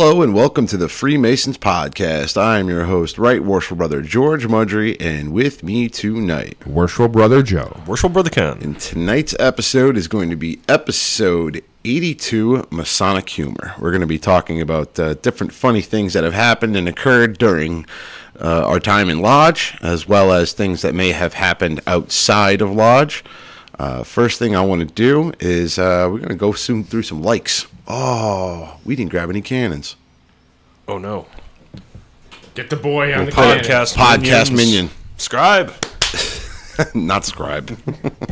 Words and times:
Hello 0.00 0.22
and 0.22 0.32
welcome 0.32 0.68
to 0.68 0.76
the 0.76 0.88
Freemasons 0.88 1.58
Podcast. 1.58 2.40
I 2.40 2.60
am 2.60 2.68
your 2.68 2.84
host, 2.84 3.18
Right 3.18 3.42
Worshipful 3.42 3.78
Brother 3.78 4.00
George 4.00 4.46
Mudry, 4.46 4.96
and 5.00 5.32
with 5.32 5.64
me 5.64 5.88
tonight. 5.88 6.64
Worshipful 6.64 7.08
brother 7.08 7.42
Joe. 7.42 7.82
Worshipful 7.84 8.10
Brother 8.10 8.30
Ken. 8.30 8.58
And 8.62 8.78
tonight's 8.78 9.34
episode 9.40 9.96
is 9.96 10.06
going 10.06 10.30
to 10.30 10.36
be 10.36 10.60
episode 10.68 11.64
82 11.84 12.68
Masonic 12.70 13.28
Humor. 13.30 13.74
We're 13.80 13.90
going 13.90 14.02
to 14.02 14.06
be 14.06 14.20
talking 14.20 14.60
about 14.60 14.96
uh, 15.00 15.14
different 15.14 15.52
funny 15.52 15.82
things 15.82 16.12
that 16.12 16.22
have 16.22 16.32
happened 16.32 16.76
and 16.76 16.88
occurred 16.88 17.36
during 17.36 17.84
uh, 18.40 18.68
our 18.68 18.78
time 18.78 19.10
in 19.10 19.20
Lodge, 19.20 19.76
as 19.82 20.06
well 20.06 20.30
as 20.30 20.52
things 20.52 20.82
that 20.82 20.94
may 20.94 21.10
have 21.10 21.34
happened 21.34 21.80
outside 21.88 22.60
of 22.60 22.70
Lodge. 22.70 23.24
Uh, 23.78 24.02
first 24.02 24.38
thing 24.38 24.56
I 24.56 24.60
want 24.62 24.80
to 24.80 24.92
do 24.94 25.32
is 25.38 25.78
uh, 25.78 26.08
we're 26.10 26.18
going 26.18 26.30
to 26.30 26.34
go 26.34 26.52
soon 26.52 26.82
through 26.84 27.04
some 27.04 27.22
likes. 27.22 27.66
Oh, 27.86 28.76
we 28.84 28.96
didn't 28.96 29.10
grab 29.10 29.30
any 29.30 29.40
cannons. 29.40 29.96
Oh 30.88 30.98
no. 30.98 31.26
Get 32.54 32.70
the 32.70 32.76
boy 32.76 33.14
on 33.14 33.26
the 33.26 33.30
Podcast 33.32 33.94
Podcast 33.96 34.54
minion. 34.54 34.90
Scribe. 35.16 35.72
Not 36.94 37.24
scribe. 37.24 37.76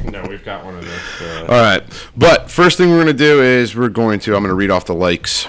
No, 0.06 0.22
we've 0.28 0.44
got 0.44 0.64
one 0.64 0.76
of 0.76 0.84
those. 0.84 1.20
Uh, 1.20 1.46
All 1.48 1.60
right. 1.60 1.82
But 2.16 2.48
first 2.48 2.78
thing 2.78 2.90
we're 2.90 3.02
going 3.02 3.06
to 3.08 3.12
do 3.12 3.42
is 3.42 3.74
we're 3.74 3.88
going 3.88 4.20
to, 4.20 4.36
I'm 4.36 4.42
going 4.42 4.50
to 4.50 4.54
read 4.54 4.70
off 4.70 4.86
the 4.86 4.94
likes. 4.94 5.48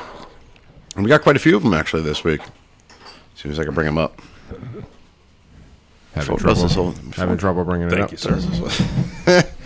And 0.96 1.04
we 1.06 1.10
got 1.10 1.22
quite 1.22 1.36
a 1.36 1.40
few 1.40 1.56
of 1.56 1.62
them 1.62 1.76
actually 1.76 2.02
this 2.02 2.24
week. 2.24 2.42
As 2.42 3.40
soon 3.42 3.52
as 3.52 3.60
I 3.60 3.66
can 3.66 3.76
bring 3.76 3.86
them 3.86 4.00
up. 4.00 4.20
having, 6.14 6.38
trouble, 6.38 6.68
hold- 6.68 6.98
having 7.16 7.38
trouble 7.38 7.64
bringing 7.64 7.88
it 7.88 7.92
Thank 7.92 8.04
up. 8.06 8.12
you, 8.12 8.18
sir. 8.18 9.44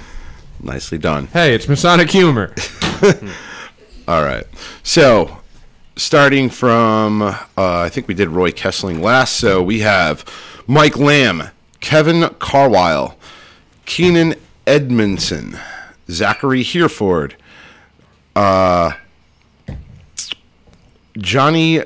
Nicely 0.61 0.97
done. 0.97 1.27
Hey, 1.27 1.55
it's 1.55 1.67
Masonic 1.67 2.09
humor. 2.09 2.53
All 4.07 4.23
right. 4.23 4.45
So, 4.83 5.39
starting 5.95 6.49
from, 6.49 7.21
uh, 7.21 7.35
I 7.57 7.89
think 7.89 8.07
we 8.07 8.13
did 8.13 8.29
Roy 8.29 8.51
Kessling 8.51 9.01
last. 9.01 9.37
So 9.37 9.61
we 9.63 9.79
have 9.79 10.25
Mike 10.67 10.97
Lamb, 10.97 11.49
Kevin 11.79 12.29
Carwile, 12.39 13.17
Keenan 13.85 14.35
Edmondson, 14.67 15.57
Zachary 16.09 16.63
Hereford, 16.63 17.35
uh, 18.35 18.93
Johnny 21.17 21.81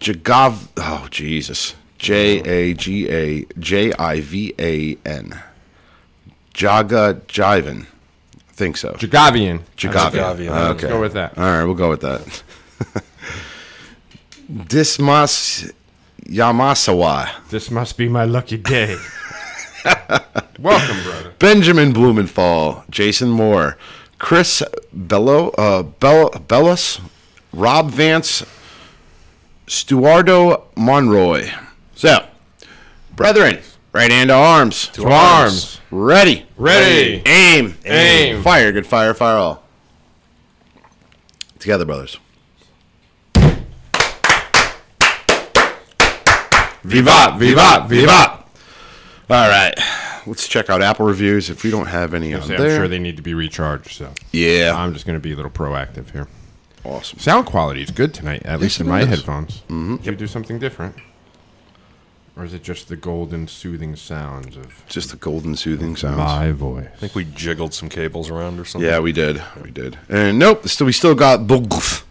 Jagav. 0.00 0.68
Oh, 0.76 1.06
Jesus. 1.10 1.74
J 1.98 2.38
A 2.40 2.74
G 2.74 3.08
A 3.10 3.44
J 3.58 3.92
I 3.92 4.20
V 4.20 4.54
A 4.58 4.96
N. 5.04 5.40
Jaga 6.58 7.14
Jivan. 7.28 7.86
I 7.86 8.52
think 8.52 8.76
so. 8.76 8.92
Jagavian. 8.94 9.60
Jagavian. 9.76 10.10
Jagavian. 10.10 10.48
Okay. 10.50 10.68
Let's 10.70 10.84
go 10.84 11.00
with 11.00 11.12
that. 11.12 11.38
All 11.38 11.44
right, 11.44 11.64
we'll 11.64 11.74
go 11.74 11.88
with 11.88 12.00
that. 12.00 12.42
Dismas 14.66 15.70
Yamasawa, 16.26 17.28
This 17.50 17.70
must 17.70 17.96
be 17.96 18.08
my 18.08 18.24
lucky 18.24 18.56
day. 18.56 18.96
Welcome, 20.58 21.02
brother. 21.04 21.32
Benjamin 21.38 21.92
Blumenthal, 21.92 22.82
Jason 22.90 23.30
Moore, 23.30 23.78
Chris 24.18 24.60
Bello, 24.92 25.50
uh, 25.50 25.84
Bell, 25.84 26.30
Bellis, 26.48 27.00
Rob 27.52 27.90
Vance, 27.90 28.44
Stuardo 29.68 30.64
Monroy. 30.76 31.50
So, 31.94 32.26
brethren, 33.14 33.60
right 33.92 34.10
hand 34.10 34.28
to 34.28 34.34
arms. 34.34 34.88
To 34.88 35.06
arms. 35.06 35.80
Ready. 35.90 36.46
Ready. 36.56 37.22
Aim. 37.26 37.76
Aim. 37.84 38.42
Fire. 38.42 38.72
Good 38.72 38.86
fire. 38.86 39.14
Fire 39.14 39.36
all. 39.36 39.62
Together, 41.58 41.84
brothers. 41.84 42.18
Vivat, 46.84 47.38
vivat, 47.38 47.88
vivat. 47.88 48.44
All 49.30 49.48
right. 49.48 49.74
Let's 50.26 50.46
check 50.46 50.70
out 50.70 50.82
Apple 50.82 51.06
reviews 51.06 51.50
if 51.50 51.64
we 51.64 51.70
don't 51.70 51.86
have 51.86 52.14
any 52.14 52.34
on 52.34 52.42
I'm 52.42 52.48
there. 52.48 52.76
sure 52.76 52.88
they 52.88 52.98
need 52.98 53.16
to 53.16 53.22
be 53.22 53.34
recharged, 53.34 53.92
so 53.92 54.12
yeah. 54.32 54.74
I'm 54.76 54.92
just 54.92 55.06
going 55.06 55.16
to 55.16 55.20
be 55.22 55.32
a 55.32 55.36
little 55.36 55.50
proactive 55.50 56.10
here. 56.10 56.28
awesome. 56.84 57.18
Sound 57.18 57.46
quality 57.46 57.82
is 57.82 57.90
good 57.90 58.14
tonight, 58.14 58.42
at 58.44 58.60
least 58.60 58.80
in 58.80 58.86
my 58.86 59.00
is. 59.00 59.08
headphones. 59.08 59.62
Mm-hmm. 59.68 59.96
You 60.02 60.14
do 60.14 60.26
something 60.26 60.58
different? 60.58 60.96
Or 62.38 62.44
is 62.44 62.54
it 62.54 62.62
just 62.62 62.88
the 62.88 62.94
golden, 62.96 63.48
soothing 63.48 63.96
sounds 63.96 64.56
of 64.56 64.84
Just 64.88 65.10
the 65.10 65.16
golden 65.16 65.56
soothing 65.56 65.96
sounds. 65.96 66.18
my 66.18 66.52
voice? 66.52 66.86
I 66.94 66.96
think 66.96 67.16
we 67.16 67.24
jiggled 67.24 67.74
some 67.74 67.88
cables 67.88 68.30
around 68.30 68.60
or 68.60 68.64
something. 68.64 68.88
Yeah, 68.88 69.00
we 69.00 69.10
did. 69.10 69.42
We 69.62 69.72
did. 69.72 69.98
And 70.08 70.38
nope, 70.38 70.68
still 70.68 70.86
we 70.86 70.92
still 70.92 71.16
got 71.16 71.40
Boguf. 71.48 72.04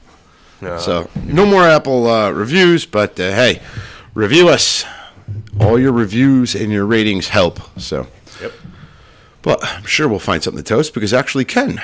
Yeah. 0.61 0.79
So 0.79 1.09
no 1.23 1.45
more 1.45 1.63
Apple 1.63 2.07
uh, 2.07 2.31
reviews, 2.31 2.85
but 2.85 3.17
uh, 3.19 3.31
hey, 3.31 3.61
review 4.13 4.49
us. 4.49 4.83
All 5.61 5.79
your 5.79 5.93
reviews 5.93 6.55
and 6.55 6.71
your 6.73 6.85
ratings 6.85 7.29
help. 7.29 7.59
So, 7.79 8.07
Yep. 8.41 8.51
but 9.41 9.63
I'm 9.63 9.83
sure 9.85 10.07
we'll 10.09 10.19
find 10.19 10.43
something 10.43 10.61
to 10.61 10.67
toast 10.67 10.93
because 10.93 11.13
actually, 11.13 11.45
Ken, 11.45 11.81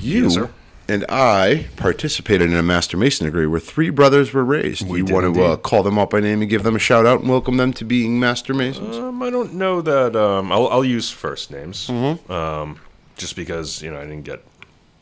you 0.00 0.24
Yes, 0.24 0.34
sir. 0.34 0.50
And 0.88 1.04
I 1.08 1.66
participated 1.76 2.50
in 2.50 2.56
a 2.56 2.62
Master 2.62 2.96
Mason 2.96 3.26
degree 3.26 3.46
where 3.46 3.60
three 3.60 3.90
brothers 3.90 4.32
were 4.32 4.44
raised. 4.44 4.86
We 4.88 4.98
you 4.98 5.04
want 5.06 5.34
to 5.34 5.42
uh, 5.42 5.56
call 5.56 5.82
them 5.82 5.98
up 5.98 6.10
by 6.10 6.20
name 6.20 6.40
and 6.42 6.50
give 6.50 6.62
them 6.62 6.76
a 6.76 6.78
shout 6.78 7.06
out 7.06 7.20
and 7.20 7.28
welcome 7.28 7.56
them 7.56 7.72
to 7.74 7.84
being 7.84 8.20
Master 8.20 8.54
Masons? 8.54 8.96
Um, 8.96 9.22
I 9.22 9.30
don't 9.30 9.54
know 9.54 9.80
that. 9.82 10.14
Um, 10.16 10.52
I'll, 10.52 10.68
I'll 10.68 10.84
use 10.84 11.10
first 11.10 11.50
names. 11.50 11.88
Mm-hmm. 11.88 12.30
Um, 12.32 12.80
just 13.16 13.34
because 13.36 13.82
you 13.82 13.90
know 13.90 13.98
I 13.98 14.02
didn't 14.04 14.24
get 14.24 14.44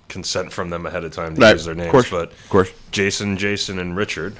consent 0.08 0.52
from 0.52 0.70
them 0.70 0.86
ahead 0.86 1.04
of 1.04 1.12
time 1.12 1.34
to 1.34 1.40
Right, 1.40 1.52
use 1.52 1.64
their 1.64 1.72
of 1.72 1.78
names. 1.78 1.90
course, 1.90 2.10
But 2.10 2.32
of 2.32 2.48
course. 2.48 2.70
Jason, 2.92 3.36
Jason, 3.36 3.78
and 3.78 3.96
Richard 3.96 4.36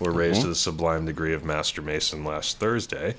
were 0.00 0.10
raised 0.12 0.36
Mm-hmm. 0.38 0.42
to 0.42 0.48
the 0.48 0.54
sublime 0.54 1.06
degree 1.06 1.32
of 1.34 1.44
Master 1.44 1.80
Mason 1.80 2.24
last 2.24 2.58
Thursday, 2.58 3.14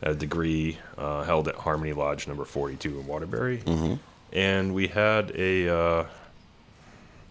a 0.00 0.14
degree 0.14 0.78
uh, 0.96 1.24
held 1.24 1.48
at 1.48 1.56
Harmony 1.56 1.92
Lodge 1.92 2.26
number 2.28 2.44
42 2.44 3.00
in 3.00 3.06
Waterbury. 3.06 3.58
Mm-hmm. 3.58 3.94
And 4.32 4.72
we 4.74 4.86
had 4.88 5.32
a 5.34 5.68
uh, 5.68 6.04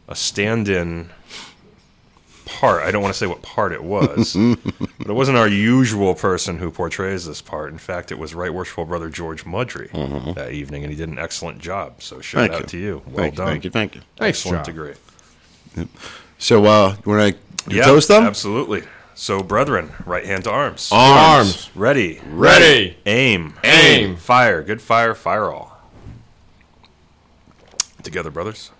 a 0.09 0.15
stand-in 0.15 1.09
part. 2.45 2.81
I 2.83 2.89
don't 2.91 3.01
want 3.01 3.13
to 3.13 3.17
say 3.17 3.27
what 3.27 3.41
part 3.43 3.71
it 3.71 3.83
was, 3.83 4.33
but 4.97 5.07
it 5.09 5.13
wasn't 5.13 5.37
our 5.37 5.47
usual 5.47 6.15
person 6.15 6.57
who 6.57 6.71
portrays 6.71 7.25
this 7.25 7.41
part. 7.41 7.71
In 7.71 7.77
fact, 7.77 8.11
it 8.11 8.17
was 8.17 8.33
Right 8.33 8.53
Worshipful 8.53 8.85
Brother 8.85 9.07
George 9.09 9.45
Mudry 9.45 10.33
that 10.35 10.51
evening, 10.51 10.83
and 10.83 10.91
he 10.91 10.97
did 10.97 11.09
an 11.09 11.19
excellent 11.19 11.59
job. 11.59 12.01
So 12.01 12.19
shout 12.21 12.49
Mm-hmm. 12.49 12.51
Thank 12.51 12.63
out 12.65 12.73
you. 12.73 12.79
to 12.79 12.85
you. 12.85 13.01
Well 13.05 13.15
thank 13.15 13.35
done. 13.35 13.47
you, 13.47 13.51
thank 13.53 13.63
you, 13.63 13.69
thank 13.71 13.95
you. 13.95 14.01
Excellent 14.19 14.65
degree. 14.65 14.93
So, 16.39 16.65
uh, 16.65 16.95
you 17.05 17.11
want 17.11 17.35
to 17.67 17.73
Yeah, 17.75 17.83
toast 17.83 18.07
them? 18.07 18.23
Absolutely. 18.23 18.83
So, 19.13 19.43
brethren, 19.43 19.91
right 20.05 20.25
hand 20.25 20.45
to 20.45 20.49
arms. 20.51 20.89
Arms. 20.91 21.69
Ready. 21.75 22.21
Ready. 22.29 22.97
Aim. 23.05 23.53
Aim. 23.63 24.15
Fire. 24.15 24.63
Good 24.63 24.81
fire. 24.81 25.13
Fire 25.13 25.51
all. 25.51 25.77
Together, 28.01 28.31
brothers. 28.31 28.71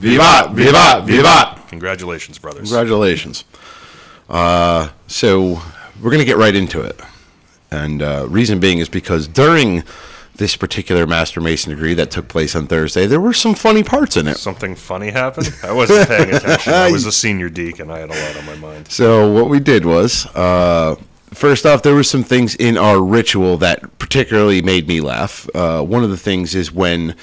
Vivat, 0.00 0.52
vivat, 0.52 1.04
vivat. 1.04 1.68
Congratulations, 1.68 2.38
brothers. 2.38 2.70
Congratulations. 2.70 3.44
Uh, 4.30 4.88
so 5.06 5.60
we're 6.00 6.10
going 6.10 6.20
to 6.20 6.24
get 6.24 6.38
right 6.38 6.54
into 6.54 6.80
it. 6.80 6.98
And 7.70 8.00
uh, 8.00 8.26
reason 8.28 8.60
being 8.60 8.78
is 8.78 8.88
because 8.88 9.28
during 9.28 9.84
this 10.36 10.56
particular 10.56 11.06
Master 11.06 11.40
Mason 11.40 11.70
degree 11.70 11.92
that 11.94 12.10
took 12.10 12.28
place 12.28 12.56
on 12.56 12.66
Thursday, 12.66 13.06
there 13.06 13.20
were 13.20 13.34
some 13.34 13.54
funny 13.54 13.82
parts 13.82 14.16
in 14.16 14.26
it. 14.26 14.38
Something 14.38 14.74
funny 14.74 15.10
happened. 15.10 15.54
I 15.62 15.72
wasn't 15.72 16.08
paying 16.08 16.30
attention. 16.34 16.72
I 16.72 16.90
was 16.90 17.04
a 17.04 17.12
senior 17.12 17.50
deacon. 17.50 17.90
I 17.90 17.98
had 17.98 18.10
a 18.10 18.14
lot 18.18 18.36
on 18.38 18.46
my 18.46 18.56
mind. 18.56 18.88
So 18.88 19.30
what 19.30 19.50
we 19.50 19.60
did 19.60 19.84
was, 19.84 20.24
uh, 20.34 20.96
first 21.26 21.66
off, 21.66 21.82
there 21.82 21.94
were 21.94 22.02
some 22.02 22.24
things 22.24 22.54
in 22.54 22.78
our 22.78 23.02
ritual 23.02 23.58
that 23.58 23.98
particularly 23.98 24.62
made 24.62 24.88
me 24.88 25.02
laugh. 25.02 25.46
Uh, 25.54 25.82
one 25.82 26.02
of 26.02 26.10
the 26.10 26.16
things 26.16 26.54
is 26.54 26.72
when 26.72 27.14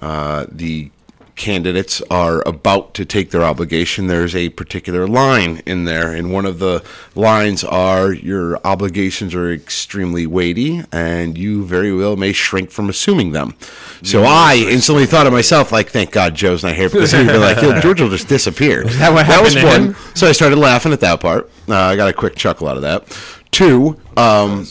uh, 0.00 0.46
the 0.50 0.90
candidates 1.36 2.00
are 2.10 2.42
about 2.48 2.94
to 2.94 3.04
take 3.04 3.30
their 3.30 3.44
obligation. 3.44 4.06
There's 4.06 4.34
a 4.34 4.48
particular 4.48 5.06
line 5.06 5.62
in 5.66 5.84
there, 5.84 6.12
and 6.12 6.32
one 6.32 6.46
of 6.46 6.58
the 6.58 6.82
lines 7.14 7.62
are 7.62 8.12
your 8.12 8.58
obligations 8.64 9.34
are 9.34 9.52
extremely 9.52 10.26
weighty, 10.26 10.82
and 10.90 11.36
you 11.36 11.64
very 11.64 11.94
well 11.94 12.16
may 12.16 12.32
shrink 12.32 12.70
from 12.70 12.88
assuming 12.88 13.32
them. 13.32 13.54
So 14.02 14.24
I 14.24 14.66
instantly 14.68 15.06
thought 15.06 15.24
to 15.24 15.30
myself, 15.30 15.72
like, 15.72 15.90
thank 15.90 16.10
God 16.10 16.34
Joe's 16.34 16.64
not 16.64 16.74
here 16.74 16.88
because 16.88 17.12
he'd 17.12 17.26
be 17.26 17.36
like, 17.36 17.60
"Yo, 17.60 17.80
George 17.80 18.00
will 18.00 18.10
just 18.10 18.28
disappear. 18.28 18.82
Is 18.86 18.98
that 18.98 19.12
what 19.12 19.42
was 19.42 19.54
one. 19.56 19.94
So 20.14 20.26
I 20.26 20.32
started 20.32 20.56
laughing 20.56 20.92
at 20.92 21.00
that 21.00 21.20
part. 21.20 21.50
Uh, 21.68 21.76
I 21.76 21.96
got 21.96 22.08
a 22.08 22.12
quick 22.14 22.36
chuckle 22.36 22.66
out 22.66 22.76
of 22.76 22.82
that. 22.82 23.16
Two, 23.50 24.00
um, 24.16 24.66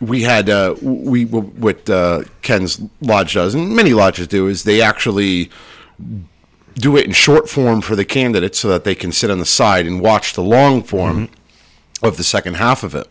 we 0.00 0.22
had 0.22 0.48
uh, 0.48 0.74
we 0.80 1.24
what 1.24 1.88
uh, 1.90 2.22
Ken's 2.42 2.80
lodge 3.02 3.34
does, 3.34 3.54
and 3.54 3.76
many 3.76 3.92
lodges 3.92 4.28
do, 4.28 4.46
is 4.46 4.64
they 4.64 4.80
actually 4.80 5.50
do 6.74 6.96
it 6.96 7.06
in 7.06 7.12
short 7.12 7.48
form 7.48 7.80
for 7.80 7.96
the 7.96 8.04
candidates 8.04 8.58
so 8.58 8.68
that 8.68 8.84
they 8.84 8.94
can 8.94 9.12
sit 9.12 9.30
on 9.30 9.38
the 9.38 9.46
side 9.46 9.86
and 9.86 10.00
watch 10.00 10.34
the 10.34 10.42
long 10.42 10.82
form 10.82 11.28
of 12.02 12.16
the 12.16 12.24
second 12.24 12.54
half 12.54 12.82
of 12.82 12.94
it. 12.94 13.08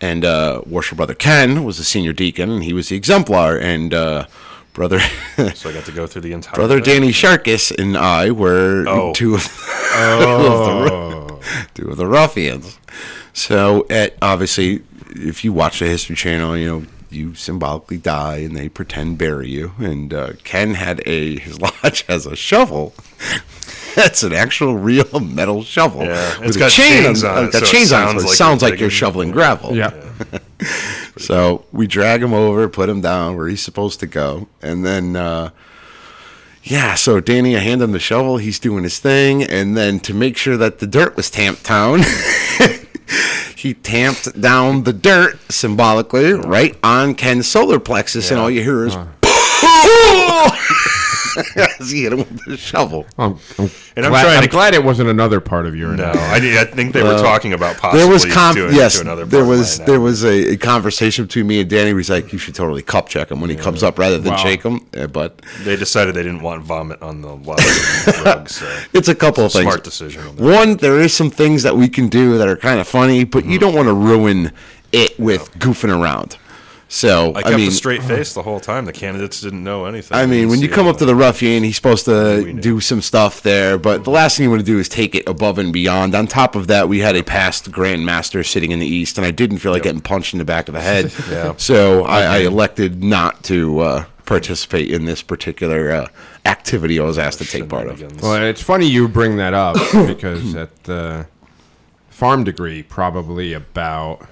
And 0.00 0.24
uh, 0.24 0.62
worship 0.66 0.96
brother 0.96 1.14
Ken 1.14 1.64
was 1.64 1.78
the 1.78 1.84
senior 1.84 2.12
deacon, 2.12 2.50
and 2.50 2.62
he 2.64 2.72
was 2.72 2.88
the 2.88 2.96
exemplar, 2.96 3.58
and 3.58 3.92
uh, 3.92 4.26
brother. 4.72 5.00
So 5.54 5.70
I 5.70 5.72
got 5.72 5.84
to 5.84 5.92
go 5.92 6.06
through 6.06 6.22
the 6.22 6.32
entire. 6.32 6.54
Brother 6.54 6.80
thing. 6.80 7.00
Danny 7.00 7.12
Sharkus 7.12 7.70
and 7.78 7.96
I 7.96 8.32
were 8.32 8.84
Oh. 8.88 9.12
two 9.14 9.34
of, 9.34 9.44
of 9.44 10.20
the, 10.20 11.44
two 11.74 11.90
of 11.90 11.96
the 11.96 12.06
ruffians. 12.06 12.78
So, 13.32 13.86
at, 13.88 14.16
obviously, 14.20 14.82
if 15.10 15.44
you 15.44 15.52
watch 15.52 15.78
the 15.78 15.86
History 15.86 16.16
Channel, 16.16 16.56
you 16.56 16.66
know 16.66 16.86
you 17.10 17.34
symbolically 17.34 17.98
die 17.98 18.38
and 18.38 18.56
they 18.56 18.68
pretend 18.68 19.18
bury 19.18 19.48
you. 19.48 19.72
And 19.78 20.12
uh, 20.12 20.32
Ken 20.44 20.74
had 20.74 21.02
a 21.06 21.38
his 21.38 21.60
lodge 21.82 22.02
has 22.06 22.26
a 22.26 22.36
shovel. 22.36 22.94
That's 23.94 24.22
an 24.22 24.32
actual 24.32 24.76
real 24.76 25.18
metal 25.20 25.62
shovel 25.64 26.04
Yeah, 26.04 26.38
with 26.38 26.48
it's 26.48 26.56
a 26.56 26.70
chain 26.70 27.02
chains 27.02 27.24
on, 27.24 27.38
on 27.38 27.44
it, 27.46 27.52
got 27.52 27.58
so 27.60 27.64
it 27.64 27.68
chains 27.68 27.92
on 27.92 28.16
it. 28.16 28.20
sounds 28.20 28.22
So 28.22 28.26
it 28.26 28.28
like 28.28 28.36
sounds 28.36 28.62
you're 28.62 28.70
like 28.70 28.80
you're 28.80 28.90
shoveling 28.90 29.30
gravel. 29.30 29.74
Yeah. 29.74 29.90
So 31.16 31.64
we 31.72 31.86
drag 31.88 32.22
him 32.22 32.32
over, 32.32 32.68
put 32.68 32.88
him 32.88 33.00
down 33.00 33.36
where 33.36 33.48
he's 33.48 33.60
supposed 33.62 33.98
to 34.00 34.06
go, 34.06 34.46
and 34.62 34.84
then 34.84 35.16
uh, 35.16 35.50
yeah. 36.62 36.94
So 36.94 37.18
Danny, 37.20 37.56
I 37.56 37.60
hand 37.60 37.82
him 37.82 37.90
the 37.92 37.98
shovel. 37.98 38.36
He's 38.36 38.60
doing 38.60 38.84
his 38.84 39.00
thing, 39.00 39.42
and 39.42 39.76
then 39.76 39.98
to 40.00 40.14
make 40.14 40.36
sure 40.36 40.56
that 40.56 40.78
the 40.78 40.86
dirt 40.86 41.16
was 41.16 41.28
tamped 41.30 41.64
down, 41.66 42.00
he 43.58 43.74
tamped 43.74 44.40
down 44.40 44.84
the 44.84 44.92
dirt 44.92 45.36
symbolically 45.50 46.32
right 46.32 46.76
on 46.84 47.16
Ken's 47.16 47.48
solar 47.48 47.80
plexus, 47.80 48.30
and 48.30 48.38
all 48.38 48.48
you 48.48 48.62
hear 48.62 48.86
is. 48.86 48.94
As 48.94 49.08
he 51.88 52.02
hit 52.02 52.12
him 52.12 52.18
with 52.18 52.44
the 52.46 52.56
shovel. 52.56 53.06
I'm, 53.18 53.38
I'm 53.58 53.70
And 53.96 54.06
I'm 54.06 54.12
glad, 54.12 54.22
trying 54.22 54.36
I'm 54.38 54.42
to- 54.44 54.48
glad 54.48 54.74
it 54.74 54.84
wasn't 54.84 55.08
another 55.10 55.40
part 55.40 55.66
of 55.66 55.74
your 55.76 55.94
No, 55.96 56.04
I, 56.14 56.36
I 56.60 56.64
think 56.64 56.92
they 56.92 57.02
were 57.02 57.18
talking 57.18 57.52
about 57.52 57.76
possibly 57.76 58.00
there 58.02 58.10
was 58.12 58.24
com- 58.26 58.54
doing 58.54 58.74
yes, 58.74 58.94
it 58.96 58.98
to 58.98 59.04
another. 59.04 59.24
there 59.24 59.40
part 59.44 59.52
of 59.54 59.58
was 59.58 59.78
my 59.80 59.84
there 59.86 60.00
was 60.00 60.24
a, 60.24 60.52
a 60.52 60.56
conversation 60.56 61.24
between 61.26 61.46
me 61.46 61.60
and 61.60 61.68
Danny. 61.70 61.92
Where 61.92 61.98
he's 62.00 62.10
like, 62.10 62.32
"You 62.32 62.38
should 62.38 62.54
totally 62.54 62.82
cup 62.82 63.08
check 63.08 63.30
him 63.30 63.40
when 63.40 63.50
he 63.50 63.56
comes 63.56 63.82
up 63.82 63.98
rather 63.98 64.18
than 64.18 64.32
Wow. 64.32 64.38
shake 64.38 64.62
him." 64.62 64.86
Uh, 64.96 65.06
But 65.06 65.42
They 65.64 65.76
decided 65.76 66.14
they 66.14 66.22
didn't 66.22 66.42
want 66.42 66.62
vomit 66.64 67.00
on 67.02 67.22
the 67.22 67.34
rug, 68.24 68.48
so 68.48 68.66
it's 68.92 69.08
a 69.08 69.14
couple 69.14 69.44
of 69.44 69.52
things. 69.52 69.64
smart 69.64 69.84
decision. 69.84 70.22
On. 70.26 70.36
One, 70.36 70.76
there 70.76 71.00
is 71.00 71.14
some 71.14 71.30
things 71.30 71.62
that 71.62 71.76
we 71.76 71.88
can 71.88 72.08
do 72.08 72.38
that 72.38 72.48
are 72.48 72.56
kind 72.56 72.80
of 72.80 72.86
funny, 72.88 73.24
but 73.24 73.42
Mm-hmm. 73.44 73.52
you 73.52 73.58
don't 73.58 73.74
want 73.74 73.88
to 73.88 73.94
ruin 73.94 74.52
it 74.92 75.18
with 75.18 75.50
goofing 75.58 75.96
around. 75.96 76.36
So 76.90 77.32
I 77.34 77.40
I, 77.40 77.42
kept 77.42 77.56
mean, 77.56 77.68
a 77.68 77.70
straight 77.70 78.02
face 78.02 78.32
the 78.32 78.42
whole 78.42 78.60
time. 78.60 78.86
The 78.86 78.94
candidates 78.94 79.42
didn't 79.42 79.62
know 79.62 79.84
anything. 79.84 80.16
I 80.16 80.24
mean, 80.24 80.48
when 80.48 80.60
you 80.60 80.70
come 80.70 80.86
up 80.86 80.96
to 80.98 81.04
the 81.04 81.14
ruffian, 81.14 81.62
he's 81.62 81.76
supposed 81.76 82.06
to 82.06 82.54
do 82.54 82.80
some 82.80 83.02
stuff 83.02 83.42
there, 83.42 83.76
but 83.78 84.04
the 84.04 84.10
last 84.10 84.36
thing 84.36 84.44
you 84.44 84.50
want 84.50 84.60
to 84.60 84.66
do 84.66 84.78
is 84.78 84.88
take 84.88 85.14
it 85.14 85.28
above 85.28 85.58
and 85.58 85.70
beyond. 85.70 86.14
On 86.14 86.26
top 86.26 86.56
of 86.56 86.66
that, 86.68 86.88
we 86.88 87.00
had 87.00 87.14
a 87.14 87.22
past 87.22 87.70
grandmaster 87.70 88.44
sitting 88.44 88.72
in 88.72 88.78
the 88.78 88.86
east, 88.86 89.18
and 89.18 89.26
I 89.26 89.30
didn't 89.30 89.58
feel 89.58 89.72
like 89.72 89.82
getting 89.82 90.00
punched 90.00 90.32
in 90.32 90.38
the 90.38 90.46
back 90.46 90.68
of 90.68 90.74
the 90.74 90.80
head. 90.80 91.12
Yeah. 91.28 91.54
So 91.58 92.04
I, 92.04 92.22
I 92.22 92.38
elected 92.38 93.04
not 93.04 93.42
to 93.44 93.80
uh, 93.80 94.04
participate 94.24 94.90
in 94.90 95.04
this 95.04 95.20
particular 95.20 95.90
uh, 95.90 96.08
activity 96.46 96.98
I 96.98 97.04
was 97.04 97.18
asked 97.18 97.38
to 97.40 97.44
take 97.44 97.68
part 97.68 97.88
of. 97.88 98.22
Well, 98.22 98.42
it's 98.42 98.62
funny 98.62 98.86
you 98.86 99.08
bring 99.08 99.36
that 99.36 99.52
up 99.52 99.76
because 100.06 100.54
at 100.54 100.84
the 100.84 101.26
farm 102.08 102.44
degree, 102.44 102.82
probably 102.82 103.52
about 103.52 104.26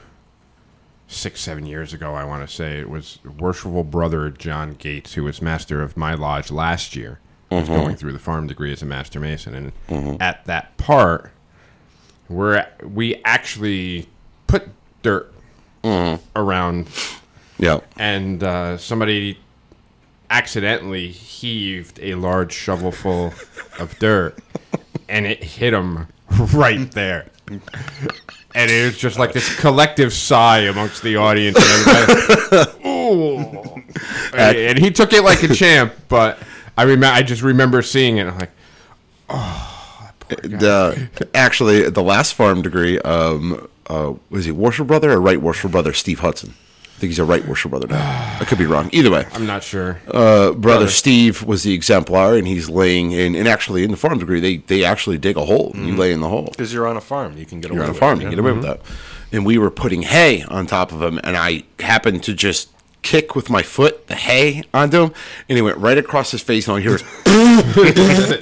six, 1.09 1.41
seven 1.41 1.67
years 1.67 1.93
ago, 1.93 2.15
I 2.15 2.25
want 2.25 2.49
to 2.49 2.55
say, 2.55 2.79
it 2.79 2.89
was 2.89 3.19
worshipful 3.39 3.85
brother 3.85 4.31
John 4.31 4.75
Gates, 4.75 5.15
who 5.15 5.25
was 5.25 5.41
master 5.41 5.83
of 5.83 5.97
my 5.97 6.15
lodge 6.15 6.51
last 6.51 6.97
year, 6.97 7.21
was 7.51 7.65
mm-hmm. 7.65 7.75
going 7.75 7.97
through 7.97 8.13
the 8.13 8.19
farm 8.19 8.47
degree 8.47 8.73
as 8.73 8.83
a 8.83 8.87
master 8.87 9.21
mason. 9.21 9.55
And 9.55 9.73
mm-hmm. 9.89 10.23
at 10.23 10.45
that 10.47 10.77
part, 10.77 11.31
where 12.29 12.73
we 12.83 13.17
actually 13.25 14.09
put 14.47 14.69
dirt 15.03 15.33
mm-hmm. 15.83 16.23
around 16.35 16.89
Yeah. 17.59 17.81
and 17.97 18.43
uh, 18.43 18.79
somebody 18.79 19.39
accidentally 20.29 21.09
heaved 21.09 22.01
a 22.03 22.17
large 22.17 22.53
shovelful 22.53 23.33
of 23.79 23.97
dirt 24.01 24.37
and 25.09 25.27
it 25.27 25.43
hit 25.43 25.73
him 25.73 26.09
right 26.53 26.91
there. 26.93 27.31
And 28.57 28.71
it 28.71 28.87
was 28.87 28.97
just 28.97 29.19
like 29.19 29.33
this 29.33 29.55
collective 29.61 30.13
sigh 30.13 30.61
amongst 30.61 31.03
the 31.03 31.17
audience. 31.17 31.59
And, 31.59 31.89
everybody, 31.89 32.89
Ooh. 32.89 33.83
and, 34.35 34.79
he 34.79 34.91
took 34.91 35.13
it 35.13 35.23
like 35.23 35.43
a 35.43 35.49
champ, 35.55 35.93
but 36.09 36.39
I 36.77 36.85
remember 36.85 37.15
I 37.15 37.23
just 37.23 37.43
remember 37.43 37.83
seeing 37.83 38.17
it. 38.17 38.23
And 38.23 38.31
I'm 38.31 38.39
like, 38.39 38.51
the 40.43 41.09
actually 41.35 41.89
the 41.91 42.03
last 42.03 42.35
farm 42.35 42.63
degree 42.63 42.99
um 43.01 43.69
uh 43.89 44.13
was 44.31 44.45
he 44.45 44.53
worship 44.53 44.87
brother 44.89 45.13
or 45.13 45.21
right 45.21 45.41
worship 45.41 45.71
brother 45.71 45.93
Steve 45.93 46.21
Hudson 46.21 46.55
I 46.97 46.99
think 46.99 47.11
he's 47.11 47.19
a 47.19 47.25
right 47.27 47.47
worship 47.47 47.73
brother 47.73 47.87
now. 47.87 48.39
I 48.41 48.47
could 48.47 48.57
be 48.57 48.65
wrong. 48.65 48.89
Either 48.91 49.11
way. 49.11 49.27
I'm 49.35 49.45
not 49.45 49.63
sure. 49.63 50.01
uh 50.09 50.53
brother 50.53 50.89
Steve 50.89 51.43
was 51.43 51.63
the 51.63 51.75
exemplar 51.75 52.39
and 52.39 52.47
he's 52.47 52.71
laying 52.71 53.13
in 53.13 53.35
and 53.35 53.47
actually 53.47 53.85
in 53.85 53.91
the 53.91 53.99
farm 53.99 54.19
degree 54.19 54.41
they 54.41 54.57
they 54.57 54.83
actually 54.83 55.19
dig 55.19 55.37
a 55.37 55.45
hole. 55.45 55.73
And 55.75 55.87
you 55.87 55.95
lay 55.95 56.11
in 56.11 56.21
the 56.21 56.29
hole. 56.29 56.49
Because 56.53 56.73
you're 56.73 56.87
on 56.87 56.97
a 56.97 57.03
farm, 57.03 57.37
you 57.37 57.45
can 57.45 57.61
get 57.61 57.71
you're 57.71 57.81
away 57.81 57.91
on 57.91 57.95
a 57.95 57.99
farm 57.99 58.19
it, 58.19 58.23
you 58.23 58.29
yeah. 58.29 58.31
get 58.31 58.39
away 58.39 58.53
with 58.53 58.63
that. 58.63 58.81
And 59.31 59.45
we 59.45 59.59
were 59.59 59.71
putting 59.71 60.03
hay 60.03 60.43
on 60.45 60.67
top 60.67 60.91
of 60.91 61.03
him 61.03 61.21
and 61.23 61.37
I 61.37 61.65
happened 61.81 62.23
to 62.25 62.33
just 62.33 62.71
kick 63.03 63.37
with 63.37 63.49
my 63.49 63.63
foot 63.63 64.09
the 64.09 64.17
hay 64.17 64.65
onto 64.75 65.01
him 65.05 65.13
and 65.49 65.57
he 65.57 65.63
went 65.63 65.79
right 65.79 65.97
across 65.97 66.33
his 66.33 66.43
face 66.43 66.67
and 66.67 66.73
all 66.73 66.81
you 66.81 66.89
hear 66.89 66.97
is 66.97 67.03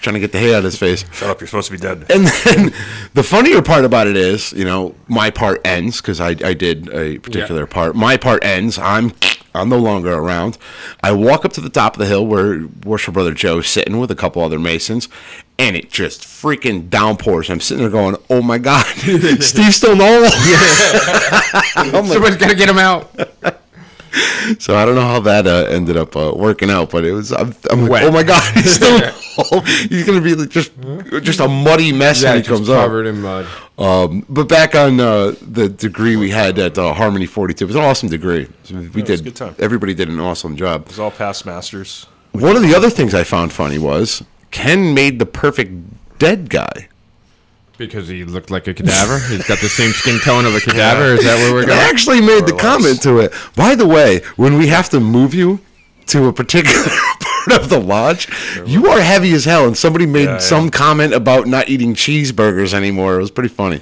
trying 0.00 0.14
to 0.14 0.20
get 0.20 0.32
the 0.32 0.38
hay 0.38 0.54
out 0.54 0.58
of 0.58 0.64
his 0.64 0.78
face 0.78 1.04
Shut 1.12 1.30
up! 1.30 1.40
You're 1.40 1.48
supposed 1.48 1.66
to 1.66 1.72
be 1.72 1.78
dead. 1.78 2.06
And 2.10 2.26
then 2.26 2.72
the 3.14 3.22
funnier 3.22 3.62
part 3.62 3.84
about 3.84 4.06
it 4.06 4.16
is, 4.16 4.52
you 4.52 4.64
know, 4.64 4.94
my 5.08 5.30
part 5.30 5.60
ends 5.66 6.00
because 6.00 6.20
I, 6.20 6.30
I 6.30 6.54
did 6.54 6.88
a 6.90 7.18
particular 7.18 7.62
Yeah. 7.62 7.66
part. 7.66 7.96
My 7.96 8.16
part 8.16 8.44
ends. 8.44 8.78
I'm 8.78 9.12
I'm 9.54 9.68
no 9.68 9.78
longer 9.78 10.12
around. 10.14 10.56
I 11.02 11.12
walk 11.12 11.44
up 11.44 11.52
to 11.54 11.60
the 11.60 11.68
top 11.68 11.94
of 11.94 11.98
the 11.98 12.06
hill 12.06 12.26
where 12.26 12.66
worship 12.84 13.14
brother 13.14 13.34
Joe's 13.34 13.68
sitting 13.68 13.98
with 13.98 14.10
a 14.10 14.14
couple 14.14 14.42
other 14.42 14.58
masons, 14.58 15.08
and 15.58 15.76
it 15.76 15.90
just 15.90 16.22
freaking 16.22 16.88
downpours. 16.90 17.50
I'm 17.50 17.60
sitting 17.60 17.82
there 17.82 17.90
going, 17.90 18.16
"Oh 18.30 18.42
my 18.42 18.58
god, 18.58 18.84
Steve's 18.96 19.76
still 19.76 19.96
normal." 19.96 20.30
Somebody's 20.30 22.36
got 22.36 22.50
to 22.50 22.56
get 22.56 22.68
him 22.68 22.78
out. 22.78 23.10
so 24.58 24.76
I 24.76 24.84
don't 24.84 24.94
know 24.94 25.00
how 25.02 25.20
that 25.20 25.46
uh, 25.46 25.66
ended 25.68 25.96
up 25.96 26.16
uh, 26.16 26.32
working 26.36 26.70
out, 26.70 26.90
but 26.90 27.04
it 27.04 27.12
was. 27.12 27.32
I'm, 27.32 27.54
I'm 27.70 27.86
like, 27.86 28.02
"Oh 28.04 28.10
my 28.10 28.22
god, 28.22 28.42
he's 28.54 28.74
still." 28.74 28.98
he's 29.88 30.04
gonna 30.04 30.20
be 30.20 30.34
like 30.34 30.50
just 30.50 30.72
just 31.22 31.40
a 31.40 31.48
muddy 31.48 31.92
mess 31.92 32.22
Yeah, 32.22 32.30
when 32.30 32.36
he 32.36 32.42
he 32.42 32.48
just 32.48 32.56
comes 32.58 32.68
up. 32.68 32.84
covered 32.84 33.06
in 33.06 33.20
mud. 33.22 33.46
Um, 33.78 34.26
but 34.28 34.48
back 34.48 34.74
on 34.74 35.00
uh, 35.00 35.34
the 35.40 35.68
degree 35.68 36.16
we 36.16 36.30
had 36.30 36.58
at 36.58 36.76
uh, 36.76 36.92
Harmony 36.92 37.24
42, 37.26 37.64
it 37.64 37.66
was 37.66 37.76
an 37.76 37.82
awesome 37.82 38.08
degree. 38.10 38.46
So 38.64 38.74
we 38.76 38.88
was 38.88 38.96
a 38.96 39.02
did. 39.02 39.24
good 39.24 39.36
time. 39.36 39.54
Everybody 39.58 39.94
did 39.94 40.08
an 40.10 40.20
awesome 40.20 40.56
job. 40.56 40.82
It 40.82 40.88
was 40.88 40.98
all 40.98 41.10
past 41.10 41.46
masters. 41.46 42.06
One 42.32 42.56
of 42.56 42.62
the 42.62 42.74
other 42.74 42.90
things 42.90 43.14
I 43.14 43.24
found 43.24 43.52
funny 43.52 43.78
was 43.78 44.22
Ken 44.52 44.94
made 44.94 45.18
the 45.18 45.26
perfect 45.26 45.72
dead 46.18 46.48
guy. 46.48 46.88
Because 47.78 48.06
he 48.06 48.22
looked 48.24 48.50
like 48.50 48.68
a 48.68 48.74
cadaver? 48.74 49.18
He's 49.18 49.48
got 49.48 49.58
the 49.60 49.68
same 49.68 49.90
skin 49.90 50.20
tone 50.20 50.44
of 50.44 50.54
a 50.54 50.60
cadaver? 50.64 51.14
Is 51.14 51.24
that 51.24 51.36
where 51.38 51.52
we're 51.52 51.66
going? 51.66 51.76
I 51.78 51.82
actually 51.88 52.20
made 52.20 52.46
the 52.46 52.52
less. 52.54 52.62
comment 52.62 53.02
to 53.02 53.18
it. 53.18 53.32
By 53.56 53.74
the 53.74 53.86
way, 53.88 54.20
when 54.36 54.56
we 54.58 54.68
have 54.68 54.88
to 54.90 55.00
move 55.00 55.34
you 55.34 55.58
to 56.06 56.26
a 56.28 56.32
particular 56.32 56.84
part 57.20 57.60
of 57.62 57.68
the 57.70 57.80
lodge, 57.80 58.28
you 58.66 58.86
are 58.88 59.00
heavy 59.00 59.32
as 59.32 59.44
hell. 59.46 59.66
And 59.66 59.76
somebody 59.76 60.06
made 60.06 60.24
Yeah, 60.24 60.32
yeah. 60.34 60.38
some 60.38 60.70
comment 60.70 61.12
about 61.12 61.46
not 61.48 61.68
eating 61.68 61.94
cheeseburgers 61.94 62.72
anymore. 62.74 63.16
It 63.16 63.20
was 63.22 63.30
pretty 63.32 63.48
funny. 63.48 63.80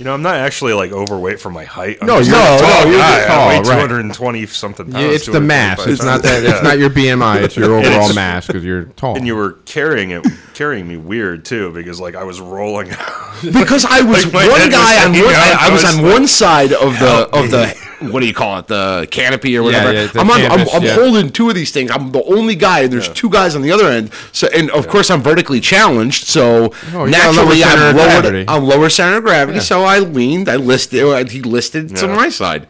You 0.00 0.06
know, 0.06 0.14
I'm 0.14 0.22
not 0.22 0.36
actually 0.36 0.72
like 0.72 0.92
overweight 0.92 1.40
for 1.40 1.50
my 1.50 1.64
height. 1.64 1.98
I'm 2.00 2.06
No, 2.06 2.18
just 2.22 2.30
you're- 2.30 2.40
a 2.42 2.44
no, 2.56 2.58
tall 2.58 2.84
no, 2.84 2.90
you're 2.90 2.98
guy. 3.00 3.16
just 3.18 3.28
I 3.30 3.48
weigh 3.48 3.56
right. 3.58 3.64
220 3.88 4.46
something 4.46 4.90
pounds. 4.90 5.04
Yeah, 5.04 5.10
it's 5.10 5.26
the 5.26 5.40
mass. 5.42 5.86
It's 5.86 6.02
not 6.02 6.22
pounds. 6.22 6.22
that. 6.22 6.42
It's 6.42 6.54
Yeah. 6.54 6.60
not 6.62 6.78
your 6.78 6.88
BMI. 6.88 7.42
It's 7.42 7.54
your 7.54 7.66
overall 7.76 7.84
it's- 7.84 8.14
mass 8.14 8.46
because 8.46 8.64
you're 8.64 8.84
tall. 8.96 9.14
And 9.16 9.26
you 9.26 9.36
were 9.36 9.58
carrying 9.66 10.10
it, 10.12 10.26
carrying 10.54 10.88
me 10.88 10.96
weird 10.96 11.44
too, 11.44 11.70
because 11.74 12.00
like 12.00 12.14
I 12.16 12.24
was 12.24 12.40
rolling. 12.40 12.88
because 13.42 13.84
I 13.84 14.00
was 14.00 14.24
Like, 14.24 14.32
my 14.32 14.48
one 14.48 14.60
head 14.60 14.66
was 14.68 14.74
guy 14.74 15.04
on 15.04 15.12
hanging 15.12 15.24
one. 15.26 15.34
out, 15.34 15.40
I, 15.42 15.64
I 15.66 15.68
I 15.68 15.70
was 15.70 15.82
was 15.84 15.94
on 15.98 16.02
like, 16.02 16.12
one 16.14 16.26
side 16.42 16.72
of 16.72 16.92
the 16.98 17.06
"Help 17.06 17.34
of 17.34 17.50
the 17.50 17.76
what 18.10 18.20
do 18.20 18.26
you 18.26 18.32
call 18.32 18.58
it 18.58 18.66
the 18.66 19.06
canopy 19.10 19.54
or 19.58 19.62
whatever. 19.62 19.92
yeah, 19.92 20.06
the 20.06 20.20
I'm 20.20 20.30
on. 20.30 20.38
canvas, 20.40 20.70
I'm, 20.72 20.76
I'm 20.80 20.82
yeah. 20.86 20.94
holding 20.94 21.28
two 21.30 21.50
of 21.50 21.54
these 21.54 21.70
things. 21.70 21.90
I'm 21.90 22.12
the 22.12 22.22
only 22.24 22.54
guy, 22.54 22.80
and 22.80 22.90
there's 22.90 23.10
two 23.10 23.28
guys 23.28 23.54
on 23.54 23.60
the 23.60 23.70
other 23.72 23.88
end. 23.88 24.10
So 24.32 24.48
and 24.54 24.70
of 24.70 24.88
course 24.88 25.10
I'm 25.10 25.20
vertically 25.20 25.60
challenged. 25.60 26.26
So 26.26 26.72
Oh, 26.94 27.04
you 27.04 27.12
got 27.12 27.34
a 27.34 27.36
lower 27.36 27.44
naturally 27.52 27.60
center 27.60 27.82
I'm 27.82 27.90
of 27.90 27.96
lower. 27.96 28.06
gravity. 28.22 28.44
I'm 28.48 28.64
lower 28.64 28.88
center 28.88 29.18
of 29.18 29.24
gravity. 29.24 29.60
So 29.60 29.84
I 29.90 29.98
leaned. 29.98 30.48
I 30.48 30.56
listed. 30.56 31.02
uh, 31.04 31.24
He 31.24 31.42
listed 31.42 31.94
to 31.96 32.06
Yeah. 32.06 32.16
my 32.16 32.28
side. 32.28 32.66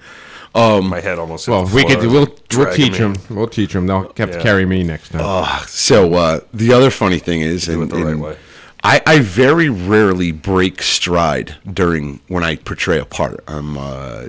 my 0.54 1.00
head 1.00 1.18
almost. 1.18 1.46
hit 1.46 1.52
well, 1.52 1.64
the 1.64 1.76
we 1.76 1.84
could. 1.84 1.98
We'll 2.00 2.28
we'll 2.56 2.74
teach 2.74 2.92
me. 2.92 2.98
them. 2.98 3.14
We'll 3.30 3.46
teach 3.48 3.72
them. 3.72 3.86
They'll 3.86 4.12
have 4.16 4.32
to 4.32 4.40
carry 4.40 4.66
me 4.66 4.82
next 4.82 5.10
time. 5.10 5.64
So 5.68 6.14
uh, 6.14 6.40
the 6.52 6.72
other 6.72 6.90
funny 6.90 7.18
thing 7.18 7.40
is, 7.42 7.66
Do 7.66 7.72
it 7.72 7.82
and, 7.82 7.90
the 7.90 8.04
right 8.04 8.18
way. 8.18 8.36
I, 8.82 9.02
I 9.06 9.18
very 9.20 9.68
rarely 9.68 10.32
break 10.32 10.82
stride 10.82 11.56
during 11.70 12.20
when 12.28 12.42
I 12.42 12.56
portray 12.56 12.98
a 12.98 13.04
part. 13.04 13.44
I'm 13.46 13.76
uh, 13.76 14.28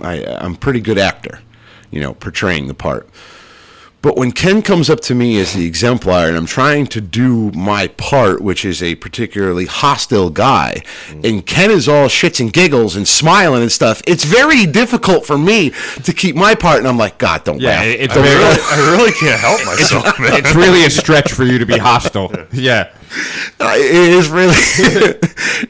I, 0.00 0.24
I'm 0.42 0.54
a 0.54 0.58
pretty 0.58 0.80
good 0.80 0.98
actor, 0.98 1.40
you 1.90 2.00
know, 2.00 2.12
portraying 2.14 2.68
the 2.68 2.74
part. 2.74 3.08
But 4.02 4.16
when 4.16 4.30
Ken 4.30 4.62
comes 4.62 4.88
up 4.88 5.00
to 5.00 5.14
me 5.16 5.38
as 5.40 5.52
the 5.54 5.66
exemplar 5.66 6.28
and 6.28 6.36
I'm 6.36 6.46
trying 6.46 6.86
to 6.88 7.00
do 7.00 7.50
my 7.52 7.88
part, 7.88 8.40
which 8.40 8.64
is 8.64 8.80
a 8.80 8.94
particularly 8.94 9.66
hostile 9.66 10.30
guy, 10.30 10.82
mm. 11.08 11.28
and 11.28 11.44
Ken 11.44 11.72
is 11.72 11.88
all 11.88 12.06
shits 12.06 12.38
and 12.38 12.52
giggles 12.52 12.94
and 12.94 13.08
smiling 13.08 13.62
and 13.62 13.72
stuff, 13.72 14.02
it's 14.06 14.22
very 14.24 14.64
difficult 14.64 15.26
for 15.26 15.36
me 15.36 15.72
to 16.04 16.12
keep 16.12 16.36
my 16.36 16.54
part. 16.54 16.78
And 16.78 16.86
I'm 16.86 16.98
like, 16.98 17.18
God, 17.18 17.42
don't 17.42 17.60
Yeah, 17.60 17.70
laugh. 17.70 17.84
it's 17.86 18.14
Don't 18.14 18.22
very- 18.22 18.40
laugh." 18.44 18.72
I 18.72 18.96
really 18.96 19.12
can't 19.12 19.40
help 19.40 19.64
myself, 19.66 20.04
man. 20.20 20.34
it's 20.34 20.54
really 20.54 20.84
a 20.84 20.90
stretch 20.90 21.32
for 21.32 21.42
you 21.44 21.58
to 21.58 21.66
be 21.66 21.78
hostile. 21.78 22.32
Yeah. 22.52 22.90
Uh, 23.58 23.72
it 23.76 24.12
is 24.12 24.28
really 24.28 24.52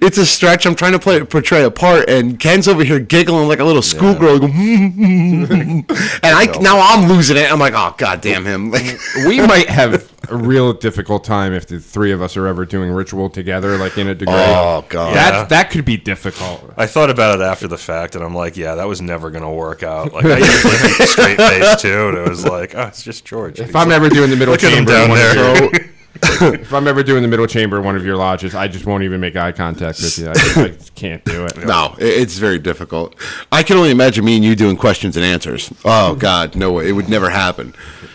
it's 0.03 0.19
a 0.19 0.27
stretch 0.27 0.67
i'm 0.67 0.75
trying 0.75 0.93
to 0.93 0.99
play 0.99 1.23
portray 1.25 1.63
a 1.65 1.71
part 1.71 2.09
and 2.09 2.41
ken's 2.41 2.67
over 2.67 2.83
here 2.83 2.99
giggling 2.99 3.47
like 3.49 3.61
a 3.61 3.65
little 3.65 3.83
schoolgirl 3.83 4.39
going, 4.41 4.53
and 5.89 5.89
i 6.25 6.47
now 6.61 6.79
i'm 6.81 7.09
losing 7.09 7.37
it 7.37 7.51
i'm 7.51 7.59
like 7.61 7.75
oh 7.77 7.95
god 7.99 8.21
damn 8.21 8.45
him 8.45 8.71
like 8.73 8.99
we 9.27 9.41
might 9.41 9.69
have 9.69 9.95
a 10.29 10.37
real 10.37 10.73
difficult 10.73 11.23
time 11.23 11.53
if 11.53 11.69
the 11.69 11.79
three 11.79 12.11
of 12.11 12.21
us 12.21 12.37
are 12.37 12.49
ever 12.49 12.67
doing 12.67 12.91
ritual 12.91 13.31
together, 13.31 13.77
like 13.79 13.97
in 13.97 14.09
a 14.09 14.15
degree. 14.15 14.35
oh 14.35 14.85
god 14.89 15.15
that 15.15 15.33
Yeah. 15.33 15.45
that 15.45 15.71
could 15.71 15.85
be 15.85 15.97
difficult. 15.97 16.73
I 16.77 16.89
thought 16.89 17.11
about 17.11 17.39
it 17.39 17.43
after 17.45 17.69
the 17.69 17.79
fact, 17.79 18.17
and 18.17 18.25
I'm 18.25 18.35
like, 18.35 18.57
yeah, 18.57 18.75
that 18.75 18.89
was 18.89 19.01
never 19.01 19.31
gonna 19.31 19.53
work 19.53 19.85
out. 19.85 20.13
Like 20.13 20.25
I 20.25 20.39
usually 20.39 20.77
keep 20.79 20.99
a 20.99 21.07
straight 21.07 21.37
face 21.39 21.81
too, 21.81 22.09
and 22.09 22.19
it 22.19 22.29
was 22.29 22.45
like, 22.45 22.75
oh, 22.75 22.87
it's 22.89 23.05
just 23.05 23.25
George. 23.25 23.61
If 23.61 23.77
I'm 23.77 23.93
ever 23.93 24.09
doing 24.09 24.31
the 24.31 24.35
middle 24.37 24.51
Look 24.51 24.65
at 24.65 24.73
him 24.73 24.79
chamber, 24.85 24.91
down 24.93 25.11
one 25.11 25.19
of 25.21 25.71
there. 25.71 25.91
if 26.61 26.73
I'm 26.73 26.87
ever 26.87 27.03
doing 27.03 27.23
the 27.23 27.29
middle 27.29 27.47
chamber 27.47 27.81
one 27.81 27.97
of 27.97 28.05
your 28.05 28.17
lodges, 28.17 28.55
I 28.55 28.69
just 28.69 28.87
won't 28.87 29.05
even 29.05 29.21
make 29.21 29.37
eye 29.37 29.53
contact 29.53 30.01
with 30.01 30.19
you. 30.19 30.29
I 30.29 30.65
I 30.65 30.77
can't 30.95 31.25
do 31.25 31.45
it. 31.45 31.59
no 31.67 31.95
it's 31.99 32.39
very 32.39 32.59
difficult 32.59 33.15
i 33.53 33.63
can 33.63 33.77
only 33.77 33.91
imagine 33.91 34.25
me 34.25 34.37
and 34.37 34.45
you 34.45 34.57
doing 34.57 34.77
questions 34.77 35.17
and 35.17 35.25
answers 35.25 35.73
oh 35.85 36.15
god 36.15 36.57
no 36.57 36.73
way 36.73 36.89
it 36.89 36.93
would 36.93 37.09
never 37.09 37.31
happen 37.31 37.75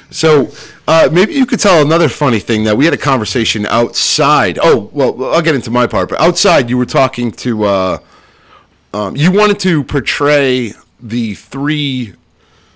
so 0.10 0.50
uh, 0.88 1.08
maybe 1.12 1.34
you 1.34 1.46
could 1.46 1.60
tell 1.60 1.86
another 1.86 2.10
funny 2.10 2.40
thing 2.40 2.64
that 2.64 2.76
we 2.76 2.86
had 2.86 2.94
a 2.94 2.98
conversation 2.98 3.66
outside 3.68 4.58
oh 4.62 4.90
well 4.92 5.34
i'll 5.34 5.42
get 5.42 5.56
into 5.56 5.70
my 5.72 5.86
part 5.88 6.10
but 6.10 6.20
outside 6.20 6.70
you 6.70 6.78
were 6.78 6.86
talking 6.86 7.32
to 7.32 7.64
uh, 7.64 7.98
um, 8.94 9.16
you 9.16 9.32
wanted 9.32 9.60
to 9.60 9.84
portray 9.84 10.74
the 11.02 11.36
three 11.36 12.14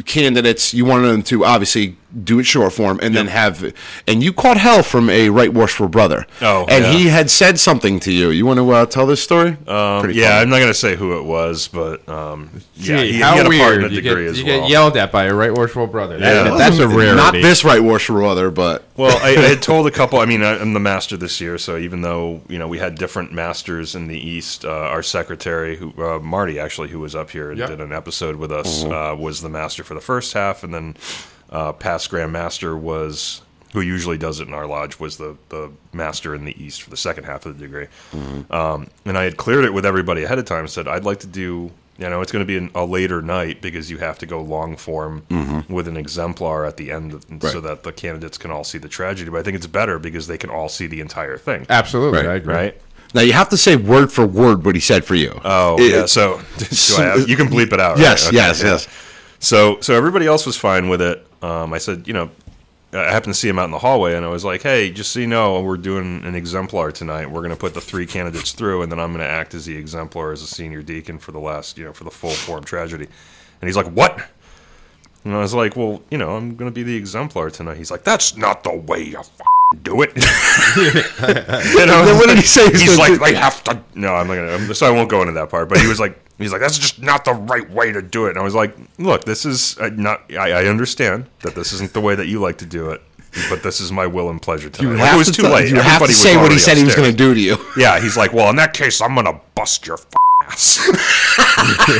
candidates. 0.05 0.73
You 0.73 0.85
wanted 0.85 1.07
them 1.07 1.23
to 1.23 1.45
obviously 1.45 1.97
do 2.23 2.39
it 2.39 2.43
short 2.45 2.73
form, 2.73 2.99
and 3.01 3.15
then 3.15 3.27
have. 3.27 3.73
And 4.07 4.23
you 4.23 4.31
caught 4.33 4.57
hell 4.57 4.83
from 4.83 5.09
a 5.09 5.29
right 5.29 5.53
worshipful 5.53 5.89
brother. 5.89 6.25
Oh, 6.41 6.65
and 6.69 6.83
yeah. 6.85 6.91
he 6.93 7.07
had 7.07 7.29
said 7.29 7.59
something 7.59 7.99
to 8.01 8.11
you. 8.11 8.29
You 8.29 8.45
want 8.45 8.59
to 8.59 8.69
uh, 8.71 8.85
tell 8.85 9.05
this 9.05 9.21
story? 9.21 9.49
Um, 9.49 9.57
yeah, 9.67 10.01
funny. 10.01 10.23
I'm 10.25 10.49
not 10.49 10.59
gonna 10.59 10.73
say 10.73 10.95
who 10.95 11.17
it 11.19 11.23
was, 11.23 11.67
but 11.67 12.07
um, 12.07 12.49
yeah, 12.75 12.97
Gee, 12.97 13.07
he, 13.07 13.13
he 13.13 13.19
how 13.19 13.35
had 13.37 13.45
a 13.45 13.49
weird! 13.49 13.61
part 13.61 13.77
in 13.77 13.83
a 13.85 13.87
you 13.89 14.01
degree 14.01 14.23
get, 14.25 14.31
as 14.31 14.39
you 14.39 14.45
well. 14.45 14.61
get 14.61 14.69
yelled 14.69 14.97
at 14.97 15.11
by 15.11 15.25
a 15.25 15.33
right 15.33 15.53
worshipful 15.53 15.87
brother. 15.87 16.17
That- 16.19 16.45
Yeah. 16.47 16.57
that's 16.57 16.77
a 16.79 16.87
rare 16.87 17.15
Not 17.15 17.33
this 17.33 17.63
right 17.63 17.81
worshipful 17.81 18.15
brother, 18.21 18.51
but 18.51 18.83
Well, 18.97 19.17
I, 19.23 19.29
I 19.31 19.47
had 19.49 19.61
told 19.61 19.87
a 19.87 19.91
couple. 19.91 20.19
I 20.19 20.25
mean, 20.25 20.41
I, 20.43 20.57
I'm 20.59 20.73
the 20.73 20.79
master 20.79 21.17
this 21.17 21.41
year, 21.41 21.57
so 21.57 21.77
even 21.77 22.01
though 22.01 22.41
you 22.47 22.57
know 22.59 22.67
we 22.67 22.79
had 22.79 22.95
different 22.95 23.33
masters 23.33 23.95
in 23.95 24.07
the 24.07 24.17
East, 24.17 24.63
uh, 24.65 24.69
our 24.69 25.03
secretary, 25.03 25.75
who 25.77 25.91
uh, 26.03 26.19
Marty 26.19 26.59
actually, 26.59 26.89
who 26.89 26.99
was 26.99 27.15
up 27.15 27.29
here 27.31 27.49
and 27.51 27.59
Yep. 27.59 27.69
did 27.69 27.81
an 27.81 27.91
episode 27.91 28.35
with 28.37 28.51
us, 28.51 28.83
Mm-hmm. 28.83 28.91
uh, 28.91 29.15
was 29.15 29.41
the 29.41 29.49
master 29.49 29.83
for 29.83 29.93
the 29.93 30.01
first 30.01 30.33
half, 30.33 30.63
and 30.63 30.73
then 30.73 30.95
uh, 31.49 31.73
past 31.73 32.09
Grand 32.09 32.31
Master 32.31 32.75
was 32.77 33.41
who 33.73 33.81
usually 33.81 34.17
does 34.17 34.39
it 34.39 34.47
in 34.47 34.53
our 34.53 34.65
lodge 34.67 34.99
was 34.99 35.17
the 35.17 35.35
the 35.49 35.69
master 35.93 36.33
in 36.33 36.45
the 36.45 36.63
East 36.63 36.81
for 36.83 36.89
the 36.89 36.97
second 36.97 37.25
half 37.25 37.45
of 37.45 37.57
the 37.57 37.65
degree. 37.65 37.87
Mm-hmm. 38.13 38.51
Um, 38.53 38.87
and 39.05 39.17
I 39.17 39.23
had 39.23 39.35
cleared 39.37 39.65
it 39.65 39.73
with 39.73 39.85
everybody 39.85 40.23
ahead 40.23 40.39
of 40.39 40.45
time. 40.45 40.59
and 40.61 40.69
Said 40.69 40.87
I'd 40.87 41.03
like 41.05 41.19
to 41.21 41.27
do. 41.27 41.71
You 41.97 42.09
know, 42.09 42.19
it's 42.19 42.29
going 42.33 42.41
to 42.41 42.45
be 42.45 42.57
an, 42.57 42.69
a 42.75 42.83
later 42.85 43.21
night 43.21 43.61
because 43.61 43.89
you 43.89 43.97
have 43.99 44.17
to 44.19 44.25
go 44.25 44.41
long 44.41 44.75
form 44.75 45.23
with 45.69 45.87
an 45.87 45.95
exemplar 45.95 46.65
at 46.65 46.75
the 46.75 46.91
end, 46.91 47.13
of, 47.13 47.21
so 47.23 47.27
Mm-hmm. 47.29 47.65
That 47.67 47.83
the 47.83 47.93
candidates 47.93 48.37
can 48.37 48.51
all 48.51 48.65
see 48.65 48.77
the 48.77 48.89
tragedy. 48.89 49.31
But 49.31 49.39
I 49.39 49.43
think 49.43 49.55
it's 49.55 49.65
better 49.67 49.97
because 49.97 50.27
they 50.27 50.37
can 50.37 50.49
all 50.49 50.67
see 50.67 50.87
the 50.87 50.99
entire 50.99 51.37
thing, 51.37 51.65
Absolutely, 51.69 52.17
Right, 52.19 52.27
I 52.27 52.33
agree. 52.35 52.53
right? 52.53 52.81
now 53.13 53.21
you 53.21 53.31
have 53.31 53.47
to 53.47 53.55
say 53.55 53.77
word 53.77 54.11
for 54.11 54.25
word 54.27 54.65
what 54.65 54.75
he 54.75 54.81
said 54.81 55.05
for 55.05 55.15
you. 55.15 55.39
Oh, 55.45 55.77
It- 55.79 55.91
yeah. 55.93 56.05
So 56.05 56.41
do 56.57 56.65
I 56.97 57.01
have, 57.03 57.29
you 57.29 57.37
can 57.37 57.47
bleep 57.47 57.71
it 57.71 57.79
out. 57.79 57.95
right? 57.95 58.01
Yes, 58.01 58.27
Okay, 58.27 58.35
yes, 58.35 58.61
yeah. 58.61 58.71
yes. 58.71 58.87
So, 59.39 59.79
so 59.79 59.93
everybody 59.93 60.27
else 60.27 60.45
was 60.45 60.57
fine 60.57 60.89
with 60.89 61.01
it. 61.01 61.25
Um, 61.45 61.73
I 61.73 61.77
said, 61.77 62.07
you 62.07 62.13
know, 62.13 62.31
I 62.91 63.11
happened 63.11 63.33
to 63.33 63.39
see 63.39 63.47
him 63.47 63.59
out 63.59 63.65
in 63.65 63.71
the 63.71 63.79
hallway, 63.79 64.15
and 64.15 64.25
I 64.25 64.29
was 64.29 64.43
like, 64.43 64.63
"Hey, 64.63 64.89
just 64.89 65.11
so 65.11 65.19
you 65.19 65.27
know, 65.27 65.61
we're 65.61 65.77
doing 65.77 66.23
an 66.23 66.33
exemplar 66.33 66.91
tonight. 66.91 67.29
We're 67.29 67.41
going 67.41 67.51
to 67.51 67.57
put 67.57 67.73
the 67.73 67.81
three 67.81 68.07
candidates 68.07 68.53
through, 68.53 68.81
and 68.81 68.91
then 68.91 68.99
I'm 68.99 69.11
going 69.11 69.23
to 69.23 69.29
act 69.29 69.53
as 69.53 69.65
the 69.65 69.75
exemplar 69.75 70.31
as 70.31 70.41
a 70.41 70.47
senior 70.47 70.81
deacon 70.81 71.19
for 71.19 71.31
the 71.31 71.39
last, 71.39 71.77
you 71.77 71.85
know, 71.85 71.93
for 71.93 72.03
the 72.03 72.11
full 72.11 72.31
form 72.31 72.63
tragedy." 72.63 73.05
And 73.61 73.67
he's 73.67 73.77
like, 73.77 73.87
"What?" 73.87 74.27
And 75.23 75.35
I 75.35 75.39
was 75.39 75.53
like, 75.53 75.75
"Well, 75.75 76.01
you 76.09 76.17
know, 76.17 76.35
I'm 76.35 76.55
going 76.55 76.71
to 76.71 76.73
be 76.73 76.83
the 76.83 76.95
exemplar 76.95 77.51
tonight." 77.51 77.77
He's 77.77 77.91
like, 77.91 78.03
"That's 78.03 78.35
not 78.37 78.63
the 78.63 78.75
way 78.75 79.03
you 79.03 79.21
do 79.83 80.01
it." 80.01 80.15
you 80.15 81.85
know, 81.85 82.05
Then 82.05 82.17
what 82.17 82.27
did 82.27 82.37
he 82.37 82.45
say? 82.45 82.69
He's 82.71 82.81
He's 82.81 82.97
like, 82.97 83.19
they 83.19 83.35
have 83.35 83.63
to. 83.65 83.83
No, 83.93 84.15
I'm 84.15 84.27
not 84.27 84.35
gonna. 84.35 84.73
So 84.73 84.87
I 84.87 84.91
won't 84.91 85.09
go 85.09 85.21
into 85.21 85.33
that 85.33 85.49
part. 85.49 85.69
But 85.69 85.79
he 85.79 85.87
was 85.87 85.99
like, 85.99 86.17
he's 86.37 86.51
like, 86.51 86.61
that's 86.61 86.77
just 86.77 87.01
not 87.01 87.25
the 87.25 87.33
right 87.33 87.69
way 87.69 87.91
to 87.91 88.01
do 88.01 88.25
it. 88.27 88.31
And 88.31 88.39
I 88.39 88.43
was 88.43 88.55
like, 88.55 88.75
look, 88.97 89.23
this 89.25 89.45
is 89.45 89.77
uh, 89.79 89.89
not. 89.95 90.21
I, 90.33 90.51
I 90.51 90.65
understand 90.65 91.27
that 91.41 91.55
this 91.55 91.71
isn't 91.73 91.93
the 91.93 92.01
way 92.01 92.15
that 92.15 92.27
you 92.27 92.39
like 92.39 92.57
to 92.59 92.65
do 92.65 92.89
it, 92.91 93.01
but 93.49 93.63
this 93.63 93.79
is 93.79 93.91
my 93.91 94.05
will 94.07 94.29
and 94.29 94.41
pleasure 94.41 94.69
tonight. 94.69 94.91
You 94.91 94.97
Like, 94.97 95.13
it 95.13 95.17
was 95.17 95.27
to 95.27 95.33
too 95.33 95.41
tell- 95.43 95.53
late. 95.53 95.69
You 95.69 95.75
have 95.79 96.05
to 96.05 96.13
say 96.13 96.35
what 96.35 96.41
he 96.41 96.45
already 96.47 96.57
said 96.59 96.77
he 96.77 96.83
was 96.83 96.95
going 96.95 97.09
to 97.11 97.15
do 97.17 97.33
to 97.33 97.39
you. 97.39 97.57
Yeah, 97.77 97.99
he's 97.99 98.17
like, 98.17 98.33
well, 98.33 98.49
in 98.49 98.55
that 98.57 98.73
case, 98.73 99.01
I'm 99.01 99.15
gonna 99.15 99.39
bust 99.55 99.85
your 99.87 99.97
f- 99.97 100.05
ass. 100.43 100.79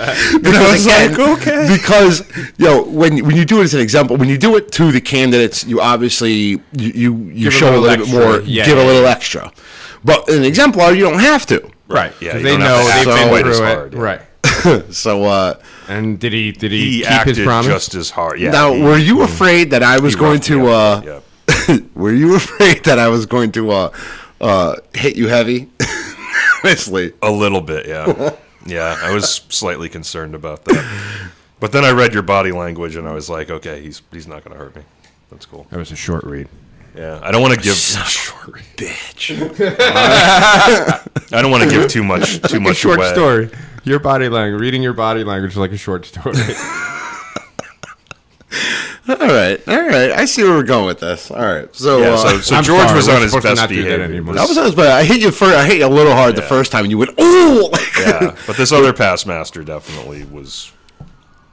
And 0.00 0.46
I 0.56 0.72
was 0.72 0.86
again, 0.86 1.12
like, 1.12 1.38
okay. 1.40 1.68
Because 1.76 2.26
you 2.58 2.64
know 2.66 2.82
when 2.84 3.24
when 3.24 3.36
you 3.36 3.44
do 3.44 3.60
it 3.60 3.64
as 3.64 3.74
an 3.74 3.80
example, 3.80 4.16
when 4.16 4.28
you 4.28 4.38
do 4.38 4.56
it 4.56 4.72
to 4.72 4.90
the 4.92 5.00
candidates, 5.00 5.64
you 5.64 5.80
obviously 5.80 6.32
you 6.32 6.60
you, 6.72 7.14
you 7.16 7.44
Give 7.44 7.46
a 7.48 7.50
show 7.50 7.76
a 7.76 7.78
little 7.78 7.82
little 7.82 8.06
bit 8.06 8.14
more, 8.14 8.40
Yeah, 8.40 8.64
give 8.66 8.76
yeah, 8.78 8.84
a 8.84 8.86
little 8.86 9.06
extra. 9.06 9.52
But 10.04 10.28
in 10.28 10.36
an 10.38 10.44
exemplar, 10.44 10.92
you 10.92 11.04
don't 11.04 11.18
have 11.20 11.44
to. 11.46 11.69
Right. 11.90 12.12
Yeah. 12.20 12.38
they 12.38 12.56
know 12.56 12.78
they've 12.78 13.06
act 13.06 13.06
been 13.06 13.28
quite 13.28 13.46
as 13.46 13.58
through 13.58 13.66
it. 13.66 13.74
hard, 13.74 13.92
yeah. 13.94 14.00
Right. 14.00 14.20
So 14.94 15.24
uh, 15.24 15.54
And 15.88 16.18
did 16.18 16.32
he 16.32 16.52
did 16.52 16.70
he, 16.72 16.90
he 16.90 16.98
keep 17.00 17.10
acted 17.10 17.36
his 17.36 17.44
promise? 17.46 17.66
just 17.66 17.94
as 17.94 18.10
hard. 18.10 18.38
Yeah. 18.40 18.50
now, 18.50 18.72
he- 18.74 18.82
were 18.82 18.98
you 18.98 19.22
afraid 19.22 19.70
that 19.70 19.82
I 19.82 19.98
was 20.00 20.14
going 20.16 20.40
to? 20.42 20.68
up, 20.68 21.04
Uh, 21.06 21.20
yeah. 21.68 21.78
were 21.94 22.12
you 22.12 22.34
afraid 22.36 22.84
that 22.84 22.98
I 22.98 23.08
was 23.08 23.26
going 23.26 23.52
to 23.52 23.70
uh, 23.70 23.90
uh, 24.40 24.76
hit 24.94 25.16
you 25.16 25.28
heavy? 25.28 25.68
Honestly, 26.64 27.12
A 27.22 27.30
little 27.30 27.60
bit, 27.62 27.86
yeah. 27.86 28.34
yeah, 28.66 28.96
I 29.02 29.14
was 29.14 29.28
slightly 29.48 29.88
concerned 29.88 30.34
about 30.34 30.64
that. 30.66 30.84
But 31.58 31.72
then 31.72 31.84
I 31.84 31.90
read 31.92 32.12
your 32.12 32.22
body 32.22 32.52
language 32.52 32.96
and 32.96 33.08
I 33.08 33.12
was 33.12 33.28
like, 33.30 33.50
okay, 33.50 33.80
he's 33.82 34.02
he's 34.12 34.26
not 34.26 34.44
going 34.44 34.56
to 34.56 34.62
hurt 34.62 34.76
me. 34.76 34.82
That's 35.30 35.46
cool. 35.46 35.66
that 35.70 35.78
was 35.78 35.90
a 35.92 35.96
short 35.96 36.24
read. 36.24 36.48
Yeah, 36.96 37.20
I 37.22 37.30
don't 37.30 37.40
want 37.42 37.54
to 37.54 37.60
give 37.60 37.76
short 37.76 38.60
bitch. 38.76 39.30
I 41.32 41.42
don't 41.42 41.50
want 41.50 41.62
to 41.64 41.70
give 41.70 41.88
too 41.88 42.02
much 42.02 42.40
too 42.42 42.56
a 42.56 42.60
much 42.60 42.76
short 42.76 42.98
away. 42.98 43.12
story. 43.12 43.50
Your 43.84 43.98
body 43.98 44.28
language, 44.28 44.60
reading 44.60 44.82
your 44.82 44.92
body 44.92 45.24
language 45.24 45.52
is 45.52 45.56
like 45.58 45.72
a 45.72 45.76
short 45.78 46.04
story. 46.06 46.34
All 49.08 49.16
right, 49.16 49.60
all 49.66 49.76
right. 49.88 50.12
I 50.12 50.24
see 50.24 50.44
where 50.44 50.52
we're 50.52 50.62
going 50.62 50.86
with 50.86 51.00
this. 51.00 51.30
All 51.32 51.38
right, 51.38 51.74
so, 51.74 51.98
Yeah, 51.98 52.10
uh, 52.10 52.16
so, 52.16 52.38
so 52.40 52.54
I'm 52.56 52.62
George 52.62 52.82
sorry, 52.86 52.96
was 52.96 53.08
we're 53.08 53.14
on 53.16 53.22
his 53.22 53.30
supposed 53.32 53.46
to 53.46 53.50
best 53.52 53.60
not 53.62 53.68
do 53.68 53.76
that 53.76 53.82
behavior. 53.88 54.04
anymore. 54.04 54.34
that 54.34 54.48
was 54.48 54.56
nice, 54.56 54.74
but 54.74 54.86
I 54.88 55.02
hit 55.02 55.20
you 55.20 55.32
for 55.32 55.46
I 55.46 55.64
hit 55.66 55.78
you 55.78 55.86
a 55.86 55.88
little 55.88 56.12
hard 56.12 56.36
the 56.36 56.42
Yeah. 56.42 56.48
first 56.48 56.70
time, 56.70 56.84
and 56.84 56.90
you 56.92 56.98
went, 56.98 57.10
"Oh!" 57.18 57.70
yeah, 57.98 58.36
but 58.46 58.56
this 58.56 58.70
other 58.70 58.92
past 58.92 59.26
master 59.26 59.64
definitely 59.64 60.24
was, 60.26 60.70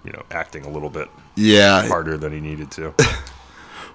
you 0.06 0.12
know, 0.12 0.24
acting 0.30 0.66
a 0.66 0.70
little 0.70 0.90
bit 0.92 1.08
yeah. 1.36 1.88
harder 1.88 2.16
than 2.18 2.32
he 2.32 2.40
needed 2.42 2.70
to. 2.72 2.94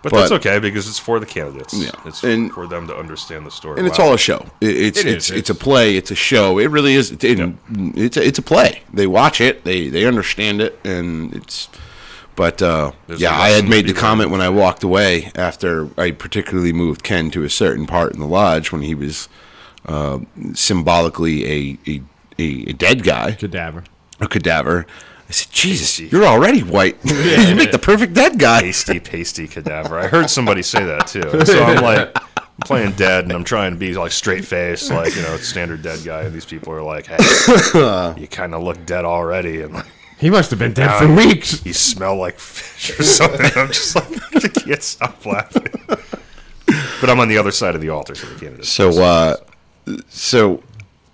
But, 0.02 0.12
that's 0.12 0.32
okay 0.32 0.58
because 0.58 0.88
it's 0.88 0.98
for 0.98 1.20
the 1.20 1.26
candidates. 1.26 1.74
Yeah. 1.74 1.90
It's 2.04 2.24
And- 2.24 2.52
for 2.52 2.66
them 2.66 2.86
to 2.88 2.96
understand 2.96 3.46
the 3.46 3.50
story. 3.50 3.78
and 3.78 3.86
it's 3.86 3.98
all 4.00 4.12
a 4.14 4.18
show. 4.18 4.46
It, 4.60 4.76
it's 4.76 4.98
It 5.00 5.06
it's 5.06 5.30
is. 5.30 5.36
it's 5.38 5.50
a 5.50 5.54
play. 5.54 5.96
It's 5.96 6.10
a 6.10 6.16
show. 6.16 6.58
It 6.58 6.66
really 6.70 6.94
is. 6.94 7.12
It, 7.12 7.22
It's 7.24 8.16
a, 8.16 8.26
it's 8.26 8.38
a 8.38 8.42
play. 8.42 8.82
They 8.92 9.06
watch 9.06 9.40
it. 9.40 9.62
They 9.64 9.88
they 9.88 10.04
understand 10.06 10.60
it, 10.60 10.78
and 10.84 11.32
it's. 11.34 11.68
But 12.34 12.62
uh, 12.62 12.92
yeah, 13.16 13.38
I 13.38 13.50
had 13.50 13.68
made 13.68 13.86
the 13.86 13.92
comment 13.92 14.30
when 14.30 14.40
I 14.40 14.48
walked 14.48 14.82
away 14.82 15.30
after 15.36 15.88
I 15.98 16.10
particularly 16.12 16.72
moved 16.72 17.02
Ken 17.04 17.30
to 17.32 17.44
a 17.44 17.50
certain 17.50 17.86
part 17.86 18.14
in 18.14 18.20
the 18.20 18.26
lodge 18.26 18.72
when 18.72 18.80
he 18.82 18.94
was 18.94 19.28
uh, 19.86 20.18
symbolically 20.54 21.44
a, 21.44 21.78
a 21.86 22.02
a 22.38 22.70
a 22.70 22.72
dead 22.72 23.02
guy, 23.04 23.32
Cadaver. 23.32 23.84
a 24.20 24.26
cadaver. 24.26 24.86
I 25.32 25.34
said, 25.34 25.50
Jesus, 25.50 25.98
Pasty. 25.98 26.14
you're 26.14 26.26
already 26.26 26.62
white. 26.62 26.98
you 27.04 27.54
make 27.54 27.72
the 27.72 27.78
perfect 27.78 28.12
dead 28.12 28.38
guy. 28.38 28.60
pasty, 28.60 29.00
pasty 29.00 29.48
cadaver. 29.48 29.98
I 29.98 30.06
heard 30.06 30.28
somebody 30.28 30.60
say 30.60 30.84
that 30.84 31.06
too. 31.06 31.22
So 31.46 31.64
I'm 31.64 31.82
like 31.82 32.14
I'm 32.36 32.42
playing 32.66 32.92
dead, 32.92 33.24
and 33.24 33.32
I'm 33.32 33.42
trying 33.42 33.72
to 33.72 33.78
be 33.78 33.94
like 33.94 34.12
straight 34.12 34.44
face, 34.44 34.90
like 34.90 35.16
you 35.16 35.22
know, 35.22 35.38
standard 35.38 35.80
dead 35.80 36.00
guy. 36.04 36.24
And 36.24 36.34
these 36.34 36.44
people 36.44 36.74
are 36.74 36.82
like, 36.82 37.06
"Hey, 37.06 38.14
you 38.20 38.28
kind 38.28 38.54
of 38.54 38.62
look 38.62 38.84
dead 38.84 39.06
already," 39.06 39.62
and 39.62 39.72
like, 39.72 39.86
He 40.18 40.28
must 40.28 40.50
have 40.50 40.58
been 40.58 40.74
dead 40.74 40.98
for 40.98 41.06
I- 41.06 41.16
weeks. 41.16 41.64
you 41.64 41.72
smell 41.72 42.16
like 42.16 42.38
fish 42.38 43.00
or 43.00 43.02
something. 43.02 43.50
I'm 43.56 43.68
just 43.68 43.94
like, 43.96 44.34
I 44.44 44.48
can't 44.48 44.82
stop 44.82 45.24
laughing. 45.24 45.66
But 47.00 47.08
I'm 47.08 47.20
on 47.20 47.28
the 47.28 47.38
other 47.38 47.52
side 47.52 47.74
of 47.74 47.80
the 47.80 47.88
altar, 47.88 48.14
so 48.14 48.26
the 48.26 48.38
candidates. 48.38 48.68
So, 48.68 49.02
uh, 49.02 49.36
so 50.08 50.62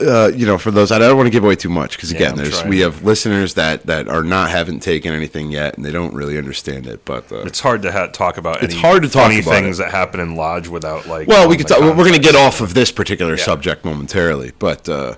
uh, 0.00 0.31
you 0.35 0.47
know, 0.47 0.59
for 0.59 0.71
those, 0.71 0.93
I 0.93 0.99
don't 0.99 1.17
want 1.17 1.26
to 1.26 1.31
give 1.31 1.43
away 1.43 1.57
too 1.57 1.69
much 1.69 1.97
because 1.97 2.11
again, 2.12 2.33
I'm 2.33 2.37
there's 2.37 2.59
trying 2.61 2.69
we 2.71 2.81
have 2.81 3.02
listeners 3.05 3.55
that 3.55 3.87
that 3.87 4.07
are 4.09 4.23
not 4.23 4.50
haven't 4.50 4.81
taken 4.81 5.12
anything 5.12 5.50
yet, 5.50 5.76
and 5.76 5.85
they 5.85 5.90
don't 5.90 6.14
really 6.14 6.38
understand 6.38 6.87
it. 6.87 7.05
But 7.05 7.31
uh, 7.33 7.40
it's 7.43 7.61
hard 7.61 7.83
to 7.83 7.90
ha- 7.93 8.07
talk 8.07 8.37
about. 8.37 8.62
It's 8.62 8.75
any 8.75 8.81
hard 8.81 9.02
to 9.02 9.09
talk 9.09 9.25
funny 9.25 9.40
about 9.40 9.50
things 9.50 9.81
it. 9.81 9.85
that 9.85 9.90
happen 9.90 10.21
in 10.21 10.37
lodge 10.37 10.69
without 10.69 11.07
like. 11.09 11.26
well, 11.26 11.43
we 11.49 11.57
knowing 11.57 11.59
could 11.59 11.69
talk, 11.69 11.81
we're 11.81 11.95
going 11.95 12.12
to 12.12 12.19
get 12.21 12.37
off 12.37 12.61
of 12.61 12.75
this 12.75 12.93
particular 12.93 13.37
Yeah. 13.37 13.45
subject 13.45 13.85
momentarily, 13.85 14.52
but 14.59 14.88
uh, 14.88 15.14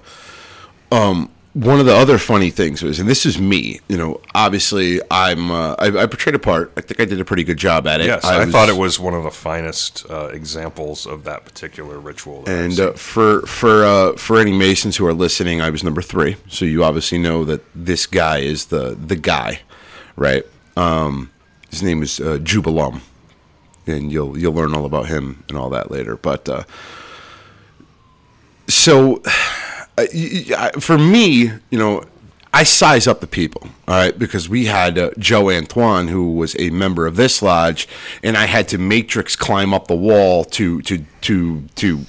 um, 0.90 1.30
one 1.60 1.78
of 1.78 1.84
the 1.84 1.94
other 1.94 2.16
funny 2.16 2.48
things 2.50 2.82
was, 2.82 2.98
and 3.00 3.08
this 3.08 3.26
is 3.26 3.38
me, 3.38 3.80
you 3.88 3.96
know, 3.98 4.20
obviously 4.34 5.00
I'm 5.10 5.50
uh, 5.50 5.74
I, 5.78 5.86
I 5.88 6.06
portrayed 6.06 6.34
a 6.34 6.38
part. 6.38 6.72
I 6.76 6.80
think 6.80 7.00
I 7.00 7.04
did 7.04 7.20
a 7.20 7.24
pretty 7.24 7.44
good 7.44 7.58
job 7.58 7.86
at 7.86 8.00
it. 8.00 8.06
Yes, 8.06 8.24
I, 8.24 8.44
was- 8.44 8.52
thought 8.52 8.68
it 8.70 8.76
was 8.76 8.98
one 8.98 9.12
of 9.14 9.24
the 9.24 9.30
finest 9.30 10.06
uh, 10.08 10.28
examples 10.28 11.06
of 11.06 11.24
that 11.24 11.44
particular 11.44 11.98
ritual. 11.98 12.42
that 12.44 12.58
And 12.64 12.80
uh, 12.80 12.92
for 12.92 13.42
for 13.42 13.84
uh, 13.84 14.12
for 14.16 14.38
any 14.38 14.52
Masons 14.52 14.96
who 14.96 15.06
are 15.06 15.12
listening, 15.12 15.60
I 15.60 15.68
was 15.70 15.84
number 15.84 16.02
three, 16.02 16.36
so 16.48 16.64
you 16.64 16.82
obviously 16.82 17.18
know 17.18 17.44
that 17.44 17.62
this 17.74 18.06
guy 18.06 18.38
is 18.38 18.66
the 18.66 18.94
the 18.94 19.16
guy, 19.16 19.60
right? 20.16 20.44
Um, 20.76 21.30
his 21.68 21.82
name 21.82 22.02
is 22.02 22.20
uh, 22.20 22.38
Jubelum, 22.42 23.02
and 23.86 24.10
you'll 24.10 24.38
you'll 24.38 24.54
learn 24.54 24.74
all 24.74 24.86
about 24.86 25.08
him 25.08 25.44
and 25.48 25.58
all 25.58 25.68
that 25.70 25.90
later. 25.90 26.16
But 26.16 26.48
uh, 26.48 26.62
so 28.68 29.22
uh, 30.04 30.06
y- 30.14 30.44
y- 30.50 30.70
I- 30.74 30.80
for 30.80 30.98
me, 30.98 31.50
you 31.70 31.78
know, 31.78 32.04
I 32.52 32.64
size 32.64 33.06
up 33.06 33.20
the 33.20 33.26
people, 33.28 33.62
all 33.86 33.94
right, 33.94 34.18
because 34.18 34.48
we 34.48 34.66
had 34.66 34.98
uh, 34.98 35.10
Joe 35.18 35.50
Antoine, 35.50 36.08
who 36.08 36.32
was 36.32 36.56
a 36.58 36.70
member 36.70 37.06
of 37.06 37.14
this 37.16 37.42
lodge, 37.42 37.86
and 38.24 38.36
I 38.36 38.46
had 38.46 38.66
to 38.68 38.78
matrix 38.78 39.36
climb 39.36 39.72
up 39.72 39.86
the 39.86 39.94
wall 39.96 40.44
to 40.46 40.82
to 40.82 41.04
to 41.22 41.62
to 41.76 42.00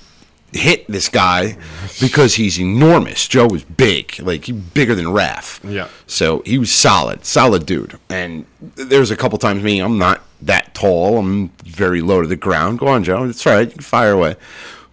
hit 0.53 0.85
this 0.87 1.07
guy 1.07 1.55
because 2.01 2.35
he's 2.35 2.59
enormous. 2.59 3.27
Joe 3.27 3.47
was 3.47 3.63
big, 3.63 4.19
like 4.19 4.45
he 4.45 4.51
bigger 4.51 4.95
than 4.95 5.05
Raph. 5.05 5.59
Yeah. 5.63 5.87
So 6.07 6.41
he 6.45 6.57
was 6.57 6.71
solid, 6.71 7.23
solid 7.23 7.65
dude. 7.65 7.97
And 8.09 8.45
there 8.75 8.99
was 8.99 9.11
a 9.11 9.15
couple 9.15 9.37
times 9.37 9.63
me, 9.63 9.79
I'm 9.79 9.97
not 9.97 10.21
that 10.41 10.73
tall. 10.73 11.19
I'm 11.19 11.49
very 11.63 12.01
low 12.01 12.21
to 12.21 12.27
the 12.27 12.35
ground. 12.35 12.79
Go 12.79 12.87
on, 12.87 13.03
Joe. 13.05 13.23
It's 13.25 13.45
all 13.47 13.53
right. 13.53 13.67
You 13.67 13.73
can 13.73 13.81
fire 13.83 14.11
away. 14.11 14.35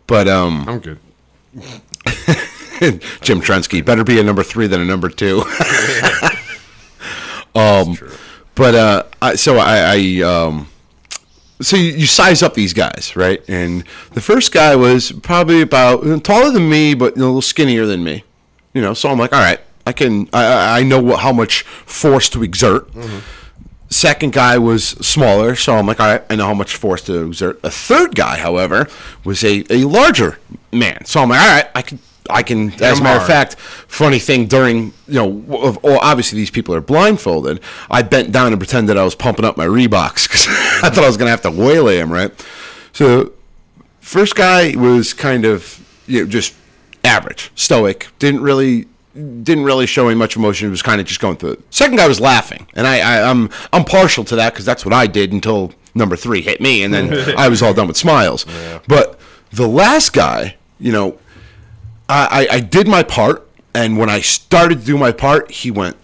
But 0.07 0.29
um, 0.29 0.69
I'm 0.69 0.79
good. 0.79 0.99
Jim 3.21 3.41
Trensky 3.41 3.85
better 3.85 4.05
be 4.05 4.21
a 4.21 4.23
number 4.23 4.43
three 4.43 4.67
than 4.67 4.81
a 4.81 4.85
number 4.85 5.09
two. 5.09 5.39
um, 7.55 7.97
but 8.55 8.75
uh, 8.75 9.03
I, 9.23 9.35
so 9.37 9.59
I, 9.59 9.97
I 9.97 10.23
um, 10.23 10.69
so 11.61 11.77
you, 11.77 11.93
you 11.93 12.07
size 12.07 12.43
up 12.43 12.55
these 12.55 12.73
guys, 12.73 13.15
right? 13.17 13.43
And 13.49 13.85
the 14.13 14.21
first 14.21 14.53
guy 14.53 14.77
was 14.77 15.13
probably 15.13 15.61
about 15.61 16.25
taller 16.25 16.51
than 16.51 16.69
me, 16.69 16.95
but 16.95 17.17
a 17.17 17.19
little 17.19 17.43
skinnier 17.43 17.87
than 17.87 18.05
me. 18.05 18.25
You 18.75 18.83
know, 18.83 18.95
so 18.95 19.09
I'm 19.09 19.19
like, 19.19 19.33
all 19.33 19.41
right, 19.41 19.61
I 19.87 19.93
can, 19.93 20.29
I- 20.33 20.81
I, 20.81 20.83
know 20.83 21.03
what, 21.03 21.21
how 21.21 21.33
much 21.33 21.63
force 21.63 22.29
to 22.31 22.43
exert. 22.43 22.89
Second 23.91 24.35
guy 24.35 24.59
was 24.59 24.85
smaller, 24.85 25.57
so 25.57 25.75
I'm 25.75 25.87
like, 25.87 25.99
all 25.99 26.07
right, 26.07 26.23
I 26.29 26.37
know 26.37 26.47
how 26.47 26.55
much 26.55 26.77
force 26.77 27.03
to 27.05 27.25
exert. 27.25 27.59
A 27.65 27.71
third 27.71 28.15
guy, 28.15 28.39
however, 28.39 28.87
was 29.25 29.43
a, 29.43 29.65
a 29.71 29.85
larger 29.85 30.39
man, 30.71 31.07
so 31.07 31.23
I'm 31.23 31.31
like, 31.31 31.41
all 31.41 31.49
right, 31.49 31.71
I 31.75 31.83
can, 31.83 31.99
I 32.31 32.43
can. 32.43 32.73
As 32.83 33.01
a 33.01 33.03
matter 33.03 33.21
of 33.21 33.27
fact, 33.27 33.57
funny 33.57 34.19
thing 34.19 34.47
during 34.47 34.93
you 35.07 35.15
know, 35.15 35.45
of, 35.63 35.83
well, 35.83 35.99
obviously 36.03 36.39
these 36.39 36.51
people 36.51 36.75
are 36.75 36.81
blindfolded. 36.81 37.61
I 37.91 38.03
bent 38.03 38.33
down 38.33 38.53
and 38.53 38.61
pretended 38.61 38.97
I 38.97 39.05
was 39.05 39.15
pumping 39.15 39.45
up 39.45 39.57
my 39.57 39.67
Reeboks 39.67 40.29
because 40.29 40.47
I 40.83 40.91
thought 40.91 41.05
I 41.05 41.07
was 41.07 41.17
gonna 41.17 41.31
have 41.31 41.43
to 41.43 41.51
waylay 41.51 41.99
him, 41.99 42.13
right? 42.13 42.33
So 42.93 43.33
first 44.01 44.35
guy 44.37 44.75
was 44.77 45.13
kind 45.15 45.45
of 45.45 45.85
you 46.07 46.23
know, 46.25 46.29
just 46.29 46.55
average, 47.05 47.51
stoic, 47.55 48.09
didn't 48.19 48.43
really 48.43 48.87
didn't 49.15 49.65
really 49.65 49.87
show 49.87 50.07
any 50.09 50.17
much 50.17 50.37
emotion. 50.37 50.69
It 50.69 50.71
Was 50.71 50.83
kind 50.83 51.01
of 51.01 51.07
just 51.07 51.21
going 51.21 51.37
through 51.37 51.53
it. 51.53 51.63
Second 51.71 51.97
guy 51.97 52.07
was 52.07 52.21
laughing, 52.21 52.67
and 52.75 52.87
I, 52.87 53.01
I 53.01 53.31
I'm 53.31 53.51
I'm 53.73 53.85
partial 53.85 54.25
to 54.25 54.37
that 54.37 54.53
because 54.53 54.65
that's 54.65 54.85
what 54.85 54.95
I 54.95 55.07
did 55.07 55.33
until 55.33 55.73
number 55.95 56.17
three 56.17 56.41
hit 56.43 56.61
me, 56.61 56.83
and 56.83 56.93
then 56.95 57.35
I 57.39 57.49
was 57.49 57.63
all 57.63 57.75
done 57.75 57.89
with 57.89 57.97
smiles. 57.97 58.47
But 58.87 59.19
the 59.51 59.67
last 59.67 60.13
guy, 60.13 60.57
you 60.79 60.93
know, 60.93 61.19
I, 62.09 62.49
I 62.51 62.57
I 62.57 62.61
did 62.61 62.89
my 62.89 63.03
part, 63.03 63.49
and 63.75 63.99
when 63.99 64.09
I 64.09 64.21
started 64.21 64.81
to 64.81 64.85
do 64.85 64.97
my 64.99 65.13
part, 65.13 65.51
he 65.51 65.71
went 65.71 65.97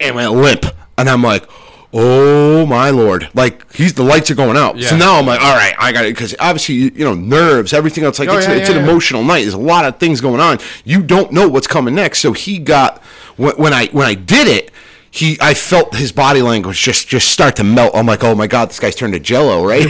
and 0.00 0.14
went 0.16 0.32
limp, 0.32 0.66
and 0.96 1.08
I'm 1.08 1.22
like, 1.22 1.48
oh 1.94 2.66
my 2.66 2.90
lord, 2.90 3.28
like 3.34 3.72
he's 3.72 3.94
the 3.94 4.02
lights 4.02 4.30
are 4.30 4.34
going 4.34 4.56
out. 4.56 4.78
So 4.80 4.96
now 4.96 5.16
I'm 5.18 5.26
like, 5.26 5.40
all 5.40 5.54
right, 5.56 5.74
I 5.78 5.92
got 5.92 6.04
it 6.04 6.14
because 6.14 6.34
obviously 6.40 6.74
you, 6.74 7.04
know 7.04 7.14
nerves, 7.14 7.72
everything 7.72 8.04
else. 8.04 8.18
Like 8.18 8.28
Oh, 8.28 8.36
it's, 8.36 8.46
yeah, 8.46 8.54
it's 8.54 8.68
yeah, 8.68 8.76
an 8.76 8.84
yeah. 8.84 8.90
emotional 8.90 9.22
night. 9.22 9.42
There's 9.42 9.54
a 9.54 9.58
lot 9.58 9.84
of 9.84 9.98
things 9.98 10.20
going 10.20 10.40
on. 10.40 10.58
You 10.84 11.02
don't 11.02 11.32
know 11.32 11.48
what's 11.48 11.68
coming 11.68 11.94
next. 11.94 12.18
So 12.18 12.32
he 12.32 12.58
got 12.58 13.00
when, 13.36 13.54
when 13.56 13.72
I 13.72 13.86
when 13.86 14.06
I 14.06 14.14
did 14.14 14.48
it. 14.48 14.70
He, 15.10 15.38
I 15.40 15.54
felt 15.54 15.94
his 15.94 16.10
body 16.10 16.42
language 16.42 16.82
just 16.82 17.06
just 17.06 17.30
start 17.30 17.54
to 17.56 17.62
melt. 17.62 17.92
I'm 17.94 18.04
like, 18.04 18.24
oh 18.24 18.34
my 18.34 18.48
god, 18.48 18.70
this 18.70 18.80
guy's 18.80 18.96
turned 18.96 19.12
to 19.12 19.20
jello, 19.20 19.64
right? 19.64 19.86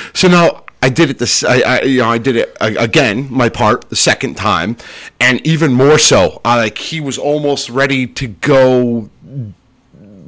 so 0.12 0.26
now 0.26 0.64
I 0.86 0.88
did 0.88 1.10
it 1.10 1.18
this, 1.18 1.42
I, 1.42 1.58
I 1.62 1.80
you 1.82 1.98
know, 1.98 2.08
I 2.10 2.18
did 2.18 2.36
it 2.36 2.56
again, 2.60 3.26
my 3.28 3.48
part 3.48 3.88
the 3.90 3.96
second 3.96 4.36
time, 4.36 4.76
and 5.20 5.44
even 5.44 5.72
more 5.72 5.98
so. 5.98 6.40
I 6.44 6.58
like 6.58 6.78
he 6.78 7.00
was 7.00 7.18
almost 7.18 7.68
ready 7.70 8.06
to 8.06 8.28
go 8.28 9.10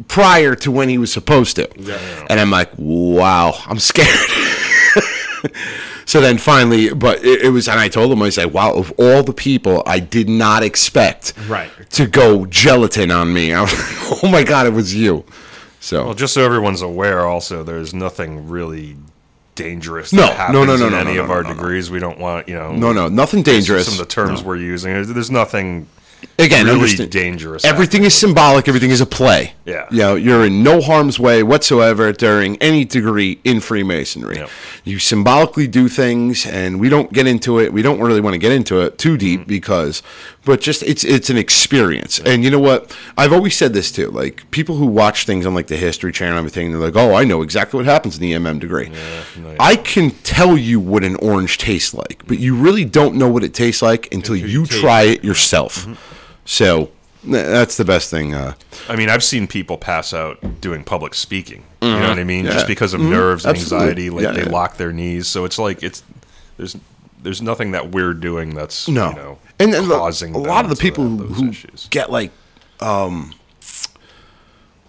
prior 0.08 0.56
to 0.56 0.72
when 0.72 0.88
he 0.88 0.98
was 0.98 1.12
supposed 1.12 1.54
to. 1.56 1.68
Yeah. 1.76 2.26
And 2.28 2.40
I'm 2.40 2.50
like, 2.50 2.70
wow, 2.76 3.52
I'm 3.66 3.78
scared. 3.78 4.08
so 6.06 6.20
then 6.20 6.38
finally, 6.38 6.92
but 6.92 7.24
it, 7.24 7.42
it 7.42 7.50
was, 7.50 7.68
and 7.68 7.78
I 7.78 7.88
told 7.88 8.10
him, 8.10 8.20
I 8.22 8.30
said, 8.30 8.52
wow, 8.52 8.72
of 8.74 8.92
all 8.98 9.22
the 9.22 9.32
people, 9.32 9.84
I 9.86 10.00
did 10.00 10.28
not 10.28 10.64
expect 10.64 11.34
Right. 11.46 11.70
to 11.90 12.08
go 12.08 12.46
gelatin 12.46 13.12
on 13.12 13.32
me. 13.32 13.52
I 13.54 13.60
was 13.60 13.72
like, 13.72 14.24
oh 14.24 14.28
my 14.28 14.42
God, 14.42 14.66
it 14.66 14.72
was 14.72 14.92
you. 14.92 15.24
So, 15.78 16.06
Well, 16.06 16.14
just 16.14 16.34
so 16.34 16.44
everyone's 16.44 16.82
aware, 16.82 17.20
also, 17.26 17.62
there's 17.62 17.94
nothing 17.94 18.48
really 18.48 18.96
dangerous 19.58 20.12
No, 20.12 20.26
happens 20.26 20.54
no, 20.54 20.64
no, 20.64 20.76
no, 20.76 20.86
in 20.86 20.92
no, 20.92 20.98
any 20.98 21.14
no, 21.14 21.24
of 21.24 21.30
our 21.30 21.42
no, 21.42 21.48
no. 21.50 21.54
degrees. 21.54 21.90
We 21.90 21.98
don't 21.98 22.18
want, 22.18 22.48
you 22.48 22.54
know. 22.54 22.72
no, 22.72 22.92
no, 22.92 23.08
nothing 23.08 23.42
dangerous. 23.42 23.84
Some 23.86 23.94
of 23.94 23.98
the 23.98 24.06
terms 24.06 24.40
No. 24.40 24.46
we're 24.48 24.56
using. 24.56 24.92
There's 24.92 25.30
nothing 25.30 25.88
Again, 26.40 26.66
really 26.66 27.06
dangerous. 27.06 27.64
Everything 27.64 28.04
is 28.04 28.14
symbolic. 28.14 28.68
Everything 28.68 28.90
is 28.90 29.00
a 29.00 29.06
play. 29.06 29.54
Yeah. 29.64 29.86
You 29.90 29.98
know, 29.98 30.14
you're 30.14 30.46
in 30.46 30.62
no 30.62 30.80
harm's 30.80 31.18
way 31.18 31.42
whatsoever 31.42 32.12
during 32.12 32.56
any 32.58 32.84
degree 32.84 33.40
in 33.42 33.58
Freemasonry. 33.60 34.36
Yep. 34.36 34.50
You 34.84 34.98
symbolically 35.00 35.66
do 35.66 35.88
things, 35.88 36.46
and 36.46 36.78
we 36.78 36.88
don't 36.88 37.12
get 37.12 37.26
into 37.26 37.58
it. 37.58 37.72
We 37.72 37.82
don't 37.82 37.98
really 38.00 38.20
want 38.20 38.34
to 38.34 38.38
get 38.38 38.52
into 38.52 38.80
it 38.82 38.98
too 38.98 39.16
deep 39.16 39.40
Mm-hmm. 39.40 39.48
because, 39.48 40.02
but 40.44 40.60
just 40.60 40.82
it's 40.84 41.04
it's 41.04 41.28
an 41.28 41.36
experience. 41.36 42.18
And 42.20 42.42
you 42.44 42.50
know 42.50 42.60
what? 42.60 42.96
I've 43.16 43.32
always 43.32 43.56
said 43.56 43.72
this 43.74 43.90
too. 43.92 44.08
Like 44.10 44.48
people 44.52 44.76
who 44.76 44.86
watch 44.86 45.26
things 45.26 45.44
on 45.44 45.54
like 45.54 45.66
the 45.66 45.76
History 45.76 46.12
Channel 46.12 46.38
and 46.38 46.46
everything, 46.46 46.70
they're 46.70 46.80
like, 46.80 46.96
"Oh, 46.96 47.14
I 47.14 47.24
know 47.24 47.42
exactly 47.42 47.78
what 47.78 47.86
happens 47.86 48.16
in 48.16 48.22
the 48.22 48.32
MM 48.32 48.58
degree." 48.60 48.88
no, 48.88 49.50
yeah. 49.50 49.56
I 49.60 49.74
can 49.76 50.12
tell 50.22 50.56
you 50.56 50.78
what 50.80 51.02
an 51.04 51.16
orange 51.16 51.58
tastes 51.58 51.92
like, 51.94 52.22
but 52.26 52.38
you 52.38 52.54
really 52.56 52.84
don't 52.84 53.16
know 53.16 53.28
what 53.28 53.42
it 53.44 53.52
tastes 53.54 53.82
like 53.82 54.12
until, 54.14 54.36
you 54.36 54.46
you 54.46 54.66
try 54.66 55.02
it 55.02 55.24
yourself. 55.24 55.86
So 56.48 56.90
that's 57.22 57.76
the 57.76 57.84
best 57.84 58.10
thing. 58.10 58.32
Uh, 58.34 58.54
I 58.88 58.96
mean, 58.96 59.10
I've 59.10 59.22
seen 59.22 59.46
people 59.46 59.76
pass 59.76 60.14
out 60.14 60.60
doing 60.62 60.82
public 60.82 61.12
speaking. 61.14 61.62
You 61.82 61.90
know 61.90 62.08
what 62.08 62.18
I 62.18 62.24
mean? 62.24 62.40
Mm-hmm. 62.44 62.46
Yeah. 62.46 62.52
Just 62.54 62.66
because 62.66 62.94
of 62.94 63.00
nerves 63.00 63.44
and 63.44 63.54
Absolutely. 63.56 63.86
anxiety, 63.88 64.10
like 64.10 64.22
Yeah, 64.24 64.32
they 64.32 64.42
yeah. 64.44 64.48
lock 64.50 64.78
their 64.78 64.92
knees. 64.92 65.26
So 65.28 65.44
it's 65.44 65.58
like 65.58 65.82
it's 65.82 66.02
there's 66.56 66.74
there's 67.22 67.42
nothing 67.42 67.72
that 67.72 67.90
we're 67.90 68.14
doing 68.14 68.54
that's 68.54 68.88
no, 68.88 69.10
you 69.10 69.16
know 69.16 69.38
and, 69.58 69.74
and 69.74 69.86
causing 69.88 70.34
a 70.34 70.38
lot 70.38 70.64
of 70.64 70.70
the 70.70 70.76
people 70.76 71.04
have 71.18 71.28
who, 71.30 71.50
issues. 71.50 71.86
get 71.90 72.10
like, 72.10 72.30
um, 72.80 73.34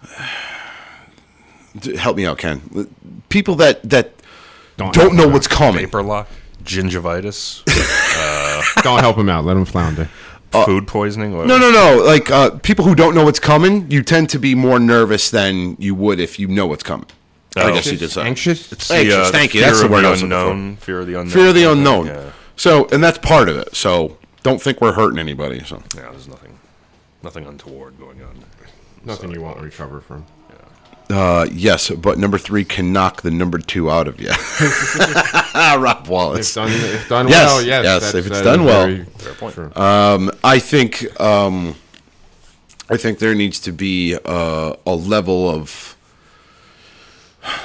help 1.98 2.16
me 2.16 2.24
out, 2.26 2.38
Ken. 2.38 2.88
People 3.28 3.56
that 3.56 3.82
that 3.88 4.12
Don't, 4.76 4.94
don't 4.94 5.16
know 5.16 5.28
what's 5.28 5.46
coming. 5.46 5.84
Vapor 5.86 6.02
lock, 6.02 6.28
gingivitis, 6.64 7.62
out. 8.16 8.64
Don't 8.82 9.00
help 9.00 9.16
him 9.18 9.28
out. 9.28 9.44
Let 9.44 9.56
him 9.56 9.64
flounder. 9.64 10.08
Food 10.52 10.86
poisoning. 10.86 11.36
What- 11.36 11.46
No, 11.46 11.58
no, 11.58 11.70
no. 11.70 12.02
Like 12.04 12.30
uh, 12.30 12.50
people 12.58 12.84
who 12.84 12.94
don't 12.94 13.14
know 13.14 13.24
what's 13.24 13.38
coming, 13.40 13.90
you 13.90 14.02
tend 14.02 14.30
to 14.30 14.38
be 14.38 14.54
more 14.54 14.78
nervous 14.78 15.30
than 15.30 15.76
you 15.78 15.94
would 15.94 16.20
if 16.20 16.38
you 16.38 16.48
know 16.48 16.66
what's 16.66 16.82
coming. 16.82 17.06
I 17.56 17.62
Oh. 17.70 17.74
guess 17.74 17.86
you 17.90 17.96
did 17.98 18.10
say. 18.10 18.22
Anxious. 18.22 18.70
It's 18.72 18.90
Anxious, 18.90 19.14
the, 19.14 19.22
uh, 19.22 19.30
thank 19.32 19.54
you. 19.54 19.60
Fear 19.60 19.68
That's 19.70 19.80
the 19.80 19.86
of 19.86 19.90
word 19.90 20.04
I 20.04 20.10
was 20.10 20.22
looking 20.22 20.30
for. 20.36 20.50
unknown. 20.52 20.76
Fear 20.76 21.00
of 21.00 21.06
the 21.08 21.14
unknown. 21.14 21.30
Fear 21.30 21.46
of 21.48 21.54
the 21.54 21.64
unknown. 21.64 22.06
Yeah. 22.06 22.30
So, 22.56 22.86
and 22.92 23.02
that's 23.02 23.18
part 23.18 23.48
of 23.48 23.56
it. 23.56 23.74
So, 23.74 24.18
don't 24.42 24.60
think 24.62 24.80
we're 24.80 24.92
hurting 24.92 25.18
anybody. 25.18 25.62
So, 25.64 25.82
Yeah, 25.96 26.10
there's 26.10 26.28
nothing, 26.28 26.58
nothing 27.22 27.46
untoward 27.46 27.98
going 27.98 28.22
on. 28.22 28.44
Nothing 29.04 29.32
you 29.32 29.40
won't 29.40 29.60
recover 29.60 30.00
from. 30.00 30.26
Uh, 31.10 31.46
yes, 31.52 31.90
but 31.90 32.18
number 32.18 32.38
three 32.38 32.64
can 32.64 32.92
knock 32.92 33.22
the 33.22 33.30
number 33.30 33.58
two 33.58 33.90
out 33.90 34.06
of 34.08 34.20
you. 34.20 34.28
Rob 35.54 36.02
If 36.04 36.08
Wallace. 36.08 36.54
done, 36.54 36.70
if 36.70 37.08
done 37.08 37.28
Yes, 37.28 37.46
well, 37.48 37.62
yes. 37.62 37.84
yes, 37.84 38.14
if 38.14 38.26
it's 38.26 38.40
done 38.42 38.64
well. 38.64 38.86
very 38.86 39.04
Fair 39.04 39.34
point. 39.34 39.54
true. 39.54 39.72
I 39.76 40.58
think 40.58 41.20
um, 41.20 41.74
I 42.88 42.96
think 42.96 43.18
there 43.18 43.34
needs 43.34 43.60
to 43.60 43.72
be 43.72 44.16
uh, 44.24 44.74
a 44.86 44.94
level 44.94 45.48
of. 45.48 45.96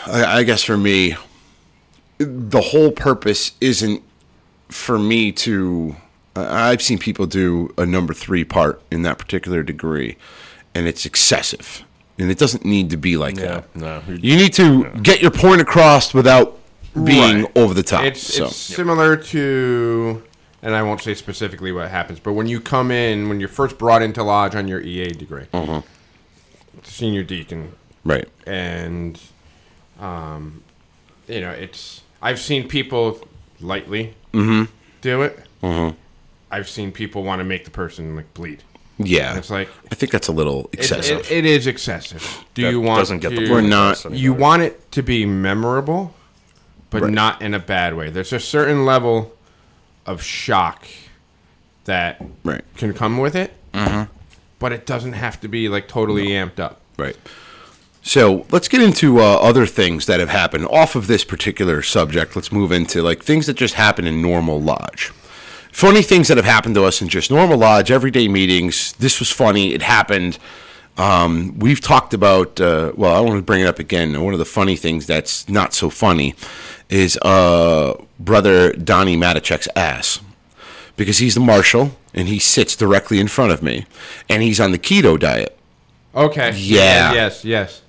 I, 0.08 0.39
I 0.39 0.43
guess 0.43 0.63
for 0.63 0.77
me, 0.77 1.15
the 2.17 2.62
whole 2.62 2.91
purpose 2.91 3.51
isn't 3.62 4.01
for 4.69 4.97
me 4.97 5.31
to. 5.31 5.95
I've 6.36 6.81
seen 6.81 6.97
people 6.99 7.25
do 7.27 7.73
a 7.77 7.86
number 7.86 8.13
three 8.13 8.43
part 8.43 8.81
in 8.91 9.03
that 9.03 9.17
particular 9.17 9.63
degree, 9.63 10.17
and 10.73 10.86
it's 10.88 11.05
excessive, 11.05 11.84
and 12.17 12.32
it 12.32 12.38
doesn't 12.38 12.63
need 12.65 12.89
to 12.91 12.97
be 12.97 13.17
like 13.17 13.38
Yeah, 13.38 13.62
that. 13.62 13.75
no. 13.75 14.01
you- 14.08 14.36
need 14.38 14.54
to 14.54 14.86
get 15.01 15.21
your 15.21 15.32
point 15.32 15.62
across 15.62 16.13
without 16.13 16.58
being 17.04 17.43
Right. 17.43 17.51
over 17.58 17.73
the 17.73 17.84
top. 17.84 18.04
It's, 18.06 18.21
so. 18.21 18.45
it's 18.45 18.56
similar 18.56 19.17
to, 19.17 20.23
and 20.62 20.73
I 20.73 20.82
won't 20.82 21.01
say 21.01 21.13
specifically 21.13 21.71
what 21.73 21.89
happens, 21.91 22.19
but 22.19 22.34
when 22.34 22.47
you 22.47 22.62
come 22.62 22.89
in, 22.91 23.28
when 23.28 23.39
you're 23.39 23.49
first 23.49 23.78
brought 23.78 24.01
into 24.01 24.23
lodge 24.23 24.56
on 24.56 24.67
your 24.67 24.80
EA 24.82 25.08
degree, 25.10 25.45
Uh-huh. 25.54 25.82
senior 26.84 27.23
deacon, 27.23 27.73
right. 28.06 28.28
and 28.47 29.19
um, 29.99 30.62
you 31.28 31.41
know, 31.41 31.51
it's 31.51 32.01
I've 32.21 32.39
seen 32.39 32.67
people 32.67 33.28
lightly 33.60 34.13
Mm-hmm. 34.34 34.71
do 35.01 35.21
it. 35.21 35.39
I've 36.51 36.69
seen 36.69 36.91
people 36.91 37.23
want 37.23 37.39
to 37.39 37.43
make 37.43 37.65
the 37.65 37.71
person 37.71 38.15
like 38.15 38.34
bleed. 38.34 38.63
Yeah. 38.97 39.38
It's 39.38 39.49
like 39.49 39.67
I 39.91 39.95
think 39.95 40.12
that's 40.12 40.27
a 40.27 40.31
little 40.31 40.69
excessive. 40.73 41.19
it, 41.19 41.31
it 41.31 41.45
is 41.45 41.67
excessive. 41.67 42.43
Do 42.53 42.62
that 42.63 42.71
you 42.71 42.79
want 42.81 42.99
doesn't 42.99 43.19
get 43.19 43.29
to, 43.29 43.36
the 43.36 43.41
We're 43.41 43.58
point 43.58 43.67
not- 43.69 43.99
across 43.99 44.13
you 44.17 44.31
anymore. 44.31 44.39
want 44.39 44.62
it 44.63 44.91
to 44.93 45.03
be 45.03 45.25
memorable, 45.25 46.13
but 46.89 47.01
Right. 47.03 47.12
not 47.13 47.41
in 47.41 47.53
a 47.53 47.60
bad 47.60 47.95
way. 47.95 48.10
There's 48.10 48.31
a 48.34 48.39
certain 48.39 48.86
level 48.86 49.34
of 50.05 50.21
shock 50.23 50.86
that 51.86 52.23
right. 52.43 52.63
can 52.77 52.93
come 52.93 53.17
with 53.17 53.36
it, 53.36 53.53
but 54.60 54.71
it 54.71 54.86
doesn't 54.86 55.13
have 55.13 55.39
to 55.41 55.47
be 55.47 55.67
like 55.67 55.88
totally 55.88 56.27
amped 56.27 56.60
up. 56.60 56.79
Right. 56.97 57.17
So 58.01 58.45
let's 58.51 58.67
get 58.67 58.81
into 58.81 59.19
uh, 59.19 59.23
other 59.23 59.65
things 59.65 60.05
that 60.05 60.19
have 60.19 60.29
happened 60.29 60.67
off 60.67 60.95
of 60.95 61.08
this 61.08 61.23
particular 61.23 61.81
subject. 61.81 62.36
Let's 62.36 62.51
move 62.51 62.71
into 62.71 63.01
like 63.01 63.23
things 63.23 63.47
that 63.47 63.55
just 63.55 63.73
happen 63.73 64.05
in 64.08 64.21
normal 64.21 64.62
lodge. 64.62 65.12
Funny 65.75 66.01
things 66.01 66.29
that 66.29 66.38
have 66.38 66.45
happened 66.45 66.73
to 66.75 66.85
us 66.85 67.01
in 67.01 67.09
just 67.09 67.29
normal 67.29 67.57
lodge, 67.57 67.91
everyday 67.91 68.29
meetings. 68.29 68.93
This 68.93 69.19
was 69.19 69.29
funny. 69.29 69.73
It 69.73 69.81
happened. 69.81 70.39
Um, 70.97 71.59
we've 71.59 71.81
talked 71.81 72.13
about. 72.13 72.61
Uh, 72.61 72.93
well, 72.95 73.13
I 73.13 73.19
want 73.19 73.35
to 73.35 73.41
bring 73.41 73.59
it 73.59 73.67
up 73.67 73.77
again. 73.77 74.23
One 74.23 74.31
of 74.31 74.39
the 74.39 74.45
funny 74.45 74.77
things 74.77 75.05
that's 75.05 75.49
not 75.49 75.73
so 75.73 75.89
funny 75.89 76.33
is 76.89 77.17
uh, 77.17 78.01
brother 78.17 78.71
Donnie 78.71 79.17
Matichek's 79.17 79.67
ass 79.75 80.21
because 80.95 81.17
he's 81.17 81.33
the 81.33 81.41
marshal 81.41 81.91
and 82.13 82.29
he 82.29 82.39
sits 82.39 82.77
directly 82.77 83.19
in 83.19 83.27
front 83.27 83.51
of 83.51 83.61
me, 83.61 83.85
and 84.29 84.41
he's 84.41 84.61
on 84.61 84.71
the 84.71 84.79
keto 84.79 85.19
diet. 85.19 85.59
Okay. 86.15 86.53
Yeah. 86.55 87.11
Yes. 87.11 87.43
Yes. 87.43 87.81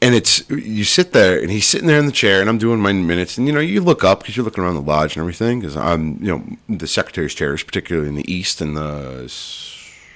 And 0.00 0.14
it's 0.14 0.48
you 0.48 0.84
sit 0.84 1.12
there 1.12 1.40
and 1.40 1.50
he's 1.50 1.66
sitting 1.66 1.88
there 1.88 1.98
in 1.98 2.06
the 2.06 2.12
chair 2.12 2.40
and 2.40 2.48
I'm 2.48 2.58
doing 2.58 2.78
my 2.80 2.92
minutes. 2.92 3.36
And 3.38 3.46
you 3.46 3.52
know 3.52 3.60
you 3.60 3.80
look 3.80 4.04
up 4.04 4.20
because 4.20 4.36
you're 4.36 4.44
looking 4.44 4.62
around 4.62 4.74
the 4.76 4.80
lodge 4.80 5.16
and 5.16 5.20
everything 5.22 5.60
because 5.60 5.76
I'm 5.76 6.18
you 6.22 6.28
know 6.38 6.44
the 6.68 6.86
secretary's 6.86 7.34
chair 7.34 7.54
is 7.54 7.62
particularly 7.62 8.08
in 8.08 8.14
the 8.14 8.32
east 8.32 8.60
and 8.60 8.76
the 8.76 9.26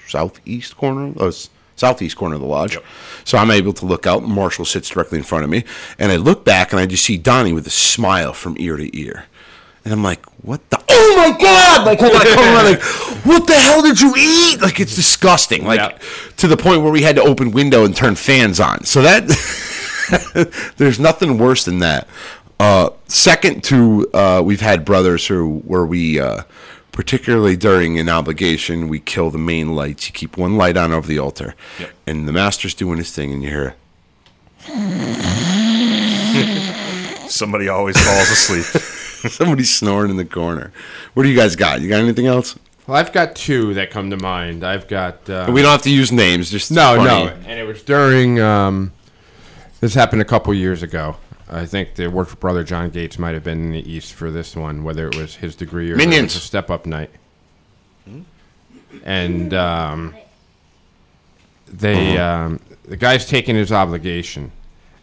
southeast 0.07 0.77
corner 0.77 1.13
oh, 1.17 1.27
s- 1.27 1.49
southeast 1.75 2.15
corner 2.15 2.35
of 2.35 2.41
the 2.41 2.47
lodge. 2.47 2.77
So 3.25 3.37
I'm 3.37 3.51
able 3.51 3.73
to 3.73 3.85
look 3.85 4.05
out 4.07 4.23
Marshall 4.23 4.65
sits 4.65 4.89
directly 4.89 5.17
in 5.17 5.23
front 5.23 5.43
of 5.43 5.49
me. 5.49 5.63
And 5.99 6.11
I 6.11 6.15
look 6.17 6.45
back 6.45 6.71
and 6.71 6.79
I 6.79 6.85
just 6.85 7.03
see 7.03 7.17
Donnie 7.17 7.53
with 7.53 7.65
a 7.67 7.71
smile 7.71 8.33
from 8.33 8.55
ear 8.59 8.77
to 8.77 8.97
ear. 8.97 9.25
And 9.83 9.91
I'm 9.93 10.03
like 10.03 10.25
what 10.43 10.61
the 10.69 10.81
oh 10.89 11.13
my 11.17 11.37
god! 11.37 11.85
Like 11.85 11.99
hold 11.99 12.13
on 12.13 12.21
come 12.21 12.55
around 12.55 12.65
like 12.71 12.81
what 13.25 13.47
the 13.47 13.53
hell 13.53 13.81
did 13.81 13.99
you 13.99 14.13
eat? 14.17 14.61
Like 14.61 14.79
it's 14.79 14.95
disgusting. 14.95 15.65
Like 15.65 15.79
Yeah. 15.79 15.97
to 16.37 16.47
the 16.47 16.55
point 16.55 16.83
where 16.83 16.91
we 16.91 17.01
had 17.01 17.17
to 17.17 17.21
open 17.21 17.51
window 17.51 17.83
and 17.83 17.93
turn 17.93 18.15
fans 18.15 18.61
on. 18.61 18.85
So 18.85 19.01
that 19.01 19.23
there's 20.77 20.99
nothing 20.99 21.37
worse 21.37 21.65
than 21.65 21.79
that. 21.79 22.07
Uh, 22.59 22.89
second 23.07 23.63
to 23.65 24.07
uh, 24.13 24.41
we've 24.43 24.61
had 24.61 24.85
brothers 24.85 25.27
who 25.27 25.59
where 25.59 25.85
we 25.85 26.19
uh, 26.19 26.43
particularly 26.91 27.55
during 27.57 27.99
an 27.99 28.07
obligation 28.09 28.87
we 28.87 28.99
kill 28.99 29.29
the 29.31 29.37
main 29.37 29.75
lights. 29.75 30.07
You 30.07 30.13
keep 30.13 30.37
one 30.37 30.55
light 30.55 30.77
on 30.77 30.93
over 30.93 31.07
the 31.07 31.19
altar, 31.19 31.55
and 32.07 32.27
the 32.27 32.31
master's 32.31 32.73
doing 32.73 32.97
his 32.97 33.11
thing, 33.11 33.33
and 33.33 33.43
you 33.43 33.49
hear 33.49 33.75
Somebody 37.27 37.67
always 37.67 37.99
falls 37.99 38.29
asleep. 38.29 38.63
somebody 39.31 39.63
snoring 39.63 40.11
in 40.11 40.17
the 40.17 40.25
corner. 40.25 40.71
What 41.13 41.23
do 41.23 41.29
you 41.29 41.35
guys 41.35 41.55
got? 41.55 41.81
You 41.81 41.89
got 41.89 41.99
anything 41.99 42.27
else? 42.27 42.57
Well, 42.87 42.97
I've 42.97 43.13
got 43.13 43.35
two 43.35 43.73
that 43.75 43.91
come 43.91 44.09
to 44.09 44.17
mind. 44.17 44.63
I've 44.63 44.87
got 44.87 45.29
uh, 45.29 45.49
We 45.51 45.61
don't 45.61 45.71
have 45.71 45.81
to 45.83 45.89
use 45.89 46.11
names. 46.11 46.51
Just 46.51 46.71
no, 46.71 46.95
funny. 46.95 47.25
no, 47.25 47.33
and 47.47 47.59
it 47.59 47.63
was 47.63 47.81
during. 47.83 48.39
Um, 48.39 48.91
this 49.83 49.93
happened 49.93 50.21
a 50.21 50.25
couple 50.25 50.53
years 50.53 50.81
ago. 50.81 51.17
I 51.49 51.65
think 51.65 51.95
the 51.95 52.07
work 52.07 52.29
for 52.29 52.37
brother 52.37 52.63
John 52.63 52.89
Gates 52.89 53.19
might 53.19 53.33
have 53.33 53.43
been 53.43 53.59
in 53.65 53.71
the 53.73 53.91
East 53.91 54.13
for 54.13 54.31
this 54.31 54.55
one, 54.55 54.85
whether 54.85 55.07
it 55.09 55.17
was 55.17 55.35
his 55.35 55.57
degree 55.57 55.91
or 55.91 55.97
Minions. 55.97 56.31
step 56.31 56.69
up 56.71 56.85
night. 56.85 57.09
And 59.03 59.53
um, 59.53 60.15
they, 61.67 62.17
um, 62.17 62.61
the 62.85 62.95
guy's 62.95 63.25
taking 63.25 63.55
his 63.57 63.73
obligation, 63.73 64.53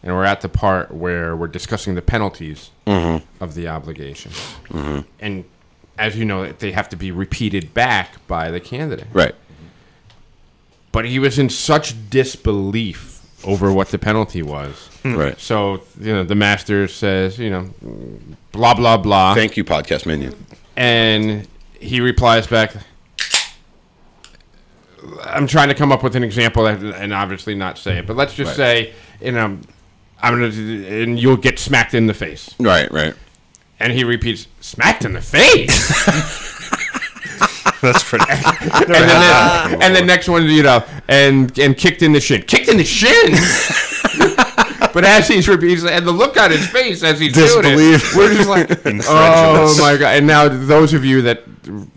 and 0.01 0.15
we're 0.15 0.23
at 0.25 0.41
the 0.41 0.49
part 0.49 0.91
where 0.91 1.35
we're 1.35 1.47
discussing 1.47 1.93
the 1.93 2.01
penalties 2.01 2.71
of 2.87 3.53
the 3.53 3.67
obligation. 3.67 4.31
And 5.19 5.45
as 5.99 6.17
you 6.17 6.25
know, 6.25 6.51
they 6.53 6.71
have 6.71 6.89
to 6.89 6.95
be 6.95 7.11
repeated 7.11 7.75
back 7.75 8.25
by 8.27 8.49
the 8.49 8.59
candidate 8.59 9.05
Right. 9.13 9.35
but 10.91 11.05
he 11.05 11.19
was 11.19 11.37
in 11.37 11.49
such 11.49 12.09
disbelief 12.09 13.10
over 13.43 13.71
what 13.71 13.89
the 13.89 13.97
penalty 13.97 14.41
was. 14.41 14.87
Hmm. 15.03 15.15
Right. 15.15 15.39
So 15.39 15.81
you 15.99 16.13
know, 16.13 16.23
the 16.23 16.35
master 16.35 16.87
says, 16.87 17.39
you 17.39 17.49
know, 17.49 17.69
blah 18.51 18.73
blah 18.73 18.97
blah, 18.97 19.33
Thank 19.35 19.57
you, 19.57 19.63
podcast 19.63 20.05
minion. 20.05 20.33
and 20.75 21.47
he 21.79 21.99
replies 22.01 22.47
back. 22.47 22.73
I'm 25.23 25.47
trying 25.47 25.69
to 25.69 25.73
come 25.73 25.91
up 25.91 26.03
with 26.03 26.15
an 26.15 26.23
example 26.23 26.63
that, 26.65 26.79
and 26.83 27.11
obviously 27.13 27.55
not 27.55 27.77
say 27.79 27.97
it, 27.99 28.07
but 28.07 28.15
let's 28.15 28.35
just 28.35 28.55
say, 28.55 28.93
you 29.19 29.31
know, 29.31 29.57
I'm 30.21 30.33
gonna, 30.33 30.45
and 30.45 31.19
you'll 31.19 31.37
get 31.37 31.57
smacked 31.57 31.95
in 31.95 32.05
the 32.05 32.13
face. 32.13 32.53
Right. 32.59 32.91
Right. 32.91 33.15
And 33.79 33.91
he 33.93 34.03
repeats, 34.03 34.47
"Smacked 34.59 35.05
in 35.05 35.13
the 35.13 35.21
face." 35.21 36.50
That's 37.93 38.03
pretty. 38.03 38.25
and, 38.29 38.89
then, 38.89 39.81
and 39.81 39.95
the 39.95 40.03
next 40.05 40.27
one, 40.27 40.45
you 40.47 40.63
know, 40.63 40.83
and 41.07 41.57
and 41.59 41.75
kicked 41.77 42.01
in 42.01 42.11
the 42.13 42.21
shin, 42.21 42.43
kicked 42.43 42.67
in 42.69 42.77
the 42.77 42.83
shin. 42.83 43.33
but 44.93 45.03
as 45.05 45.27
he's 45.27 45.47
repeating, 45.47 45.87
and 45.87 46.05
the 46.05 46.11
look 46.11 46.37
on 46.37 46.51
his 46.51 46.67
face 46.67 47.03
as 47.03 47.19
he's 47.19 47.33
doing 47.33 47.65
it, 47.65 48.01
we're 48.15 48.33
just 48.33 48.49
like, 48.49 48.69
oh 49.07 49.75
my 49.79 49.97
god! 49.97 50.17
And 50.17 50.27
now 50.27 50.47
those 50.47 50.93
of 50.93 51.05
you 51.05 51.21
that 51.23 51.43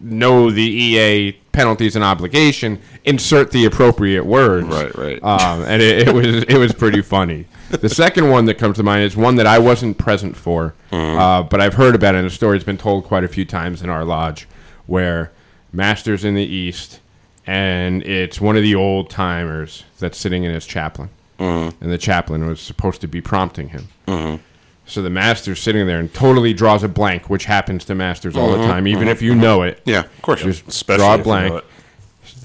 know 0.00 0.50
the 0.50 0.62
EA 0.62 1.32
penalties 1.52 1.94
and 1.96 2.04
obligation, 2.04 2.80
insert 3.04 3.50
the 3.50 3.64
appropriate 3.64 4.24
words. 4.26 4.66
Right, 4.66 4.94
right. 4.96 5.22
Um, 5.22 5.62
and 5.62 5.80
it, 5.82 6.08
it 6.08 6.14
was 6.14 6.26
it 6.26 6.58
was 6.58 6.72
pretty 6.72 7.02
funny. 7.02 7.46
The 7.70 7.88
second 7.88 8.30
one 8.30 8.44
that 8.44 8.54
comes 8.54 8.76
to 8.76 8.82
mind 8.84 9.04
is 9.04 9.16
one 9.16 9.36
that 9.36 9.46
I 9.46 9.58
wasn't 9.58 9.98
present 9.98 10.36
for, 10.36 10.74
Mm-hmm. 10.92 11.18
uh, 11.18 11.42
but 11.42 11.60
I've 11.60 11.74
heard 11.74 11.94
about 11.96 12.14
it. 12.14 12.18
and 12.18 12.26
The 12.26 12.30
story's 12.30 12.62
been 12.62 12.78
told 12.78 13.04
quite 13.04 13.24
a 13.24 13.28
few 13.28 13.44
times 13.44 13.82
in 13.82 13.90
our 13.90 14.04
lodge, 14.04 14.46
where 14.86 15.32
Masters 15.74 16.24
in 16.24 16.34
the 16.34 16.42
East, 16.44 17.00
and 17.46 18.02
it's 18.04 18.40
one 18.40 18.56
of 18.56 18.62
the 18.62 18.74
old 18.74 19.10
timers 19.10 19.84
that's 19.98 20.16
sitting 20.18 20.44
in 20.44 20.52
his 20.54 20.66
chaplain, 20.66 21.10
Mm-hmm. 21.38 21.82
and 21.82 21.92
the 21.92 21.98
chaplain 21.98 22.46
was 22.46 22.60
supposed 22.60 23.00
to 23.00 23.08
be 23.08 23.20
prompting 23.20 23.70
him. 23.70 24.40
So 24.86 25.00
the 25.02 25.10
master's 25.10 25.60
sitting 25.60 25.86
there 25.86 25.98
and 25.98 26.12
totally 26.12 26.52
draws 26.52 26.82
a 26.84 26.88
blank, 26.88 27.28
which 27.30 27.46
happens 27.46 27.84
to 27.86 27.94
masters 27.94 28.36
all 28.36 28.52
the 28.52 28.58
time, 28.66 28.86
even 28.86 29.08
if 29.08 29.20
you 29.22 29.34
know 29.34 29.62
it. 29.62 29.78
Mm-hmm. 29.78 29.90
Yeah. 29.90 30.00
Of 30.00 30.22
course. 30.22 30.42
Just 30.42 30.68
Especially 30.68 30.98
draw 30.98 31.10
a 31.10 31.14
if 31.14 31.18
you 31.20 31.24
blank. 31.24 31.54
know. 31.54 31.62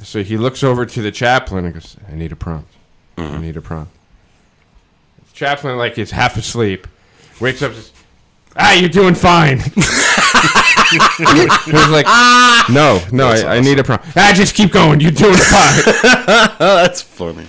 So 0.03 0.23
he 0.23 0.37
looks 0.37 0.63
over 0.63 0.85
to 0.85 1.01
the 1.01 1.11
chaplain 1.11 1.65
and 1.65 1.73
goes, 1.73 1.97
I 2.09 2.15
need 2.15 2.31
a 2.31 2.35
prompt. 2.37 2.71
Mm-hmm. 3.17 3.35
I 3.35 3.39
need 3.41 3.57
a 3.57 3.61
prompt. 3.61 3.91
The 5.27 5.33
Chaplain 5.33 5.77
like 5.77 5.97
is 5.97 6.11
half 6.11 6.37
asleep, 6.37 6.87
wakes 7.41 7.61
up, 7.61 7.73
says, 7.73 7.91
"Ah, 8.55 8.73
you're 8.73 8.89
doing 8.89 9.15
fine." 9.15 9.59
he 10.91 11.71
was 11.71 11.89
like, 11.89 12.06
"No, 12.69 13.02
no, 13.12 13.28
I, 13.28 13.58
I 13.58 13.60
need 13.60 13.80
a 13.80 13.84
prom. 13.84 13.99
Ah, 14.15 14.32
just 14.36 14.56
keep 14.56 14.71
going. 14.71 14.99
You're 14.99 15.12
doing 15.12 15.36
fine." 15.36 15.84
That's 16.60 17.02
funny. 17.02 17.47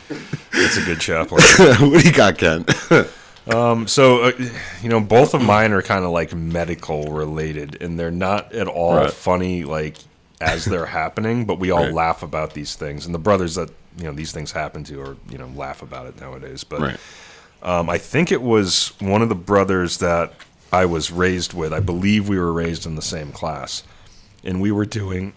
It's 0.53 0.77
a 0.77 0.83
good 0.83 1.01
chaplain. 1.01 1.43
what 1.91 2.03
do 2.03 2.09
you 2.09 2.15
got, 2.15 2.39
Ken? 2.39 2.65
So, 3.87 4.23
uh, 4.25 4.33
you 4.83 4.89
know, 4.89 5.01
both 5.01 5.35
of 5.35 5.43
mine 5.43 5.73
are 5.73 5.83
kind 5.83 6.05
of 6.05 6.13
like 6.13 6.33
medical 6.35 7.11
related, 7.11 7.83
and 7.83 7.99
they're 7.99 8.11
not 8.13 8.53
at 8.53 8.69
all 8.69 8.95
Right. 8.95 9.13
funny, 9.13 9.65
like 9.65 9.97
as 10.41 10.65
they're 10.65 10.87
happening. 10.87 11.47
But 11.47 11.59
we 11.59 11.71
all 11.73 11.85
Right. 11.85 11.93
laugh 11.93 12.23
about 12.23 12.55
these 12.55 12.77
things, 12.77 13.07
and 13.07 13.15
the 13.15 13.19
brothers 13.19 13.57
that 13.57 13.71
you 13.97 14.05
know 14.05 14.13
these 14.13 14.31
things 14.31 14.53
happen 14.53 14.85
to, 14.85 15.01
or 15.01 15.17
you 15.29 15.39
know, 15.39 15.49
laugh 15.57 15.83
about 15.83 16.07
it 16.07 16.21
nowadays. 16.21 16.63
But 16.63 16.81
right. 16.81 16.99
um, 17.63 17.91
I 17.91 17.99
think 17.99 18.31
it 18.31 18.43
was 18.43 18.93
one 19.01 19.21
of 19.23 19.29
the 19.29 19.35
brothers 19.35 19.97
that 19.99 20.33
I 20.73 20.87
was 20.87 21.11
raised 21.11 21.53
with. 21.53 21.73
I 21.73 21.81
believe 21.81 22.29
we 22.29 22.39
were 22.39 22.53
raised 22.53 22.87
in 22.87 22.95
the 22.95 23.03
same 23.03 23.33
class, 23.33 23.83
and 24.45 24.61
we 24.61 24.71
were 24.71 24.85
doing 24.85 25.33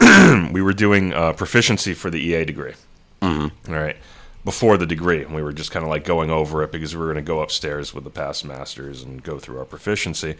we 0.52 0.62
were 0.62 0.72
doing 0.72 1.12
uh, 1.12 1.32
proficiency 1.32 1.94
for 1.94 2.10
the 2.10 2.18
EA 2.18 2.44
degree. 2.44 2.74
Mm-hmm. 3.22 3.72
right. 3.72 3.96
Before 4.44 4.76
the 4.76 4.86
degree, 4.86 5.22
and 5.22 5.34
we 5.34 5.42
were 5.42 5.54
just 5.54 5.70
kind 5.70 5.84
of 5.84 5.88
like 5.88 6.04
going 6.04 6.30
over 6.30 6.62
it 6.62 6.70
because 6.70 6.94
we 6.94 7.00
were 7.00 7.06
going 7.06 7.24
to 7.24 7.26
go 7.26 7.40
upstairs 7.40 7.94
with 7.94 8.04
the 8.04 8.10
past 8.10 8.44
masters 8.44 9.02
and 9.02 9.22
go 9.22 9.38
through 9.38 9.58
our 9.58 9.64
proficiency. 9.64 10.36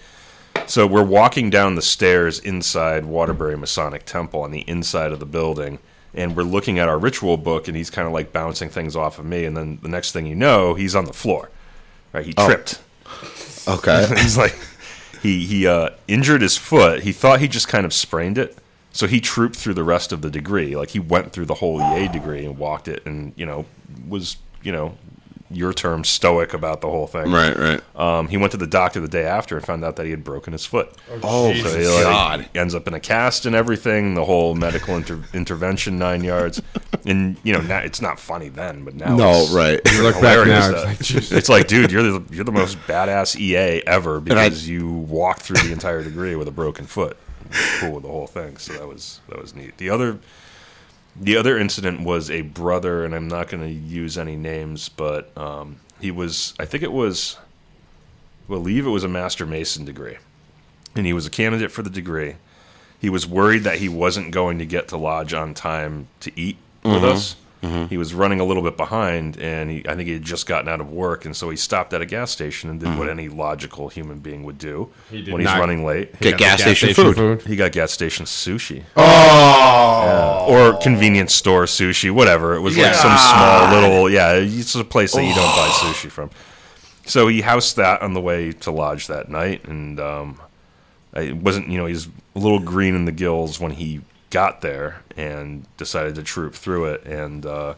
So 0.66 0.86
we're 0.86 1.04
walking 1.04 1.48
down 1.48 1.74
the 1.74 1.82
stairs 1.82 2.38
inside 2.38 3.06
Waterbury 3.06 3.56
Masonic 3.56 4.04
Temple 4.04 4.42
on 4.42 4.50
the 4.50 4.60
inside 4.68 5.12
of 5.12 5.20
the 5.20 5.26
building, 5.26 5.78
and 6.12 6.36
we're 6.36 6.42
looking 6.42 6.78
at 6.78 6.88
our 6.88 6.98
ritual 6.98 7.38
book, 7.38 7.66
and 7.66 7.76
he's 7.76 7.88
kind 7.88 8.06
of 8.06 8.12
like 8.12 8.30
bouncing 8.30 8.68
things 8.68 8.94
off 8.94 9.18
of 9.18 9.24
me, 9.24 9.46
and 9.46 9.56
then 9.56 9.78
the 9.82 9.88
next 9.88 10.12
thing 10.12 10.26
you 10.26 10.34
know, 10.34 10.74
he's 10.74 10.94
on 10.94 11.06
the 11.06 11.12
floor. 11.14 11.50
Right? 12.12 12.26
He 12.26 12.34
tripped. 12.34 12.80
Okay. 13.66 14.06
he's 14.18 14.36
like, 14.36 14.56
he 15.22 15.44
he 15.46 15.66
uh, 15.66 15.90
injured 16.06 16.42
his 16.42 16.56
foot. 16.56 17.02
He 17.02 17.12
thought 17.12 17.40
he 17.40 17.48
just 17.48 17.68
kind 17.68 17.86
of 17.86 17.92
sprained 17.92 18.38
it, 18.38 18.58
so 18.92 19.06
he 19.06 19.20
trooped 19.20 19.56
through 19.56 19.74
the 19.74 19.84
rest 19.84 20.12
of 20.12 20.22
the 20.22 20.30
degree. 20.30 20.76
Like 20.76 20.90
he 20.90 20.98
went 20.98 21.32
through 21.32 21.46
the 21.46 21.54
whole 21.54 21.80
EA 21.80 22.08
degree 22.08 22.44
and 22.44 22.58
walked 22.58 22.88
it, 22.88 23.04
and 23.06 23.32
you 23.36 23.46
know 23.46 23.64
was 24.08 24.36
you 24.62 24.72
know 24.72 24.96
your 25.50 25.72
term 25.72 26.04
stoic 26.04 26.54
about 26.54 26.80
the 26.80 26.88
whole 26.88 27.06
thing. 27.06 27.30
right, 27.30 27.56
right. 27.56 27.80
Um, 27.96 28.28
he 28.28 28.36
went 28.36 28.50
to 28.52 28.56
the 28.56 28.66
doctor 28.66 28.98
the 29.00 29.08
day 29.08 29.24
after 29.24 29.56
and 29.56 29.64
found 29.64 29.84
out 29.84 29.96
that 29.96 30.04
he 30.04 30.10
had 30.10 30.24
broken 30.24 30.52
his 30.52 30.64
foot. 30.66 30.90
Oh, 31.22 31.52
So 31.54 31.78
he 31.78 31.86
like, 31.86 32.02
God. 32.02 32.48
ends 32.54 32.74
up 32.74 32.88
in 32.88 32.94
a 32.94 33.00
cast 33.00 33.44
and 33.46 33.54
everything. 33.54 34.14
The 34.14 34.24
whole 34.24 34.54
medical 34.54 34.96
inter- 34.96 35.22
intervention 35.34 35.98
nine 35.98 36.24
yards, 36.24 36.62
and 37.04 37.36
you 37.44 37.52
know 37.52 37.60
now 37.60 37.78
it's 37.78 38.00
not 38.00 38.18
funny 38.18 38.48
then, 38.48 38.84
but 38.84 38.94
now 38.94 39.14
No, 39.16 39.30
it's 39.42 39.50
right. 39.52 39.80
You 39.92 40.02
look 40.02 40.20
back 40.20 40.46
now, 40.46 40.70
it's 40.70 40.84
like, 40.84 40.98
Jesus. 41.02 41.32
it's 41.32 41.48
like, 41.48 41.66
dude, 41.68 41.92
you're 41.92 42.02
the 42.02 42.24
you're 42.34 42.44
the 42.44 42.50
most 42.52 42.78
badass 42.86 43.38
EA 43.38 43.82
ever 43.86 44.16
I- 44.16 44.20
because 44.20 44.68
you 44.68 44.90
walked 44.90 45.42
through 45.42 45.58
the 45.58 45.72
entire 45.72 46.02
degree 46.02 46.34
with 46.36 46.48
a 46.48 46.52
broken 46.52 46.86
foot. 46.86 47.16
Cool 47.78 47.92
with 47.92 48.02
the 48.02 48.08
whole 48.08 48.26
thing. 48.26 48.56
So 48.56 48.72
that 48.72 48.88
was 48.88 49.20
that 49.28 49.40
was 49.40 49.54
neat. 49.54 49.76
The 49.76 49.90
other 49.90 50.18
the 51.16 51.36
other 51.36 51.58
incident 51.58 52.00
was 52.00 52.30
a 52.30 52.42
brother, 52.42 53.04
and 53.04 53.14
I'm 53.14 53.28
not 53.28 53.48
going 53.48 53.62
to 53.62 53.70
use 53.70 54.18
any 54.18 54.36
names, 54.36 54.88
but 54.88 55.36
um, 55.36 55.80
he 56.00 56.10
was 56.10 56.54
I 56.58 56.64
think 56.64 56.82
it 56.82 56.92
was 56.92 57.36
I 58.48 58.52
believe 58.52 58.86
it 58.86 58.90
was 58.90 59.04
a 59.04 59.08
master 59.08 59.46
mason 59.46 59.84
degree, 59.84 60.16
and 60.94 61.06
he 61.06 61.12
was 61.12 61.26
a 61.26 61.30
candidate 61.30 61.70
for 61.72 61.82
the 61.82 61.90
degree. 61.90 62.36
He 63.00 63.10
was 63.10 63.26
worried 63.26 63.64
that 63.64 63.78
he 63.78 63.88
wasn't 63.88 64.30
going 64.30 64.58
to 64.58 64.66
get 64.66 64.88
to 64.88 64.96
lodge 64.96 65.34
on 65.34 65.54
time 65.54 66.08
to 66.20 66.32
eat 66.38 66.56
with 66.84 67.04
Mm-hmm. 67.64 67.86
He 67.86 67.96
was 67.96 68.12
running 68.12 68.40
a 68.40 68.44
little 68.44 68.62
bit 68.62 68.76
behind, 68.76 69.38
and 69.38 69.70
he, 69.70 69.88
I 69.88 69.94
think 69.94 70.06
he 70.06 70.12
had 70.12 70.22
just 70.22 70.46
gotten 70.46 70.68
out 70.68 70.82
of 70.82 70.90
work, 70.90 71.24
and 71.24 71.34
so 71.34 71.48
he 71.48 71.56
stopped 71.56 71.94
at 71.94 72.02
a 72.02 72.06
gas 72.06 72.30
station 72.30 72.68
and 72.68 72.78
did 72.78 72.98
what 72.98 73.08
any 73.08 73.30
logical 73.30 73.88
human 73.88 74.18
being 74.18 74.44
would 74.44 74.58
do 74.58 74.90
He 75.10 75.22
did 75.22 75.32
when 75.32 75.40
he's 75.40 75.50
running 75.50 75.84
late. 75.84 76.12
Get 76.20 76.32
Got 76.32 76.32
the 76.32 76.36
gas 76.36 76.60
station 76.60 76.94
food. 76.94 77.42
He 77.42 77.56
got 77.56 77.72
gas 77.72 77.90
station 77.90 78.26
sushi. 78.26 78.84
Oh, 78.96 80.46
or 80.46 80.78
convenience 80.82 81.34
store 81.34 81.64
sushi, 81.64 82.10
whatever. 82.10 82.54
It 82.54 82.60
was 82.60 82.76
like 82.76 82.94
some 82.94 83.16
small 83.16 83.80
little, 83.80 84.10
yeah. 84.10 84.34
It's 84.34 84.74
a 84.74 84.84
place 84.84 85.12
that 85.14 85.24
you 85.24 85.34
don't 85.34 85.56
buy 85.56 85.68
sushi 85.68 86.10
from. 86.10 86.30
So 87.06 87.28
he 87.28 87.40
housed 87.40 87.76
that 87.76 88.02
on 88.02 88.12
the 88.12 88.20
way 88.20 88.52
to 88.52 88.70
lodge 88.70 89.06
that 89.06 89.30
night, 89.30 89.64
and 89.66 89.98
um, 90.00 90.40
it 91.14 91.36
wasn't, 91.36 91.68
you 91.68 91.78
know, 91.78 91.86
he's 91.86 92.08
a 92.34 92.38
little 92.38 92.60
green 92.60 92.94
in 92.94 93.06
the 93.06 93.12
gills 93.12 93.58
when 93.58 93.72
he 93.72 94.02
got 94.34 94.62
there 94.62 95.00
and 95.16 95.64
decided 95.76 96.16
to 96.16 96.22
troop 96.24 96.54
through 96.54 96.86
it. 96.86 97.04
And 97.06 97.46
uh, 97.46 97.74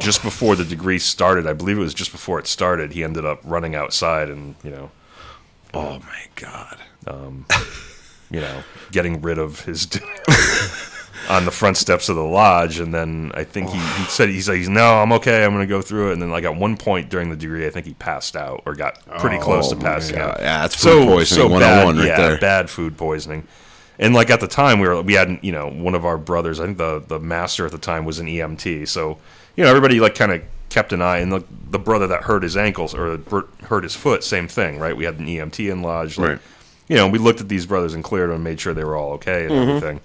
just 0.00 0.20
before 0.24 0.56
the 0.56 0.64
degree 0.64 0.98
started, 0.98 1.46
I 1.46 1.52
believe 1.52 1.78
it 1.78 1.80
was 1.80 1.94
just 1.94 2.10
before 2.10 2.40
it 2.40 2.48
started, 2.48 2.92
he 2.92 3.04
ended 3.04 3.24
up 3.24 3.40
running 3.44 3.76
outside 3.76 4.30
and, 4.30 4.56
you 4.64 4.70
know, 4.70 4.90
Oh 5.72 6.00
my 6.00 6.24
God. 6.34 6.78
you 8.30 8.40
know, 8.40 8.62
getting 8.90 9.20
rid 9.22 9.38
of 9.38 9.60
his 9.60 9.86
on 11.30 11.44
the 11.44 11.50
front 11.50 11.76
steps 11.76 12.08
of 12.08 12.16
the 12.16 12.24
lodge. 12.24 12.80
And 12.80 12.92
then 12.92 13.30
I 13.34 13.44
think 13.44 13.70
he, 13.70 13.78
he 13.78 14.04
said 14.08 14.30
he's 14.30 14.48
like, 14.48 14.60
no, 14.62 15.00
I'm 15.00 15.12
okay. 15.12 15.44
I'm 15.44 15.52
going 15.52 15.62
to 15.62 15.66
go 15.66 15.82
through 15.82 16.10
it. 16.10 16.14
And 16.14 16.22
then 16.22 16.30
like 16.30 16.44
at 16.44 16.56
one 16.56 16.76
point 16.76 17.10
during 17.10 17.30
the 17.30 17.36
degree, 17.36 17.66
I 17.66 17.70
think 17.70 17.86
he 17.86 17.94
passed 17.94 18.34
out 18.34 18.62
or 18.66 18.74
got 18.74 19.06
pretty 19.18 19.38
close 19.38 19.68
to 19.68 19.76
passing 19.76 20.16
God. 20.16 20.30
out. 20.30 20.40
Yeah, 20.40 20.62
that's 20.62 20.82
food 20.82 21.06
poisoning 21.06 21.50
101 21.52 21.96
bad, 21.96 22.00
right 22.00 22.08
yeah, 22.08 22.28
there. 22.28 22.38
bad 22.38 22.70
food 22.70 22.96
poisoning. 22.96 23.46
And 23.98 24.14
like 24.14 24.30
at 24.30 24.40
the 24.40 24.46
time, 24.48 24.78
we 24.80 24.88
were 24.88 25.02
we 25.02 25.14
had 25.14 25.38
you 25.42 25.52
know 25.52 25.68
one 25.68 25.94
of 25.94 26.04
our 26.04 26.18
brothers. 26.18 26.60
I 26.60 26.66
think 26.66 26.78
the 26.78 27.02
the 27.06 27.18
master 27.18 27.66
at 27.66 27.72
the 27.72 27.78
time 27.78 28.04
was 28.04 28.18
an 28.18 28.26
EMT. 28.26 28.88
So 28.88 29.18
you 29.56 29.64
know 29.64 29.70
everybody 29.70 29.98
like 30.00 30.14
kind 30.14 30.32
of 30.32 30.42
kept 30.68 30.92
an 30.92 31.02
eye. 31.02 31.18
And 31.18 31.32
the 31.32 31.42
the 31.70 31.78
brother 31.78 32.06
that 32.06 32.22
hurt 32.24 32.42
his 32.42 32.56
ankles 32.56 32.94
or 32.94 33.18
hurt 33.64 33.82
his 33.82 33.94
foot, 33.96 34.22
same 34.22 34.46
thing, 34.48 34.78
right? 34.78 34.96
We 34.96 35.04
had 35.04 35.18
an 35.18 35.26
EMT 35.26 35.70
in 35.72 35.82
lodge. 35.82 36.18
Like, 36.18 36.28
Right. 36.28 36.38
You 36.88 36.96
know, 36.96 37.06
we 37.08 37.18
looked 37.18 37.40
at 37.42 37.48
these 37.50 37.66
brothers 37.66 37.92
and 37.92 38.02
cleared 38.02 38.30
them 38.30 38.36
and 38.36 38.44
made 38.44 38.58
sure 38.60 38.72
they 38.72 38.84
were 38.84 38.96
all 38.96 39.12
okay 39.14 39.42
and 39.44 39.50
Mm-hmm. 39.52 39.68
everything. 39.70 40.00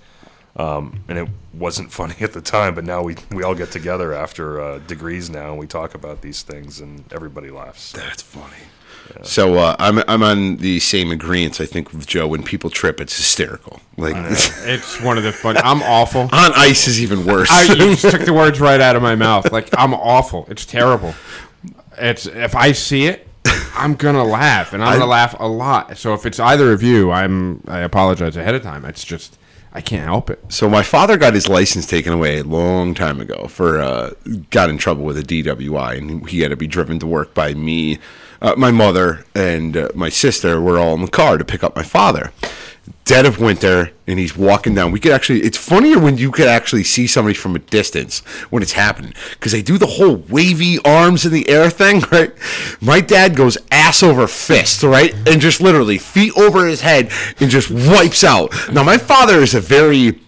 Um, 0.56 1.04
and 1.08 1.18
it 1.18 1.28
wasn't 1.54 1.92
funny 2.00 2.16
at 2.22 2.34
the 2.34 2.42
time, 2.42 2.76
but 2.76 2.84
now 2.84 3.02
we 3.04 3.16
we 3.32 3.44
all 3.44 3.56
get 3.56 3.72
together 3.72 4.14
after 4.14 4.60
uh, 4.60 4.80
degrees 4.80 5.30
now 5.30 5.52
and 5.52 5.60
we 5.60 5.68
talk 5.68 5.94
about 5.96 6.22
these 6.22 6.42
things 6.42 6.80
and 6.80 7.04
everybody 7.14 7.50
laughs. 7.52 7.92
That's 7.94 8.22
funny. 8.22 8.64
So 9.24 9.56
uh, 9.56 9.76
I'm 9.80 10.00
I'm 10.08 10.24
on 10.24 10.58
the 10.58 10.80
same 10.80 11.12
agreement. 11.12 11.62
I 11.62 11.66
think 11.66 11.94
with 11.94 12.06
Joe. 12.08 12.28
When 12.28 12.44
people 12.44 12.70
trip, 12.70 13.00
it's 13.00 13.16
hysterical. 13.16 13.80
Like 13.98 14.16
It's 14.18 15.02
one 15.02 15.18
of 15.18 15.24
the 15.24 15.32
fun. 15.32 15.58
I'm 15.58 15.82
awful. 15.84 16.22
on 16.32 16.32
ice 16.56 16.88
is 16.88 17.02
even 17.02 17.26
worse. 17.26 17.50
I, 17.52 17.64
you 17.64 17.96
just 17.96 18.10
took 18.12 18.26
the 18.26 18.34
words 18.34 18.60
right 18.60 18.82
out 18.82 18.96
of 18.96 19.02
my 19.02 19.16
mouth. 19.16 19.52
Like 19.52 19.70
I'm 19.78 19.94
awful. 19.94 20.46
It's 20.50 20.66
terrible. 20.66 21.14
It's 21.98 22.26
if 22.26 22.56
I 22.56 22.72
see 22.72 23.06
it, 23.06 23.28
I'm 23.76 23.96
gonna 23.96 24.24
laugh, 24.24 24.74
and 24.74 24.84
I'm 24.84 25.00
gonna 25.00 25.10
laugh 25.10 25.36
a 25.40 25.48
lot. 25.48 25.98
So 25.98 26.14
if 26.14 26.26
it's 26.26 26.40
either 26.40 26.72
of 26.72 26.84
you, 26.84 27.12
I'm 27.12 27.64
I 27.68 27.80
apologize 27.80 28.36
ahead 28.36 28.56
of 28.56 28.64
time. 28.64 28.86
It's 28.86 29.04
just 29.04 29.38
I 29.74 29.82
can't 29.82 30.06
help 30.06 30.30
it. 30.30 30.40
So 30.50 30.70
my 30.70 30.84
father 30.84 31.18
got 31.18 31.34
his 31.34 31.50
license 31.50 31.88
taken 31.88 32.14
away 32.14 32.40
a 32.40 32.44
long 32.44 32.94
time 32.94 33.20
ago 33.20 33.48
for 33.48 33.82
uh, 33.82 34.12
got 34.52 34.70
in 34.70 34.78
trouble 34.78 35.04
with 35.04 35.18
a 35.18 35.24
DWI, 35.24 35.98
and 35.98 36.30
he 36.30 36.42
had 36.42 36.50
to 36.50 36.56
be 36.56 36.68
driven 36.68 37.00
to 37.00 37.08
work 37.08 37.34
by 37.34 37.56
me, 37.56 37.98
uh, 38.44 38.54
my 38.58 38.70
mother, 38.70 39.26
and 39.34 39.76
uh, 39.76 39.88
my 39.96 40.10
sister. 40.10 40.62
Were 40.62 40.78
all 40.78 40.94
in 40.94 41.02
the 41.02 41.08
car 41.08 41.38
to 41.38 41.46
pick 41.46 41.64
up 41.64 41.76
my 41.76 41.84
father. 41.84 42.32
Dead 43.06 43.26
of 43.26 43.40
winter, 43.40 43.92
and 44.06 44.20
he's 44.20 44.36
walking 44.36 44.76
down. 44.76 44.92
We 44.92 45.00
could 45.00 45.14
actually. 45.14 45.42
It's 45.42 45.58
funnier 45.58 45.98
when 45.98 46.18
you 46.18 46.30
could 46.32 46.48
actually 46.48 46.84
see 46.84 47.08
somebody 47.08 47.34
from 47.34 47.56
a 47.56 47.60
distance 47.60 48.20
when 48.50 48.62
it's 48.62 48.74
happening 48.74 49.14
because 49.32 49.54
they 49.54 49.62
do 49.62 49.78
the 49.78 49.88
whole 49.88 50.18
wavy 50.18 50.78
arms 50.84 51.26
in 51.26 51.32
the 51.32 51.48
air 51.50 51.70
thing, 51.70 52.02
right? 52.12 52.34
My 52.82 53.00
dad 53.00 53.36
goes 53.36 53.58
ass 53.72 54.04
over 54.04 54.28
fist, 54.28 54.84
right, 54.84 55.16
and 55.28 55.42
just 55.42 55.62
literally 55.62 55.98
feet 55.98 56.38
over 56.38 56.68
his 56.68 56.82
head 56.82 57.12
and 57.40 57.50
just 57.50 57.72
wipes 57.72 58.24
out. 58.24 58.54
Now 58.72 58.84
my 58.84 58.98
father 58.98 59.40
is 59.40 59.56
a 59.56 59.62
very 59.62 60.20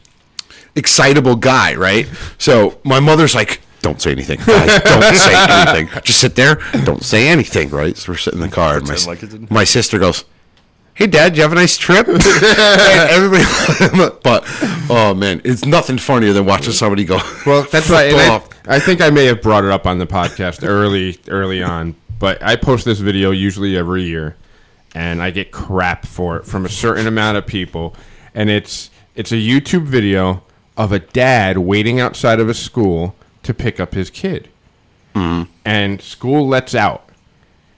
excitable 0.75 1.35
guy, 1.35 1.75
right? 1.75 2.09
So 2.37 2.79
my 2.83 2.99
mother's 2.99 3.35
like, 3.35 3.61
"Don't 3.85 4.01
say 4.01 4.11
anything, 4.11 4.39
guys. 4.39 4.81
Don't 4.81 5.15
say 5.15 5.35
anything. 5.49 6.01
Just 6.03 6.19
sit 6.19 6.35
there. 6.35 6.55
Don't 6.83 7.03
say 7.03 7.27
anything." 7.27 7.69
Right? 7.69 7.95
So 7.95 8.11
we're 8.11 8.17
sitting 8.17 8.41
in 8.41 8.49
the 8.49 8.55
car, 8.55 8.77
and 8.77 8.87
my, 8.87 8.95
like 9.05 9.51
my 9.51 9.63
sister 9.63 9.99
goes, 9.99 10.25
"Hey, 10.95 11.05
Dad, 11.05 11.29
did 11.29 11.37
you 11.37 11.43
have 11.43 11.51
a 11.51 11.55
nice 11.55 11.77
trip?" 11.77 12.07
everybody, 12.09 13.43
but 14.23 14.43
oh 14.89 15.13
man, 15.15 15.39
it's 15.45 15.65
nothing 15.65 15.99
funnier 15.99 16.33
than 16.33 16.45
watching 16.45 16.73
somebody 16.73 17.05
go. 17.05 17.19
Well, 17.45 17.67
that's 17.71 17.87
why 17.89 18.09
flipped 18.09 18.55
and 18.65 18.71
I. 18.71 18.75
I 18.77 18.79
think 18.79 19.01
I 19.01 19.11
may 19.11 19.25
have 19.25 19.43
brought 19.43 19.63
it 19.63 19.69
up 19.69 19.85
on 19.85 19.99
the 19.99 20.07
podcast 20.07 20.67
early, 20.67 21.19
early 21.27 21.61
on. 21.61 21.95
But 22.17 22.41
I 22.41 22.55
post 22.55 22.85
this 22.85 22.99
video 22.99 23.29
usually 23.29 23.77
every 23.77 24.03
year, 24.03 24.35
and 24.95 25.21
I 25.21 25.29
get 25.29 25.51
crap 25.51 26.07
for 26.07 26.37
it 26.37 26.45
from 26.47 26.65
a 26.65 26.69
certain 26.69 27.05
amount 27.05 27.37
of 27.37 27.45
people. 27.45 27.95
And 28.33 28.49
it's 28.49 28.89
it's 29.13 29.31
a 29.31 29.35
YouTube 29.35 29.83
video 29.83 30.41
of 30.75 30.91
a 30.91 30.99
dad 30.99 31.59
waiting 31.59 31.99
outside 31.99 32.39
of 32.39 32.49
a 32.49 32.53
school 32.53 33.15
to 33.45 33.53
pick 33.53 33.79
up 33.79 33.93
his 33.93 34.09
kid, 34.09 34.49
mm-hmm. 35.13 35.49
and 35.63 36.01
school 36.01 36.47
lets 36.47 36.75
out, 36.75 37.09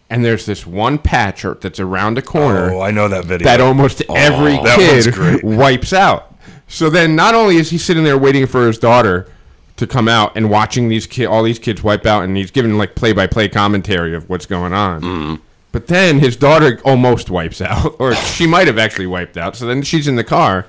and 0.10 0.26
there's 0.26 0.46
this 0.46 0.66
one 0.66 0.98
patch 0.98 1.46
or- 1.46 1.56
that's 1.56 1.80
around 1.80 2.18
a 2.18 2.22
corner 2.22 2.72
Oh, 2.74 2.82
I 2.82 2.92
know 2.92 3.08
that 3.08 3.26
video. 3.26 3.46
that 3.46 3.62
almost 3.62 4.02
oh, 4.10 4.16
every 4.16 4.58
kid 4.76 5.44
wipes 5.44 5.94
out. 5.94 6.34
So 6.68 6.90
then, 6.90 7.16
not 7.16 7.36
only 7.36 7.58
is 7.58 7.70
he 7.70 7.78
sitting 7.78 8.04
there 8.04 8.18
waiting 8.18 8.46
for 8.48 8.68
his 8.68 8.78
daughter 8.78 9.30
to 9.78 9.88
come 9.88 10.08
out 10.08 10.36
and 10.36 10.50
watching 10.50 10.90
these 10.90 11.06
kid, 11.06 11.26
all 11.28 11.44
these 11.44 11.60
kids 11.60 11.84
wipe 11.84 12.06
out, 12.06 12.24
and 12.24 12.36
he's 12.36 12.52
giving 12.52 12.78
like 12.78 12.96
play 12.96 13.14
by 13.14 13.28
play 13.28 13.48
commentary 13.48 14.16
of 14.16 14.28
what's 14.30 14.46
going 14.46 14.74
on. 14.74 15.02
Mm-hmm. 15.02 15.36
But 15.72 15.88
then 15.88 16.20
his 16.20 16.36
daughter 16.36 16.80
almost 16.84 17.30
wipes 17.30 17.62
out, 17.62 17.96
or 18.00 18.16
she 18.16 18.48
might 18.48 18.68
have 18.68 18.78
actually 18.78 19.08
wiped 19.08 19.38
out. 19.38 19.56
So 19.56 19.66
then 19.66 19.82
she's 19.84 20.08
in 20.08 20.16
the 20.16 20.24
car. 20.24 20.66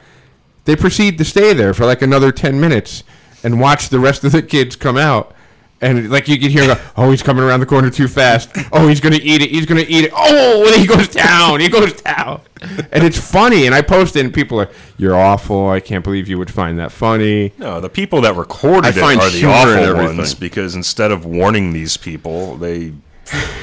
They 0.67 0.77
proceed 0.77 1.17
to 1.19 1.25
stay 1.25 1.55
there 1.55 1.73
for 1.73 1.87
like 1.87 2.03
another 2.03 2.31
ten 2.31 2.61
minutes 2.61 3.03
and 3.49 3.59
watch 3.59 3.89
the 3.89 3.99
rest 3.99 4.25
of 4.25 4.33
the 4.33 4.43
kids 4.43 4.77
come 4.77 4.99
out. 4.99 5.35
And 5.81 6.11
like 6.11 6.29
you 6.29 6.39
could 6.39 6.51
hear, 6.51 6.67
go, 6.67 6.81
oh, 6.97 7.11
he's 7.11 7.23
coming 7.23 7.43
around 7.43 7.61
the 7.61 7.67
corner 7.67 7.89
too 7.89 8.09
fast. 8.09 8.51
Oh, 8.73 8.89
he's 8.89 9.01
gonna 9.01 9.21
eat 9.23 9.41
it. 9.43 9.51
He's 9.51 9.65
gonna 9.65 9.87
eat 9.89 10.05
it. 10.05 10.13
Oh, 10.15 10.67
and 10.67 10.75
he 10.75 10.87
goes 10.87 11.09
down. 11.09 11.61
He 11.61 11.69
goes 11.69 11.93
down. 12.03 12.43
And 12.91 13.05
it's 13.05 13.19
funny. 13.19 13.65
And 13.65 13.75
I 13.75 13.81
posted, 13.83 14.25
and 14.25 14.35
people 14.35 14.61
are, 14.61 14.69
"You're 14.97 15.15
awful. 15.17 15.71
I 15.71 15.79
can't 15.81 16.03
believe 16.03 16.29
you 16.29 16.37
would 16.37 16.51
find 16.51 16.79
that 16.81 16.91
funny." 16.91 17.53
No, 17.59 17.81
the 17.81 17.89
people 17.89 18.21
that 18.23 18.35
recorded 18.35 18.87
I 18.87 18.99
it 18.99 19.01
find 19.01 19.21
are 19.21 19.31
the 19.31 19.45
awful 19.47 19.95
ones 19.95 20.35
because 20.35 20.75
instead 20.75 21.13
of 21.13 21.25
warning 21.25 21.73
these 21.73 21.97
people, 21.97 22.57
they 22.57 22.93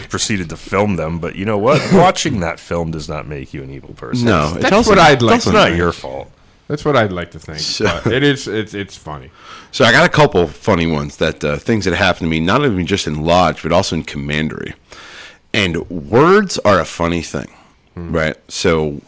proceeded 0.10 0.50
to 0.50 0.58
film 0.58 0.96
them. 0.96 1.20
But 1.20 1.36
you 1.36 1.44
know 1.44 1.58
what? 1.58 1.82
Watching 1.94 2.40
that 2.40 2.62
film 2.62 2.92
does 2.92 3.10
not 3.10 3.28
make 3.28 3.54
you 3.54 3.62
an 3.62 3.70
evil 3.70 3.94
person. 3.94 4.26
No, 4.26 4.54
it 4.56 4.62
That's 4.62 4.70
tells 4.70 4.88
what 4.88 5.00
I'd 5.00 5.22
like 5.22 5.36
it's 5.38 5.46
to 5.46 5.52
not 5.52 5.76
your 5.76 5.92
fault. 5.92 6.32
That's 6.68 6.84
what 6.84 6.96
I'd 6.96 7.12
like 7.12 7.32
to 7.32 7.40
think. 7.40 7.60
So- 7.78 8.02
But 8.04 8.14
it 8.14 8.24
is. 8.24 8.48
It's 8.48 8.74
it's 8.74 8.96
funny. 8.98 9.30
So 9.72 9.86
I 9.86 9.92
got 9.92 10.06
a 10.06 10.10
couple 10.10 10.48
funny 10.48 10.88
ones 10.88 11.18
that 11.18 11.44
uh, 11.44 11.58
things 11.58 11.86
that 11.86 11.94
happened 11.96 12.26
to 12.26 12.30
me, 12.30 12.40
not 12.40 12.64
even 12.66 12.86
just 12.88 13.08
in 13.08 13.24
lodge, 13.24 13.62
but 13.64 13.72
also 13.72 13.96
in 13.96 14.04
commandery. 14.04 14.74
And 15.54 15.90
words 15.90 16.58
are 16.60 16.80
a 16.80 16.86
funny 16.86 17.22
thing, 17.22 17.48
right? 17.96 18.36
So 18.50 19.02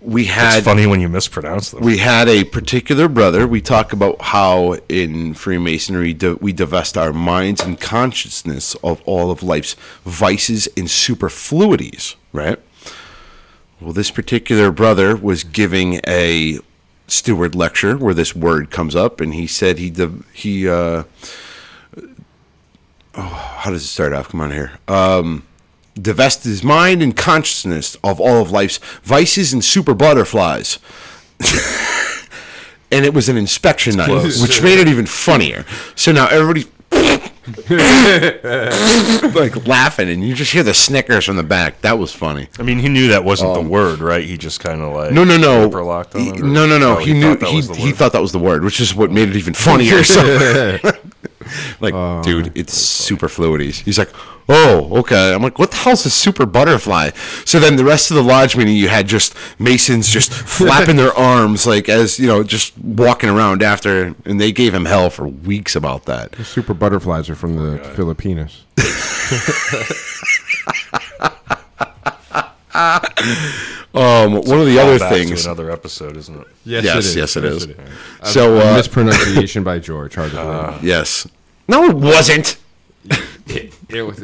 we 0.00 0.26
had 0.26 0.58
It's 0.58 0.66
funny 0.66 0.86
when 0.86 1.00
you 1.00 1.08
mispronounce 1.08 1.70
them. 1.70 1.80
we 1.82 1.98
had 1.98 2.28
a 2.28 2.44
particular 2.44 3.08
brother. 3.08 3.46
We 3.48 3.60
talk 3.60 3.92
about 3.92 4.20
how 4.20 4.74
in 4.88 5.34
Freemasonry 5.34 6.14
we 6.40 6.52
divest 6.52 6.96
our 6.98 7.12
minds 7.12 7.60
and 7.62 7.80
consciousness 7.80 8.74
of 8.84 9.00
all 9.06 9.30
of 9.30 9.42
life's 9.42 9.74
vices 10.04 10.68
and 10.76 10.86
superfluities, 10.90 12.14
right? 12.32 12.58
Well, 13.80 13.92
this 13.92 14.10
particular 14.10 14.70
brother 14.70 15.16
was 15.16 15.42
giving 15.44 16.00
a 16.06 16.58
steward 17.06 17.54
lecture 17.54 17.96
where 17.96 18.14
this 18.14 18.34
word 18.34 18.70
comes 18.70 18.96
up, 18.96 19.20
and 19.20 19.34
he 19.34 19.46
said 19.46 19.78
he 19.78 19.92
he 20.32 20.68
uh, 20.68 21.04
oh, 23.14 23.56
how 23.58 23.70
does 23.70 23.84
it 23.84 23.88
start 23.88 24.12
off? 24.12 24.28
Come 24.28 24.40
on 24.40 24.50
here. 24.50 24.72
Um, 24.88 25.44
divest 26.00 26.44
his 26.44 26.62
mind 26.62 27.02
and 27.02 27.16
consciousness 27.16 27.96
of 28.02 28.20
all 28.20 28.42
of 28.42 28.50
life's 28.50 28.78
vices 29.02 29.52
and 29.52 29.64
super 29.64 29.94
butterflies. 29.94 30.78
and 32.90 33.04
it 33.04 33.14
was 33.14 33.28
an 33.28 33.36
inspection 33.36 33.96
night, 33.96 34.06
close. 34.06 34.40
which 34.42 34.62
made 34.62 34.78
it 34.78 34.88
even 34.88 35.06
funnier. 35.06 35.64
So 35.94 36.12
now 36.12 36.26
everybody's 36.28 36.66
like 39.34 39.66
laughing, 39.66 40.08
and 40.08 40.26
you 40.26 40.34
just 40.34 40.52
hear 40.52 40.62
the 40.62 40.74
snickers 40.74 41.24
from 41.26 41.36
the 41.36 41.42
back. 41.42 41.80
That 41.82 41.98
was 41.98 42.12
funny. 42.12 42.48
I 42.58 42.62
mean, 42.62 42.78
he 42.78 42.88
knew 42.88 43.08
that 43.08 43.24
wasn't 43.24 43.54
the 43.54 43.60
word, 43.60 44.00
right? 44.00 44.24
He 44.24 44.36
just 44.38 44.60
kind 44.60 44.80
of 44.80 44.94
like 44.94 45.08
Um, 45.10 45.14
No, 45.14 45.24
no, 45.24 45.36
no. 45.36 45.68
He- 46.12 46.32
no, 46.32 46.66
no, 46.66 46.78
no. 46.78 46.96
Oh, 46.96 47.00
he, 47.00 47.12
knew 47.12 47.30
thought 47.34 47.40
that 47.40 47.48
he, 47.50 47.56
was 47.56 47.68
the 47.68 47.74
he 47.74 47.86
word. 47.88 47.96
thought 47.96 48.12
that 48.12 48.22
was 48.22 48.32
the 48.32 48.38
word, 48.38 48.64
which 48.64 48.80
is 48.80 48.94
what 48.94 49.10
made 49.10 49.28
it 49.28 49.36
even 49.36 49.54
funnier. 49.68 50.04
So, 50.04 50.78
like, 51.80 51.94
oh, 51.94 52.22
dude, 52.22 52.56
it's 52.56 52.74
superfluities. 52.74 53.80
He's 53.80 53.98
like, 53.98 54.10
oh, 54.48 54.98
okay. 55.00 55.34
I'm 55.34 55.42
like, 55.42 55.58
what 55.58 55.70
the 55.70 55.76
hell's 55.76 56.04
a 56.06 56.10
super 56.10 56.46
butterfly? 56.46 57.10
So 57.44 57.58
then 57.58 57.76
the 57.76 57.84
rest 57.84 58.10
of 58.10 58.16
the 58.16 58.22
lodge 58.22 58.56
meeting, 58.56 58.76
you 58.76 58.88
had 58.88 59.06
just 59.06 59.34
masons 59.58 60.08
just 60.08 60.32
flapping 60.58 60.96
their 60.96 61.14
arms, 61.14 61.66
like 61.66 61.88
as 61.88 62.18
you 62.18 62.26
know, 62.26 62.42
just 62.42 62.76
walking 62.78 63.30
around 63.30 63.62
after, 63.62 64.14
and 64.24 64.40
they 64.40 64.52
gave 64.52 64.74
him 64.74 64.84
hell 64.84 65.10
for 65.10 65.28
weeks 65.28 65.76
about 65.76 66.04
that. 66.04 66.34
Super 66.44 66.74
butterflies 66.74 67.30
are 67.30 67.34
from 67.34 67.58
oh 67.58 67.72
the 67.72 67.78
Filipinas. 67.94 68.64
Um, 73.94 74.32
one 74.34 74.58
of 74.60 74.66
the 74.66 74.78
other 74.80 74.98
Call 74.98 75.08
to 75.10 75.14
things. 75.14 75.46
another 75.46 75.70
episode, 75.70 76.16
isn't 76.16 76.40
it? 76.40 76.46
Yes, 76.64 76.84
Yes, 76.84 77.14
yes, 77.14 77.36
it 77.36 77.44
is. 77.44 77.66
A 78.20 78.26
So, 78.26 78.58
uh, 78.58 78.74
mispronunciation 78.76 79.62
by 79.62 79.78
George. 79.78 80.16
Hard 80.16 80.32
to 80.32 80.36
believe. 80.36 80.82
yes. 80.82 81.26
No, 81.68 81.84
it 81.84 81.96
wasn't. 81.96 82.56
It 83.46 84.02
was- 84.02 84.22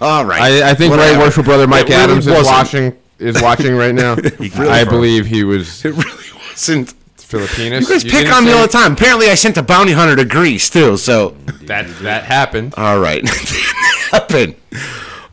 All 0.00 0.24
right. 0.24 0.40
I, 0.62 0.70
I 0.70 0.74
think 0.74 0.90
Whatever. 0.90 1.12
Right 1.12 1.18
Worshipful 1.18 1.44
Brother 1.44 1.66
Mike 1.66 1.84
It 1.86 1.90
really 1.90 2.02
Adams 2.02 2.26
is 2.26 2.32
wasn't. 2.32 2.46
watching 2.56 2.96
is 3.18 3.40
watching 3.40 3.74
right 3.76 3.94
now. 3.94 4.12
I 4.58 4.84
believe 4.84 5.26
he 5.26 5.44
was 5.44 5.84
It 5.84 5.94
really 5.94 6.38
wasn't. 6.50 6.92
Filipinas. 7.16 7.88
You 7.88 7.94
guys 7.94 8.04
pick 8.04 8.32
on 8.32 8.44
me 8.44 8.52
all 8.52 8.62
the 8.62 8.68
time. 8.68 8.92
Apparently, 8.92 9.28
I 9.30 9.34
sent 9.34 9.56
a 9.56 9.62
bounty 9.62 9.92
hunter 9.92 10.14
to 10.16 10.24
Greece 10.24 10.68
too. 10.70 10.96
So, 10.96 11.30
That 11.62 11.88
that 12.02 12.24
happened. 12.24 12.74
all 12.76 13.00
right, 13.00 13.26
happen. 14.12 14.54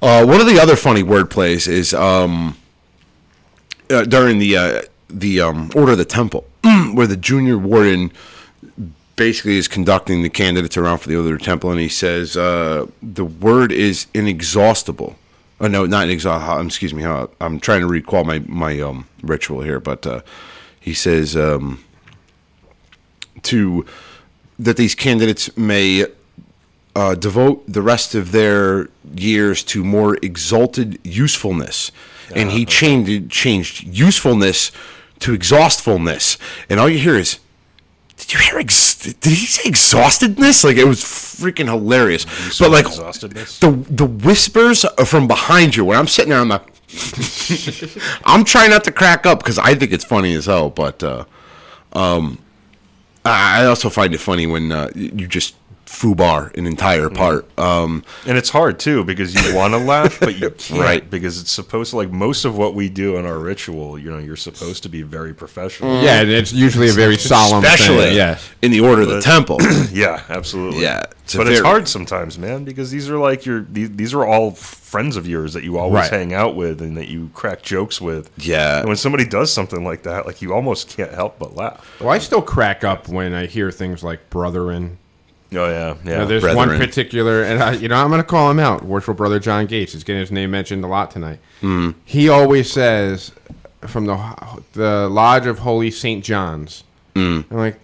Uh, 0.01 0.25
one 0.25 0.39
of 0.41 0.47
the 0.47 0.59
other 0.59 0.75
funny 0.75 1.03
word 1.03 1.29
plays 1.29 1.67
is 1.67 1.93
um, 1.93 2.57
uh, 3.93 4.03
during 4.03 4.39
the 4.39 4.57
uh, 4.57 4.81
the 5.09 5.41
um, 5.41 5.71
Order 5.75 5.93
of 5.93 5.97
the 5.97 6.05
Temple, 6.05 6.45
where 6.93 7.07
the 7.07 7.17
junior 7.17 7.57
warden 7.57 8.11
basically 9.15 9.57
is 9.57 9.67
conducting 9.67 10.23
the 10.23 10.29
candidates 10.29 10.75
around 10.75 10.97
for 10.97 11.09
the 11.09 11.15
Order 11.15 11.33
of 11.33 11.39
the 11.39 11.45
Temple, 11.45 11.71
and 11.71 11.79
he 11.79 11.89
says 11.89 12.35
uh, 12.35 12.87
the 13.01 13.25
word 13.25 13.71
is 13.71 14.07
inexhaustible. 14.13 15.15
Oh 15.59 15.67
no, 15.67 15.85
not 15.85 16.05
inexhaustible. 16.05 16.65
Excuse 16.65 16.93
me. 16.93 17.05
I'm 17.05 17.59
trying 17.59 17.81
to 17.81 17.87
recall 17.87 18.23
my 18.23 18.39
my 18.39 18.79
um, 18.79 19.07
ritual 19.21 19.61
here, 19.61 19.79
but 19.79 20.05
uh, 20.05 20.21
he 20.79 20.93
says. 20.93 21.37
Um, 21.37 21.83
to 23.43 23.85
that 24.57 24.77
these 24.77 24.95
candidates 24.95 25.55
may 25.57 26.05
uh, 26.95 27.15
devote 27.15 27.63
the 27.67 27.81
rest 27.81 28.15
of 28.15 28.31
their 28.31 28.89
years 29.15 29.63
to 29.63 29.83
more 29.83 30.17
exalted 30.21 30.99
usefulness, 31.03 31.91
and 32.35 32.51
he 32.51 32.65
changed 32.65 33.29
changed 33.29 33.83
usefulness 33.83 34.71
to 35.19 35.33
exhaustfulness, 35.33 36.37
and 36.69 36.79
all 36.79 36.89
you 36.89 36.99
hear 36.99 37.15
is. 37.15 37.39
Did 38.15 38.33
you 38.33 38.39
hear? 38.39 38.59
Ex- 38.59 38.95
did 38.95 39.25
he 39.25 39.45
say 39.47 39.69
exhaustedness? 39.69 40.63
Like 40.63 40.77
it 40.77 40.85
was 40.85 41.01
freaking 41.01 41.65
hilarious. 41.65 42.25
But 42.59 42.71
like 42.71 42.85
exhaustedness? 42.85 43.59
the 43.59 43.71
the 43.91 44.05
whispers 44.05 44.85
are 44.85 45.05
from 45.05 45.27
behind 45.27 45.75
you 45.75 45.83
when 45.85 45.97
I'm 45.97 46.07
sitting 46.07 46.29
there, 46.29 46.39
I'm 46.39 46.49
like, 46.49 46.61
I'm 48.25 48.45
trying 48.45 48.69
not 48.69 48.83
to 48.85 48.91
crack 48.91 49.25
up 49.25 49.39
because 49.39 49.57
I 49.57 49.75
think 49.75 49.91
it's 49.91 50.05
funny 50.05 50.35
as 50.35 50.45
hell. 50.45 50.69
But 50.69 51.03
uh, 51.03 51.25
um, 51.93 52.37
I 53.25 53.63
I 53.63 53.65
also 53.65 53.89
find 53.89 54.13
it 54.13 54.19
funny 54.19 54.45
when 54.45 54.71
uh, 54.71 54.89
you 54.95 55.27
just 55.27 55.55
foobar 55.93 56.51
an 56.57 56.65
entire 56.65 57.07
Mm. 57.09 57.15
part. 57.15 57.59
Um, 57.59 58.03
And 58.25 58.37
it's 58.37 58.49
hard 58.49 58.79
too 58.79 59.03
because 59.03 59.33
you 59.35 59.55
want 59.55 59.73
to 59.73 59.77
laugh, 59.77 60.19
but 60.19 60.39
you 60.39 60.49
can't 60.57 60.81
Right. 60.81 61.09
because 61.09 61.39
it's 61.39 61.51
supposed 61.51 61.91
to 61.91 61.97
like 61.97 62.11
most 62.11 62.45
of 62.45 62.57
what 62.57 62.73
we 62.73 62.89
do 62.89 63.17
in 63.17 63.25
our 63.25 63.37
ritual. 63.37 63.99
You 63.99 64.09
know, 64.11 64.17
you're 64.17 64.35
supposed 64.35 64.83
to 64.83 64.89
be 64.89 65.01
very 65.03 65.33
professional. 65.33 66.01
Yeah, 66.01 66.21
and 66.21 66.29
it's 66.31 66.51
usually 66.51 66.89
a 66.89 66.93
very 66.93 67.17
solemn 67.17 67.63
especially 67.63 67.97
thing. 68.05 68.15
Yes. 68.15 68.43
in 68.61 68.71
the 68.71 68.79
order 68.79 69.03
of 69.03 69.09
the 69.09 69.21
temple. 69.21 69.59
Yeah, 69.93 70.21
absolutely. 70.29 70.81
Yeah, 70.81 71.03
it's 71.23 71.35
a 71.35 71.37
but 71.37 71.47
it's 71.47 71.61
hard 71.61 71.87
sometimes, 71.87 72.39
man, 72.39 72.63
because 72.63 72.89
these 72.89 73.09
are 73.09 73.17
like 73.17 73.45
your 73.45 73.61
these, 73.69 73.91
these 73.91 74.13
are 74.15 74.25
all 74.25 74.51
friends 74.51 75.15
of 75.17 75.27
yours 75.27 75.53
that 75.53 75.63
you 75.63 75.77
always 75.77 76.01
Right. 76.03 76.11
hang 76.11 76.33
out 76.33 76.55
with 76.55 76.81
and 76.81 76.97
that 76.97 77.07
you 77.09 77.29
crack 77.33 77.61
jokes 77.61 78.01
with. 78.01 78.29
Yeah. 78.37 78.79
And 78.79 78.87
when 78.87 78.97
somebody 78.97 79.25
does 79.25 79.53
something 79.53 79.83
like 79.83 80.03
that, 80.03 80.25
like 80.25 80.41
you 80.41 80.53
almost 80.53 80.95
can't 80.95 81.13
help 81.13 81.37
but 81.37 81.55
laugh. 81.55 81.85
Well, 81.99 82.09
I 82.09 82.17
still 82.17 82.41
crack 82.41 82.83
up 82.83 83.07
when 83.07 83.33
I 83.33 83.45
hear 83.45 83.69
things 83.71 84.03
like 84.03 84.29
"brotherin." 84.31 84.97
Oh 85.55 85.69
yeah, 85.69 85.95
yeah. 86.03 86.11
You 86.11 86.17
know, 86.19 86.25
there's 86.25 86.55
one 86.55 86.69
particular, 86.69 87.43
and 87.43 87.61
I, 87.61 87.73
you 87.73 87.87
know, 87.87 87.95
I'm 87.95 88.09
going 88.09 88.21
to 88.21 88.27
call 88.27 88.49
him 88.49 88.59
out. 88.59 88.83
Worshipful 88.83 89.15
brother 89.15 89.39
John 89.39 89.65
Gates 89.65 89.93
is 89.93 90.03
getting 90.03 90.19
his 90.21 90.31
name 90.31 90.51
mentioned 90.51 90.83
a 90.83 90.87
lot 90.87 91.11
tonight. 91.11 91.39
Hmm. 91.61 91.91
He 92.05 92.29
always 92.29 92.71
says 92.71 93.31
from 93.81 94.05
the 94.05 94.61
the 94.73 95.09
Lodge 95.09 95.45
of 95.45 95.59
Holy 95.59 95.91
Saint 95.91 96.23
John's. 96.23 96.83
Hmm. 97.15 97.41
I'm 97.51 97.57
like, 97.57 97.79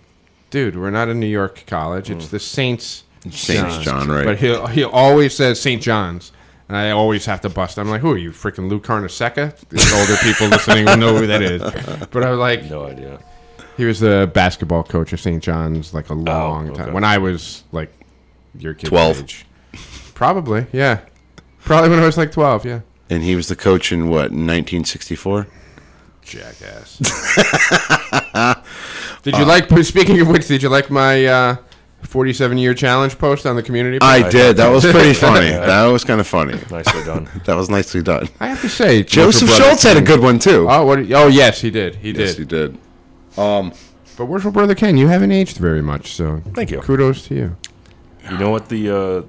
dude, 0.49 0.75
we're 0.75 0.89
not 0.89 1.09
a 1.09 1.13
New 1.13 1.27
York 1.27 1.63
college. 1.67 2.09
It's 2.09 2.25
hmm. 2.25 2.31
the 2.31 2.39
Saints. 2.39 3.03
Saints 3.29 3.79
John, 3.79 4.07
right. 4.07 4.25
But 4.25 4.39
he 4.39 4.57
he 4.67 4.83
always 4.83 5.35
says 5.35 5.59
Saint 5.59 5.81
John's, 5.81 6.31
and 6.69 6.77
I 6.77 6.91
always 6.91 7.25
have 7.25 7.41
to 7.41 7.49
bust. 7.49 7.77
I'm 7.77 7.89
like, 7.89 8.01
who 8.01 8.11
are 8.13 8.17
you, 8.17 8.31
freaking 8.31 8.69
Lou 8.69 8.79
Carnesecca? 8.79 9.57
The 9.69 9.97
older 9.99 10.15
people 10.23 10.47
listening 10.47 10.85
will 10.85 10.97
know 10.97 11.17
who 11.17 11.27
that 11.27 11.41
is. 11.41 11.61
But 12.11 12.23
I 12.23 12.29
was 12.31 12.39
like, 12.39 12.69
no 12.69 12.85
idea. 12.85 13.19
He 13.79 13.85
was 13.85 14.01
the 14.01 14.29
basketball 14.33 14.83
coach 14.83 15.13
of 15.13 15.21
St. 15.21 15.41
John's 15.41 15.93
like 15.93 16.09
a 16.09 16.13
long 16.13 16.67
Oh, 16.67 16.71
okay. 16.73 16.83
time 16.83 16.93
when 16.93 17.05
I 17.05 17.17
was 17.17 17.63
like 17.71 17.89
your 18.57 18.73
kid's 18.73 18.89
12. 18.89 19.21
age. 19.21 19.45
Probably, 20.13 20.65
yeah. 20.73 20.99
Probably 21.63 21.89
when 21.89 21.99
I 21.99 22.05
was 22.05 22.17
like 22.17 22.31
twelve, 22.33 22.65
yeah. 22.65 22.81
and 23.09 23.23
he 23.23 23.35
was 23.35 23.47
the 23.47 23.55
coach 23.55 23.91
in 23.93 24.09
what 24.09 24.31
1964. 24.31 25.47
Jackass. 26.23 26.97
did 29.23 29.37
you 29.37 29.45
like? 29.45 29.69
Speaking 29.83 30.19
of 30.21 30.27
which, 30.27 30.47
did 30.47 30.61
you 30.61 30.69
like 30.69 30.89
my 30.89 31.25
uh, 31.25 31.55
forty-seven 32.03 32.57
year 32.57 32.73
challenge 32.73 33.17
post 33.17 33.45
on 33.45 33.55
the 33.55 33.63
community? 33.63 33.99
I 34.01 34.23
page? 34.23 34.31
did. 34.31 34.57
That 34.57 34.69
was 34.69 34.83
pretty 34.85 35.13
funny. 35.27 35.49
That 35.51 35.85
was 35.87 36.03
kind 36.03 36.19
of 36.19 36.27
funny. 36.27 36.53
Nicely 36.69 37.03
done. 37.03 37.29
That 37.45 37.55
was 37.55 37.69
nicely 37.69 38.01
done. 38.03 38.29
I 38.39 38.47
have 38.47 38.61
to 38.61 38.69
say, 38.69 39.03
Joseph 39.03 39.49
Schultz 39.49 39.83
had 39.83 39.97
a 39.97 40.01
good 40.01 40.19
one 40.21 40.39
too. 40.39 40.67
Oh, 40.69 40.85
what? 40.85 40.99
Oh, 41.11 41.27
yes, 41.27 41.61
he 41.61 41.71
did. 41.71 41.95
He 41.95 42.11
did. 42.13 42.27
yes, 42.27 42.37
he 42.37 42.45
did. 42.45 42.77
But 43.39 44.25
where's 44.25 44.29
worshipful 44.43 44.51
brother 44.51 44.75
Ken, 44.75 44.97
you 44.97 45.07
haven't 45.07 45.31
aged 45.31 45.57
very 45.57 45.81
much, 45.81 46.13
so 46.13 46.41
Thank 46.53 46.71
you. 46.71 46.79
Kudos 46.81 47.27
to 47.27 47.35
you. 47.35 47.55
You 48.29 48.37
know 48.37 48.49
what 48.49 48.67
the 48.69 48.89
uh, 48.95 49.21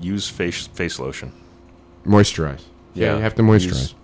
use 0.00 0.28
face 0.28 0.66
face 0.68 0.98
lotion. 0.98 1.32
Moisturize. 2.04 2.62
Yeah, 2.94 3.06
Yeah, 3.12 3.16
you 3.16 3.22
have 3.22 3.34
to 3.36 3.42
moisturize. 3.42 3.64
use- 3.66 3.94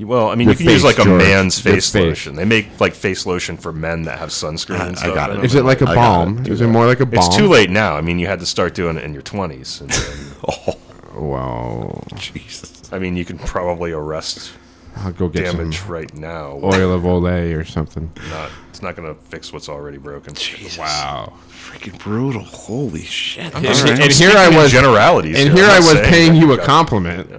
Well, 0.00 0.28
I 0.30 0.34
mean, 0.34 0.46
Your 0.46 0.52
you 0.52 0.58
can 0.58 0.66
use 0.66 0.82
face, 0.82 0.84
like 0.84 0.98
a 0.98 1.04
George. 1.04 1.22
man's 1.22 1.58
face, 1.60 1.90
face. 1.90 2.02
lotion. 2.08 2.36
They 2.36 2.44
make 2.44 2.80
like 2.80 2.94
face 2.94 3.26
lotion 3.26 3.56
for 3.56 3.72
men 3.72 4.02
that 4.02 4.18
have 4.18 4.28
sunscreen 4.30 4.80
I- 4.80 4.86
and 4.88 4.98
I 4.98 5.14
got 5.14 5.30
it. 5.30 5.38
in 5.40 5.44
Is 5.44 5.52
them. 5.52 5.64
it 5.64 5.66
like 5.68 5.80
a 5.82 5.88
I 5.88 5.94
gotta 5.94 6.00
balm? 6.30 6.42
do 6.44 6.52
Is 6.52 6.60
it 6.60 6.68
more 6.68 6.86
like 6.86 7.00
a 7.00 7.06
balm? 7.06 7.24
It's 7.26 7.36
too 7.36 7.48
late 7.48 7.70
now. 7.70 7.96
I 7.96 8.00
mean, 8.02 8.18
you 8.18 8.26
had 8.28 8.40
to 8.40 8.46
start 8.46 8.74
doing 8.74 8.96
it 8.96 9.04
in 9.04 9.12
your 9.14 9.22
twenties. 9.22 9.80
And 9.82 9.90
then, 9.90 10.74
Well, 11.16 12.04
Jesus. 12.14 12.88
I 12.92 12.98
mean, 13.00 13.16
you 13.16 13.24
can 13.24 13.38
probably 13.38 13.90
arrest 13.92 14.52
I'll 14.96 15.12
go 15.12 15.28
get 15.28 15.44
damage 15.44 15.78
some 15.78 15.88
right 15.90 16.12
now. 16.14 16.60
oil 16.62 16.92
of 16.92 17.02
Olay 17.02 17.56
or 17.58 17.64
something. 17.64 18.12
Not, 18.30 18.50
it's 18.68 18.82
not 18.82 18.96
going 18.96 19.14
to 19.14 19.20
fix 19.22 19.52
what's 19.52 19.68
already 19.68 19.98
broken. 19.98 20.34
Jesus. 20.34 20.78
Wow. 20.78 21.32
Freaking 21.48 21.98
brutal. 21.98 22.42
Holy 22.42 23.02
shit. 23.02 23.44
And, 23.54 23.54
All 23.66 23.72
and 23.72 23.98
right. 23.98 24.12
here 24.12 24.32
I 24.36 24.48
was 24.54 24.72
generalities. 24.72 25.38
and 25.38 25.50
I'm 25.50 25.56
here 25.56 25.66
I 25.66 25.78
was 25.78 25.94
paying 26.08 26.34
you 26.34 26.52
a 26.52 26.56
got- 26.56 26.66
compliment. 26.66 27.30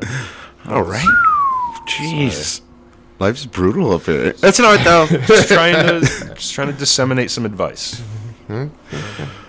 All 0.67 0.81
right. 0.83 1.05
Jeez. 1.87 2.61
Life's 3.19 3.45
brutal 3.45 3.91
up 3.91 4.03
here. 4.03 4.31
That's 4.33 4.57
not 4.59 4.79
it, 4.79 4.83
though. 4.83 5.05
Just 5.27 5.49
trying 5.49 5.73
to 5.75 5.99
just 6.33 6.53
trying 6.55 6.67
to 6.71 6.73
disseminate 6.73 7.29
some 7.29 7.45
advice. 7.45 8.01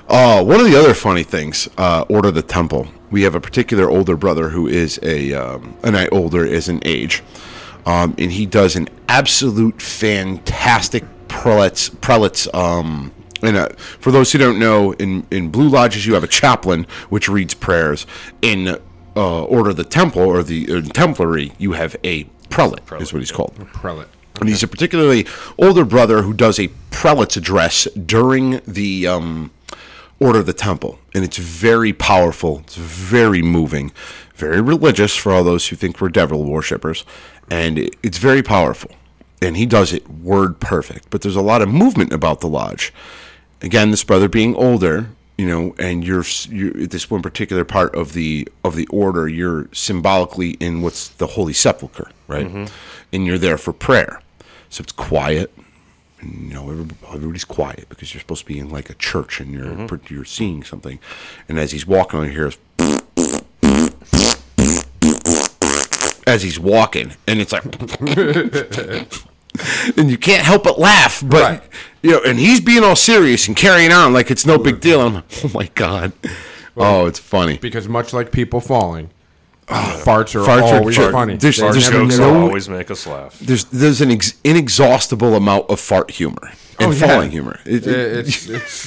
Oh, 0.08 0.42
one 0.42 0.60
of 0.60 0.66
the 0.66 0.76
other 0.78 0.92
funny 0.94 1.22
things, 1.22 1.68
uh, 1.78 2.04
Order 2.08 2.28
of 2.28 2.34
the 2.34 2.42
Temple. 2.42 2.86
We 3.10 3.22
have 3.22 3.34
a 3.34 3.40
particular 3.40 3.88
older 3.88 4.16
brother 4.16 4.50
who 4.50 4.66
is 4.66 4.98
a 5.02 5.32
um, 5.32 5.76
a 5.82 5.90
night 5.90 6.10
older 6.12 6.44
is 6.44 6.68
an 6.68 6.80
age, 6.84 7.22
um, 7.86 8.14
and 8.18 8.32
he 8.32 8.46
does 8.46 8.76
an 8.76 8.88
absolute 9.08 9.80
fantastic 9.80 11.04
prelates 11.28 11.88
prelates. 11.88 12.52
Um, 12.54 13.12
and 13.42 13.56
uh, 13.56 13.68
for 13.98 14.12
those 14.12 14.32
who 14.32 14.38
don't 14.38 14.58
know, 14.58 14.92
in 14.92 15.26
in 15.30 15.50
Blue 15.50 15.68
Lodges 15.68 16.06
you 16.06 16.14
have 16.14 16.24
a 16.24 16.28
chaplain 16.28 16.86
which 17.08 17.28
reads 17.28 17.54
prayers. 17.54 18.06
In 18.40 18.78
uh, 19.16 19.44
Order 19.44 19.70
of 19.70 19.76
the 19.76 19.84
Temple 19.84 20.22
or 20.22 20.42
the 20.42 20.64
uh, 20.64 20.80
Templary, 20.80 21.52
you 21.58 21.72
have 21.72 21.96
a 22.04 22.24
prelate, 22.48 22.80
is 23.00 23.12
what 23.12 23.20
he's 23.20 23.32
called. 23.32 23.54
Prelate. 23.72 24.08
And 24.40 24.48
he's 24.48 24.62
a 24.62 24.68
particularly 24.68 25.26
older 25.58 25.84
brother 25.84 26.22
who 26.22 26.32
does 26.32 26.58
a 26.58 26.68
prelate's 26.90 27.36
address 27.36 27.84
during 27.94 28.60
the 28.66 29.06
um, 29.06 29.50
Order 30.18 30.40
of 30.40 30.46
the 30.46 30.52
Temple. 30.52 30.98
And 31.14 31.24
it's 31.24 31.36
very 31.36 31.92
powerful. 31.92 32.60
It's 32.60 32.76
very 32.76 33.42
moving, 33.42 33.92
very 34.34 34.60
religious 34.60 35.14
for 35.14 35.32
all 35.32 35.44
those 35.44 35.68
who 35.68 35.76
think 35.76 36.00
we're 36.00 36.08
devil 36.08 36.44
worshippers. 36.44 37.04
And 37.52 37.90
it's 38.02 38.16
very 38.16 38.42
powerful. 38.42 38.90
And 39.42 39.58
he 39.58 39.66
does 39.66 39.92
it 39.92 40.08
word 40.08 40.58
perfect. 40.58 41.10
But 41.10 41.20
there's 41.20 41.36
a 41.36 41.42
lot 41.42 41.60
of 41.60 41.68
movement 41.68 42.10
about 42.10 42.40
the 42.40 42.48
lodge. 42.48 42.94
Again, 43.60 43.90
this 43.90 44.04
brother 44.04 44.26
being 44.26 44.54
older, 44.56 45.10
you 45.36 45.46
know, 45.46 45.74
and 45.78 46.02
you're, 46.02 46.24
you're 46.48 46.72
this 46.86 47.10
one 47.10 47.20
particular 47.20 47.64
part 47.64 47.94
of 47.94 48.14
the 48.14 48.48
of 48.64 48.74
the 48.74 48.86
order, 48.86 49.28
you're 49.28 49.68
symbolically 49.72 50.52
in 50.60 50.80
what's 50.80 51.08
the 51.08 51.26
Holy 51.26 51.52
Sepulchre, 51.52 52.10
right? 52.26 52.46
Mm-hmm. 52.46 52.74
And 53.12 53.26
you're 53.26 53.38
there 53.38 53.58
for 53.58 53.74
prayer. 53.74 54.22
So 54.70 54.80
it's 54.82 54.92
quiet, 54.92 55.52
and, 56.20 56.48
you 56.48 56.54
know, 56.54 56.70
everybody's 57.12 57.44
quiet 57.44 57.86
because 57.90 58.14
you're 58.14 58.20
supposed 58.20 58.42
to 58.42 58.46
be 58.46 58.58
in 58.58 58.70
like 58.70 58.88
a 58.88 58.94
church 58.94 59.40
and 59.40 59.52
you're 59.52 59.66
mm-hmm. 59.66 60.14
you're 60.14 60.24
seeing 60.24 60.64
something. 60.64 60.98
And 61.48 61.58
as 61.58 61.72
he's 61.72 61.86
walking 61.86 62.20
on 62.20 62.30
here, 62.30 62.52
as 66.26 66.42
he's 66.42 66.58
walking, 66.58 67.12
and 67.26 67.40
it's 67.40 67.52
like, 67.52 67.64
and 69.96 70.10
you 70.10 70.18
can't 70.18 70.44
help 70.44 70.64
but 70.64 70.78
laugh. 70.78 71.22
But 71.26 71.42
Right. 71.42 71.62
you 72.02 72.10
know, 72.12 72.20
and 72.24 72.38
he's 72.38 72.60
being 72.60 72.82
all 72.84 72.96
serious 72.96 73.48
and 73.48 73.56
carrying 73.56 73.92
on 73.92 74.12
like 74.12 74.30
it's 74.30 74.46
no 74.46 74.58
big 74.58 74.80
deal. 74.80 75.00
I'm 75.00 75.14
like, 75.14 75.24
oh 75.44 75.50
my 75.54 75.70
god, 75.74 76.12
oh, 76.76 77.06
it's 77.06 77.18
funny. 77.18 77.58
Because 77.58 77.88
much 77.88 78.12
like 78.12 78.32
people 78.32 78.60
falling, 78.60 79.10
oh, 79.68 80.02
farts 80.04 80.34
are 80.34 80.40
Farts 80.46 80.70
are 80.72 80.78
always 80.78 80.96
fart- 80.96 81.12
funny. 81.12 81.36
there's- 81.36 81.58
They're 81.58 81.72
there's 81.72 81.90
jokes 81.90 82.18
no- 82.18 82.42
always 82.42 82.68
make 82.68 82.90
us 82.90 83.06
laugh. 83.06 83.38
There's 83.40 83.64
there's 83.66 84.00
an 84.00 84.10
ex- 84.10 84.34
inexhaustible 84.44 85.34
amount 85.34 85.70
of 85.70 85.80
fart 85.80 86.10
humor 86.10 86.52
and 86.78 86.88
Oh, 86.88 86.90
yeah. 86.92 87.06
falling 87.06 87.30
humor. 87.30 87.58
It- 87.66 87.86
it- 87.86 88.26
it's 88.26 88.48
it's 88.48 88.86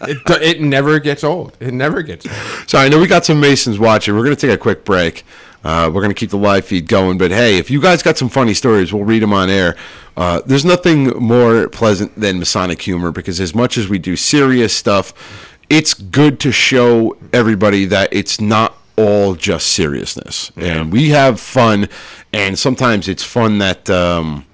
it, 0.00 0.18
it 0.40 0.60
never 0.60 1.00
gets 1.00 1.24
old. 1.24 1.56
It 1.60 1.74
never 1.74 2.02
gets 2.02 2.24
old. 2.24 2.36
So 2.68 2.78
I 2.78 2.88
know 2.88 3.00
we 3.00 3.08
got 3.08 3.24
some 3.24 3.40
Masons 3.40 3.80
watching. 3.80 4.14
We're 4.14 4.22
going 4.22 4.36
to 4.36 4.46
take 4.46 4.54
a 4.54 4.58
quick 4.58 4.84
break. 4.84 5.24
Uh, 5.64 5.90
we're 5.92 6.00
going 6.00 6.14
to 6.14 6.18
keep 6.18 6.30
the 6.30 6.38
live 6.38 6.64
feed 6.64 6.86
going. 6.88 7.18
But 7.18 7.30
hey, 7.30 7.58
if 7.58 7.70
you 7.70 7.80
guys 7.80 8.02
got 8.02 8.16
some 8.16 8.28
funny 8.28 8.54
stories, 8.54 8.92
we'll 8.92 9.04
read 9.04 9.22
them 9.22 9.32
on 9.32 9.50
air. 9.50 9.76
Uh, 10.16 10.40
there's 10.46 10.64
nothing 10.64 11.08
more 11.18 11.68
pleasant 11.68 12.14
than 12.18 12.38
Masonic 12.38 12.80
humor 12.82 13.12
because 13.12 13.40
as 13.40 13.54
much 13.54 13.76
as 13.76 13.88
we 13.88 13.98
do 13.98 14.16
serious 14.16 14.74
stuff, 14.74 15.12
it's 15.68 15.94
good 15.94 16.40
to 16.40 16.52
show 16.52 17.16
everybody 17.32 17.84
that 17.86 18.08
it's 18.12 18.40
not 18.40 18.76
all 18.96 19.34
just 19.34 19.68
seriousness. 19.68 20.50
And 20.56 20.92
we 20.92 21.10
have 21.10 21.40
fun. 21.40 21.88
And 22.32 22.58
sometimes 22.58 23.08
it's 23.08 23.22
fun 23.24 23.58
that. 23.58 23.88
Um, 23.90 24.44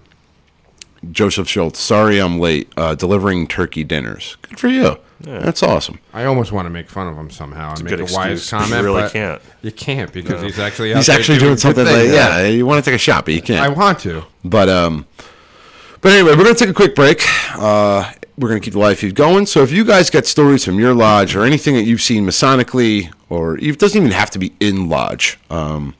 Joseph 1.12 1.48
Schultz, 1.48 1.80
sorry 1.80 2.18
I'm 2.18 2.40
late, 2.40 2.72
uh, 2.78 2.94
delivering 2.94 3.46
turkey 3.46 3.84
dinners. 3.84 4.36
Good 4.40 4.58
for 4.58 4.68
you. 4.68 4.98
That's 5.24 5.62
awesome. 5.62 5.98
I 6.12 6.24
almost 6.24 6.52
want 6.52 6.66
to 6.66 6.70
make 6.70 6.88
fun 6.88 7.08
of 7.08 7.16
him 7.16 7.30
somehow 7.30 7.70
and 7.70 7.80
a 7.80 7.84
make 7.84 7.90
good 7.90 8.00
a 8.00 8.04
wise 8.04 8.38
excuse, 8.38 8.50
but 8.50 8.56
you 8.60 8.64
comment. 8.66 8.84
really 8.84 9.02
but 9.02 9.12
can't. 9.12 9.42
You 9.62 9.72
can't 9.72 10.12
because 10.12 10.42
he's 10.42 10.58
actually 10.58 10.92
out 10.92 10.98
He's 10.98 11.06
there 11.06 11.18
actually 11.18 11.38
doing 11.38 11.52
good 11.52 11.60
something 11.60 11.84
like 11.84 11.94
things. 11.96 12.12
yeah. 12.14 12.46
You 12.46 12.66
want 12.66 12.84
to 12.84 12.90
take 12.90 12.96
a 12.96 13.02
shot, 13.02 13.24
but 13.24 13.34
you 13.34 13.42
can't. 13.42 13.60
I 13.64 13.68
want 13.68 13.98
to. 14.00 14.24
But 14.44 14.68
um, 14.68 15.06
but 16.00 16.12
anyway, 16.12 16.36
we're 16.36 16.44
gonna 16.44 16.54
take 16.54 16.68
a 16.68 16.74
quick 16.74 16.94
break. 16.94 17.22
Uh, 17.56 18.12
we're 18.36 18.48
gonna 18.48 18.60
keep 18.60 18.72
the 18.74 18.78
live 18.78 18.98
feed 18.98 19.14
going. 19.14 19.46
So 19.46 19.62
if 19.62 19.72
you 19.72 19.84
guys 19.84 20.10
got 20.10 20.26
stories 20.26 20.64
from 20.64 20.78
your 20.78 20.94
lodge 20.94 21.34
or 21.34 21.44
anything 21.44 21.74
that 21.74 21.84
you've 21.84 22.02
seen 22.02 22.26
masonically, 22.26 23.12
or 23.30 23.56
it 23.58 23.78
doesn't 23.78 23.98
even 24.00 24.12
have 24.12 24.30
to 24.30 24.38
be 24.38 24.52
in 24.60 24.88
lodge. 24.88 25.38
Um, 25.50 25.94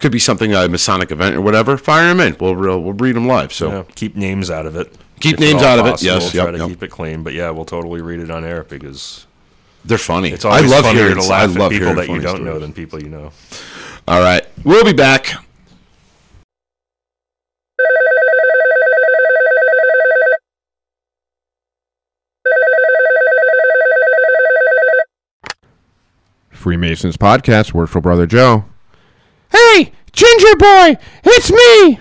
could 0.00 0.12
be 0.12 0.18
something 0.18 0.52
a 0.52 0.68
Masonic 0.68 1.10
event 1.12 1.36
or 1.36 1.40
whatever. 1.40 1.78
Fire 1.78 2.08
them 2.08 2.20
in. 2.20 2.36
We'll 2.38 2.54
we'll, 2.54 2.80
we'll 2.82 2.92
read 2.94 3.16
them 3.16 3.26
live. 3.26 3.52
So 3.52 3.70
Yeah, 3.70 3.84
keep 3.94 4.16
names 4.16 4.50
out 4.50 4.66
of 4.66 4.76
it. 4.76 4.92
Keep 5.20 5.38
names 5.38 5.62
out 5.62 5.78
of 5.78 5.86
it, 5.86 6.02
yes, 6.02 6.32
Try 6.32 6.44
yep, 6.44 6.52
to 6.52 6.58
yep. 6.58 6.68
keep 6.68 6.82
it 6.82 6.90
clean, 6.90 7.22
but 7.22 7.32
yeah, 7.32 7.48
we'll 7.50 7.64
totally 7.64 8.02
read 8.02 8.20
it 8.20 8.30
on 8.30 8.44
air 8.44 8.64
because 8.64 9.26
they're 9.84 9.96
funny. 9.96 10.30
it's 10.30 10.44
always 10.44 10.70
I 10.70 10.74
love 10.76 10.84
funnier 10.84 11.02
hearing 11.08 11.16
to 11.20 11.24
I 11.24 11.46
laugh 11.46 11.56
love 11.56 11.72
at 11.72 11.78
people 11.78 11.94
that 11.94 12.08
you 12.08 12.20
don't 12.20 12.36
stories. 12.36 12.44
know 12.44 12.58
than 12.58 12.72
people 12.72 13.02
you 13.02 13.08
know. 13.08 13.32
All 14.06 14.20
right, 14.20 14.46
we'll 14.64 14.84
be 14.84 14.92
back. 14.92 15.32
Freemasons 26.50 27.16
podcast. 27.16 27.72
Worshipful 27.74 28.00
brother 28.02 28.26
Joe. 28.26 28.64
Hey, 29.50 29.92
Ginger 30.12 30.56
Boy, 30.56 30.96
it's 31.24 31.50
me. 31.50 31.98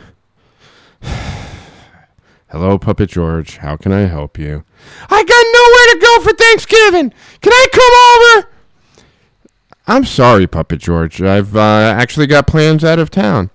Hello, 2.53 2.77
Puppet 2.77 3.09
George. 3.09 3.57
How 3.57 3.75
can 3.75 3.91
I 3.91 4.01
help 4.01 4.37
you? 4.37 4.63
I 5.09 5.23
got 5.23 5.45
nowhere 5.57 5.89
to 5.89 5.99
go 5.99 6.21
for 6.21 6.37
Thanksgiving. 6.37 7.11
Can 7.41 7.51
I 7.51 7.67
come 7.73 8.43
over? 8.43 9.03
I'm 9.87 10.05
sorry, 10.05 10.45
Puppet 10.45 10.79
George. 10.79 11.19
I've 11.19 11.55
uh, 11.55 11.95
actually 11.97 12.27
got 12.27 12.45
plans 12.45 12.83
out 12.83 12.99
of 12.99 13.09
town. 13.09 13.49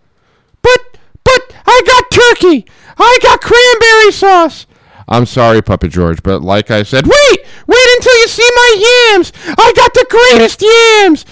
But, 0.63 0.99
but 1.23 1.55
I 1.65 1.81
got 1.87 2.11
turkey. 2.11 2.67
I 2.99 3.19
got 3.23 3.41
cranberry 3.41 4.11
sauce. 4.11 4.67
I'm 5.07 5.27
sorry, 5.27 5.63
Puppet 5.63 5.93
George, 5.93 6.21
but 6.25 6.43
like 6.43 6.73
I 6.73 6.83
said, 6.83 7.07
wait, 7.07 7.47
wait 7.69 7.89
until 7.99 8.19
you 8.19 8.27
see 8.27 8.51
my 8.53 9.13
yams. 9.13 9.33
I 9.47 9.73
got 9.77 9.95
the 9.95 10.07
greatest 10.11 10.61
yams. 10.61 11.25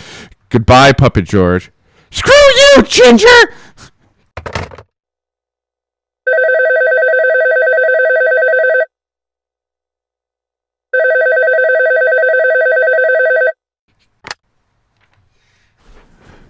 Goodbye, 0.50 0.92
Puppet 0.92 1.24
George. 1.24 1.72
Screw 2.12 2.32
you, 2.32 2.84
Ginger. 2.84 3.26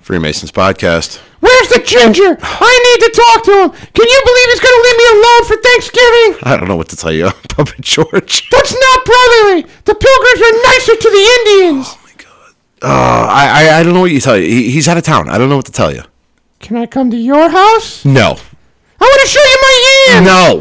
Freemasons 0.00 0.52
podcast. 0.52 1.18
Where's 1.40 1.68
the 1.68 1.82
Ginger? 1.84 2.36
I 2.40 2.74
need 2.86 3.06
to 3.06 3.10
talk 3.10 3.44
to 3.44 3.52
him. 3.52 3.70
Can 3.92 4.06
you 4.06 4.22
believe 4.24 4.48
he's 4.52 4.60
going 4.60 4.76
to 4.76 4.82
leave 4.86 4.98
me 5.02 5.06
alone 5.18 5.44
for 5.46 5.56
Thanksgiving? 5.56 6.30
I 6.44 6.56
don't 6.56 6.68
know 6.68 6.76
what 6.76 6.88
to 6.90 6.96
tell 6.96 7.12
you, 7.12 7.28
Puppet 7.48 7.80
George. 7.80 8.48
That's 8.50 8.72
not 8.72 9.04
brotherly. 9.04 9.62
The 9.84 9.94
Pilgrims 9.94 10.40
are 10.46 10.56
nicer 10.62 10.96
to 10.96 11.10
the 11.10 11.24
Indians. 11.40 11.86
Oh 11.90 12.00
my 12.04 12.22
god. 12.22 12.54
Uh, 12.82 13.26
I, 13.32 13.46
I 13.74 13.80
I 13.80 13.82
don't 13.82 13.94
know 13.94 14.00
what 14.00 14.12
you 14.12 14.20
tell 14.20 14.36
you. 14.38 14.46
He, 14.48 14.70
he's 14.70 14.86
out 14.86 14.96
of 14.96 15.02
town. 15.04 15.28
I 15.28 15.38
don't 15.38 15.48
know 15.48 15.56
what 15.56 15.66
to 15.66 15.72
tell 15.72 15.92
you. 15.92 16.02
Can 16.60 16.76
I 16.76 16.86
come 16.86 17.10
to 17.10 17.16
your 17.16 17.48
house? 17.48 18.04
No. 18.04 18.36
I 19.00 19.04
want 19.04 19.20
to 19.22 19.28
show 19.28 19.40
you 19.42 19.58
my 19.62 20.14
yams. 20.14 20.26
No. 20.26 20.60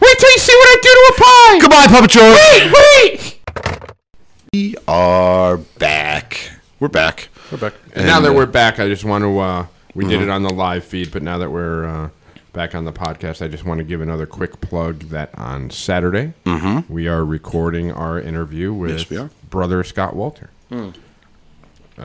Wait 0.00 0.18
till 0.18 0.30
you 0.30 0.38
see 0.38 0.52
what 0.54 0.68
I 0.68 0.78
do 0.82 0.88
to 0.90 1.12
a 1.12 1.14
pie. 1.20 1.58
Goodbye, 1.60 1.86
Puppet 1.88 2.10
George. 2.10 2.36
Wait, 2.36 2.72
wait. 2.72 3.36
We 4.52 4.76
are 4.88 5.56
back. 5.78 6.50
We're 6.80 6.88
back. 6.88 7.28
We're 7.52 7.58
back. 7.58 7.74
And 7.92 7.98
And, 7.98 8.06
now 8.06 8.20
that 8.20 8.30
uh, 8.30 8.34
we're 8.34 8.46
back, 8.46 8.78
I 8.80 8.88
just 8.88 9.04
want 9.04 9.22
to. 9.22 9.38
Uh, 9.38 9.66
we 9.94 10.06
did 10.06 10.20
it 10.22 10.28
on 10.28 10.42
the 10.42 10.52
live 10.52 10.84
feed, 10.84 11.10
but 11.12 11.22
now 11.22 11.38
that 11.38 11.50
we're 11.50 11.84
uh, 11.84 12.08
back 12.52 12.74
on 12.74 12.84
the 12.84 12.92
podcast, 12.92 13.44
I 13.44 13.48
just 13.48 13.64
want 13.64 13.78
to 13.78 13.84
give 13.84 14.00
another 14.00 14.26
quick 14.26 14.60
plug 14.60 15.00
that 15.10 15.30
on 15.38 15.70
Saturday 15.70 16.32
we 16.88 17.06
are 17.08 17.24
recording 17.24 17.92
our 17.92 18.18
interview 18.20 18.72
with 18.72 18.90
Yes, 18.98 19.10
we 19.10 19.16
are. 19.18 19.30
brother 19.48 19.82
Scott 19.84 20.14
Walter. 20.16 20.50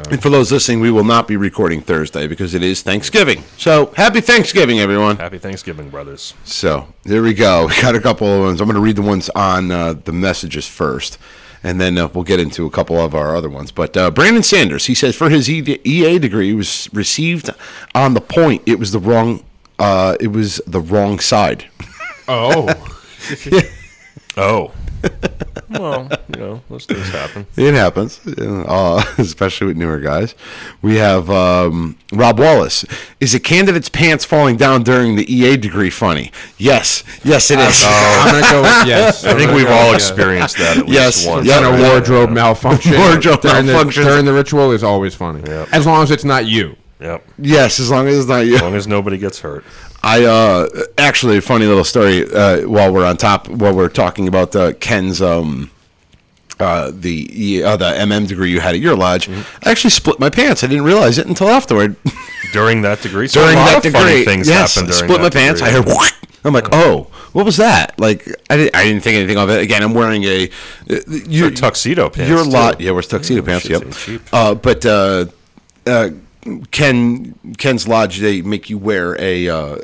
And 0.10 0.22
for 0.22 0.30
those 0.30 0.52
listening, 0.52 0.82
we 0.82 0.92
will 0.92 1.04
not 1.06 1.28
be 1.28 1.38
recording 1.38 1.82
Thursday 1.82 2.28
because 2.28 2.54
it 2.54 2.62
is 2.62 2.82
Thanksgiving. 2.82 3.44
So 3.58 3.94
happy 3.96 4.20
Thanksgiving, 4.22 4.80
everyone. 4.80 5.16
Happy 5.18 5.38
Thanksgiving, 5.38 5.90
brothers. 5.90 6.34
So 6.44 6.88
there 7.04 7.22
we 7.22 7.34
go. 7.34 7.68
We 7.76 7.82
got 7.82 7.96
a 7.96 8.02
couple 8.02 8.28
of 8.28 8.42
ones. 8.42 8.60
I'm 8.62 8.68
going 8.68 8.76
to 8.76 8.82
read 8.82 8.98
the 8.98 9.02
ones 9.02 9.30
on 9.30 9.72
uh, 9.72 9.94
the 9.94 10.12
messages 10.12 10.68
first, 10.68 11.18
and 11.64 11.80
then 11.80 11.98
uh, 11.98 12.10
we'll 12.14 12.24
get 12.26 12.40
into 12.40 12.66
a 12.66 12.70
couple 12.70 13.00
of 13.00 13.16
our 13.16 13.36
other 13.36 13.50
ones. 13.50 13.72
But 13.72 13.96
uh, 13.96 14.12
Brandon 14.12 14.44
Sanders, 14.44 14.86
he 14.86 14.96
says 14.96 15.16
for 15.16 15.30
his 15.30 15.50
EA 15.50 16.20
degree 16.20 16.54
was 16.54 16.90
received 16.94 17.50
on 17.94 18.14
the 18.14 18.22
point. 18.22 18.64
It 18.66 18.80
was 18.80 18.92
the 18.92 19.00
wrong. 19.00 19.44
Uh, 19.80 20.16
it 20.20 20.28
was 20.28 20.62
the 20.68 20.82
wrong 20.82 21.20
side. 21.20 21.66
Oh, 22.28 22.68
Oh. 24.38 24.72
well, 25.70 26.10
you 26.34 26.40
know, 26.40 26.62
those 26.70 26.86
things 26.86 27.08
happen. 27.10 27.46
It 27.58 27.74
happens, 27.74 28.20
uh, 28.28 29.04
especially 29.18 29.68
with 29.68 29.78
newer 29.78 30.00
guys. 30.00 30.36
We 30.82 30.96
have 30.96 31.30
um, 31.30 31.98
Rob 32.14 32.40
Wallace. 32.40 32.86
Is 33.20 33.34
a 33.34 33.40
candidate's 33.40 33.90
pants 33.90 34.26
falling 34.26 34.58
down 34.58 34.84
during 34.84 35.16
the 35.16 35.32
EA 35.32 35.58
degree 35.58 35.90
funny? 35.90 36.32
Yes, 36.58 37.04
yes, 37.24 37.52
it 37.52 37.60
is. 37.60 37.84
I'm 37.86 38.32
gonna 38.42 38.52
go 38.52 38.62
with 38.62 38.72
yes. 38.88 39.26
I 39.26 39.34
think 39.34 39.52
we've 39.52 39.70
all 39.70 39.94
experienced 39.94 40.58
that 40.58 40.78
at 40.78 40.86
least 40.86 40.94
Yes, 40.94 41.28
once. 41.28 41.48
yeah, 41.48 41.60
a 41.68 41.92
wardrobe 41.92 42.30
malfunction. 42.30 42.94
Wardrobe 42.98 43.42
during 43.42 43.66
malfunction. 43.66 44.04
The, 44.04 44.10
during 44.10 44.26
the 44.26 44.34
ritual 44.34 44.72
is 44.72 44.84
always 44.84 45.16
funny. 45.16 45.42
Yeah. 45.48 45.66
As 45.72 45.86
long 45.86 46.04
as 46.04 46.12
it's 46.12 46.26
not 46.26 46.46
you. 46.46 46.76
Yep. 47.00 47.28
Yes, 47.40 47.80
as 47.80 47.92
long 47.92 48.08
as 48.08 48.18
it's 48.20 48.28
not 48.28 48.46
you. 48.46 48.56
As 48.56 48.62
long 48.62 48.76
as 48.76 48.88
nobody 48.88 49.18
gets 49.18 49.40
hurt. 49.42 49.66
I 50.06 50.24
uh, 50.24 50.68
actually 51.00 51.38
a 51.38 51.42
funny 51.42 51.66
little 51.66 51.84
story. 51.84 52.32
Uh, 52.32 52.62
while 52.70 52.94
we're 52.94 53.06
on 53.06 53.18
top, 53.18 53.48
while 53.50 53.76
we're 53.76 53.90
talking 53.90 54.28
about 54.28 54.56
uh, 54.56 54.74
Ken's 54.74 55.20
um, 55.20 55.72
uh, 56.60 56.92
the 56.94 57.64
uh, 57.64 57.76
the 57.76 57.86
MM 57.86 58.28
degree 58.28 58.52
you 58.52 58.60
had 58.60 58.76
at 58.76 58.82
your 58.82 58.96
lodge, 58.96 59.28
Mm-hmm. 59.28 59.68
I 59.68 59.72
actually 59.72 59.90
split 59.90 60.20
my 60.20 60.30
pants. 60.30 60.64
I 60.64 60.68
didn't 60.68 60.86
realize 60.86 61.18
it 61.18 61.26
until 61.26 61.50
afterward. 61.50 61.96
During 62.54 62.84
that 62.84 63.02
degree. 63.02 63.28
So 63.28 63.42
during 63.42 63.56
that 63.56 63.84
degree, 63.84 64.00
funny 64.00 64.24
things 64.24 64.48
yes, 64.48 64.76
happen 64.76 64.90
during 64.90 65.04
split 65.10 65.22
my 65.22 65.30
pants. 65.30 65.60
degree. 65.60 65.76
I 65.76 65.82
heard. 65.82 65.88
Whoosh. 65.88 66.14
I'm 66.46 66.54
like, 66.54 66.70
oh, 66.72 67.08
what 67.34 67.44
was 67.44 67.58
that? 67.58 68.00
Like, 68.00 68.26
I 68.50 68.56
didn't, 68.56 68.76
I 68.76 68.84
didn't 68.86 69.02
think 69.02 69.16
anything 69.18 69.38
of 69.38 69.50
it. 69.50 69.62
Again, 69.62 69.84
I'm 69.84 69.94
wearing 69.94 70.24
a 70.24 70.46
uh, 70.90 70.96
you, 71.28 71.50
tuxedo 71.50 72.10
pants, 72.10 72.30
Your 72.30 72.46
lot, 72.46 72.80
yeah, 72.80 72.92
we're 72.92 73.02
tuxedo 73.02 73.42
pants. 73.42 73.68
Yep. 73.68 74.22
Uh, 74.32 74.56
but 74.56 74.86
uh, 74.86 75.26
uh, 75.88 76.12
Ken 76.72 77.36
Ken's 77.58 77.88
lodge, 77.88 78.20
they 78.20 78.42
make 78.42 78.70
you 78.70 78.78
wear 78.78 79.20
a. 79.20 79.50
Uh, 79.50 79.78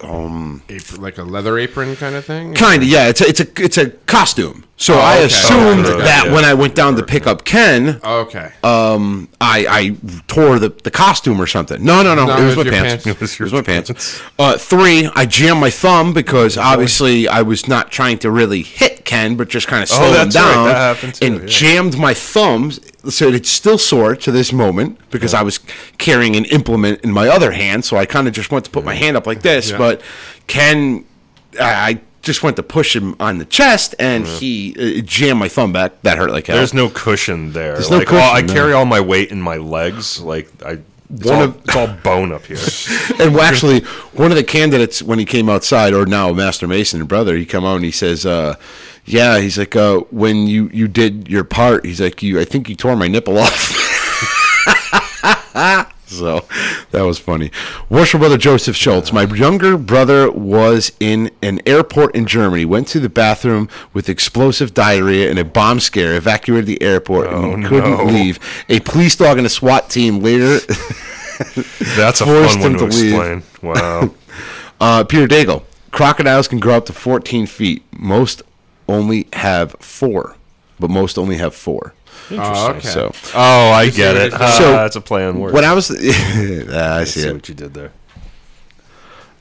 um, 0.00 0.62
Apron, 0.68 1.00
like 1.00 1.16
a 1.18 1.22
leather 1.22 1.56
apron 1.56 1.94
kind 1.94 2.16
of 2.16 2.24
thing. 2.24 2.54
Kind 2.54 2.82
of, 2.82 2.88
yeah. 2.88 3.06
It's 3.08 3.20
a 3.20 3.28
it's 3.28 3.40
a 3.40 3.46
it's 3.62 3.78
a 3.78 3.90
costume. 3.90 4.64
So 4.76 4.94
Oh, 4.94 4.98
I 4.98 5.16
okay. 5.18 5.26
assumed 5.26 5.86
Oh, 5.86 5.92
okay. 5.94 6.04
that 6.04 6.24
Yeah. 6.26 6.32
when 6.34 6.44
I 6.44 6.54
went 6.54 6.74
down 6.74 6.96
to 6.96 7.04
pick 7.04 7.26
up 7.28 7.44
Ken, 7.44 8.00
Okay. 8.02 8.50
um, 8.64 9.28
I 9.40 9.66
I 9.68 9.96
tore 10.26 10.58
the, 10.58 10.70
the 10.70 10.90
costume 10.90 11.40
or 11.40 11.46
something. 11.46 11.84
No, 11.84 12.02
no, 12.02 12.14
no. 12.16 12.26
No, 12.26 12.36
it 12.38 12.46
was, 12.46 12.56
my 12.56 12.62
your 12.64 12.72
pants. 12.72 13.04
pants. 13.04 13.20
It 13.34 13.40
was, 13.40 13.52
my 13.52 13.62
pants. 13.62 14.20
Uh, 14.38 14.56
three, 14.58 15.08
I 15.14 15.24
jammed 15.26 15.60
my 15.60 15.70
thumb 15.70 16.14
because 16.14 16.56
obviously 16.58 17.28
I 17.28 17.42
was 17.42 17.68
not 17.68 17.92
trying 17.92 18.18
to 18.20 18.30
really 18.32 18.62
hit 18.62 19.04
Ken, 19.04 19.36
but 19.36 19.48
just 19.48 19.68
kind 19.68 19.82
of 19.84 19.88
slow 19.88 20.06
him 20.08 20.14
Oh, 20.14 20.24
that's 20.24 20.34
right. 20.34 20.54
down. 20.54 20.68
Happened 20.70 21.14
too, 21.14 21.26
and 21.26 21.40
yeah. 21.42 21.46
jammed 21.46 21.96
my 21.98 22.14
thumbs, 22.14 22.80
so 23.08 23.28
it's 23.28 23.48
still 23.50 23.78
sore 23.78 24.14
to 24.16 24.30
this 24.32 24.52
moment 24.52 24.98
because 25.10 25.32
I 25.34 25.42
was 25.42 25.58
carrying 25.98 26.36
an 26.36 26.44
implement 26.46 27.00
in 27.02 27.12
my 27.12 27.28
other 27.28 27.52
hand. 27.52 27.84
So 27.84 27.96
I 27.96 28.04
kind 28.06 28.28
of 28.28 28.34
just 28.34 28.50
went 28.50 28.64
to 28.66 28.70
put 28.70 28.84
my 28.84 28.94
hand 28.94 29.16
up 29.16 29.26
like 29.26 29.42
this, 29.42 29.70
Yeah. 29.70 29.78
but 29.78 30.02
Ken, 30.46 31.04
I, 31.58 31.90
I 31.90 32.00
just 32.22 32.42
went 32.42 32.56
to 32.56 32.62
push 32.62 32.94
him 32.94 33.16
on 33.18 33.38
the 33.38 33.46
chest, 33.46 33.94
and 33.98 34.26
he 34.26 34.98
uh, 34.98 35.02
jammed 35.02 35.38
my 35.40 35.48
thumb 35.48 35.72
back. 35.72 36.02
That 36.02 36.18
hurt 36.18 36.30
like 36.30 36.46
hell. 36.48 36.56
There's 36.56 36.74
no 36.74 36.90
cushion 36.90 37.52
there. 37.52 37.72
There's 37.72 37.90
no 37.90 37.98
like, 37.98 38.12
all- 38.12 38.18
I 38.18 38.42
cushion, 38.42 38.46
no. 38.48 38.52
carry 38.54 38.72
all 38.74 38.84
my 38.84 39.00
weight 39.00 39.30
in 39.30 39.40
my 39.40 39.56
legs. 39.56 40.20
Like 40.20 40.50
I, 40.62 40.78
it's, 41.12 41.24
One 41.26 41.34
all, 41.36 41.42
of- 41.44 41.56
it's 41.64 41.74
all 41.76 41.86
bone 41.88 42.30
up 42.32 42.44
here. 42.44 42.58
and 43.20 43.34
actually, 43.36 43.80
one 44.12 44.30
of 44.30 44.36
the 44.36 44.44
candidates 44.44 45.02
when 45.02 45.18
he 45.18 45.24
came 45.24 45.48
outside, 45.48 45.94
or 45.94 46.04
now 46.06 46.32
Master 46.32 46.68
Mason, 46.68 47.00
and 47.00 47.08
brother, 47.08 47.36
he 47.36 47.46
come 47.46 47.64
out 47.64 47.76
and 47.76 47.84
he 47.84 47.90
says, 47.90 48.26
uh, 48.26 48.54
"Yeah, 49.04 49.38
he's 49.40 49.58
like, 49.58 49.74
uh, 49.76 50.00
when 50.10 50.46
you 50.46 50.70
you 50.72 50.88
did 50.88 51.28
your 51.28 51.44
part, 51.44 51.84
he's 51.84 52.00
like, 52.00 52.22
you, 52.22 52.38
I 52.40 52.44
think 52.44 52.68
you 52.68 52.74
tore 52.76 52.96
my 52.96 53.08
nipple 53.08 53.38
off." 53.38 53.76
so 56.06 56.44
that 56.90 57.02
was 57.02 57.18
funny. 57.18 57.50
Worship 57.88 58.20
brother 58.20 58.36
Joseph 58.38 58.76
Schultz. 58.76 59.12
My 59.12 59.22
younger 59.24 59.76
brother 59.76 60.30
was 60.30 60.92
in 61.00 61.30
an 61.42 61.60
airport 61.66 62.14
in 62.14 62.26
Germany. 62.26 62.64
Went 62.64 62.88
to 62.88 63.00
the 63.00 63.08
bathroom 63.08 63.68
with 63.92 64.08
explosive 64.08 64.74
diarrhea 64.74 65.30
and 65.30 65.38
a 65.38 65.44
bomb 65.44 65.80
scare. 65.80 66.14
Evacuated 66.16 66.66
the 66.66 66.82
airport 66.82 67.28
and 67.28 67.64
Oh, 67.64 67.68
couldn't 67.68 67.98
no. 67.98 68.04
leave. 68.04 68.38
A 68.68 68.80
police 68.80 69.16
dog 69.16 69.38
and 69.38 69.46
a 69.46 69.50
SWAT 69.50 69.88
team 69.90 70.20
later. 70.20 70.58
That's 71.96 72.20
a 72.20 72.26
fun 72.26 72.60
one 72.60 72.72
to, 72.72 72.78
to 72.78 72.86
explain. 72.86 73.42
Wow. 73.62 74.10
Uh, 74.82 75.04
Peter 75.04 75.28
Daigle. 75.28 75.62
Crocodiles 75.90 76.48
can 76.48 76.58
grow 76.58 76.78
up 76.78 76.86
to 76.86 76.94
14 76.94 77.44
feet. 77.44 77.82
Most 77.92 78.40
only 78.90 79.26
have 79.32 79.72
four, 79.80 80.36
but 80.78 80.90
most 80.90 81.18
only 81.18 81.36
have 81.36 81.54
four. 81.54 81.94
Oh, 82.32 82.70
okay. 82.72 82.80
So 82.88 83.12
Oh, 83.34 83.70
I 83.72 83.88
get 83.90 84.14
what 84.14 84.22
it. 84.22 84.32
it's 84.34 84.56
So, 84.58 84.72
that's 84.72 84.96
a 84.96 85.00
play 85.00 85.24
on 85.26 85.38
words. 85.40 85.52
when 85.54 85.64
I 85.64 85.72
was, 85.72 85.90
Ah, 85.94 85.94
I 85.94 87.00
I 87.00 87.04
see 87.04 87.20
see 87.20 87.28
it. 87.28 87.32
what 87.32 87.48
you 87.48 87.54
did 87.54 87.74
there. 87.74 87.92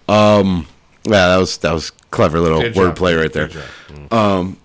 Um, 0.08 0.68
yeah, 1.06 1.28
that 1.30 1.38
was 1.38 1.58
that 1.60 1.72
was 1.74 1.92
clever 2.12 2.40
little 2.40 2.62
Good 2.62 2.74
job. 2.74 2.96
wordplay 2.96 3.20
right 3.20 3.32
there. 3.32 3.48
Good 3.48 3.64
job. 4.12 4.56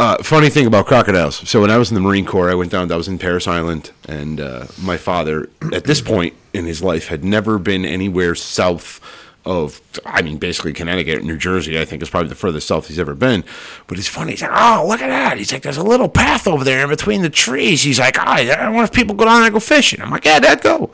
Uh, 0.00 0.16
funny 0.20 0.48
thing 0.48 0.66
about 0.66 0.86
crocodiles. 0.86 1.48
So 1.48 1.60
when 1.60 1.70
I 1.70 1.76
was 1.78 1.90
in 1.90 1.94
the 1.94 2.00
Marine 2.00 2.24
Corps, 2.26 2.50
I 2.50 2.54
went 2.54 2.72
down. 2.72 2.90
I 2.90 2.96
was 2.96 3.06
in 3.06 3.18
Parris 3.18 3.46
Island, 3.46 3.92
and 4.08 4.40
uh, 4.40 4.66
my 4.80 4.96
father, 4.96 5.48
at 5.72 5.84
this 5.84 6.00
point 6.00 6.34
in 6.52 6.66
his 6.66 6.82
life, 6.82 7.06
had 7.06 7.22
never 7.22 7.56
been 7.56 7.84
anywhere 7.84 8.34
south 8.34 9.00
of. 9.44 9.80
I 10.04 10.22
mean, 10.22 10.38
basically 10.38 10.72
Connecticut, 10.72 11.24
New 11.24 11.36
Jersey. 11.36 11.78
I 11.80 11.84
think 11.84 12.02
is 12.02 12.10
probably 12.10 12.28
the 12.28 12.34
furthest 12.34 12.66
south 12.68 12.88
he's 12.88 12.98
ever 12.98 13.14
been. 13.14 13.44
But 13.86 13.98
he's 13.98 14.08
funny. 14.08 14.32
He's 14.32 14.42
like, 14.42 14.50
"Oh, 14.54 14.84
look 14.88 15.00
at 15.00 15.08
that!" 15.08 15.38
He's 15.38 15.52
like, 15.52 15.62
"There's 15.62 15.76
a 15.76 15.82
little 15.82 16.08
path 16.08 16.46
over 16.46 16.64
there 16.64 16.82
in 16.82 16.88
between 16.88 17.22
the 17.22 17.30
trees." 17.30 17.82
He's 17.82 17.98
like, 17.98 18.18
"Oh, 18.18 18.22
I 18.24 18.68
wonder 18.68 18.84
if 18.84 18.92
people 18.92 19.14
go 19.14 19.24
down 19.24 19.36
there 19.38 19.44
and 19.46 19.52
go 19.54 19.60
fishing." 19.60 20.00
I'm 20.00 20.10
like, 20.10 20.24
"Yeah, 20.24 20.40
Dad, 20.40 20.60
go." 20.60 20.90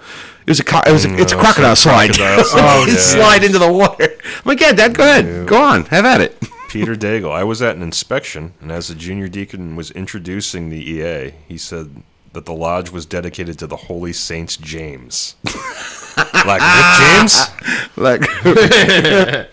It 0.46 0.50
was 0.52 0.60
a 0.60 0.64
co- 0.64 0.82
it 0.86 0.92
was 0.92 1.04
a, 1.04 1.14
it's 1.20 1.32
a 1.32 1.36
mm, 1.36 1.40
crocodile 1.40 1.76
slide. 1.76 2.08
crocodile 2.14 2.44
slide, 2.44 2.86
He 2.86 2.92
yeah. 2.94 2.98
slide 2.98 3.44
into 3.44 3.58
the 3.58 3.70
water. 3.70 4.08
I'm 4.24 4.42
like, 4.44 4.60
"Yeah, 4.60 4.72
Dad, 4.72 4.94
go 4.94 5.02
ahead, 5.04 5.46
go 5.46 5.60
on, 5.62 5.84
have 5.86 6.04
at 6.06 6.20
it." 6.22 6.36
Peter 6.68 6.94
Daigle. 6.94 7.32
I 7.32 7.44
was 7.44 7.62
at 7.62 7.76
an 7.76 7.82
inspection, 7.82 8.52
and 8.60 8.70
as 8.70 8.88
the 8.88 8.94
junior 8.94 9.26
deacon 9.28 9.74
was 9.74 9.90
introducing 9.90 10.68
the 10.68 10.76
EA, 10.90 11.32
he 11.46 11.56
said 11.56 12.02
that 12.32 12.44
the 12.44 12.52
lodge 12.52 12.90
was 12.90 13.06
dedicated 13.06 13.58
to 13.58 13.66
the 13.66 13.76
Holy 13.76 14.12
Saints 14.12 14.56
James. 14.56 15.36
like 16.46 16.60
Rick 16.60 16.98
James? 16.98 17.46
Like, 17.96 18.20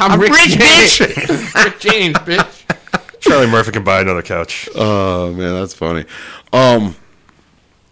I'm, 0.00 0.20
Rick 0.20 0.32
rich, 0.32 0.58
James. 0.58 1.00
Rick 1.00 1.78
James, 1.78 2.16
bitch. 2.18 3.20
Charlie 3.20 3.46
Murphy 3.46 3.70
can 3.70 3.84
buy 3.84 4.00
another 4.00 4.22
couch. 4.22 4.68
Oh 4.74 5.32
man, 5.32 5.54
that's 5.54 5.74
funny. 5.74 6.04
Um, 6.52 6.96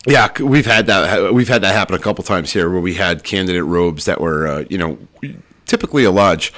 yeah, 0.06 0.28
we've 0.40 0.66
had 0.66 0.86
that. 0.86 1.32
We've 1.32 1.48
had 1.48 1.62
that 1.62 1.72
happen 1.72 1.94
a 1.94 2.00
couple 2.00 2.24
times 2.24 2.52
here, 2.52 2.68
where 2.68 2.80
we 2.80 2.94
had 2.94 3.22
candidate 3.22 3.64
robes 3.64 4.06
that 4.06 4.20
were, 4.20 4.46
uh, 4.48 4.64
you 4.68 4.78
know, 4.78 4.98
typically 5.66 6.02
a 6.02 6.10
lodge. 6.10 6.52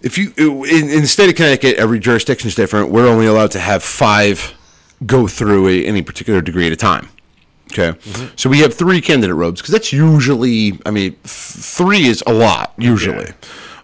If 0.00 0.16
you 0.16 0.32
in, 0.36 0.88
in 0.88 1.02
the 1.02 1.08
state 1.08 1.28
of 1.28 1.36
Connecticut, 1.36 1.76
every 1.76 1.98
jurisdiction 1.98 2.48
is 2.48 2.54
different. 2.54 2.90
We're 2.90 3.08
only 3.08 3.26
allowed 3.26 3.50
to 3.52 3.60
have 3.60 3.82
five 3.82 4.54
go 5.06 5.26
through 5.26 5.68
a, 5.68 5.84
any 5.86 6.02
particular 6.02 6.40
degree 6.40 6.66
at 6.66 6.72
a 6.72 6.76
time. 6.76 7.08
Okay, 7.72 7.98
so 8.34 8.48
we 8.48 8.60
have 8.60 8.72
three 8.72 9.00
candidate 9.02 9.36
robes 9.36 9.60
because 9.60 9.72
that's 9.72 9.92
usually. 9.92 10.78
I 10.86 10.90
mean, 10.90 11.12
th- 11.12 11.20
three 11.24 12.06
is 12.06 12.22
a 12.26 12.32
lot 12.32 12.72
usually. 12.78 13.32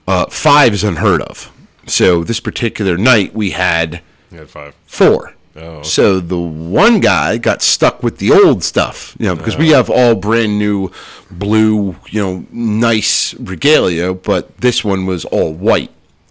Uh, 0.09 0.27
five 0.27 0.73
is 0.73 0.85
unheard 0.85 1.21
of. 1.23 1.53
So 1.87 2.25
this 2.25 2.41
particular 2.41 2.97
night 2.97 3.35
we 3.35 3.51
had 3.51 4.01
You 4.33 4.39
had 4.39 4.49
five. 4.49 4.75
four. 4.87 5.35
Oh, 5.57 5.61
okay. 5.61 5.83
So 5.89 6.19
the 6.19 6.39
one 6.41 6.99
guy 7.01 7.37
got 7.37 7.61
stuck 7.63 8.03
with 8.03 8.19
the 8.19 8.33
old 8.33 8.65
stuff, 8.65 9.15
you 9.21 9.27
know, 9.27 9.37
because 9.37 9.57
we 9.57 9.69
have 9.69 9.89
all 9.91 10.15
brand 10.15 10.59
new 10.59 10.91
blue, 11.31 11.95
you 12.09 12.21
know, 12.23 12.47
nice 12.51 13.35
regalia, 13.35 14.15
but 14.15 14.57
this 14.59 14.83
one 14.83 15.05
was 15.07 15.25
all 15.27 15.53
white. 15.53 15.91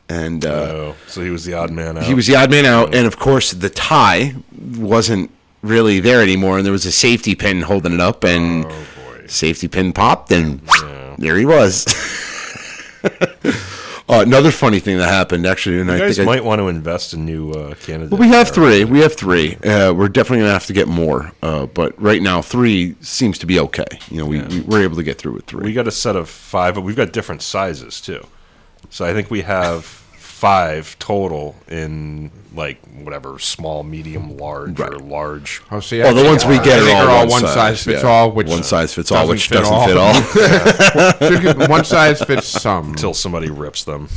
And 0.09 0.45
uh, 0.45 0.49
Oh, 0.49 0.95
so 1.07 1.21
he 1.23 1.29
was 1.29 1.45
the 1.45 1.53
odd 1.53 1.71
man 1.71 1.97
out. 1.97 2.03
he 2.03 2.13
was 2.13 2.27
the 2.27 2.35
odd 2.35 2.51
man 2.51 2.65
out. 2.65 2.93
And 2.93 3.07
of 3.07 3.17
course, 3.17 3.51
the 3.51 3.69
tie 3.69 4.35
wasn't 4.77 5.31
really 5.61 5.99
there 5.99 6.21
anymore. 6.21 6.57
And 6.57 6.65
there 6.65 6.73
was 6.73 6.85
a 6.85 6.91
safety 6.91 7.35
pin 7.35 7.61
holding 7.61 7.93
it 7.93 7.99
up, 8.01 8.23
and 8.23 8.65
Oh 8.65 8.69
boy. 8.69 9.27
safety 9.27 9.67
pin 9.67 9.93
popped, 9.93 10.31
and 10.31 10.61
there 11.17 11.37
he 11.37 11.45
was. 11.45 11.85
uh, 13.03 13.09
another 14.09 14.51
funny 14.51 14.79
thing 14.79 14.97
that 14.97 15.07
happened, 15.09 15.45
actually, 15.45 15.79
and 15.79 15.89
You 15.89 15.95
I 15.95 15.99
guys 15.99 16.17
think 16.17 16.27
I- 16.27 16.31
might 16.35 16.43
want 16.43 16.59
to 16.59 16.67
invest 16.67 17.13
in 17.13 17.25
new 17.25 17.51
uh, 17.51 17.75
candidates. 17.75 18.11
well, 18.11 18.19
we 18.21 18.27
have 18.27 18.49
three. 18.49 18.83
We 18.85 18.99
have 18.99 19.13
three. 19.13 19.55
Uh, 19.55 19.93
we're 19.93 20.09
definitely 20.09 20.39
gonna 20.39 20.51
have 20.53 20.65
to 20.67 20.73
get 20.73 20.87
more. 20.87 21.31
Uh, 21.41 21.65
but 21.67 21.99
right 22.01 22.21
now, 22.21 22.41
three 22.41 22.95
seems 23.01 23.37
to 23.39 23.45
be 23.45 23.59
okay. 23.59 23.99
You 24.11 24.17
know, 24.17 24.25
we, 24.25 24.41
we 24.41 24.61
we're 24.61 24.83
able 24.83 24.97
to 24.97 25.03
get 25.03 25.17
through 25.17 25.33
with 25.33 25.45
three. 25.45 25.63
We 25.63 25.73
got 25.73 25.87
a 25.87 25.91
set 25.91 26.15
of 26.15 26.29
five, 26.29 26.75
but 26.75 26.81
we've 26.81 26.95
got 26.97 27.13
different 27.13 27.41
sizes 27.41 28.01
too. 28.01 28.25
So 28.93 29.03
I 29.05 29.13
think 29.13 29.31
we 29.31 29.41
have 29.41 29.85
five 29.85 30.99
total 30.99 31.55
in 31.67 32.29
like 32.53 32.77
whatever 33.01 33.39
small, 33.39 33.81
medium, 33.81 34.37
large, 34.37 34.79
or 34.79 34.99
large. 34.99 35.63
Oh, 35.71 35.79
see, 35.79 35.99
Well, 35.99 36.13
the 36.13 36.23
ones 36.23 36.45
we 36.45 36.59
get 36.59 36.77
I 36.77 36.91
are 36.91 36.95
all, 36.95 37.07
are 37.07 37.09
all 37.09 37.27
one, 37.27 37.41
one 37.41 37.51
size, 37.51 37.83
fits 37.83 38.03
yeah. 38.03 38.09
all, 38.09 38.31
which 38.31 38.49
one 38.49 38.61
size 38.61 38.93
fits 38.93 39.11
all, 39.11 39.27
which 39.27 39.47
fit 39.47 39.63
doesn't 39.63 39.73
all. 39.73 39.87
fit 39.87 39.97
all. 39.97 40.13
Should 41.57 41.69
one 41.71 41.85
size 41.85 42.21
fits 42.21 42.45
some. 42.45 42.91
Until 42.91 43.15
somebody 43.15 43.49
rips 43.49 43.83
them, 43.83 44.09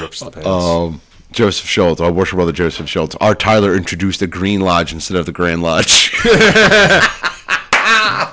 rips 0.00 0.20
the 0.20 0.30
pants. 0.30 0.48
um, 0.48 1.02
Joseph 1.30 1.68
Schultz, 1.68 2.00
our 2.00 2.10
worship 2.10 2.36
brother 2.36 2.52
Joseph 2.52 2.88
Schultz. 2.88 3.14
Our 3.16 3.34
Tyler 3.34 3.74
introduced 3.74 4.20
the 4.20 4.26
Green 4.26 4.62
Lodge 4.62 4.94
instead 4.94 5.18
of 5.18 5.26
the 5.26 5.32
Grand 5.32 5.62
Lodge. 5.62 6.16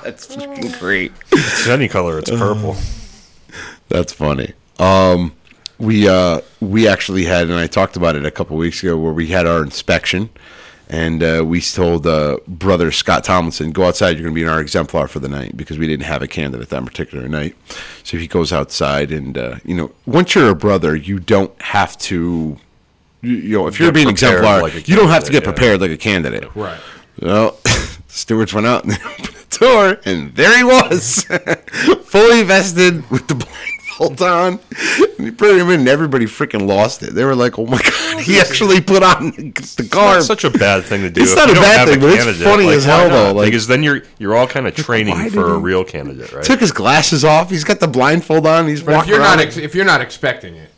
That's 0.02 0.24
fucking 0.34 0.72
great. 0.78 1.12
it's 1.32 1.68
any 1.68 1.86
color, 1.86 2.18
it's 2.18 2.30
purple. 2.30 2.76
That's 3.90 4.14
funny. 4.14 4.54
Um, 4.78 5.34
we 5.82 6.08
uh, 6.08 6.40
we 6.60 6.86
actually 6.86 7.24
had, 7.24 7.50
and 7.50 7.58
I 7.58 7.66
talked 7.66 7.96
about 7.96 8.14
it 8.14 8.24
a 8.24 8.30
couple 8.30 8.56
weeks 8.56 8.82
ago, 8.82 8.96
where 8.96 9.12
we 9.12 9.26
had 9.26 9.46
our 9.46 9.62
inspection, 9.62 10.30
and 10.88 11.22
uh, 11.22 11.42
we 11.44 11.60
told 11.60 12.06
uh, 12.06 12.38
brother 12.46 12.92
Scott 12.92 13.24
Tomlinson, 13.24 13.72
"Go 13.72 13.84
outside. 13.84 14.10
You're 14.10 14.22
going 14.22 14.34
to 14.34 14.34
be 14.34 14.42
in 14.42 14.48
our 14.48 14.60
exemplar 14.60 15.08
for 15.08 15.18
the 15.18 15.28
night," 15.28 15.56
because 15.56 15.78
we 15.78 15.88
didn't 15.88 16.06
have 16.06 16.22
a 16.22 16.28
candidate 16.28 16.68
that 16.68 16.84
particular 16.84 17.28
night. 17.28 17.56
So 18.04 18.16
he 18.16 18.28
goes 18.28 18.52
outside, 18.52 19.10
and 19.10 19.36
uh, 19.36 19.56
you 19.64 19.74
know, 19.74 19.90
once 20.06 20.36
you're 20.36 20.50
a 20.50 20.54
brother, 20.54 20.94
you 20.94 21.18
don't 21.18 21.60
have 21.60 21.98
to. 21.98 22.58
You, 23.20 23.36
you 23.36 23.58
know, 23.58 23.66
if 23.66 23.80
you're 23.80 23.88
Get 23.88 23.94
being 23.94 24.08
exemplar, 24.08 24.62
like 24.62 24.88
you 24.88 24.94
don't 24.94 25.08
have 25.08 25.24
to 25.24 25.32
get 25.32 25.42
candidate, 25.42 25.44
yeah. 25.44 25.52
prepared 25.52 25.80
like 25.80 25.90
a 25.90 25.96
candidate. 25.96 26.56
right. 26.56 26.80
Well, 27.20 27.58
stewards 28.06 28.54
went 28.54 28.66
out 28.66 28.84
and 28.84 28.92
they 28.92 29.02
opened 29.04 29.26
the 29.26 29.58
door, 29.58 30.00
and 30.04 30.34
there 30.36 30.56
he 30.56 30.64
was, 30.64 31.24
fully 32.04 32.44
vested 32.44 33.08
with 33.10 33.26
the 33.26 33.34
blindfold 34.08 34.22
on. 34.22 34.60
And 35.18 35.26
he 35.26 35.30
put 35.30 35.56
him 35.56 35.68
in, 35.70 35.80
and 35.80 35.88
everybody 35.88 36.26
freaking 36.26 36.66
lost 36.66 37.02
it. 37.02 37.14
They 37.14 37.24
were 37.24 37.34
like, 37.36 37.58
"Oh 37.58 37.66
my 37.66 37.80
god, 37.80 38.20
he 38.22 38.38
actually 38.40 38.80
put 38.80 39.02
on 39.02 39.30
the, 39.32 39.42
the 39.52 40.14
It's 40.16 40.26
such 40.26 40.44
a 40.44 40.50
bad 40.50 40.84
thing 40.84 41.02
to 41.02 41.10
do. 41.10 41.22
It's 41.22 41.34
not 41.36 41.50
a 41.50 41.54
bad 41.54 41.78
have 41.80 41.88
thing, 41.88 42.00
but 42.00 42.10
it's 42.10 42.42
funny 42.42 42.66
Like, 42.66 42.76
as 42.76 42.84
hell, 42.84 43.08
though, 43.08 43.32
like- 43.32 43.46
because 43.46 43.66
then 43.66 43.82
you're 43.82 44.02
you're 44.18 44.34
all 44.34 44.46
kind 44.46 44.66
of 44.66 44.74
training 44.74 45.30
for 45.30 45.54
a 45.54 45.58
real 45.58 45.84
candidate, 45.84 46.32
right? 46.32 46.44
Took 46.44 46.60
his 46.60 46.72
glasses 46.72 47.24
off. 47.24 47.50
He's 47.50 47.64
got 47.64 47.80
the 47.80 47.88
blindfold 47.88 48.46
on. 48.46 48.66
He's 48.68 48.82
But 48.82 49.02
if 49.02 49.06
you're 49.08 49.18
not 49.18 49.38
ex- 49.40 49.56
if 49.56 49.74
you're 49.74 49.84
not 49.84 50.00
expecting 50.00 50.54
it, 50.56 50.70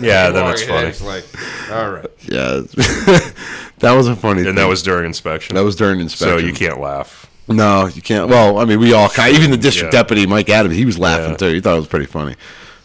yeah, 0.00 0.30
then 0.30 0.50
it's 0.50 0.62
funny. 0.64 0.88
It's 0.88 1.02
like, 1.02 1.24
all 1.70 1.90
right. 1.90 2.06
yeah, 2.22 2.62
that 3.78 3.92
was 3.94 4.08
a 4.08 4.16
funny. 4.16 4.40
And 4.40 4.48
thing. 4.48 4.54
that 4.56 4.66
was 4.66 4.82
during 4.82 5.04
inspection. 5.06 5.56
that 5.56 5.64
was 5.64 5.76
during 5.76 6.00
inspection. 6.00 6.38
so 6.40 6.44
you 6.44 6.52
can't 6.52 6.80
laugh. 6.80 7.30
No, 7.46 7.86
you 7.88 8.00
can't. 8.00 8.30
Well, 8.30 8.56
I 8.58 8.64
mean, 8.64 8.80
we 8.80 8.94
all 8.94 9.10
kind. 9.10 9.36
Even 9.36 9.50
the 9.50 9.58
district 9.58 9.92
Yeah. 9.92 10.02
deputy, 10.02 10.26
Mike 10.26 10.48
Adams, 10.48 10.74
he 10.74 10.86
was 10.86 10.98
laughing 10.98 11.32
Yeah. 11.32 11.36
too. 11.36 11.52
He 11.52 11.60
thought 11.60 11.74
it 11.74 11.80
was 11.80 11.88
pretty 11.88 12.06
funny. 12.06 12.36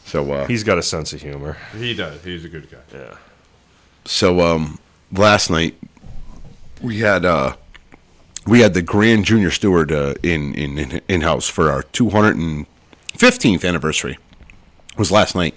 So, 0.10 0.32
uh, 0.32 0.48
He's 0.48 0.64
got 0.64 0.80
a 0.80 0.82
sense 0.82 1.14
of 1.14 1.22
humor. 1.22 1.56
He 1.78 1.94
does. 1.94 2.24
He's 2.24 2.44
a 2.44 2.50
good 2.50 2.68
guy. 2.72 2.80
Yeah. 2.92 3.16
So 4.06 4.40
um, 4.42 4.80
last 5.12 5.52
night 5.52 5.76
we 6.82 7.00
had 7.02 7.26
uh, 7.26 7.56
we 8.48 8.62
had 8.62 8.74
the 8.74 8.82
Grand 8.82 9.26
Junior 9.26 9.52
Steward 9.52 9.92
uh, 9.92 10.16
in 10.24 10.56
in 10.56 10.80
in, 10.80 11.02
in 11.08 11.22
house 11.22 11.48
for 11.48 11.70
our 11.72 11.84
215th 11.84 13.64
anniversary. 13.64 14.18
It 14.94 14.98
was 14.98 15.12
last 15.12 15.36
night, 15.36 15.54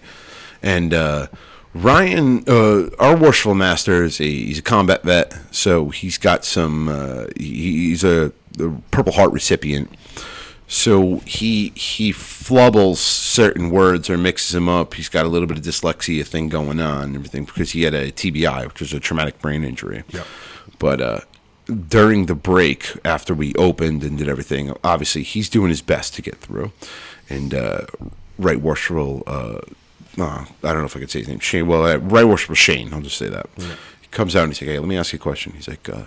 and 0.62 0.92
uh, 0.92 1.28
Ryan, 1.72 2.44
uh, 2.46 2.90
our 2.98 3.16
worshipful 3.16 3.54
master, 3.54 4.04
is 4.04 4.20
a 4.20 4.24
he's 4.24 4.58
a 4.58 4.62
combat 4.62 5.02
vet, 5.02 5.34
so 5.50 5.88
he's 5.88 6.18
got 6.18 6.44
some. 6.44 6.88
Uh, 6.88 7.26
he, 7.38 7.88
he's 7.88 8.04
a, 8.04 8.32
a 8.60 8.68
Purple 8.90 9.12
Heart 9.12 9.32
recipient. 9.32 9.90
So 10.72 11.18
he 11.26 11.68
he 11.74 12.14
flubbles 12.14 12.96
certain 12.96 13.68
words 13.68 14.08
or 14.08 14.16
mixes 14.16 14.52
them 14.52 14.70
up. 14.70 14.94
He's 14.94 15.10
got 15.10 15.26
a 15.26 15.28
little 15.28 15.46
bit 15.46 15.58
of 15.58 15.62
dyslexia 15.62 16.26
thing 16.26 16.48
going 16.48 16.80
on 16.80 17.02
and 17.02 17.14
everything 17.14 17.44
because 17.44 17.72
he 17.72 17.82
had 17.82 17.92
a 17.92 18.10
TBI, 18.10 18.66
which 18.68 18.80
is 18.80 18.94
a 18.94 18.98
traumatic 18.98 19.38
brain 19.38 19.64
injury. 19.64 20.02
Yep. 20.08 20.26
But 20.78 21.00
uh, 21.02 21.20
during 21.66 22.24
the 22.24 22.34
break, 22.34 22.90
after 23.04 23.34
we 23.34 23.54
opened 23.56 24.02
and 24.02 24.16
did 24.16 24.30
everything, 24.30 24.74
obviously 24.82 25.22
he's 25.22 25.50
doing 25.50 25.68
his 25.68 25.82
best 25.82 26.14
to 26.14 26.22
get 26.22 26.36
through. 26.36 26.72
And 27.28 27.52
uh, 27.52 27.82
Right 28.38 28.58
Worshipful, 28.58 29.24
uh, 29.26 29.58
uh, 30.18 30.46
I 30.64 30.72
don't 30.72 30.78
know 30.78 30.84
if 30.86 30.96
I 30.96 31.00
could 31.00 31.10
say 31.10 31.18
his 31.18 31.28
name, 31.28 31.40
Shane. 31.40 31.66
Well, 31.66 31.84
uh, 31.84 31.98
Right 31.98 32.24
Worshipful 32.24 32.56
Shane, 32.56 32.94
I'll 32.94 33.02
just 33.02 33.18
say 33.18 33.28
that. 33.28 33.46
He 33.58 34.08
comes 34.10 34.34
out 34.34 34.44
and 34.44 34.52
he's 34.52 34.62
like, 34.62 34.70
"Hey, 34.70 34.78
let 34.78 34.88
me 34.88 34.96
ask 34.96 35.12
you 35.12 35.18
a 35.18 35.20
question." 35.20 35.52
He's 35.52 35.68
like, 35.68 35.86
uh, 35.90 36.04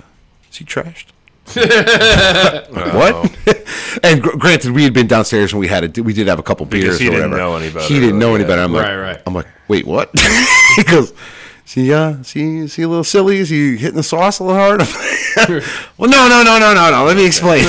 "Is 0.50 0.58
he 0.58 0.66
trashed?" 0.66 1.10
what? 1.54 3.38
and 4.04 4.22
gr- 4.22 4.38
granted, 4.38 4.72
we 4.72 4.84
had 4.84 4.94
been 4.94 5.08
downstairs 5.08 5.54
and 5.54 5.60
we 5.60 5.68
had 5.68 5.98
a, 5.98 6.02
we 6.02 6.14
did 6.14 6.28
have 6.28 6.40
a 6.40 6.44
couple 6.44 6.66
beers. 6.66 6.84
Because 6.84 7.00
he 7.00 7.08
or 7.08 7.12
didn't 7.12 7.32
whatever. 7.32 7.50
know 7.52 7.56
any 7.58 7.72
better, 7.72 7.88
He 7.88 8.00
didn't 8.00 8.20
know 8.20 8.30
though, 8.30 8.36
any 8.36 8.44
better. 8.46 8.62
I'm 8.62 8.74
like, 8.74 8.86
Right, 8.86 8.96
right. 8.98 9.22
I'm 9.26 9.34
like, 9.34 9.48
wait, 9.68 9.86
what? 9.86 10.10
he 10.76 10.84
goes, 10.84 11.14
see, 11.66 11.94
uh, 11.94 12.22
see, 12.24 12.68
see, 12.68 12.82
a 12.82 12.88
little 12.88 13.04
silly. 13.04 13.38
Is 13.38 13.50
he 13.50 13.78
hitting 13.78 13.96
the 13.96 14.04
sauce 14.04 14.40
a 14.40 14.44
little 14.44 14.60
hard? 14.60 14.82
well, 15.98 16.10
no, 16.10 16.28
no, 16.28 16.44
no, 16.44 16.60
no, 16.60 16.74
no, 16.74 16.92
no. 16.92 17.04
Let 17.06 17.16
me 17.18 17.26
explain. 17.26 17.64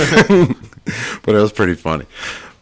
but 1.22 1.35
it 1.35 1.39
was 1.41 1.53
pretty 1.53 1.74
funny. 1.74 2.07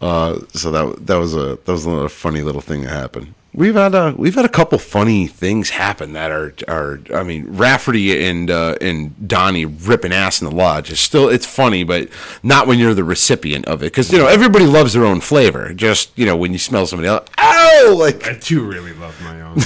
Uh, 0.00 0.40
so 0.52 0.70
that 0.70 1.06
that 1.06 1.16
was 1.16 1.34
a 1.34 1.56
that 1.64 1.68
was 1.68 1.86
another 1.86 2.08
funny 2.08 2.42
little 2.42 2.60
thing 2.60 2.82
that 2.82 2.90
happened. 2.90 3.32
We've 3.54 3.76
had 3.76 3.94
a 3.94 4.14
we've 4.16 4.34
had 4.34 4.44
a 4.44 4.48
couple 4.48 4.78
funny 4.78 5.28
things 5.28 5.70
happen 5.70 6.12
that 6.14 6.32
are 6.32 6.52
are 6.66 6.98
I 7.14 7.22
mean 7.22 7.56
Rafferty 7.56 8.26
and 8.26 8.50
uh, 8.50 8.74
and 8.80 9.28
Donnie 9.28 9.64
ripping 9.64 10.12
ass 10.12 10.42
in 10.42 10.48
the 10.48 10.54
lodge 10.54 10.90
is 10.90 10.98
still 10.98 11.28
it's 11.28 11.46
funny 11.46 11.84
but 11.84 12.08
not 12.42 12.66
when 12.66 12.80
you're 12.80 12.94
the 12.94 13.04
recipient 13.04 13.66
of 13.66 13.82
it 13.82 13.86
because 13.86 14.12
you 14.12 14.18
know 14.18 14.26
everybody 14.26 14.66
loves 14.66 14.92
their 14.92 15.04
own 15.04 15.20
flavor 15.20 15.72
just 15.72 16.18
you 16.18 16.26
know 16.26 16.36
when 16.36 16.52
you 16.52 16.58
smell 16.58 16.84
somebody 16.84 17.08
else 17.08 17.28
oh 17.38 17.96
like 17.96 18.26
I 18.26 18.34
do 18.40 18.64
really 18.64 18.92
love 18.94 19.20
my 19.22 19.40
own 19.40 19.58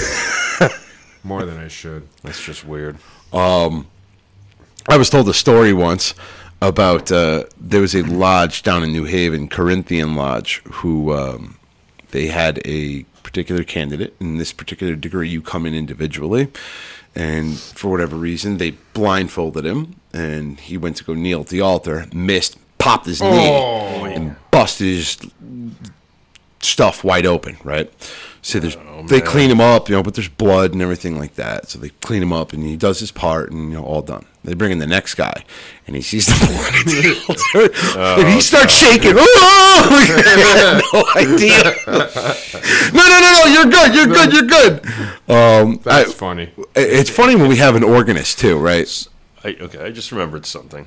more 1.24 1.44
than 1.44 1.58
I 1.58 1.68
should. 1.68 2.06
That's 2.22 2.44
just 2.44 2.66
weird. 2.66 2.98
um 3.32 3.86
I 4.86 4.98
was 4.98 5.08
told 5.08 5.28
a 5.30 5.34
story 5.34 5.72
once 5.72 6.14
about 6.60 7.12
uh, 7.12 7.44
there 7.60 7.80
was 7.80 7.94
a 7.94 8.02
lodge 8.02 8.62
down 8.62 8.82
in 8.82 8.90
New 8.90 9.04
Haven, 9.04 9.48
Corinthian 9.48 10.16
Lodge, 10.16 10.62
who 10.64 11.12
um, 11.12 11.56
they 12.10 12.26
had 12.26 12.60
a 12.66 13.04
particular 13.28 13.62
candidate. 13.62 14.16
In 14.20 14.38
this 14.38 14.54
particular 14.54 14.96
degree, 14.96 15.28
you 15.28 15.42
come 15.42 15.66
in 15.66 15.74
individually, 15.74 16.48
and 17.14 17.58
for 17.58 17.90
whatever 17.90 18.16
reason, 18.16 18.56
they 18.56 18.70
blindfolded 18.94 19.66
him, 19.66 19.96
and 20.14 20.58
he 20.58 20.78
went 20.78 20.96
to 20.96 21.04
go 21.04 21.12
kneel 21.12 21.42
at 21.42 21.48
the 21.48 21.60
altar, 21.60 22.06
missed, 22.14 22.56
popped 22.78 23.04
his 23.04 23.20
knee, 23.20 23.50
oh. 23.50 24.06
and 24.06 24.36
busted 24.50 24.86
his 24.86 25.18
stuff 26.60 27.04
wide 27.04 27.26
open, 27.26 27.58
right? 27.62 27.92
So 28.40 28.60
there's, 28.60 28.76
they 29.08 29.20
clean 29.20 29.50
him 29.50 29.60
up, 29.60 29.88
you 29.88 29.96
know, 29.96 30.02
but 30.02 30.14
there's 30.14 30.28
blood 30.28 30.72
and 30.72 30.80
everything 30.80 31.18
like 31.18 31.34
that. 31.34 31.68
So 31.68 31.78
they 31.78 31.88
clean 31.88 32.22
him 32.22 32.32
up, 32.32 32.52
and 32.52 32.62
he 32.62 32.76
does 32.76 33.00
his 33.00 33.10
part, 33.10 33.50
and 33.50 33.70
you 33.70 33.76
know, 33.78 33.84
all 33.84 34.00
done. 34.02 34.24
They 34.44 34.54
bring 34.54 34.70
in 34.72 34.78
the 34.78 34.86
next 34.86 35.14
guy, 35.16 35.44
and 35.86 35.96
he 35.96 36.00
sees 36.02 36.26
the 36.26 36.32
blood 36.46 37.68
the 37.74 38.16
and 38.20 38.28
he 38.28 38.40
starts 38.40 38.74
shaking. 38.74 39.14
Oh! 39.80 40.82
No 40.92 41.04
idea. 41.20 41.62
no, 41.86 43.06
no, 43.06 43.20
no, 43.20 43.32
no! 43.32 43.44
You're 43.52 43.70
good. 43.70 43.94
You're 43.94 44.06
good. 44.06 44.32
You're 44.32 44.42
good. 44.42 44.84
Um, 45.28 45.80
I- 45.86 46.02
That's 46.04 46.12
funny. 46.14 46.50
it's 46.74 47.10
funny 47.10 47.36
when 47.36 47.48
we 47.48 47.56
have 47.56 47.76
an 47.76 47.84
organist 47.84 48.38
too, 48.38 48.58
right? 48.58 48.88
I, 49.44 49.56
okay, 49.60 49.78
I 49.84 49.90
just 49.90 50.10
remembered 50.12 50.46
something. 50.46 50.86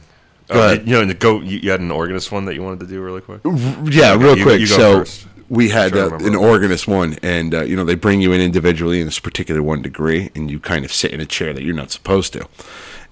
Uh. 0.49 0.78
You 0.84 0.93
know, 0.95 1.02
in 1.02 1.08
the 1.08 1.14
goat, 1.14 1.43
you, 1.45 1.60
you 1.60 1.72
had 1.72 1.80
an 1.80 1.91
organist 1.91 2.32
one 2.32 2.43
that 2.45 2.56
you 2.56 2.64
wanted 2.64 2.82
to 2.82 2.88
do 2.88 3.02
really 3.02 3.22
quick. 3.22 3.39
Yeah, 3.45 4.16
real 4.16 4.38
you- 4.38 4.43
quick. 4.43 4.68
so 4.68 4.99
first. 4.99 5.28
We 5.52 5.68
had 5.68 5.93
uh, 5.97 6.16
an 6.20 6.34
organist 6.34 6.88
one, 6.88 7.18
and 7.22 7.54
uh, 7.54 7.64
you 7.64 7.76
know 7.76 7.84
they 7.84 7.95
bring 7.95 8.22
you 8.22 8.32
in 8.32 8.39
individually 8.39 9.02
in 9.02 9.06
this 9.06 9.20
particular 9.20 9.62
one 9.62 9.82
degree, 9.82 10.32
and 10.34 10.49
you 10.49 10.62
kind 10.62 10.86
of 10.86 10.93
sit 10.93 11.12
in 11.12 11.20
a 11.20 11.26
chair 11.26 11.52
that 11.52 11.62
you're 11.62 11.76
not 11.76 11.91
supposed 11.91 12.32
to. 12.32 12.47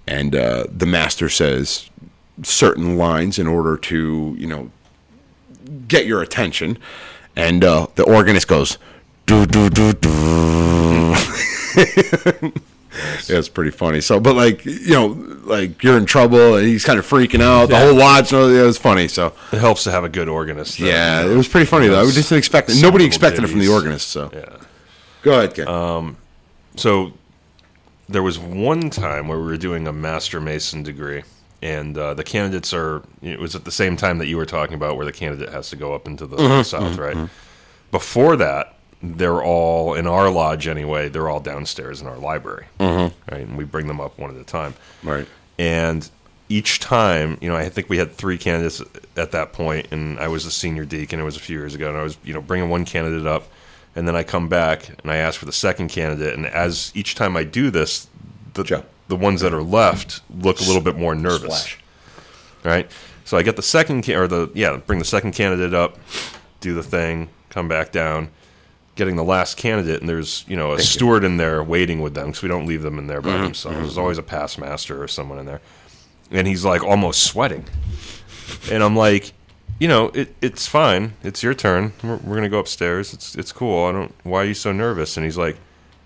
And 0.07 0.33
uh, 0.33 0.63
the 0.71 0.85
master 0.85 1.27
says 1.27 1.89
certain 2.41 2.97
lines 2.97 3.39
in 3.39 3.45
order 3.45 3.75
to 3.75 4.37
you 4.39 4.47
know 4.47 4.71
get 5.89 6.05
your 6.05 6.21
attention, 6.21 6.77
and 7.35 7.65
uh, 7.65 7.87
the 7.95 8.03
organist 8.03 8.47
goes 8.47 8.77
do 9.25 9.45
do 9.45 9.69
do 9.69 9.91
do. 9.91 11.15
Yeah, 13.27 13.37
it's 13.37 13.49
pretty 13.49 13.71
funny. 13.71 14.01
So, 14.01 14.19
but 14.19 14.35
like 14.35 14.65
you 14.65 14.89
know, 14.91 15.07
like 15.45 15.81
you're 15.83 15.97
in 15.97 16.05
trouble, 16.05 16.55
and 16.55 16.65
he's 16.67 16.83
kind 16.85 16.99
of 16.99 17.07
freaking 17.07 17.41
out. 17.41 17.69
The 17.69 17.77
whole 17.79 17.95
lodge, 17.95 18.31
you 18.31 18.37
know, 18.39 18.49
it 18.49 18.61
was 18.65 18.77
funny. 18.77 19.07
So, 19.07 19.33
It 19.51 19.59
helps 19.59 19.83
to 19.85 19.91
have 19.91 20.03
a 20.03 20.09
good 20.09 20.27
organist. 20.29 20.77
though, 20.79 20.85
yeah, 20.85 21.25
it 21.25 21.35
was 21.35 21.47
pretty 21.47 21.65
funny 21.65 21.87
though. 21.87 22.05
We 22.05 22.11
just 22.11 22.29
didn't 22.29 22.39
expect 22.39 22.69
it. 22.69 22.81
Nobody 22.81 23.05
expected 23.05 23.43
it 23.43 23.47
from 23.47 23.59
the 23.59 23.67
organist. 23.69 24.09
So, 24.09 24.29
Yeah. 24.33 24.57
go 25.23 25.31
ahead, 25.39 25.53
Ken. 25.55 26.15
So 26.75 27.13
there 28.07 28.23
was 28.23 28.39
one 28.39 28.89
time 28.89 29.27
where 29.27 29.37
we 29.37 29.45
were 29.45 29.57
doing 29.57 29.87
a 29.87 29.93
master 29.93 30.39
mason 30.41 30.81
degree, 30.83 31.23
and 31.61 31.97
uh, 31.97 32.13
the 32.13 32.23
candidates 32.23 32.73
are. 32.73 33.01
It 33.21 33.39
was 33.39 33.53
at 33.55 33.65
the 33.65 33.71
same 33.71 33.97
time 33.97 34.17
that 34.19 34.27
you 34.27 34.37
were 34.37 34.45
talking 34.45 34.75
about, 34.75 34.95
where 34.97 35.05
the 35.05 35.11
candidate 35.11 35.49
has 35.49 35.69
to 35.71 35.75
go 35.75 35.93
up 35.93 36.07
into 36.07 36.25
the 36.25 36.37
Mm-hmm. 36.37 36.61
south, 36.63 36.97
right? 36.97 37.29
Before 37.91 38.35
that, 38.37 38.75
they're 39.01 39.41
all 39.43 39.93
in 39.93 40.07
our 40.07 40.29
lodge 40.29 40.67
anyway. 40.67 41.09
They're 41.09 41.29
all 41.29 41.39
downstairs 41.39 42.01
in 42.01 42.07
our 42.07 42.17
library, 42.17 42.65
Mm-hmm. 42.79 43.33
right? 43.33 43.41
And 43.47 43.57
we 43.57 43.63
bring 43.63 43.87
them 43.87 44.01
up 44.01 44.17
one 44.19 44.29
at 44.33 44.39
a 44.39 44.43
time. 44.43 44.73
right. 45.03 45.27
And 45.57 46.09
each 46.51 46.79
time, 46.79 47.37
you 47.41 47.49
know, 47.49 47.55
I 47.55 47.69
think 47.69 47.89
we 47.89 47.97
had 47.99 48.11
three 48.13 48.37
candidates 48.37 48.81
at 49.15 49.31
that 49.31 49.53
point, 49.53 49.87
and 49.91 50.19
I 50.19 50.27
was 50.29 50.45
a 50.45 50.51
senior 50.51 50.83
deacon. 50.85 51.19
It 51.19 51.23
was 51.23 51.35
a 51.37 51.39
few 51.39 51.57
years 51.57 51.75
ago, 51.75 51.89
and 51.89 51.97
I 51.97 52.01
was, 52.03 52.17
you 52.23 52.33
know, 52.33 52.41
bringing 52.41 52.69
one 52.69 52.85
candidate 52.85 53.27
up, 53.27 53.43
and 53.95 54.07
then 54.07 54.15
I 54.15 54.23
come 54.23 54.47
back 54.49 54.89
and 55.03 55.11
I 55.11 55.17
ask 55.17 55.39
for 55.39 55.45
the 55.45 55.51
second 55.51 55.89
candidate, 55.89 56.33
and 56.35 56.45
as 56.47 56.91
each 56.95 57.13
time 57.15 57.37
I 57.37 57.43
do 57.43 57.69
this, 57.69 58.07
the 58.55 58.63
Joe. 58.63 58.83
the 59.09 59.15
ones 59.15 59.41
that 59.41 59.53
are 59.53 59.61
left 59.61 60.21
look 60.39 60.59
a 60.59 60.63
little 60.63 60.81
bit 60.81 60.95
more 60.97 61.13
nervous. 61.13 61.61
Splash. 61.63 61.79
Right. 62.63 62.89
So 63.25 63.37
I 63.37 63.43
get 63.43 63.55
the 63.55 63.61
second 63.61 64.09
or 64.09 64.27
the 64.27 64.49
yeah, 64.55 64.77
bring 64.77 64.97
the 64.99 65.05
second 65.05 65.33
candidate 65.33 65.73
up, 65.73 65.97
do 66.61 66.73
the 66.73 66.81
thing, 66.83 67.29
come 67.49 67.67
back 67.67 67.91
down, 67.91 68.29
getting 68.99 69.15
the 69.15 69.23
last 69.23 69.57
candidate, 69.57 70.01
and 70.01 70.09
there's 70.09 70.45
you 70.47 70.55
know 70.55 70.73
a 70.73 70.79
steward 70.79 71.23
in 71.23 71.37
there 71.37 71.63
waiting 71.63 72.01
with 72.01 72.13
them 72.13 72.27
because 72.27 72.43
we 72.43 72.49
don't 72.49 72.67
leave 72.67 72.83
them 72.83 72.99
in 72.99 73.07
there 73.07 73.21
by 73.21 73.37
themselves. 73.37 73.77
There's 73.77 73.97
always 73.97 74.19
a 74.19 74.23
pass 74.23 74.57
master 74.59 75.01
or 75.01 75.07
someone 75.07 75.39
in 75.39 75.45
there, 75.45 75.61
and 76.29 76.45
he's 76.45 76.63
like 76.65 76.83
almost 76.83 77.23
sweating, 77.23 77.65
and 78.71 78.83
I'm 78.83 78.95
like. 78.95 79.33
You 79.81 79.87
know, 79.87 80.07
it, 80.09 80.35
it's 80.41 80.67
fine. 80.67 81.13
It's 81.23 81.41
your 81.41 81.53
turn. 81.53 81.93
We're, 82.03 82.17
we're 82.17 82.35
gonna 82.35 82.49
go 82.49 82.59
upstairs. 82.59 83.13
It's 83.13 83.33
it's 83.35 83.53
cool. 83.53 83.85
I 83.85 83.93
don't. 83.93 84.13
Why 84.23 84.41
are 84.41 84.45
you 84.45 84.53
so 84.53 84.73
nervous? 84.73 85.15
And 85.15 85.23
he's 85.23 85.37
like, 85.37 85.55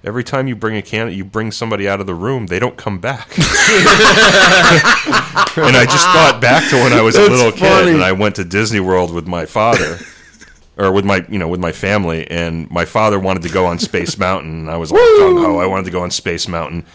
every 0.04 0.24
time 0.24 0.48
you 0.48 0.56
bring 0.56 0.78
a 0.78 0.82
candidate, 0.84 1.18
you 1.18 1.26
bring 1.26 1.52
somebody 1.52 1.88
out 1.88 2.00
of 2.00 2.06
the 2.06 2.14
room. 2.14 2.46
They 2.46 2.60
don't 2.60 2.78
come 2.78 3.00
back. 3.00 3.36
and 3.38 3.48
I 5.76 5.86
just 5.90 6.06
thought 6.06 6.38
back 6.40 6.70
to 6.70 6.76
when 6.76 6.94
I 6.94 7.02
was 7.02 7.16
a 7.16 7.22
That's 7.22 7.32
little 7.32 7.52
kid 7.52 7.88
and 7.88 8.04
I 8.04 8.12
went 8.12 8.36
to 8.36 8.44
Disney 8.44 8.80
World 8.80 9.12
with 9.12 9.26
my 9.26 9.48
father. 9.48 9.98
Or 10.76 10.92
with 10.92 11.06
my, 11.06 11.24
you 11.30 11.38
know, 11.38 11.48
with 11.48 11.60
my 11.60 11.72
family, 11.72 12.30
and 12.32 12.70
my 12.72 12.86
father 12.86 13.20
wanted 13.20 13.44
to 13.44 13.50
go 13.50 13.66
on 13.68 13.78
Space 13.78 14.18
Mountain, 14.28 14.62
and 14.62 14.72
I 14.72 14.78
was 14.78 14.92
like, 14.92 15.02
oh, 15.02 15.36
gung 15.36 15.46
ho, 15.46 15.60
I 15.60 15.68
wanted 15.68 15.86
to 15.86 15.92
go 15.92 16.02
on 16.02 16.10
Space 16.10 16.48
Mountain. 16.48 16.86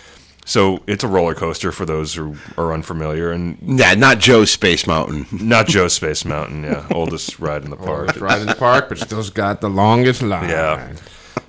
So 0.49 0.83
it's 0.87 1.05
a 1.05 1.09
roller 1.09 1.35
coaster 1.35 1.73
for 1.73 1.85
those 1.85 2.15
who 2.15 2.37
are 2.57 2.73
unfamiliar, 2.73 3.31
and 3.31 3.59
Yeah, 3.61 3.93
not 3.93 4.19
Joe's 4.19 4.51
Space 4.51 4.87
Mountain. 4.87 5.27
not 5.47 5.67
Joe 5.67 5.89
Space 5.89 6.25
Mountain, 6.25 6.65
yeah, 6.65 6.87
oldest 6.91 7.39
ride 7.39 7.65
in 7.65 7.71
the 7.71 7.77
park. 7.77 8.09
It's 8.09 8.19
right 8.19 8.41
in 8.41 8.47
the 8.47 8.55
park, 8.55 8.89
but 8.89 8.97
still's 8.97 9.29
got 9.29 9.61
the 9.61 9.69
longest 9.69 10.23
line. 10.23 10.49
Yeah. 10.49 10.95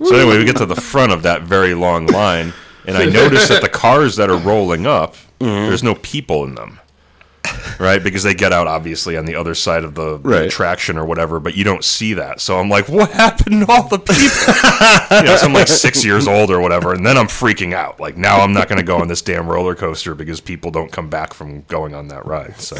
So 0.04 0.14
anyway, 0.14 0.36
we 0.36 0.44
get 0.44 0.58
to 0.58 0.66
the 0.66 0.76
front 0.76 1.12
of 1.12 1.22
that 1.22 1.42
very 1.42 1.72
long 1.72 2.08
line, 2.08 2.52
and 2.86 2.98
I 2.98 3.06
notice 3.06 3.48
that 3.48 3.62
the 3.62 3.70
cars 3.70 4.16
that 4.16 4.28
are 4.28 4.36
rolling 4.36 4.86
up, 4.86 5.14
mm-hmm. 5.14 5.46
there's 5.46 5.82
no 5.82 5.94
people 5.94 6.44
in 6.44 6.54
them, 6.54 6.78
right? 7.78 8.02
Because 8.02 8.22
they 8.22 8.34
get 8.34 8.52
out 8.52 8.66
obviously 8.66 9.16
on 9.16 9.24
the 9.24 9.34
other 9.34 9.54
side 9.54 9.84
of 9.84 9.94
the 9.94 10.18
Right. 10.18 10.42
attraction 10.46 10.98
or 10.98 11.04
whatever, 11.04 11.40
but 11.40 11.56
you 11.56 11.64
don't 11.64 11.84
see 11.84 12.14
that. 12.14 12.40
So 12.40 12.58
I'm 12.58 12.68
like, 12.68 12.88
what 12.88 13.10
happened 13.10 13.66
to 13.66 13.72
all 13.72 13.88
the 13.88 13.98
people? 13.98 14.16
you 15.18 15.24
know, 15.24 15.36
so 15.36 15.46
I'm 15.46 15.52
like 15.52 15.68
six 15.68 16.04
years 16.04 16.28
old 16.28 16.50
or 16.50 16.60
whatever, 16.60 16.92
and 16.92 17.04
then 17.04 17.16
I'm 17.16 17.26
freaking 17.28 17.72
out. 17.72 17.98
Like 18.00 18.16
now 18.16 18.40
I'm 18.40 18.52
not 18.52 18.68
going 18.68 18.78
to 18.78 18.84
go 18.84 18.98
on 18.98 19.08
this 19.08 19.22
damn 19.22 19.48
roller 19.48 19.74
coaster 19.74 20.14
because 20.14 20.40
people 20.40 20.70
don't 20.70 20.92
come 20.92 21.08
back 21.08 21.32
from 21.34 21.62
going 21.62 21.94
on 21.94 22.08
that 22.08 22.26
ride. 22.26 22.58
So. 22.60 22.76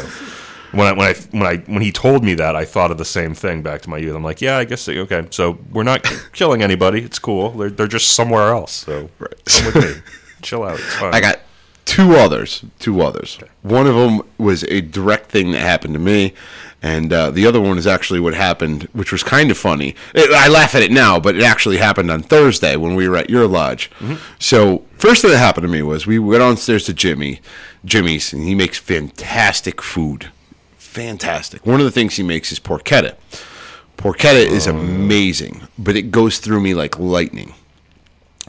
When 0.73 0.87
I, 0.87 0.93
when 0.93 1.05
I 1.05 1.13
when 1.31 1.43
I 1.43 1.57
when 1.69 1.81
he 1.81 1.91
told 1.91 2.23
me 2.23 2.33
that, 2.35 2.55
I 2.55 2.63
thought 2.63 2.91
of 2.91 2.97
the 2.97 3.03
same 3.03 3.35
thing 3.35 3.61
back 3.61 3.81
to 3.81 3.89
my 3.89 3.97
youth. 3.97 4.15
I'm 4.15 4.23
like, 4.23 4.39
yeah, 4.39 4.57
I 4.57 4.63
guess 4.63 4.85
they- 4.85 4.99
okay. 4.99 5.27
So 5.29 5.57
we're 5.69 5.83
not 5.83 6.01
killing 6.31 6.61
anybody. 6.63 7.01
It's 7.03 7.19
cool. 7.19 7.49
They're 7.51 7.69
they're 7.69 7.87
just 7.87 8.11
somewhere 8.13 8.53
else. 8.53 8.71
So 8.71 9.09
come 9.19 9.65
with 9.65 9.75
me. 9.75 10.01
Chill 10.41 10.63
out. 10.63 10.75
It's 10.79 10.95
fine. 10.95 11.13
I 11.13 11.19
got 11.19 11.39
two 11.91 12.15
others. 12.15 12.63
Two 12.79 13.01
others. 13.01 13.37
One 13.63 13.85
of 13.85 13.95
them 13.95 14.21
was 14.37 14.63
a 14.63 14.79
direct 14.81 15.29
thing 15.29 15.51
that 15.51 15.59
happened 15.59 15.93
to 15.93 15.99
me, 15.99 16.33
and 16.81 17.11
uh, 17.11 17.31
the 17.31 17.45
other 17.45 17.59
one 17.59 17.77
is 17.77 17.85
actually 17.85 18.21
what 18.21 18.33
happened, 18.33 18.83
which 18.93 19.11
was 19.11 19.23
kind 19.23 19.51
of 19.51 19.57
funny. 19.57 19.95
It, 20.15 20.31
I 20.33 20.47
laugh 20.47 20.73
at 20.73 20.83
it 20.83 20.91
now, 20.91 21.19
but 21.19 21.35
it 21.35 21.43
actually 21.43 21.77
happened 21.77 22.09
on 22.09 22.23
Thursday 22.23 22.77
when 22.77 22.95
we 22.95 23.09
were 23.09 23.17
at 23.17 23.29
your 23.29 23.45
lodge. 23.45 23.91
So 24.39 24.85
first 24.97 25.21
thing 25.21 25.31
that 25.31 25.37
happened 25.37 25.65
to 25.65 25.71
me 25.71 25.81
was 25.81 26.07
we 26.07 26.17
went 26.17 26.39
downstairs 26.39 26.85
to 26.85 26.93
Jimmy, 26.93 27.41
Jimmy's, 27.83 28.31
and 28.31 28.43
he 28.43 28.55
makes 28.55 28.77
fantastic 28.79 29.81
food. 29.81 30.31
Fantastic. 30.77 31.65
One 31.65 31.79
of 31.81 31.85
the 31.85 31.91
things 31.91 32.15
he 32.15 32.23
makes 32.23 32.51
is 32.51 32.59
porchetta. 32.59 33.15
Porchetta 33.97 34.43
is 34.45 34.65
amazing, 34.65 35.67
but 35.77 35.95
it 35.95 36.09
goes 36.09 36.39
through 36.39 36.61
me 36.61 36.73
like 36.73 36.97
lightning. 36.97 37.53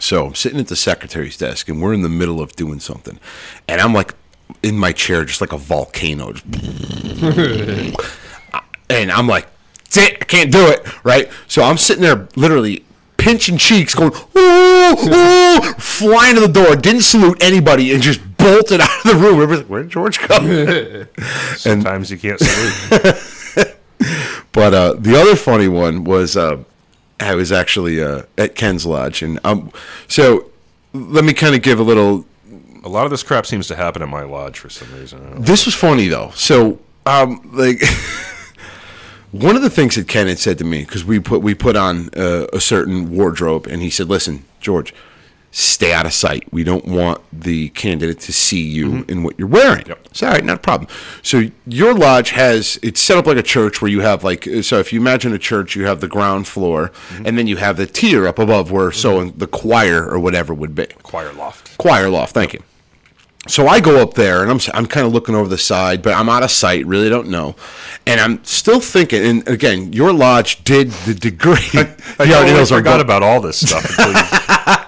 So 0.03 0.27
I'm 0.27 0.35
sitting 0.35 0.59
at 0.59 0.67
the 0.67 0.75
secretary's 0.75 1.37
desk, 1.37 1.69
and 1.69 1.81
we're 1.81 1.95
in 1.95 2.03
the 2.03 2.09
middle 2.09 2.41
of 2.41 2.57
doing 2.57 2.81
something, 2.81 3.21
and 3.69 3.81
I'm 3.81 3.95
like 3.95 4.17
in 4.61 4.77
my 4.77 4.91
chair, 4.91 5.25
just 5.25 5.41
like 5.41 5.53
a 5.53 5.57
volcano, 5.57 6.35
and 8.91 9.13
I'm 9.13 9.29
like, 9.29 9.47
"That's 9.93 9.99
I 9.99 10.25
can't 10.25 10.51
do 10.51 10.67
it." 10.67 11.05
Right? 11.05 11.31
So 11.47 11.63
I'm 11.63 11.79
sitting 11.79 12.03
there, 12.03 12.27
literally 12.35 12.85
pinching 13.17 13.59
cheeks, 13.59 13.95
going, 13.95 14.11
"Ooh, 14.37 14.97
ooh," 14.99 15.61
flying 15.79 16.35
to 16.35 16.41
the 16.41 16.51
door, 16.53 16.75
didn't 16.75 17.03
salute 17.03 17.41
anybody, 17.41 17.95
and 17.95 18.03
just 18.03 18.21
bolted 18.37 18.81
out 18.81 19.05
of 19.05 19.13
the 19.13 19.15
room. 19.15 19.35
Everybody's 19.41 19.61
like, 19.61 19.71
"Where 19.71 19.83
did 19.83 19.93
George 19.93 20.19
come?" 20.19 21.07
Sometimes 21.57 22.11
you 22.11 22.19
can't 22.19 22.41
sleep. 22.41 23.69
But 24.53 24.75
uh, 24.75 24.95
the 24.99 25.19
other 25.19 25.35
funny 25.35 25.69
one 25.69 26.05
was 26.05 26.37
uh, 26.37 26.63
I 27.23 27.35
was 27.35 27.53
actually 27.53 28.03
uh, 28.03 28.23
at 28.37 28.55
Ken's 28.55 28.85
lodge, 28.87 29.23
and 29.23 29.39
um, 29.45 29.71
so 30.09 30.51
let 30.93 31.25
me 31.25 31.33
kind 31.33 31.55
of 31.55 31.63
give 31.63 31.79
a 31.79 31.83
little 31.83 32.27
a 32.85 32.89
lot 32.89 33.05
of 33.05 33.11
this 33.11 33.23
crap 33.23 33.47
seems 33.47 33.69
to 33.69 33.77
happen 33.77 34.03
at 34.03 34.09
my 34.09 34.23
lodge 34.23 34.59
for 34.59 34.69
some 34.69 34.93
reason. 34.95 35.21
I 35.21 35.31
don't 35.31 35.39
know. 35.39 35.45
This 35.45 35.67
was 35.67 35.75
funny 35.75 36.09
though. 36.09 36.33
So, 36.35 36.81
um, 37.07 37.49
like 37.53 37.83
one 39.31 39.57
of 39.57 39.63
the 39.63 39.71
things 39.71 39.95
that 39.97 40.09
Ken 40.09 40.27
had 40.27 40.39
said 40.39 40.59
to 40.59 40.65
me 40.65 40.81
because 40.85 41.05
we 41.05 41.21
put 41.21 41.43
we 41.43 41.55
put 41.55 41.77
on 41.77 42.11
uh, 42.17 42.47
a 42.53 42.61
certain 42.61 43.11
wardrobe, 43.11 43.67
and 43.67 43.83
he 43.83 43.91
said, 43.91 44.09
"Listen, 44.09 44.45
George, 44.61 44.95
stay 45.53 45.93
out 45.93 46.07
of 46.07 46.13
sight. 46.13 46.53
We 46.53 46.65
don't 46.65 46.85
want 46.85 47.21
the 47.33 47.69
candidate 47.71 48.19
to 48.21 48.33
see 48.33 48.63
you 48.63 48.89
mm-hmm. 48.89 49.11
in 49.11 49.23
what 49.23 49.39
you're 49.39 49.49
wearing." 49.49 49.87
Yep. 49.87 50.09
Right, 50.21 50.45
not 50.45 50.57
a 50.57 50.61
problem. 50.61 50.89
So 51.23 51.49
your 51.67 51.95
lodge 51.95 52.31
has 52.31 52.79
it's 52.83 53.01
set 53.01 53.17
up 53.17 53.27
like 53.27 53.37
a 53.37 53.43
church 53.43 53.81
where 53.81 53.91
you 53.91 54.01
have 54.01 54.25
like 54.25 54.47
uh, 54.47 54.63
so 54.63 54.79
if 54.79 54.93
you 54.93 55.01
imagine 55.01 55.33
a 55.33 55.39
church, 55.39 55.77
you 55.77 55.87
have 55.87 56.01
the 56.01 56.09
ground 56.09 56.49
floor, 56.49 56.89
mm-hmm. 56.89 57.27
and 57.27 57.39
then 57.39 57.47
you 57.47 57.57
have 57.57 57.77
the 57.77 57.87
tier 57.87 58.27
up 58.27 58.39
above 58.39 58.71
where 58.71 58.91
so 58.93 59.21
mm-hmm. 59.21 59.39
the 59.39 59.47
choir 59.47 60.05
or 60.05 60.19
whatever 60.19 60.53
would 60.53 60.75
be 60.75 60.87
Choir 61.03 61.33
loft. 61.33 61.79
choir 61.79 62.11
loft. 62.11 62.35
Thank 62.35 62.53
you. 62.53 62.63
So 63.49 63.67
I 63.67 63.81
go 63.81 64.01
up 64.01 64.15
there 64.15 64.43
and 64.43 64.51
I'm 64.53 64.61
I'm 64.73 64.87
kind 64.87 65.05
of 65.05 65.13
looking 65.13 65.35
over 65.35 65.49
the 65.49 65.59
side, 65.59 66.01
but 66.01 66.15
I'm 66.15 66.29
out 66.29 66.45
of 66.45 66.51
sight. 66.53 66.87
Really 66.87 67.09
don't 67.09 67.29
know, 67.29 67.57
and 68.07 68.21
I'm 68.21 68.45
still 68.45 68.79
thinking. 68.79 69.25
And 69.25 69.49
again, 69.49 69.93
your 69.93 70.13
lodge 70.13 70.63
did 70.63 70.91
the 70.91 71.15
degree. 71.15 71.57
I 71.75 71.97
ordeals 72.21 72.71
are 72.71 72.79
forgot 72.79 73.01
about 73.01 73.25
all 73.25 73.41
this 73.41 73.59
stuff. 73.69 73.99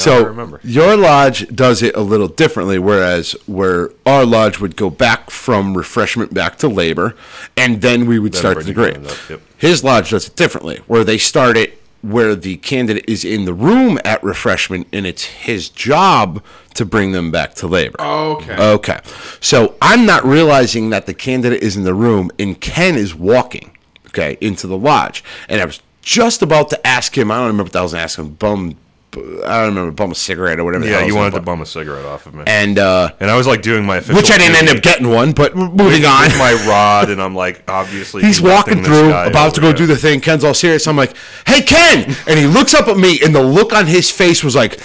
Now 0.00 0.12
so 0.12 0.24
I 0.24 0.26
remember. 0.28 0.60
your 0.64 0.96
lodge 0.96 1.54
does 1.54 1.82
it 1.82 1.94
a 1.96 2.00
little 2.00 2.28
differently, 2.28 2.78
whereas 2.78 3.32
where 3.46 3.90
our 4.06 4.24
lodge 4.24 4.58
would 4.58 4.76
go 4.76 4.90
back 4.90 5.30
from 5.30 5.76
refreshment 5.76 6.34
back 6.34 6.56
to 6.58 6.68
labor, 6.68 7.14
and 7.56 7.80
then 7.80 8.06
we 8.06 8.18
would 8.18 8.32
Then 8.32 8.40
start 8.40 8.58
the 8.58 8.64
the 8.64 8.68
degree. 8.72 8.92
up, 8.92 9.16
yep. 9.30 9.40
His 9.56 9.84
lodge 9.84 10.10
does 10.10 10.26
it 10.26 10.36
differently, 10.36 10.78
where 10.86 11.04
they 11.04 11.18
start 11.18 11.56
it 11.56 11.76
where 12.02 12.34
the 12.34 12.56
candidate 12.56 13.04
is 13.06 13.24
in 13.24 13.44
the 13.44 13.52
room 13.52 13.98
at 14.04 14.22
refreshment, 14.24 14.86
and 14.92 15.06
it's 15.06 15.24
his 15.24 15.68
job 15.68 16.42
to 16.74 16.84
bring 16.86 17.12
them 17.12 17.30
back 17.30 17.54
to 17.54 17.66
labor. 17.66 18.00
Okay. 18.00 18.56
Okay. 18.56 19.00
So 19.40 19.74
I'm 19.82 20.06
not 20.06 20.24
realizing 20.24 20.88
that 20.90 21.04
the 21.06 21.12
candidate 21.14 21.62
is 21.62 21.76
in 21.76 21.84
the 21.84 21.92
room 21.92 22.30
and 22.38 22.58
Ken 22.58 22.94
is 22.96 23.14
walking, 23.14 23.76
okay, 24.06 24.38
into 24.40 24.66
the 24.66 24.78
lodge. 24.78 25.22
And 25.48 25.60
I 25.60 25.66
was 25.66 25.82
just 26.00 26.40
about 26.40 26.70
to 26.70 26.86
ask 26.86 27.18
him, 27.18 27.30
I 27.30 27.36
don't 27.36 27.48
remember 27.48 27.64
what 27.68 27.76
I 27.76 27.82
was 27.82 27.92
asking, 27.92 28.30
bum, 28.34 28.76
I 29.12 29.58
don't 29.58 29.68
remember, 29.74 29.90
bum 29.90 30.12
a 30.12 30.14
cigarette 30.14 30.60
or 30.60 30.64
whatever. 30.64 30.86
Yeah, 30.86 31.04
you 31.04 31.16
wanted 31.16 31.32
to 31.32 31.40
bum 31.40 31.60
a 31.60 31.66
cigarette 31.66 32.04
off 32.04 32.26
of 32.26 32.34
me. 32.34 32.44
And, 32.46 32.78
uh, 32.78 33.10
And 33.18 33.30
I 33.30 33.36
was 33.36 33.46
like 33.46 33.60
doing 33.62 33.84
my 33.84 34.00
which 34.00 34.30
I 34.30 34.38
didn't 34.38 34.56
end 34.56 34.68
up 34.68 34.82
getting 34.82 35.08
one, 35.08 35.32
but 35.32 35.56
moving 35.56 35.76
with 36.02 36.04
on. 36.04 36.38
my 36.38 36.52
rod, 36.68 37.10
and 37.10 37.20
I'm 37.20 37.34
like 37.34 37.64
obviously 37.68 38.22
He's 38.22 38.40
walking 38.40 38.84
through, 38.84 39.12
about 39.12 39.54
to 39.54 39.60
go 39.60 39.72
do 39.72 39.86
the 39.86 39.96
thing. 39.96 40.20
Ken's 40.20 40.44
all 40.44 40.54
serious. 40.54 40.86
I'm 40.86 40.96
like, 40.96 41.14
"Hey, 41.46 41.60
Ken!" 41.62 42.14
And 42.28 42.38
he 42.38 42.46
looks 42.46 42.72
up 42.72 42.86
at 42.86 42.96
me, 42.96 43.20
and 43.24 43.34
the 43.34 43.42
look 43.42 43.72
on 43.72 43.86
his 43.86 44.10
face 44.10 44.44
was 44.44 44.54
like, 44.54 44.80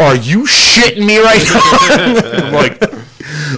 "Are 0.00 0.16
you 0.16 0.44
shitting 0.46 1.04
me 1.04 1.18
right 1.18 1.44
now?" 1.44 2.46
I'm 2.46 2.52
like, 2.54 2.80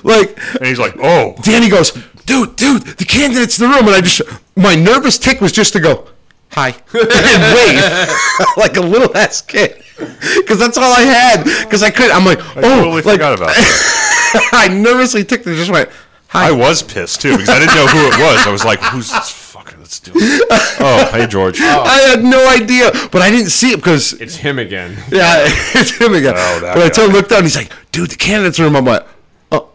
like, 0.04 0.38
and 0.56 0.66
he's 0.66 0.78
like, 0.78 0.94
oh, 1.00 1.34
Danny 1.42 1.68
goes, 1.68 1.92
dude, 2.26 2.56
dude, 2.56 2.82
the 2.82 3.04
candidate's 3.04 3.60
in 3.60 3.68
the 3.70 3.76
room. 3.76 3.86
And 3.86 3.94
I 3.96 4.00
just, 4.00 4.22
my 4.56 4.74
nervous 4.74 5.18
tick 5.18 5.40
was 5.40 5.52
just 5.52 5.72
to 5.74 5.80
go, 5.80 6.08
hi, 6.52 6.68
and 6.92 7.54
wave 7.54 8.08
like 8.56 8.76
a 8.76 8.80
little 8.80 9.16
ass 9.16 9.40
kid. 9.42 9.82
Because 10.38 10.58
that's 10.58 10.78
all 10.78 10.92
I 10.92 11.02
had. 11.02 11.44
Because 11.64 11.82
I 11.82 11.90
couldn't, 11.90 12.16
I'm 12.16 12.24
like, 12.24 12.40
I 12.40 12.60
oh, 12.60 12.82
totally 12.82 13.02
like, 13.02 13.14
forgot 13.16 13.34
about 13.34 13.48
that. 13.48 14.50
I 14.52 14.68
nervously 14.68 15.24
ticked 15.24 15.46
and 15.46 15.56
just 15.56 15.70
went, 15.70 15.90
hi. 16.28 16.48
I 16.48 16.52
was 16.52 16.82
pissed 16.82 17.20
too 17.20 17.32
because 17.32 17.48
I 17.48 17.58
didn't 17.58 17.74
know 17.74 17.86
who 17.86 18.06
it 18.06 18.18
was. 18.18 18.46
I 18.46 18.52
was 18.52 18.64
like, 18.64 18.80
who's 18.80 19.10
this 19.10 19.30
fucker 19.30 19.76
that's 19.78 20.00
doing? 20.00 20.16
it? 20.18 20.48
Oh, 20.80 21.10
hey 21.12 21.26
George. 21.26 21.60
I 21.62 21.98
had 22.08 22.24
no 22.24 22.48
idea, 22.48 22.90
but 23.12 23.20
I 23.20 23.30
didn't 23.30 23.50
see 23.50 23.72
it 23.72 23.76
because, 23.76 24.14
It's 24.14 24.36
him 24.36 24.58
again. 24.58 24.96
yeah, 25.10 25.44
it's 25.74 25.90
him 25.98 26.14
again. 26.14 26.34
Oh, 26.36 26.60
but 26.62 26.78
I 26.78 26.88
guy. 26.88 26.94
told 26.94 27.12
looked 27.12 27.30
down, 27.30 27.42
he's 27.42 27.56
like, 27.56 27.72
dude, 27.92 28.10
the 28.10 28.16
candidate's 28.16 28.58
room. 28.58 28.76
I'm 28.76 28.84
like, 28.84 29.06
oh, 29.52 29.70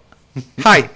hi. 0.60 0.90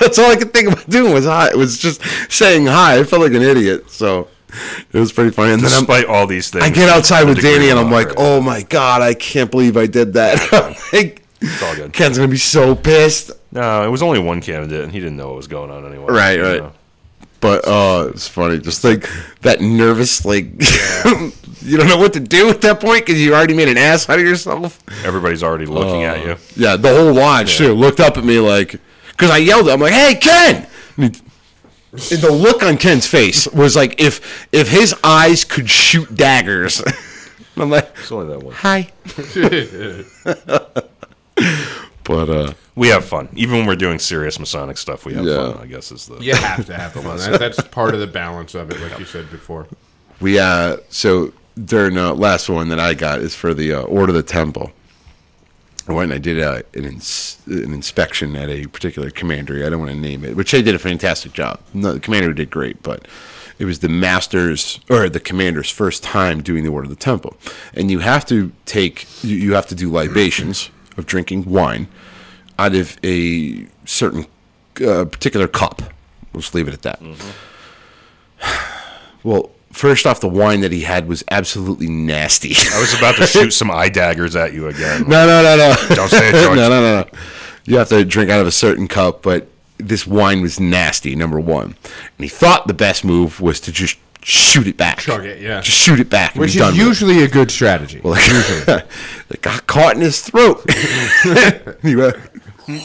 That's 0.00 0.18
all 0.18 0.30
I 0.30 0.36
could 0.36 0.52
think 0.52 0.72
about 0.72 0.88
doing 0.90 1.12
was 1.12 1.24
hi. 1.24 1.48
It 1.48 1.56
was 1.56 1.78
just 1.78 2.02
saying 2.32 2.66
hi. 2.66 2.98
I 2.98 3.04
felt 3.04 3.22
like 3.22 3.32
an 3.32 3.42
idiot. 3.42 3.90
So 3.90 4.28
it 4.92 4.98
was 4.98 5.12
pretty 5.12 5.30
funny. 5.30 5.52
And 5.52 5.62
then 5.62 5.72
I'm, 5.72 5.80
Despite 5.80 6.06
all 6.06 6.26
these 6.26 6.50
things, 6.50 6.64
I 6.64 6.70
get 6.70 6.88
outside 6.88 7.24
with 7.24 7.40
Danny 7.40 7.70
and 7.70 7.78
I'm 7.78 7.90
like, 7.90 8.08
oh 8.16 8.40
my 8.40 8.62
god, 8.62 9.02
I 9.02 9.14
can't 9.14 9.50
believe 9.50 9.76
I 9.76 9.86
did 9.86 10.14
that. 10.14 10.36
Like, 10.92 11.22
it's 11.40 11.62
all 11.62 11.74
good. 11.74 11.92
Ken's 11.92 12.16
gonna 12.16 12.30
be 12.30 12.36
so 12.38 12.74
pissed. 12.74 13.30
No, 13.52 13.84
it 13.86 13.88
was 13.88 14.02
only 14.02 14.18
one 14.18 14.40
candidate, 14.40 14.82
and 14.82 14.92
he 14.92 14.98
didn't 15.00 15.16
know 15.16 15.28
what 15.28 15.36
was 15.36 15.48
going 15.48 15.70
on 15.70 15.86
anyway. 15.86 16.06
Right, 16.06 16.40
right. 16.40 16.62
know. 16.62 16.72
But 17.40 17.66
uh, 17.66 18.08
it's 18.10 18.26
funny, 18.26 18.58
just 18.58 18.82
like 18.82 19.08
that 19.42 19.60
nervous, 19.60 20.24
like 20.24 20.46
you 21.62 21.76
don't 21.76 21.88
know 21.88 21.98
what 21.98 22.14
to 22.14 22.20
do 22.20 22.48
at 22.48 22.62
that 22.62 22.80
point 22.80 23.04
because 23.04 23.20
you 23.20 23.34
already 23.34 23.54
made 23.54 23.68
an 23.68 23.76
ass 23.76 24.08
out 24.08 24.18
of 24.18 24.24
yourself. 24.24 24.82
Everybody's 25.04 25.42
already 25.42 25.66
looking 25.66 26.04
at 26.04 26.24
you. 26.24 26.36
Yeah, 26.56 26.76
the 26.76 26.88
whole 26.88 27.12
lodge 27.12 27.56
too 27.56 27.74
looked 27.74 28.00
up 28.00 28.16
at 28.16 28.24
me 28.24 28.38
like, 28.40 28.80
because 29.10 29.30
I 29.30 29.38
yelled, 29.38 29.68
I'm 29.68 29.80
like, 29.80 29.92
"Hey, 29.92 30.14
Ken!" 30.14 30.66
And 30.96 31.14
he- 31.14 31.22
the 31.96 32.30
look 32.30 32.62
on 32.62 32.76
Ken's 32.76 33.06
face 33.06 33.46
was 33.48 33.74
like 33.76 34.00
if 34.00 34.46
if 34.52 34.68
his 34.68 34.94
eyes 35.04 35.44
could 35.44 35.68
shoot 35.70 36.14
daggers. 36.14 36.82
I'm 37.58 37.70
like, 37.70 37.88
It's 37.98 38.12
only 38.12 38.28
that 38.34 38.42
one. 38.44 38.54
"Hi." 38.56 38.88
but 42.04 42.28
uh, 42.28 42.52
We 42.74 42.88
have 42.88 43.04
fun, 43.04 43.28
even 43.34 43.56
when 43.58 43.66
we're 43.66 43.76
doing 43.76 43.98
serious 43.98 44.38
Masonic 44.38 44.76
stuff. 44.78 45.04
We 45.06 45.14
have 45.14 45.24
Yeah. 45.24 45.52
fun. 45.52 45.62
I 45.62 45.66
guess 45.66 45.90
is 45.92 46.06
the 46.06 46.18
You 46.18 46.34
have 46.34 46.66
to 46.66 46.74
have 46.74 46.92
fun. 46.92 47.16
That, 47.18 47.38
that's 47.40 47.60
part 47.62 47.94
of 47.94 48.00
the 48.00 48.06
balance 48.06 48.54
of 48.54 48.70
it, 48.70 48.80
like 48.80 48.98
you 48.98 49.04
said 49.04 49.30
before. 49.30 49.66
we 50.20 50.38
uh, 50.38 50.76
so 50.88 51.32
during 51.64 51.96
uh, 51.98 52.12
last 52.14 52.48
one 52.48 52.68
that 52.68 52.78
I 52.80 52.94
got 52.94 53.20
is 53.20 53.34
for 53.34 53.54
the 53.54 53.72
uh, 53.74 53.80
Order 53.82 54.10
of 54.10 54.16
the 54.16 54.22
Temple. 54.22 54.72
I 55.88 55.92
went 55.92 56.10
and 56.10 56.14
I 56.14 56.18
did 56.18 56.40
uh, 56.42 56.62
an, 56.74 56.84
ins- 56.84 57.38
an 57.46 57.72
inspection 57.72 58.34
at 58.34 58.48
a 58.48 58.66
particular 58.66 59.10
commandery. 59.10 59.64
I 59.64 59.70
don't 59.70 59.78
want 59.78 59.92
to 59.92 59.96
name 59.96 60.24
it, 60.24 60.34
which 60.36 60.50
they 60.50 60.62
did 60.62 60.74
a 60.74 60.78
fantastic 60.80 61.32
job. 61.32 61.60
No, 61.72 61.92
the 61.92 62.00
commander 62.00 62.32
did 62.32 62.50
great, 62.50 62.82
but 62.82 63.06
it 63.58 63.64
was 63.64 63.78
the 63.78 63.88
master's 63.88 64.80
or 64.90 65.08
the 65.08 65.20
commander's 65.20 65.70
first 65.70 66.02
time 66.02 66.42
doing 66.42 66.64
the 66.64 66.70
Order 66.70 66.86
of 66.86 66.90
the 66.90 66.96
Temple, 66.96 67.36
and 67.74 67.90
you 67.90 68.00
have 68.00 68.26
to 68.26 68.52
take 68.66 69.06
you, 69.22 69.36
you 69.36 69.54
have 69.54 69.66
to 69.68 69.74
do 69.74 69.90
libations 69.90 70.70
of 70.96 71.06
drinking 71.06 71.44
wine 71.44 71.86
out 72.58 72.74
of 72.74 72.98
a 73.04 73.66
certain 73.84 74.26
uh, 74.84 75.04
particular 75.04 75.46
cup. 75.46 75.82
We'll 76.32 76.40
just 76.42 76.54
leave 76.54 76.68
it 76.68 76.74
at 76.74 76.82
that. 76.82 77.00
Well, 79.22 79.50
first 79.76 80.06
off, 80.06 80.20
the 80.20 80.28
wine 80.28 80.60
that 80.62 80.72
he 80.72 80.80
had 80.82 81.06
was 81.06 81.22
absolutely 81.30 81.88
nasty. 81.88 82.54
I 82.74 82.80
was 82.80 82.94
about 82.94 83.16
to 83.16 83.26
shoot 83.26 83.50
some 83.52 83.70
eye 83.70 83.88
daggers 83.88 84.34
at 84.34 84.52
you 84.52 84.68
again. 84.68 85.02
No, 85.08 85.26
no, 85.26 85.42
no, 85.42 85.56
no. 85.56 85.74
Don't 85.94 86.08
say 86.08 86.30
it, 86.30 86.44
George. 86.44 86.56
no, 86.56 86.68
no, 86.68 86.80
no, 86.80 87.00
no. 87.02 87.08
You 87.64 87.78
have 87.78 87.88
to 87.90 88.04
drink 88.04 88.30
out 88.30 88.40
of 88.40 88.46
a 88.46 88.52
certain 88.52 88.88
cup, 88.88 89.22
but 89.22 89.48
this 89.78 90.06
wine 90.06 90.40
was 90.40 90.58
nasty, 90.58 91.14
number 91.14 91.38
one. 91.38 91.66
And 91.84 92.24
he 92.24 92.28
thought 92.28 92.66
the 92.66 92.74
best 92.74 93.04
move 93.04 93.40
was 93.40 93.60
to 93.60 93.72
just 93.72 93.98
shoot 94.22 94.66
it 94.66 94.76
back. 94.76 94.98
Chug 94.98 95.24
it, 95.24 95.40
yeah. 95.40 95.60
Just 95.60 95.76
shoot 95.78 96.00
it 96.00 96.08
back. 96.08 96.32
and 96.34 96.40
Which 96.40 96.52
be 96.54 96.58
is 96.58 96.60
done 96.60 96.72
with 96.72 96.80
it. 96.80 96.84
usually 96.84 97.22
a 97.24 97.28
good 97.28 97.50
strategy. 97.50 98.00
Well, 98.02 98.14
like, 98.14 98.86
it 99.30 99.42
got 99.42 99.66
caught 99.66 99.94
in 99.96 100.00
his 100.00 100.20
throat. 100.22 100.64
he 101.82 101.94
went, 101.96 102.16
but 102.66 102.82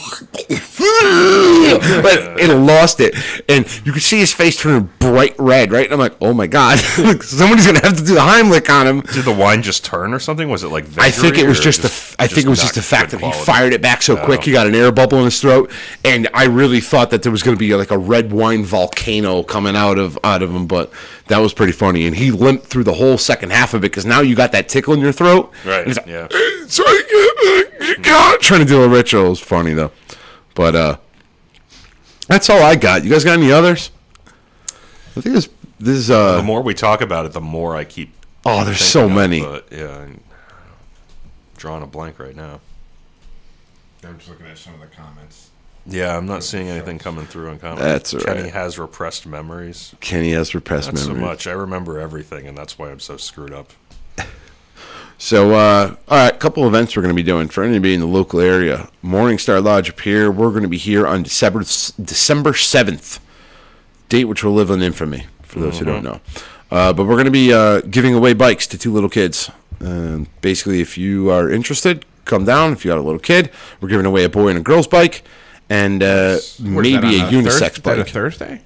it 2.40 2.54
lost 2.56 3.00
it, 3.00 3.14
and 3.48 3.66
you 3.84 3.92
could 3.92 4.02
see 4.02 4.18
his 4.18 4.32
face 4.32 4.60
turn 4.60 4.88
bright 5.00 5.34
red. 5.38 5.72
Right, 5.72 5.84
and 5.84 5.92
I'm 5.92 5.98
like, 5.98 6.16
oh 6.20 6.32
my 6.32 6.46
god, 6.46 6.78
somebody's 7.22 7.66
gonna 7.66 7.80
have 7.82 7.96
to 7.96 8.04
do 8.04 8.14
the 8.14 8.20
Heimlich 8.20 8.68
on 8.70 8.86
him. 8.86 9.00
Did 9.00 9.24
the 9.24 9.32
wine 9.32 9.62
just 9.62 9.84
turn 9.84 10.14
or 10.14 10.20
something? 10.20 10.48
Was 10.48 10.62
it 10.62 10.68
like 10.68 10.84
I 10.98 11.10
think 11.10 11.36
it 11.36 11.46
was 11.48 11.58
just 11.58 11.82
the. 11.82 11.88
f- 11.88 12.14
I 12.18 12.28
think 12.28 12.46
it 12.46 12.50
was 12.50 12.60
just 12.60 12.76
the 12.76 12.82
fact 12.82 13.10
that 13.10 13.20
he 13.20 13.32
fired 13.32 13.72
it 13.72 13.82
back 13.82 14.02
so 14.02 14.16
quick. 14.16 14.40
Oh. 14.40 14.42
He 14.42 14.52
got 14.52 14.66
an 14.68 14.74
air 14.74 14.92
bubble 14.92 15.18
in 15.18 15.24
his 15.24 15.40
throat, 15.40 15.70
and 16.04 16.28
I 16.32 16.44
really 16.44 16.80
thought 16.80 17.10
that 17.10 17.22
there 17.24 17.32
was 17.32 17.42
going 17.42 17.56
to 17.56 17.58
be 17.58 17.74
like 17.74 17.90
a 17.90 17.98
red 17.98 18.32
wine 18.32 18.64
volcano 18.64 19.42
coming 19.42 19.74
out 19.74 19.98
of 19.98 20.16
out 20.22 20.42
of 20.42 20.54
him. 20.54 20.66
But 20.66 20.92
that 21.26 21.38
was 21.38 21.52
pretty 21.52 21.72
funny, 21.72 22.06
and 22.06 22.14
he 22.14 22.30
limped 22.30 22.66
through 22.66 22.84
the 22.84 22.94
whole 22.94 23.18
second 23.18 23.50
half 23.50 23.74
of 23.74 23.80
it 23.80 23.90
because 23.90 24.06
now 24.06 24.20
you 24.20 24.36
got 24.36 24.52
that 24.52 24.68
tickle 24.68 24.94
in 24.94 25.00
your 25.00 25.12
throat. 25.12 25.52
Right. 25.64 25.86
He's 25.86 25.96
like, 25.96 26.06
Yeah. 26.06 26.28
so 26.72 26.82
I, 26.86 27.96
God, 28.02 28.40
trying 28.40 28.60
to 28.60 28.66
do 28.66 28.82
a 28.82 28.88
ritual. 28.88 29.26
It 29.26 29.30
was 29.30 29.40
funny 29.40 29.74
though, 29.74 29.92
but 30.54 30.74
uh, 30.74 30.96
that's 32.28 32.48
all 32.48 32.62
I 32.62 32.76
got. 32.76 33.04
You 33.04 33.10
guys 33.10 33.24
got 33.24 33.38
any 33.38 33.52
others? 33.52 33.90
I 35.16 35.20
think 35.20 35.34
this 35.34 35.48
this 35.78 35.96
is 35.96 36.06
The 36.06 36.38
uh 36.38 36.42
more 36.42 36.62
we 36.62 36.74
talk 36.74 37.02
about 37.02 37.26
it, 37.26 37.32
the 37.32 37.40
more 37.40 37.76
I 37.76 37.84
keep. 37.84 38.14
oh, 38.46 38.64
there's 38.64 38.78
thinking 38.78 38.86
so 38.86 39.04
of 39.04 39.10
it, 39.10 39.14
many. 39.14 39.40
But 39.42 39.68
yeah, 39.70 39.98
I'm 39.98 40.20
drawing 41.56 41.82
a 41.82 41.86
blank 41.86 42.18
right 42.18 42.34
now. 42.34 42.60
I'm 44.04 44.16
just 44.16 44.30
looking 44.30 44.46
at 44.46 44.56
some 44.58 44.74
of 44.74 44.80
the 44.80 44.86
comments. 44.86 45.50
Yeah, 45.84 46.16
I'm 46.16 46.26
not 46.26 46.44
seeing 46.44 46.68
anything 46.68 46.98
coming 46.98 47.26
through 47.26 47.50
on 47.50 47.58
comments. 47.58 47.82
That's 47.82 48.14
all 48.14 48.20
Kenny 48.20 48.48
has 48.50 48.78
repressed 48.78 49.26
memories. 49.26 49.94
Kenny 50.00 50.30
has 50.32 50.54
repressed 50.54 50.92
Not 50.92 50.98
so 50.98 51.14
much. 51.14 51.46
I 51.46 51.52
remember 51.52 51.98
everything, 51.98 52.46
and 52.46 52.56
that's 52.56 52.78
why 52.78 52.90
I'm 52.90 53.00
so 53.00 53.16
screwed 53.16 53.52
up. 53.52 53.72
So, 55.22 55.54
uh, 55.54 55.94
all 56.08 56.18
right, 56.18 56.34
a 56.34 56.36
couple 56.36 56.66
events 56.66 56.96
we're 56.96 57.02
going 57.02 57.14
to 57.14 57.16
be 57.16 57.22
doing 57.22 57.46
for 57.46 57.62
anybody 57.62 57.94
in 57.94 58.00
the 58.00 58.08
local 58.08 58.40
area. 58.40 58.88
Morning 59.02 59.38
Star 59.38 59.60
Lodge 59.60 59.88
up 59.88 60.00
here. 60.00 60.32
We're 60.32 60.50
going 60.50 60.64
to 60.64 60.68
be 60.68 60.78
here 60.78 61.06
on 61.06 61.22
December 61.22 61.60
December 61.60 62.54
seventh, 62.54 63.20
date 64.08 64.24
which 64.24 64.42
will 64.42 64.52
live 64.52 64.68
in 64.68 64.82
infamy 64.82 65.26
for 65.44 65.60
those 65.60 65.78
who 65.78 65.84
don't 65.84 66.02
know. 66.02 66.20
Uh, 66.72 66.92
but 66.92 67.04
we're 67.04 67.14
going 67.14 67.26
to 67.26 67.30
be 67.30 67.52
uh, 67.52 67.82
giving 67.82 68.14
away 68.14 68.32
bikes 68.32 68.66
to 68.66 68.76
two 68.76 68.92
little 68.92 69.08
kids. 69.08 69.48
Uh, 69.80 70.24
basically, 70.40 70.80
if 70.80 70.98
you 70.98 71.30
are 71.30 71.48
interested, 71.48 72.04
come 72.24 72.44
down. 72.44 72.72
If 72.72 72.84
you 72.84 72.90
got 72.90 72.98
a 72.98 73.02
little 73.02 73.20
kid, 73.20 73.52
we're 73.80 73.90
giving 73.90 74.06
away 74.06 74.24
a 74.24 74.28
boy 74.28 74.48
and 74.48 74.58
a 74.58 74.62
girl's 74.62 74.88
bike, 74.88 75.22
and 75.70 76.02
uh, 76.02 76.32
What 76.32 76.84
is 76.84 76.94
that, 76.94 77.04
maybe 77.04 77.20
a 77.20 77.26
on 77.26 77.32
unisex 77.32 77.44
Thurs- 77.44 77.76
is 77.76 77.82
that 77.82 77.98
a 78.00 78.02
bike. 78.02 78.08
Thursday? 78.08 78.60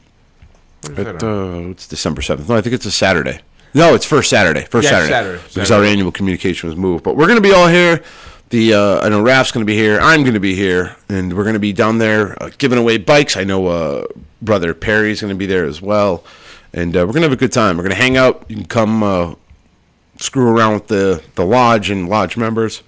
Is 0.85 0.89
It, 0.89 1.23
uh, 1.23 1.69
it's 1.69 1.87
December 1.87 2.23
seventh. 2.23 2.49
No, 2.49 2.57
I 2.57 2.63
think 2.63 2.75
it's 2.75 2.87
a 2.87 2.91
Saturday. 2.91 3.41
No, 3.77 3.95
it's 3.95 4.07
first 4.07 4.31
Saturday. 4.31 4.65
First 4.65 4.85
Yeah, 4.85 4.93
Saturday. 4.93 5.13
Saturday. 5.13 5.37
Because 5.37 5.69
Saturday. 5.69 5.75
our 5.75 5.85
annual 5.85 6.11
communication 6.11 6.71
was 6.71 6.79
moved. 6.79 7.05
But 7.05 7.15
we're 7.15 7.27
going 7.27 7.37
to 7.37 7.43
be 7.43 7.53
all 7.53 7.69
here. 7.69 8.03
The 8.49 8.73
uh, 8.73 9.01
I 9.05 9.11
know 9.11 9.21
Raf's 9.21 9.53
going 9.53 9.67
to 9.67 9.71
be 9.71 9.77
here. 9.77 9.99
I'm 10.01 10.23
going 10.23 10.33
to 10.35 10.41
be 10.41 10.55
here, 10.55 10.97
and 11.11 11.37
we're 11.37 11.43
going 11.43 11.55
to 11.55 11.61
be 11.61 11.75
down 11.75 11.99
there 11.99 12.43
uh, 12.43 12.51
giving 12.57 12.79
away 12.79 12.97
bikes. 12.97 13.37
I 13.37 13.45
know 13.45 13.67
uh, 13.67 14.07
brother 14.41 14.73
Perry's 14.73 15.21
going 15.21 15.35
to 15.35 15.39
be 15.39 15.45
there 15.45 15.67
as 15.67 15.83
well, 15.83 16.25
and 16.73 16.97
uh, 16.97 17.01
we're 17.01 17.13
going 17.13 17.23
to 17.23 17.29
have 17.29 17.33
a 17.33 17.37
good 17.37 17.53
time. 17.53 17.77
We're 17.77 17.83
going 17.83 17.97
to 17.97 18.01
hang 18.01 18.17
out. 18.17 18.47
You 18.49 18.57
can 18.57 18.65
come 18.65 19.03
uh, 19.03 19.35
screw 20.19 20.49
around 20.49 20.75
with 20.75 20.87
the 20.87 21.23
the 21.35 21.45
lodge 21.45 21.91
and 21.91 22.09
lodge 22.09 22.37
members, 22.39 22.83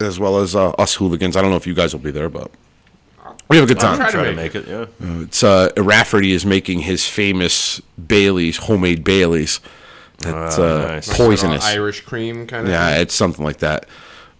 as 0.00 0.18
well 0.18 0.38
as 0.38 0.56
uh, 0.56 0.70
us 0.70 0.94
hooligans. 0.94 1.36
I 1.36 1.42
don't 1.42 1.50
know 1.50 1.58
if 1.58 1.66
you 1.66 1.74
guys 1.74 1.92
will 1.92 2.00
be 2.00 2.10
there, 2.10 2.30
but 2.30 2.50
we 3.48 3.58
have 3.58 3.66
a 3.66 3.68
good 3.68 3.78
time. 3.78 3.98
try 3.98 4.06
to 4.06 4.12
Try 4.12 4.24
to 4.24 4.32
make 4.32 4.54
make 4.54 4.66
it, 4.66 4.68
yeah. 4.68 4.86
It's 5.22 5.44
uh, 5.44 5.70
Rafferty 5.76 6.32
is 6.32 6.44
making 6.44 6.80
his 6.80 7.06
famous 7.06 7.80
Bailey's, 8.04 8.56
homemade 8.56 9.04
Bailey's. 9.04 9.60
That's 10.32 10.58
Ah, 10.58 10.62
uh, 10.62 10.78
nice. 10.88 11.08
Like 11.08 11.16
poisonous. 11.16 11.64
Irish 11.64 12.00
cream 12.02 12.46
kind 12.46 12.66
of. 12.66 12.72
Yeah, 12.72 12.96
it's 12.98 13.14
something 13.14 13.44
like 13.44 13.58
that. 13.58 13.86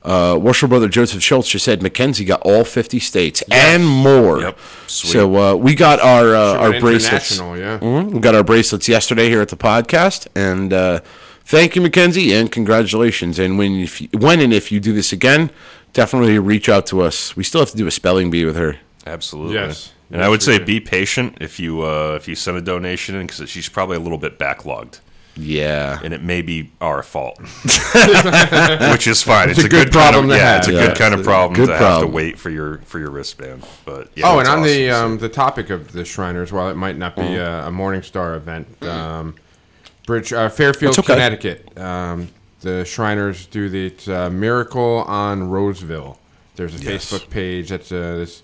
Uh, 0.03 0.37
Worcester 0.39 0.67
brother 0.69 0.89
Joseph 0.89 1.23
Schultz 1.23 1.49
just 1.49 1.65
said 1.65 1.83
Mackenzie 1.83 2.27
got 2.27 2.43
all 2.43 2.63
50 2.65 2.99
states 3.01 3.43
and 3.51 3.87
more. 3.87 4.39
Yep. 4.41 4.59
Sweet. 4.87 5.11
So 5.13 5.37
uh, 5.37 5.55
we 5.55 5.75
got 5.75 5.99
our 6.01 6.35
uh, 6.37 6.59
our 6.59 6.79
bracelets. 6.79 7.39
International, 7.39 7.57
yeah. 7.59 7.79
Mhm. 7.79 8.11
We 8.13 8.21
got 8.21 8.35
our 8.35 8.45
bracelets 8.45 8.87
yesterday 8.87 9.31
here 9.31 9.41
at 9.41 9.49
the 9.49 9.57
podcast, 9.57 10.27
and 10.37 10.75
uh, 10.75 11.01
thank 11.47 11.75
you, 11.75 11.81
Mackenzie, 11.81 12.35
and 12.35 12.53
congratulations. 12.53 13.39
And 13.39 13.57
when 13.57 13.77
if 13.77 14.01
you, 14.03 14.09
when 14.13 14.41
and 14.41 14.53
if 14.53 14.71
you 14.71 14.79
do 14.79 14.93
this 14.93 15.11
again, 15.11 15.51
definitely 15.95 16.39
reach 16.39 16.69
out 16.69 16.85
to 16.89 17.01
us. 17.01 17.35
We 17.35 17.43
still 17.43 17.61
have 17.61 17.71
to 17.71 17.77
do 17.79 17.87
a 17.87 17.91
spelling 17.91 18.31
bee 18.31 18.45
with 18.45 18.57
her. 18.57 18.77
Absolutely. 19.07 19.55
Yes. 19.55 19.91
And 20.11 20.19
Yes, 20.19 20.27
I 20.27 20.29
would 20.29 20.41
we 20.41 20.45
say 20.45 20.59
do. 20.59 20.65
be 20.67 20.81
patient 20.81 21.39
if 21.41 21.59
you 21.59 21.81
uh, 21.83 22.13
if 22.21 22.29
you 22.29 22.35
send 22.35 22.59
a 22.59 22.61
donation 22.61 23.15
in 23.15 23.27
because 23.27 23.49
she's 23.49 23.71
probably 23.71 23.97
a 23.97 24.01
little 24.01 24.19
bit 24.19 24.39
backlogged, 24.39 25.01
Yeah. 25.37 25.99
and 26.03 26.15
it 26.15 26.23
may 26.23 26.43
be 26.43 26.71
our 26.81 27.03
fault, 27.03 27.39
which 28.91 29.07
is 29.07 29.23
fine. 29.23 29.51
It's, 29.51 29.63
a 29.65 29.69
good 29.69 29.91
kind 29.91 29.93
problem 29.93 30.25
of, 30.27 30.31
to 30.31 30.37
yeah, 30.37 30.45
have. 30.53 30.59
It's 30.61 30.69
a 30.69 30.73
Yeah, 30.73 30.87
good 30.89 30.97
kind 30.99 31.15
of 31.15 31.21
it's 31.21 31.27
a 31.27 31.31
problem 31.31 31.55
good 31.55 31.67
to 31.67 31.73
have 31.73 31.81
problem. 31.81 32.09
to 32.11 32.15
wait 32.15 32.39
for 32.39 32.51
your 32.51 32.79
for 32.85 32.99
your 32.99 33.11
wristband. 33.11 33.65
But 33.85 34.11
yeah, 34.15 34.27
Oh, 34.31 34.39
and 34.39 34.49
on 34.49 34.63
the 34.63 34.91
awesome. 34.91 35.13
um, 35.13 35.19
the 35.19 35.29
topic 35.29 35.71
of 35.71 35.93
the 35.93 36.05
Shriners, 36.05 36.53
while 36.53 36.69
it 36.71 36.77
might 36.77 36.97
not 36.97 37.17
be 37.17 37.23
Mm-hmm. 37.23 37.65
a, 37.65 37.69
a 37.69 37.71
Morning 37.71 38.03
Star 38.03 38.35
event, 38.37 38.83
um, 38.85 39.35
Bridge 40.07 40.33
uh, 40.33 40.49
Fairfield, 40.49 40.99
okay. 40.99 41.15
Connecticut, 41.15 41.79
um, 41.79 42.29
the 42.61 42.85
Shriners 42.85 43.47
do 43.47 43.69
the 43.69 43.93
uh, 44.15 44.31
Miracle 44.31 45.05
on 45.07 45.49
Roseville. 45.51 46.19
There's 46.57 46.75
a 46.75 46.79
Yes. 46.85 47.11
Facebook 47.11 47.29
page 47.31 47.71
that's 47.71 47.91
uh, 47.91 48.17
this 48.17 48.43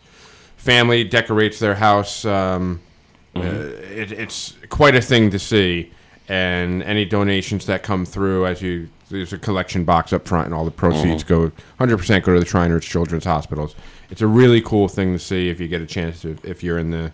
family 0.56 1.04
decorates 1.04 1.58
their 1.58 1.74
house. 1.76 2.24
Um, 2.24 2.80
Mm-hmm. 3.32 3.46
uh, 3.46 4.00
it, 4.02 4.10
it's 4.10 4.54
quite 4.70 4.96
a 4.96 5.00
thing 5.00 5.30
to 5.30 5.38
see, 5.38 5.92
and 6.30 6.80
any 6.84 7.04
donations 7.04 7.66
that 7.66 7.82
come 7.82 8.06
through, 8.06 8.46
as 8.46 8.62
you 8.62 8.88
there's 9.10 9.32
a 9.32 9.38
collection 9.38 9.84
box 9.84 10.12
up 10.12 10.28
front, 10.28 10.46
and 10.46 10.54
all 10.54 10.64
the 10.64 10.70
proceeds 10.70 11.24
Mm-hmm. 11.24 11.48
go 11.82 11.96
100% 11.96 12.22
go 12.22 12.32
to 12.34 12.38
the 12.38 12.46
Shriners 12.46 12.84
Children's 12.84 13.24
Hospitals. 13.24 13.74
It's 14.10 14.20
a 14.20 14.28
really 14.28 14.60
cool 14.60 14.86
thing 14.86 15.12
to 15.12 15.18
see 15.18 15.48
if 15.48 15.58
you 15.58 15.66
get 15.66 15.82
a 15.82 15.86
chance 15.86 16.22
to 16.22 16.36
if 16.44 16.62
you're 16.62 16.78
in 16.78 16.90
the 16.90 17.12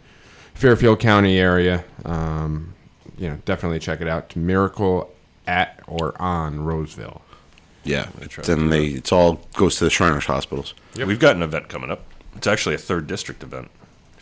Fairfield 0.52 1.00
County 1.00 1.38
area. 1.38 1.82
Um, 2.04 2.74
you 3.16 3.30
know, 3.30 3.38
definitely 3.46 3.78
check 3.78 4.02
it 4.02 4.08
out. 4.08 4.36
Miracle 4.36 5.10
at 5.46 5.80
or 5.86 6.20
on 6.20 6.60
Roseville. 6.64 7.22
Yeah. 7.84 8.08
try 8.28 8.44
Then 8.44 8.68
they 8.68 8.86
it's 8.88 9.12
all 9.12 9.40
goes 9.54 9.76
to 9.76 9.84
the 9.84 9.90
Shriners 9.90 10.26
hospitals. 10.26 10.74
we've 10.96 11.18
got 11.20 11.36
an 11.36 11.42
event 11.42 11.68
coming 11.70 11.90
up. 11.90 12.04
It's 12.34 12.46
actually 12.46 12.74
a 12.74 12.78
third 12.78 13.06
district 13.06 13.42
event, 13.42 13.70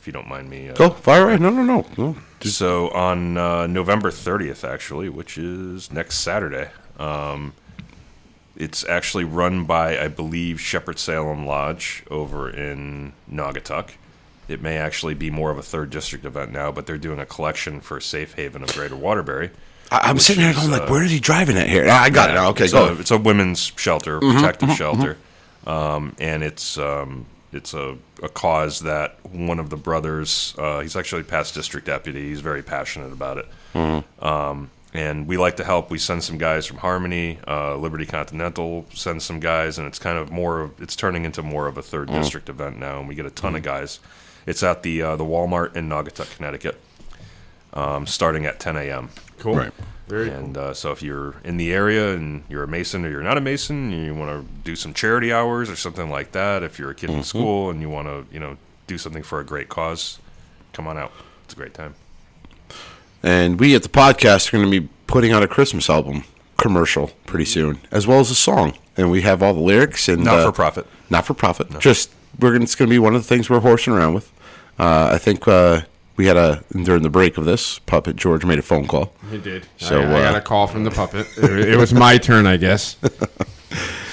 if 0.05 0.09
you 0.09 0.13
don't 0.13 0.29
mind 0.29 0.51
me. 0.51 0.69
Uh, 0.69 0.75
Go 0.75 0.91
fire 0.91 1.25
away. 1.25 1.39
No, 1.39 1.49
no, 1.49 1.63
no, 1.63 1.87
no. 1.97 2.15
So 2.43 2.91
on 2.91 3.39
uh, 3.39 3.67
November 3.67 4.11
30th, 4.11 4.63
actually, 4.63 5.09
which 5.09 5.39
is 5.39 5.91
next 5.91 6.19
Saturday, 6.19 6.69
um, 6.99 7.55
it's 8.55 8.87
actually 8.87 9.25
run 9.25 9.65
by, 9.65 9.99
I 9.99 10.09
believe, 10.09 10.61
Shepherd 10.61 10.99
Salem 10.99 11.47
Lodge 11.47 12.05
over 12.11 12.51
in 12.51 13.15
Naugatuck. 13.33 13.93
it 14.47 14.61
may 14.61 14.77
actually 14.77 15.15
be 15.15 15.31
more 15.31 15.51
of 15.51 15.57
a 15.57 15.63
third 15.63 15.89
district 15.89 16.27
event 16.27 16.53
now, 16.53 16.71
but 16.71 16.85
they're 16.85 16.99
doing 16.99 17.19
a 17.19 17.25
collection 17.25 17.81
for 17.81 17.99
Safe 17.99 18.35
Haven 18.35 18.63
of 18.63 18.75
Greater 18.75 18.97
Waterbury. 18.97 19.53
I, 19.91 20.11
I'm 20.11 20.19
sitting 20.19 20.43
there 20.43 20.53
going 20.53 20.71
like, 20.71 20.83
uh, 20.83 20.89
where 20.89 21.03
is 21.03 21.13
he 21.13 21.19
driving 21.19 21.57
at 21.57 21.71
here? 21.71 21.87
Ah, 21.89 22.03
I 22.03 22.11
got 22.11 22.29
it. 22.29 22.37
Okay, 22.37 22.65
it's 22.65 22.75
go. 22.75 22.95
It's 23.01 23.11
a 23.11 23.17
women's 23.17 23.73
shelter, 23.77 24.21
protective 24.21 24.73
shelter, 24.73 25.17
um, 25.67 26.15
and 26.19 26.43
it's 26.43 26.77
um, 26.77 27.25
it's 27.55 27.73
a, 27.75 27.97
a 28.23 28.29
cause 28.29 28.81
that 28.81 29.17
one 29.31 29.59
of 29.59 29.71
the 29.71 29.77
brothers. 29.77 30.55
Uh, 30.59 30.81
he's 30.81 30.97
actually 30.97 31.23
past 31.23 31.55
district 31.55 31.87
deputy. 31.87 32.29
He's 32.29 32.41
very 32.41 32.63
passionate 32.63 33.13
about 33.13 33.39
it. 33.39 33.49
Um, 34.23 34.71
and 34.93 35.27
we 35.27 35.37
like 35.37 35.57
to 35.57 35.65
help. 35.65 35.91
We 35.91 35.99
send 35.99 36.23
some 36.23 36.39
guys 36.39 36.67
from 36.67 36.79
Harmony, 36.79 37.39
uh, 37.49 37.77
Liberty 37.77 38.07
Continental 38.07 38.87
sends 38.95 39.25
some 39.25 39.41
guys, 39.41 39.77
and 39.79 39.89
it's 39.89 39.99
kind 39.99 40.19
of 40.19 40.31
more. 40.31 40.61
Of, 40.61 40.81
it's 40.81 40.95
turning 40.95 41.25
into 41.25 41.43
more 41.43 41.67
of 41.67 41.77
a 41.77 41.83
third 41.83 42.09
district 42.09 42.49
event 42.49 42.79
now, 42.79 43.01
and 43.01 43.09
we 43.09 43.15
get 43.17 43.27
a 43.27 43.31
ton 43.31 43.57
of 43.57 43.63
guys. 43.63 43.99
It's 44.47 44.63
at 44.63 44.83
the 44.85 45.03
uh, 45.03 45.17
the 45.17 45.25
Walmart 45.25 45.75
in 45.75 45.89
Naugatuck, 45.89 46.37
Connecticut, 46.37 46.81
um, 47.73 48.07
starting 48.07 48.47
at 48.47 48.61
10 48.61 48.77
a.m. 48.77 49.09
Cool. 49.39 49.57
Right. 49.57 49.73
Very 50.07 50.31
And 50.31 50.57
uh, 50.57 50.75
so 50.75 50.93
if 50.93 51.03
you're 51.03 51.37
in 51.45 51.57
the 51.57 51.73
area 51.73 52.15
and 52.15 52.45
you're 52.49 52.63
a 52.63 52.69
Mason 52.69 53.05
or 53.05 53.11
you're 53.11 53.23
not 53.23 53.39
a 53.39 53.41
Mason, 53.41 53.93
and 53.93 54.05
you 54.05 54.15
want 54.15 54.31
to 54.31 54.53
do 54.63 54.77
some 54.77 54.93
charity 54.93 55.33
hours 55.33 55.71
or 55.71 55.77
something 55.77 56.11
like 56.11 56.33
that. 56.33 56.63
If 56.63 56.79
you're 56.79 56.91
a 56.91 56.95
kid 56.95 57.11
in 57.11 57.25
school 57.25 57.71
and 57.71 57.81
you 57.81 57.89
want 57.89 58.09
to, 58.09 58.27
you 58.33 58.39
know, 58.39 58.57
do 58.87 58.99
something 58.99 59.23
for 59.23 59.41
a 59.41 59.45
great 59.45 59.69
cause, 59.69 60.19
come 60.73 60.87
on 60.87 60.99
out. 60.99 61.13
It's 61.45 61.55
a 61.55 61.57
great 61.57 61.75
time. 61.75 61.95
And 63.23 63.59
we 63.59 63.75
at 63.75 63.83
the 63.83 63.89
podcast 63.89 64.49
are 64.49 64.59
going 64.59 64.71
to 64.71 64.81
be 64.81 64.89
putting 65.07 65.33
out 65.33 65.43
a 65.43 65.49
Christmas 65.49 65.89
album 65.89 66.25
commercial 66.59 67.09
pretty 67.25 67.47
soon, 67.47 67.81
as 67.91 68.07
well 68.07 68.21
as 68.21 68.31
a 68.31 68.35
song. 68.35 68.77
And 68.97 69.11
we 69.11 69.23
have 69.23 69.43
all 69.43 69.55
the 69.55 69.61
lyrics 69.61 70.09
and 70.09 70.23
Not 70.23 70.41
uh, 70.41 70.47
for 70.47 70.53
profit. 70.53 70.87
Not 71.09 71.25
for 71.25 71.35
profit. 71.35 71.79
Just 71.81 72.11
we're 72.39 72.53
gonna, 72.53 72.65
it's 72.65 72.75
going 72.75 72.89
to 72.89 72.95
be 72.95 72.99
one 72.99 73.15
of 73.15 73.23
the 73.23 73.29
things 73.29 73.49
we're 73.49 73.61
horsing 73.61 73.95
around 73.95 74.15
with. 74.15 74.31
Uh, 74.79 75.11
I 75.13 75.19
think 75.19 75.49
uh, 75.49 75.83
we 76.17 76.27
had 76.27 76.37
a 76.37 76.63
during 76.83 77.03
the 77.03 77.11
break 77.11 77.39
of 77.39 77.45
this, 77.45 77.79
Puppet 77.81 78.17
George 78.17 78.45
made 78.45 78.59
a 78.59 78.63
phone 78.63 78.87
call. 78.87 79.13
He 79.31 79.39
did. 79.39 79.67
So, 79.79 80.01
I, 80.01 80.05
I 80.05 80.23
got 80.23 80.35
uh, 80.35 80.39
a 80.39 80.41
call 80.41 80.67
from 80.67 80.85
the 80.85 80.91
puppet. 80.91 81.27
It, 81.37 81.71
it 81.71 81.77
was 81.77 81.93
my 81.93 82.19
turn, 82.19 82.47
I 82.47 82.57
guess. 82.57 82.97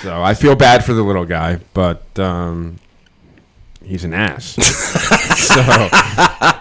So 0.02 0.20
I 0.22 0.34
feel 0.34 0.56
bad 0.56 0.84
for 0.84 0.94
the 0.94 1.04
little 1.04 1.26
guy, 1.26 1.60
but 1.76 2.18
um, 2.18 2.80
he's 3.86 4.04
an 4.04 4.16
ass. 4.16 4.46
so 4.56 5.62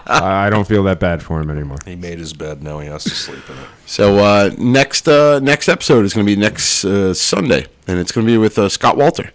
I 0.05 0.47
don't 0.51 0.67
feel 0.67 0.83
that 0.83 0.99
bad 0.99 1.23
for 1.23 1.41
him 1.41 1.49
anymore. 1.49 1.77
He 1.83 1.95
made 1.95 2.19
his 2.19 2.33
bed. 2.33 2.61
Now 2.61 2.77
he 2.79 2.87
has 2.87 3.03
to 3.05 3.09
sleep 3.09 3.49
in 3.49 3.57
it. 3.57 3.67
So 3.87 4.19
uh, 4.19 4.51
next 4.59 5.07
uh, 5.07 5.39
next 5.39 5.69
episode 5.69 6.05
is 6.05 6.13
going 6.13 6.23
to 6.23 6.35
be 6.35 6.39
next 6.39 6.85
uh, 6.85 7.15
Sunday, 7.15 7.65
and 7.87 7.97
it's 7.97 8.11
going 8.11 8.27
to 8.27 8.31
be 8.31 8.37
with 8.37 8.59
uh, 8.59 8.69
Scott 8.69 8.95
Wolter. 8.95 9.31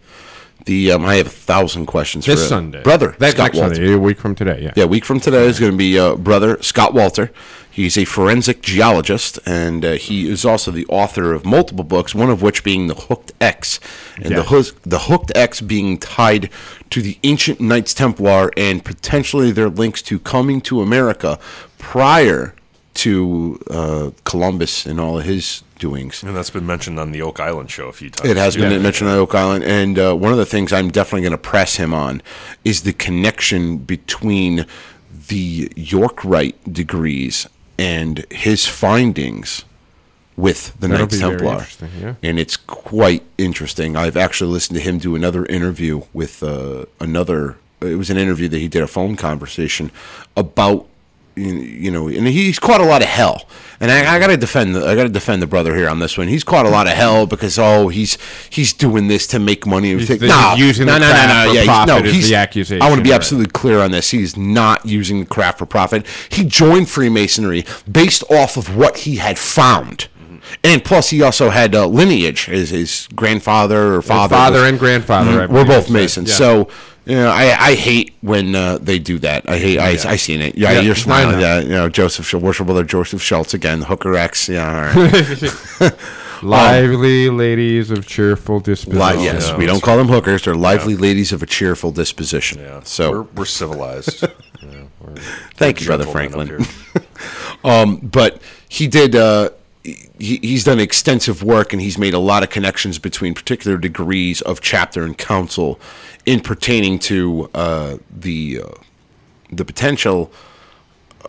The 0.67 0.93
um, 0.93 1.05
I 1.05 1.15
have 1.17 1.27
a 1.29 1.31
thousand 1.31 1.87
questions 1.87 2.27
This 2.27 2.41
for 2.41 2.47
uh, 2.47 2.49
Sunday, 2.49 2.83
brother 2.83 3.15
That's 3.19 3.35
Scott 3.35 3.55
next 3.55 3.59
Wolter. 3.59 3.75
Sunday, 3.77 3.93
a 3.95 3.99
week 3.99 4.19
from 4.19 4.35
today. 4.35 4.61
Yeah. 4.63 4.73
Yeah, 4.77 4.85
a 4.85 4.89
week 4.89 5.05
from 5.05 5.21
today 5.21 5.47
is 5.47 5.59
going 5.61 5.73
to 5.73 5.79
be 5.79 5.99
uh, 5.99 6.17
brother 6.17 6.61
Scott 6.63 6.93
Wolter. 6.93 7.31
He's 7.71 7.97
a 7.99 8.05
forensic 8.07 8.63
geologist, 8.63 9.39
and 9.47 9.85
uh, 9.85 9.93
he 9.93 10.29
is 10.29 10.45
also 10.47 10.71
the 10.71 10.87
author 10.87 11.33
of 11.35 11.45
multiple 11.45 11.85
books, 11.85 12.15
one 12.15 12.31
of 12.31 12.41
which 12.43 12.65
being 12.65 12.87
The 12.89 12.95
Hooked 12.95 13.33
X. 13.41 13.79
And 14.17 14.25
the, 14.35 14.37
Yes. 14.39 14.47
Hus- 14.49 14.73
the 14.83 14.99
Hooked 15.01 15.31
X 15.37 15.61
being 15.61 15.99
tied 15.99 16.49
to 16.91 17.03
the 17.03 17.19
ancient 17.23 17.61
Knights 17.61 17.93
Templar 17.95 18.51
and 18.57 18.83
potentially 18.85 19.53
their 19.53 19.69
links 19.69 20.01
to 20.03 20.19
coming 20.19 20.61
to 20.63 20.81
America 20.81 21.39
prior 21.79 22.55
to 22.97 23.59
uh, 23.71 24.11
Columbus 24.25 24.87
and 24.87 24.99
all 25.01 25.19
of 25.19 25.25
his 25.25 25.63
doings. 25.79 26.23
And 26.23 26.35
that's 26.37 26.51
been 26.51 26.67
mentioned 26.67 26.99
on 26.99 27.13
the 27.13 27.23
Oak 27.23 27.39
Island 27.41 27.71
show 27.71 27.89
a 27.89 27.93
few 27.93 28.11
times. 28.11 28.31
It 28.31 28.37
has 28.37 28.57
been 28.57 28.73
Yeah. 28.73 28.79
mentioned 28.79 29.11
on 29.11 29.17
Oak 29.19 29.35
Island, 29.35 29.65
and 29.65 29.99
uh, 29.99 30.15
one 30.15 30.33
of 30.33 30.39
the 30.39 30.47
things 30.47 30.73
I'm 30.73 30.91
definitely 30.91 31.23
going 31.23 31.33
to 31.33 31.39
press 31.39 31.77
him 31.77 31.93
on 31.95 32.23
is 32.65 32.83
the 32.83 32.93
connection 32.93 33.79
between 33.79 34.67
the 35.29 35.71
York 35.77 36.25
Rite 36.25 36.73
degrees 36.73 37.47
and 37.79 38.25
his 38.31 38.67
findings 38.67 39.65
with 40.37 40.79
the 40.81 40.89
That'll 40.89 41.07
Knights 41.07 41.19
Templar. 41.19 41.67
yeah. 42.01 42.15
And 42.23 42.39
it's 42.39 42.57
quite 42.57 43.23
interesting. 43.39 43.97
I've 43.97 44.17
actually 44.17 44.53
listened 44.53 44.77
to 44.79 44.83
him 44.83 44.99
do 44.99 45.15
another 45.17 45.47
interview 45.47 46.03
with 46.13 46.43
uh, 46.43 46.85
another. 47.01 47.57
It 47.81 47.97
was 47.97 48.09
an 48.11 48.17
interview 48.19 48.49
that 48.49 48.59
he 48.59 48.69
did 48.69 48.83
a 48.83 48.87
phone 48.87 49.17
conversation 49.17 49.91
about 50.37 50.87
you 51.37 51.91
know, 51.91 52.09
and 52.09 52.27
he's 52.27 52.59
caught 52.59 52.81
a 52.81 52.85
lot 52.85 53.03
of 53.03 53.09
hell. 53.09 53.47
And 53.79 53.91
I, 53.91 54.17
I 54.17 54.19
got 54.19 54.29
to 54.29 54.39
defend, 54.39 54.75
the, 54.75 54.87
I 54.87 54.95
got 54.95 55.03
to 55.03 55.11
defend 55.11 55.43
the 55.43 55.47
brother 55.47 55.75
here 55.77 55.87
on 55.91 55.99
this 55.99 56.17
one. 56.17 56.29
He's 56.29 56.43
caught 56.43 56.65
a 56.65 56.71
lot 56.71 56.87
of 56.87 56.95
hell 56.95 57.27
because 57.27 57.59
oh, 57.59 57.89
he's 57.89 58.17
he's 58.49 58.73
doing 58.73 59.09
this 59.09 59.27
to 59.29 59.39
make 59.39 59.67
money. 59.67 59.95
He's- 59.95 60.09
Think- 60.09 60.23
no, 60.23 60.55
using 60.57 60.87
no, 60.87 60.95
the 60.95 61.01
no, 61.01 61.07
no, 61.09 61.13
craft 61.13 61.29
no, 61.29 61.35
for 61.51 61.55
yeah, 61.55 61.61
he's- 61.63 61.67
profit 61.67 62.05
no, 62.05 62.11
he's- 62.11 62.29
the 62.29 62.35
accusation, 62.37 62.83
I 62.83 62.89
want 62.89 62.99
to 63.01 63.05
be 63.05 63.11
right. 63.11 63.17
absolutely 63.17 63.51
clear 63.53 63.81
on 63.81 63.91
this. 63.91 64.11
He's 64.11 64.35
not 64.35 64.87
using 64.87 65.21
the 65.21 65.27
craft 65.27 65.59
for 65.59 65.67
profit. 65.67 66.07
He 66.31 66.45
joined 66.45 66.89
Freemasonry 66.89 67.67
based 67.91 68.25
off 68.31 68.57
of 68.57 68.75
what 68.75 68.99
he 68.99 69.17
had 69.17 69.39
found. 69.39 70.09
And 70.65 70.83
plus, 70.83 71.11
he 71.11 71.21
also 71.23 71.51
had 71.51 71.75
uh, 71.75 71.87
lineage. 71.87 72.47
His, 72.47 72.71
his 72.71 73.09
grandfather 73.15 73.95
or 73.95 73.97
His 73.97 74.07
father, 74.09 74.35
father 74.37 74.61
was- 74.61 74.71
and 74.71 74.79
grandfather. 74.79 75.33
Mm-hmm. 75.43 75.53
We're 75.53 75.65
both. 75.67 75.91
Masons, 75.91 76.31
Yeah. 76.31 76.35
so 76.37 76.69
you 77.07 77.15
know, 77.17 77.31
I, 77.31 77.57
I 77.71 77.75
hate 77.75 78.15
when 78.21 78.55
uh, 78.55 78.79
they 78.79 78.99
do 78.99 79.19
that. 79.21 79.49
I 79.49 79.59
hate. 79.59 79.79
I, 79.79 79.91
I 80.13 80.17
seen 80.17 80.41
it. 80.41 80.57
Yeah, 80.59 80.73
Yeah, 80.73 80.81
you're 80.81 80.95
smiling. 80.97 81.41
Yeah, 81.41 81.61
you 81.61 81.69
know, 81.69 81.89
Joseph, 81.89 82.27
Sch- 82.27 82.35
worship 82.35 82.67
brother 82.67 82.85
Joseph 82.85 83.23
Schultz 83.23 83.55
again. 83.55 83.83
Hooker 83.83 84.15
X. 84.17 84.49
Yeah, 84.49 84.93
right. 84.95 85.93
lively 86.43 87.31
ladies 87.31 87.91
of 87.91 88.07
cheerful 88.07 88.61
disposition. 88.61 89.19
Li- 89.19 89.25
yes, 89.25 89.49
yeah, 89.49 89.57
we 89.57 89.67
don't 89.67 89.83
call 89.83 89.97
them 89.97 90.09
hookers. 90.09 90.45
They're 90.45 90.55
lively 90.55 90.97
ladies 90.97 91.33
of 91.33 91.43
a 91.43 91.47
cheerful 91.47 91.93
disposition. 91.93 92.59
Yeah. 92.59 92.81
So 92.85 93.11
we're, 93.11 93.23
we're 93.23 93.45
civilized. 93.45 94.25
Yeah, 94.63 94.87
we're- 95.01 95.21
Thank 95.55 95.81
you, 95.81 95.87
Brother 95.87 96.07
Franklin. 96.07 96.49
here. 96.49 96.59
but 98.03 98.41
he 98.69 98.89
did 98.89 99.15
uh, 99.15 99.51
he, 99.87 100.39
he's 100.43 100.65
done 100.65 100.81
extensive 100.81 101.43
work 101.43 101.73
and 101.73 101.81
he's 101.81 101.99
made 101.99 102.15
a 102.15 102.19
lot 102.19 102.43
of 102.43 102.51
connections 102.51 102.99
between 102.99 103.35
particular 103.35 103.77
degrees 103.77 104.41
of 104.43 104.61
chapter 104.61 105.05
and 105.05 105.17
council 105.17 105.79
in 106.25 106.41
pertaining 106.41 106.99
to 106.99 107.51
uh, 107.55 107.99
the 108.11 108.63
uh, 108.65 108.69
the 109.51 109.65
potential 109.65 110.33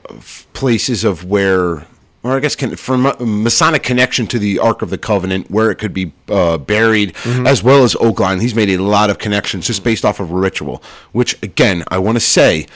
of 0.06 0.48
places 0.54 1.04
of 1.04 1.24
where 1.26 1.86
or 2.24 2.36
I 2.36 2.40
guess 2.40 2.56
can, 2.56 2.76
from 2.76 3.14
Masonic 3.20 3.84
connection 3.84 4.28
to 4.28 4.40
the 4.40 4.60
Ark 4.60 4.82
of 4.82 4.90
the 4.90 4.98
Covenant, 4.98 5.50
where 5.50 5.72
it 5.72 5.76
could 5.76 5.94
be 5.94 6.12
uh, 6.28 6.58
buried, 6.58 7.16
as 7.26 7.64
well 7.64 7.84
as 7.84 7.96
Oak 7.98 8.20
Island. 8.20 8.42
He's 8.42 8.56
made 8.56 8.70
a 8.70 8.82
lot 8.82 9.10
of 9.10 9.18
connections 9.18 9.68
just 9.68 9.84
based 9.84 10.04
off 10.04 10.20
of 10.20 10.32
ritual. 10.32 10.84
Which, 11.14 11.42
again, 11.42 11.84
I 11.90 12.00
want 12.00 12.18
to 12.18 12.20
say, 12.20 12.68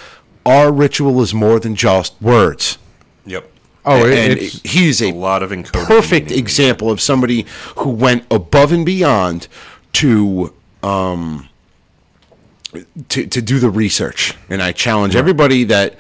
our 0.46 0.72
ritual 0.72 1.22
is 1.22 1.34
more 1.34 1.60
than 1.60 1.76
just 1.76 2.20
words. 2.22 2.78
Oh, 3.86 4.06
and 4.06 4.34
it's 4.34 4.62
he 4.62 4.90
A 4.90 5.10
a 5.10 5.14
lot 5.14 5.42
of 5.44 5.50
encoded 5.52 5.86
perfect 5.86 6.28
meaning. 6.28 6.40
example 6.40 6.92
of 6.92 7.02
somebody 7.02 7.46
who 7.78 7.90
went 7.90 8.26
above 8.30 8.72
and 8.72 8.86
beyond 8.86 9.48
to 9.94 10.54
um 10.84 11.50
to 13.10 13.26
to 13.26 13.42
do 13.42 13.60
the 13.60 13.70
research. 13.70 14.36
And 14.50 14.62
I 14.62 14.72
challenge 14.72 15.16
everybody 15.16 15.64
that 15.66 15.96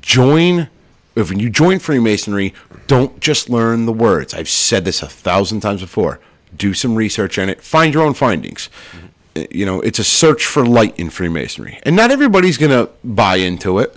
join 0.00 0.68
if 1.16 1.32
you 1.32 1.50
join 1.50 1.80
Freemasonry, 1.80 2.54
don't 2.86 3.18
just 3.18 3.50
learn 3.50 3.86
the 3.86 3.92
words. 3.92 4.32
I've 4.34 4.48
said 4.48 4.84
this 4.84 5.02
a 5.02 5.08
thousand 5.08 5.60
times 5.60 5.80
before. 5.80 6.20
Do 6.56 6.72
some 6.74 6.94
research 6.94 7.38
on 7.38 7.48
it. 7.48 7.60
Find 7.60 7.92
your 7.92 8.04
own 8.04 8.14
findings. 8.14 8.70
Uh, 9.36 9.42
You 9.50 9.66
know, 9.66 9.80
it's 9.80 9.98
a 9.98 10.04
search 10.04 10.46
for 10.46 10.64
light 10.64 10.94
in 10.98 11.10
Freemasonry, 11.10 11.80
and 11.82 11.96
not 11.96 12.10
everybody's 12.10 12.56
going 12.56 12.70
to 12.70 12.90
buy 13.04 13.36
into 13.36 13.80
it. 13.80 13.96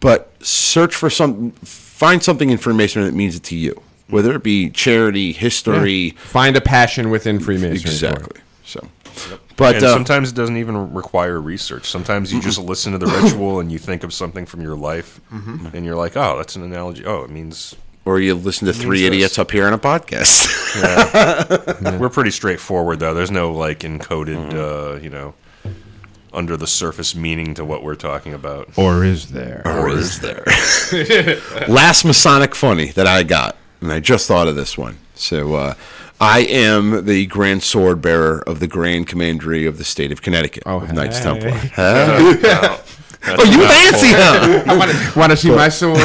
But 0.00 0.32
search 0.40 0.94
for 0.94 1.10
some, 1.10 1.52
find 1.98 2.22
something 2.22 2.50
in 2.50 2.58
Freemasonry 2.58 3.04
that 3.08 3.14
means 3.14 3.34
it 3.36 3.42
to 3.44 3.56
you, 3.56 3.80
whether 4.08 4.32
it 4.34 4.42
be 4.42 4.70
charity, 4.70 5.32
history, 5.32 6.10
find 6.10 6.56
a 6.56 6.60
passion 6.60 7.10
within 7.10 7.40
Freemasonry. 7.40 7.78
exactly. 7.80 8.40
So, 8.64 8.86
but 9.56 9.74
And 9.76 9.84
uh, 9.84 9.92
sometimes 9.92 10.30
it 10.30 10.36
doesn't 10.36 10.56
even 10.58 10.94
require 10.94 11.40
research. 11.40 11.90
Sometimes 11.90 12.32
you 12.32 12.40
just 12.40 12.58
listen 12.60 12.92
to 12.92 12.98
the 12.98 13.06
ritual 13.06 13.58
and 13.60 13.72
you 13.72 13.78
think 13.78 14.04
of 14.04 14.12
something 14.14 14.46
from 14.46 14.60
your 14.60 14.76
life, 14.76 15.20
Mm-hmm. 15.32 15.74
and 15.74 15.84
you're 15.84 15.96
like, 15.96 16.16
"Oh, 16.16 16.36
that's 16.38 16.54
an 16.56 16.62
analogy. 16.62 17.04
Oh, 17.04 17.24
it 17.24 17.30
means 17.30 17.74
or 18.04 18.20
you 18.20 18.34
listen 18.34 18.66
to 18.68 18.72
three 18.72 19.00
this. 19.00 19.06
idiots 19.08 19.38
up 19.38 19.50
here 19.50 19.66
on 19.66 19.72
a 19.74 19.78
podcast. 19.78 20.46
we're 22.00 22.08
pretty 22.08 22.30
straightforward 22.30 23.00
though. 23.00 23.12
There's 23.14 23.30
no 23.30 23.52
like 23.52 23.80
encoded, 23.80 24.50
Mm-hmm. 24.50 24.96
uh, 24.98 25.02
you 25.02 25.10
know, 25.10 25.34
under 26.32 26.56
the 26.56 26.66
surface 26.66 27.14
meaning 27.14 27.54
to 27.54 27.64
what 27.64 27.82
we're 27.82 27.94
talking 27.94 28.34
about. 28.34 28.68
Or 28.76 29.04
is 29.04 29.28
there? 29.32 29.62
or 29.66 29.88
is 29.90 30.20
there? 30.20 30.44
Last 31.68 32.04
Masonic 32.04 32.54
funny 32.54 32.90
that 32.92 33.06
I 33.06 33.22
got, 33.22 33.56
and 33.80 33.92
I 33.92 34.00
just 34.00 34.28
thought 34.28 34.48
of 34.48 34.56
this 34.56 34.76
one. 34.78 34.98
So, 35.14 35.54
uh, 35.54 35.74
I 36.20 36.40
am 36.40 37.04
the 37.06 37.26
Grand 37.26 37.62
Sword 37.62 38.00
Bearer 38.02 38.42
of 38.46 38.58
the 38.60 38.66
Grand 38.66 39.06
Commandery 39.06 39.66
of 39.66 39.78
the 39.78 39.84
state 39.84 40.10
of 40.10 40.20
Connecticut 40.22 40.64
Oh, 40.66 40.80
of 40.80 40.92
Knights 40.92 41.18
hey. 41.18 41.24
Templar. 41.24 41.50
Huh? 41.74 42.76
That's 43.20 43.42
oh, 43.42 43.44
you 43.44 43.66
fancy, 43.66 44.08
huh? 44.12 44.62
I 44.66 45.18
Want 45.18 45.30
to 45.32 45.36
see 45.36 45.50
my 45.50 45.68
sword? 45.68 45.98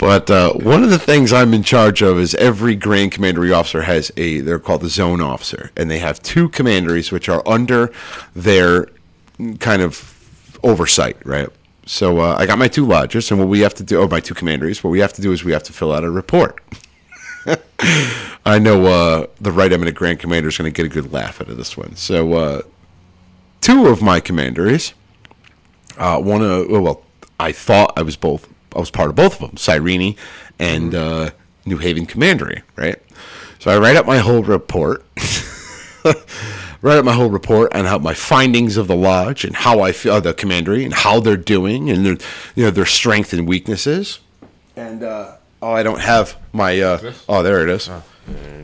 But 0.00 0.30
uh, 0.30 0.54
one 0.54 0.82
of 0.82 0.88
the 0.88 0.98
things 0.98 1.30
I'm 1.30 1.52
in 1.52 1.62
charge 1.62 2.00
of 2.00 2.18
is 2.18 2.34
every 2.36 2.74
Grand 2.74 3.12
Commandery 3.12 3.52
officer 3.52 3.82
has 3.82 4.10
a, 4.16 4.40
they're 4.40 4.58
called 4.58 4.80
the 4.80 4.88
zone 4.88 5.20
officer, 5.20 5.70
and 5.76 5.90
they 5.90 5.98
have 5.98 6.22
two 6.22 6.48
commanderies 6.48 7.12
which 7.12 7.28
are 7.28 7.46
under 7.46 7.92
their 8.34 8.88
kind 9.58 9.82
of 9.82 10.58
oversight, 10.62 11.18
right? 11.26 11.50
So 11.84 12.20
uh, 12.20 12.34
I 12.38 12.46
got 12.46 12.56
my 12.56 12.66
two 12.66 12.86
lodges, 12.86 13.30
and 13.30 13.38
what 13.38 13.48
we 13.48 13.60
have 13.60 13.74
to 13.74 13.82
do, 13.82 14.00
oh, 14.00 14.08
my 14.08 14.20
two 14.20 14.32
commanderies. 14.32 14.82
What 14.82 14.88
we 14.88 15.00
have 15.00 15.12
to 15.12 15.20
do 15.20 15.32
is 15.32 15.44
we 15.44 15.52
have 15.52 15.64
to 15.64 15.72
fill 15.74 15.92
out 15.92 16.02
a 16.02 16.10
report. 16.10 16.62
I 18.46 18.58
know 18.58 18.86
uh, 18.86 19.26
the 19.38 19.52
right 19.52 19.70
eminent 19.70 19.98
grand 19.98 20.18
commander 20.18 20.48
is 20.48 20.56
going 20.56 20.72
to 20.72 20.74
get 20.74 20.86
a 20.86 20.88
good 20.88 21.12
laugh 21.12 21.42
out 21.42 21.50
of 21.50 21.58
this 21.58 21.76
one. 21.76 21.96
So, 21.96 22.32
uh, 22.32 22.62
two 23.60 23.86
of 23.88 24.00
my 24.00 24.20
commanderies, 24.20 24.94
uh, 25.98 26.22
one 26.22 26.40
of 26.40 26.70
well, 26.70 27.02
I 27.38 27.52
thought 27.52 27.92
I 27.98 28.02
was 28.02 28.16
both. 28.16 28.48
I 28.74 28.78
was 28.78 28.90
part 28.90 29.10
of 29.10 29.16
both 29.16 29.40
of 29.40 29.48
them, 29.48 29.56
Cyrene 29.56 30.16
and 30.58 30.94
uh, 30.94 31.30
New 31.64 31.78
Haven 31.78 32.06
Commandery, 32.06 32.62
right? 32.76 33.00
So 33.58 33.70
I 33.70 33.78
write 33.78 33.96
up 33.96 34.06
my 34.06 34.18
whole 34.18 34.42
report, 34.42 35.04
write 36.82 36.98
up 36.98 37.04
my 37.04 37.12
whole 37.12 37.30
report 37.30 37.74
on 37.74 37.84
how 37.84 37.98
my 37.98 38.14
findings 38.14 38.76
of 38.76 38.86
the 38.86 38.96
lodge 38.96 39.44
and 39.44 39.54
how 39.54 39.80
I 39.80 39.92
feel 39.92 40.20
the 40.20 40.32
commandery 40.32 40.84
and 40.84 40.94
how 40.94 41.20
they're 41.20 41.36
doing 41.36 41.90
and 41.90 42.06
their 42.06 42.16
you 42.54 42.64
know 42.64 42.70
their 42.70 42.86
strengths 42.86 43.32
and 43.32 43.46
weaknesses. 43.46 44.20
And 44.76 45.02
uh, 45.02 45.36
oh, 45.60 45.72
I 45.72 45.82
don't 45.82 46.00
have 46.00 46.36
my 46.52 46.80
uh, 46.80 47.12
oh, 47.28 47.42
there 47.42 47.62
it 47.62 47.70
is. 47.70 47.88
Uh, 47.88 48.02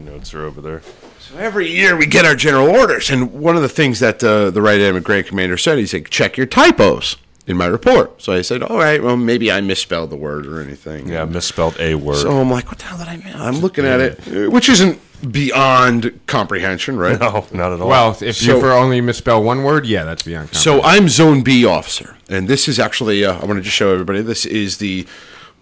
notes 0.01 0.33
are 0.35 0.45
over 0.45 0.61
there. 0.61 0.83
So 1.21 1.37
every 1.37 1.71
year 1.71 1.97
we 1.97 2.07
get 2.07 2.25
our 2.25 2.37
general 2.37 2.69
orders, 2.69 3.11
and 3.11 3.33
one 3.33 3.57
of 3.57 3.63
the 3.63 3.69
things 3.69 4.01
that 4.01 4.23
uh, 4.23 4.51
the 4.51 4.63
right 4.63 4.81
eminent 4.81 5.05
grand 5.05 5.27
commander 5.27 5.57
said, 5.57 5.79
he 5.79 5.87
said, 5.87 6.07
check 6.07 6.37
your 6.37 6.47
typos 6.47 7.17
in 7.47 7.57
my 7.57 7.67
report. 7.67 8.21
So 8.21 8.33
I 8.33 8.43
said, 8.43 8.63
all 8.63 8.77
right, 8.77 9.03
well, 9.03 9.17
maybe 9.17 9.53
I 9.53 9.61
misspelled 9.61 10.11
the 10.11 10.17
word 10.17 10.47
or 10.47 10.61
anything. 10.61 11.09
Yeah, 11.09 11.25
misspelled 11.25 11.77
a 11.79 11.95
word. 11.95 12.17
So 12.17 12.31
I'm 12.41 12.51
like, 12.51 12.67
what 12.69 12.79
the 12.79 12.85
hell 12.85 12.99
did 12.99 13.09
I 13.09 13.17
miss? 13.17 13.35
I'm 13.37 13.57
looking 13.61 13.85
at 13.87 14.01
it, 14.01 14.19
uh, 14.29 14.51
which 14.51 14.69
isn't 14.69 14.99
beyond 15.31 16.19
comprehension, 16.27 16.99
right? 16.99 17.19
no, 17.21 17.47
not 17.53 17.73
at 17.73 17.81
all. 17.81 17.89
Well, 17.89 18.17
if 18.21 18.37
So- 18.37 18.55
you 18.55 18.61
for 18.61 18.73
only 18.73 19.01
misspell 19.01 19.43
one 19.43 19.63
word, 19.63 19.87
yeah, 19.87 20.05
that's 20.05 20.23
beyond. 20.25 20.55
So 20.55 20.83
I'm 20.83 21.09
Zone 21.09 21.43
B 21.43 21.65
officer, 21.65 22.17
and 22.29 22.49
this 22.49 22.69
is 22.69 22.79
actually 22.79 23.25
uh, 23.25 23.35
I 23.41 23.45
want 23.45 23.59
to 23.59 23.63
just 23.63 23.77
show 23.77 23.93
everybody. 23.93 24.23
This 24.23 24.45
is 24.45 24.79
the 24.79 25.07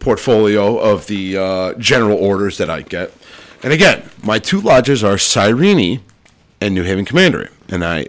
portfolio 0.01 0.79
of 0.79 1.07
the 1.07 1.37
uh, 1.37 1.75
general 1.75 2.17
orders 2.19 2.59
that 2.59 2.69
I 2.71 2.83
get. 2.83 3.13
And 3.63 3.73
again, 3.73 4.09
my 4.23 4.39
two 4.39 4.61
lodges 4.61 5.03
are 5.03 5.17
Cyrene 5.17 6.03
and 6.61 6.75
New 6.75 6.83
Haven 6.83 7.05
Commandery, 7.05 7.49
and 7.69 7.85
I 7.85 8.09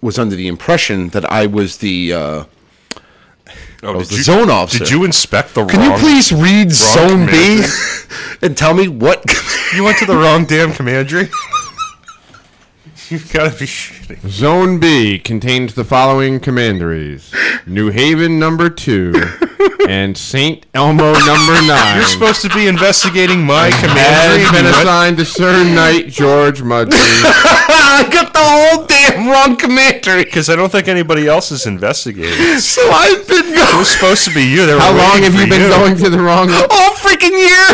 was 0.00 0.18
under 0.18 0.34
the 0.34 0.48
impression 0.48 1.10
that 1.10 1.24
I 1.30 1.46
was 1.46 1.76
the 1.78 2.12
uh, 2.12 2.44
oh, 3.82 3.98
was 3.98 4.08
the 4.08 4.22
zone 4.22 4.50
officer. 4.50 4.80
Did 4.80 4.90
you 4.90 5.04
inspect 5.04 5.54
the 5.54 5.62
wrong? 5.62 5.70
Can 5.70 5.80
wrong? 5.80 5.92
you 5.92 5.98
please 5.98 6.32
read 6.32 6.72
Zone 6.72 7.26
B 7.26 7.64
and 8.42 8.56
tell 8.56 8.74
me 8.74 8.88
what? 8.88 9.24
You 9.74 9.84
went 9.84 9.98
to 9.98 10.06
the 10.06 10.16
wrong 10.16 10.44
damn 10.44 10.72
commandery. 10.72 11.30
You've 13.12 13.30
got 13.30 13.52
to 13.52 13.58
be 13.58 13.66
shitting. 13.66 14.26
Zone 14.26 14.80
B 14.80 15.18
contains 15.18 15.74
the 15.74 15.84
following 15.84 16.40
commanderies: 16.40 17.30
New 17.66 17.90
Haven 17.90 18.38
number 18.38 18.70
two 18.70 19.12
and 19.88 20.16
Saint 20.16 20.64
Elmo 20.72 21.12
number 21.12 21.60
nine. 21.66 21.96
You're 21.96 22.06
supposed 22.06 22.40
to 22.40 22.48
be 22.48 22.68
investigating 22.68 23.44
my 23.44 23.68
commandery. 23.80 24.44
has 24.44 24.46
and 24.46 24.52
been 24.56 24.64
assigned 24.64 25.16
to 25.18 25.26
Sir 25.26 25.62
Knight 25.62 26.08
George 26.08 26.62
Mudley. 26.62 26.96
I 26.96 28.08
got 28.10 28.32
the 28.32 28.40
whole 28.40 28.86
damn 28.86 29.28
wrong 29.28 29.56
commandery. 29.56 30.24
Because 30.24 30.48
I 30.48 30.56
don't 30.56 30.72
think 30.72 30.88
anybody 30.88 31.26
else 31.28 31.50
is 31.50 31.66
investigating. 31.66 32.32
So 32.62 32.80
I've 32.90 33.28
been 33.28 33.42
going. 33.42 33.58
It 33.58 33.64
going 33.66 33.78
was 33.78 33.90
supposed 33.90 34.24
to 34.24 34.32
be 34.32 34.42
you. 34.42 34.64
They 34.64 34.72
were 34.72 34.80
How 34.80 34.96
long 34.96 35.22
have 35.22 35.34
you 35.34 35.46
been 35.46 35.68
going 35.68 35.96
to 35.98 36.08
the 36.08 36.18
wrong? 36.18 36.50
all 36.50 36.92
freaking 36.96 37.36
year. 37.36 37.66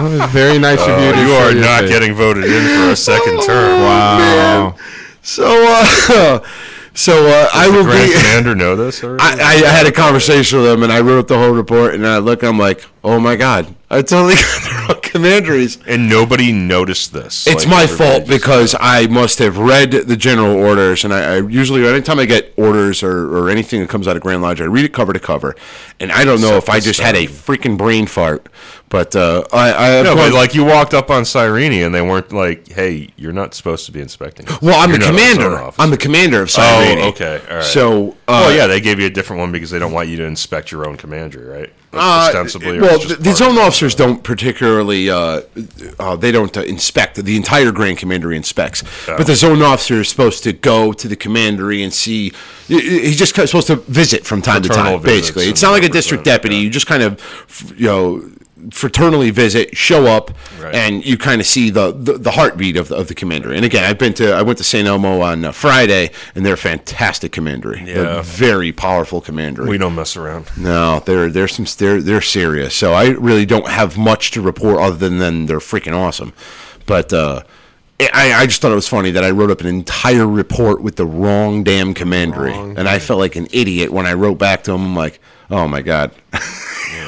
Well, 0.00 0.20
it's 0.22 0.32
very 0.32 0.58
nice 0.58 0.80
of 0.80 0.88
you. 0.88 1.08
Oh, 1.08 1.12
to 1.12 1.20
you 1.20 1.32
are 1.32 1.54
not 1.54 1.80
face. 1.82 1.90
getting 1.90 2.14
voted 2.14 2.44
in 2.44 2.62
for 2.66 2.90
a 2.92 2.96
second 2.96 3.42
term. 3.42 3.80
Wow. 3.80 4.76
So, 5.22 5.44
uh, 5.46 6.40
so 6.94 7.26
uh, 7.26 7.48
I 7.54 7.68
will 7.68 7.84
Grand 7.84 8.10
be. 8.10 8.16
Commander 8.16 8.54
know 8.54 8.76
this 8.76 9.02
already? 9.04 9.22
I, 9.22 9.62
I 9.64 9.68
had 9.68 9.86
a 9.86 9.92
conversation 9.92 10.60
with 10.60 10.70
him, 10.70 10.82
and 10.82 10.92
I 10.92 11.00
wrote 11.00 11.18
up 11.20 11.28
the 11.28 11.38
whole 11.38 11.52
report, 11.52 11.94
and 11.94 12.06
I 12.06 12.18
look, 12.18 12.42
I'm 12.42 12.58
like, 12.58 12.84
oh 13.04 13.20
my 13.20 13.36
god, 13.36 13.72
I 13.90 14.02
totally 14.02 14.34
got 14.34 14.62
the 14.62 14.84
wrong 14.88 15.00
commanderies. 15.02 15.78
and 15.86 16.08
nobody 16.08 16.50
noticed 16.52 17.12
this. 17.12 17.46
It's 17.46 17.64
Like, 17.66 17.70
my 17.70 17.86
fault 17.86 18.26
because 18.26 18.74
I 18.80 19.06
must 19.06 19.38
have 19.38 19.58
read 19.58 19.92
the 19.92 20.16
general 20.16 20.56
orders, 20.56 21.04
and 21.04 21.12
I, 21.14 21.34
I 21.34 21.36
usually, 21.42 21.86
anytime 21.86 22.18
I 22.18 22.24
get 22.24 22.52
orders 22.56 23.02
or, 23.02 23.36
or 23.36 23.50
anything 23.50 23.80
that 23.80 23.88
comes 23.88 24.08
out 24.08 24.16
of 24.16 24.22
Grand 24.22 24.42
Lodge, 24.42 24.60
I 24.60 24.64
read 24.64 24.84
it 24.84 24.92
cover 24.92 25.12
to 25.12 25.20
cover, 25.20 25.54
and 26.00 26.10
I 26.10 26.24
don't 26.24 26.40
know 26.40 26.56
if 26.56 26.68
I 26.68 26.80
just 26.80 26.98
had 27.00 27.14
a 27.14 27.26
freaking 27.26 27.76
brain 27.78 28.06
fart, 28.06 28.48
but 28.88 29.14
uh, 29.14 29.44
I, 29.52 30.00
I 30.00 30.02
No, 30.02 30.14
but 30.16 30.32
like 30.32 30.54
you 30.54 30.64
walked 30.64 30.94
up 30.94 31.10
on 31.10 31.24
Cyrene 31.24 31.72
and 31.72 31.94
they 31.94 32.02
weren't 32.02 32.32
like, 32.32 32.68
"Hey, 32.68 33.10
you're 33.16 33.32
not 33.32 33.54
supposed 33.54 33.86
to 33.86 33.92
be 33.92 34.00
inspecting." 34.00 34.46
this. 34.46 34.60
well, 34.62 34.80
I'm 34.80 34.90
You're 34.90 34.98
the 34.98 35.06
commander. 35.06 35.58
officer." 35.58 35.82
I'm 35.82 35.90
the 35.90 35.96
commander 35.96 36.40
of 36.42 36.48
Oh, 36.48 36.50
Cyrene. 36.52 36.98
okay, 37.10 37.40
all 37.50 37.56
right. 37.56 37.64
So, 37.64 38.10
uh, 38.28 38.46
well, 38.46 38.56
yeah, 38.56 38.66
they 38.66 38.80
gave 38.80 38.98
you 39.00 39.06
a 39.06 39.10
different 39.10 39.40
one 39.40 39.52
because 39.52 39.70
they 39.70 39.78
don't 39.78 39.92
want 39.92 40.08
you 40.08 40.16
to 40.18 40.24
inspect 40.24 40.70
your 40.72 40.86
own 40.88 40.96
commander, 40.96 41.44
right? 41.50 41.72
Uh, 41.96 42.26
ostensibly, 42.26 42.80
well, 42.80 42.98
the 42.98 43.32
zone 43.34 43.58
officers 43.58 43.94
don't 43.94 44.22
particularly. 44.22 45.10
Uh, 45.10 45.42
uh, 45.98 46.16
they 46.16 46.32
don't 46.32 46.56
uh, 46.56 46.62
inspect. 46.62 47.22
The 47.22 47.36
entire 47.36 47.72
grand 47.72 47.98
commandery 47.98 48.36
inspects, 48.36 48.82
but 49.06 49.26
the 49.26 49.36
zone 49.36 49.62
officer 49.62 50.00
is 50.00 50.08
supposed 50.08 50.42
to 50.44 50.52
go 50.52 50.92
to 50.92 51.08
the 51.08 51.16
commandery 51.16 51.82
and 51.82 51.92
see. 51.92 52.32
He's 52.66 53.18
just 53.18 53.34
supposed 53.34 53.66
to 53.66 53.76
visit 53.76 54.24
from 54.24 54.42
time 54.42 54.62
to 54.62 54.68
time. 54.68 55.02
Basically, 55.02 55.46
it's 55.46 55.62
not 55.62 55.72
like 55.72 55.82
a 55.84 55.88
district 55.88 56.24
deputy. 56.24 56.56
yeah. 56.56 56.62
You 56.62 56.70
just 56.70 56.86
kind 56.86 57.02
of, 57.02 57.74
you 57.76 57.86
know. 57.86 58.30
Fraternally 58.70 59.30
visit, 59.30 59.76
show 59.76 60.06
up, 60.06 60.30
Right. 60.60 60.74
and 60.74 61.04
you 61.04 61.16
kind 61.18 61.40
of 61.40 61.46
see 61.46 61.70
the, 61.70 61.92
the, 61.92 62.14
the 62.18 62.30
heartbeat 62.30 62.76
of 62.76 62.88
the, 62.88 62.96
of 62.96 63.08
the 63.08 63.14
commandery. 63.14 63.56
And 63.56 63.64
again, 63.64 63.84
I've 63.84 63.98
been 63.98 64.14
to 64.14 64.32
I 64.32 64.42
went 64.42 64.58
to 64.58 64.64
St. 64.64 64.86
Elmo 64.88 65.20
on 65.20 65.44
uh, 65.44 65.52
Friday, 65.52 66.10
and 66.34 66.44
they're 66.46 66.56
fantastic 66.56 67.32
commandery. 67.32 67.82
They're 67.84 68.04
Yeah. 68.04 68.22
very 68.22 68.72
powerful 68.72 69.20
commandery. 69.20 69.68
We 69.68 69.78
don't 69.78 69.94
mess 69.94 70.16
around. 70.16 70.46
No, 70.56 71.00
they're 71.00 71.28
they're 71.28 71.48
some 71.48 71.66
they're 71.78 72.00
they're 72.00 72.20
serious. 72.22 72.74
So 72.74 72.92
I 72.94 73.08
really 73.08 73.46
don't 73.46 73.68
have 73.68 73.98
much 73.98 74.30
to 74.32 74.40
report 74.40 74.78
other 74.80 74.96
than, 74.96 75.18
than 75.18 75.46
they're 75.46 75.58
freaking 75.58 75.94
awesome. 75.94 76.32
But 76.86 77.12
uh, 77.12 77.42
I 78.00 78.32
I 78.32 78.46
just 78.46 78.60
thought 78.60 78.72
it 78.72 78.74
was 78.76 78.88
funny 78.88 79.10
that 79.12 79.24
I 79.24 79.30
wrote 79.30 79.50
up 79.50 79.60
an 79.60 79.66
entire 79.66 80.26
report 80.26 80.82
with 80.82 80.96
the 80.96 81.06
wrong 81.06 81.62
damn 81.64 81.94
commandery, 81.94 82.52
and 82.54 82.88
I 82.88 82.98
felt 82.98 83.18
like 83.20 83.36
an 83.36 83.46
idiot 83.52 83.90
when 83.90 84.06
I 84.06 84.14
wrote 84.14 84.38
back 84.38 84.64
to 84.64 84.72
him. 84.72 84.82
I'm 84.84 84.96
like, 84.96 85.20
oh 85.50 85.68
my 85.68 85.80
god, 85.82 86.10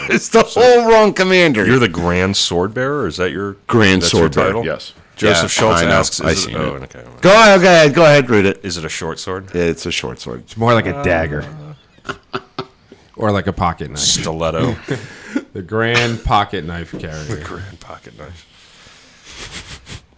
it's 0.14 0.28
the 0.28 0.42
whole 0.42 0.88
wrong 0.90 1.12
commander. 1.12 1.66
You're 1.66 1.78
the 1.78 1.88
Grand 1.88 2.36
Sword 2.36 2.74
Bearer. 2.74 3.06
Is 3.06 3.16
that 3.18 3.30
your 3.30 3.54
Grand 3.66 4.02
that's 4.02 4.12
your 4.12 4.20
Sword 4.22 4.34
Bearer, 4.34 4.46
title? 4.48 4.64
yes. 4.64 4.92
Joseph 5.16 5.42
Yeah, 5.44 5.46
Schultz 5.48 5.82
I 5.82 5.84
asks, 5.86 6.20
I 6.20 6.30
is 6.32 6.44
seen 6.44 6.56
it, 6.56 6.58
oh, 6.58 6.74
okay. 6.74 7.02
go 7.22 7.30
ahead, 7.32 7.60
go 7.62 7.66
ahead, 7.66 7.94
go 7.94 8.04
ahead, 8.04 8.28
read 8.28 8.44
it. 8.44 8.60
Is 8.62 8.76
it 8.76 8.84
a 8.84 8.88
short 8.90 9.18
sword? 9.18 9.54
It's 9.54 9.86
a 9.86 9.90
short 9.90 10.20
sword. 10.20 10.40
It's 10.40 10.58
more 10.58 10.74
like 10.74 10.84
a 10.86 11.02
dagger. 11.02 11.42
Or 13.16 13.30
like 13.32 13.46
a 13.46 13.52
pocket 13.52 13.90
knife. 13.90 14.00
Stiletto. 14.00 14.76
The 15.52 15.62
grand 15.62 16.22
pocket 16.22 16.64
knife 16.66 16.92
carrier. 16.98 17.24
the 17.24 17.42
Grand 17.42 17.80
pocket 17.80 18.18
knife. 18.18 18.46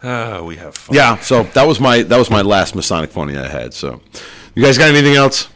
Ah, 0.02 0.42
we 0.42 0.56
have 0.56 0.74
fun. 0.76 0.96
Yeah, 0.96 1.16
so 1.18 1.44
that 1.44 1.64
was 1.66 1.78
my 1.80 2.02
that 2.02 2.16
was 2.18 2.28
my 2.30 2.42
last 2.42 2.74
Masonic 2.74 3.10
funny 3.10 3.36
I 3.36 3.46
had. 3.48 3.72
So, 3.74 4.00
you 4.56 4.62
guys 4.64 4.78
got 4.78 4.88
anything 4.90 5.14
else? 5.14 5.48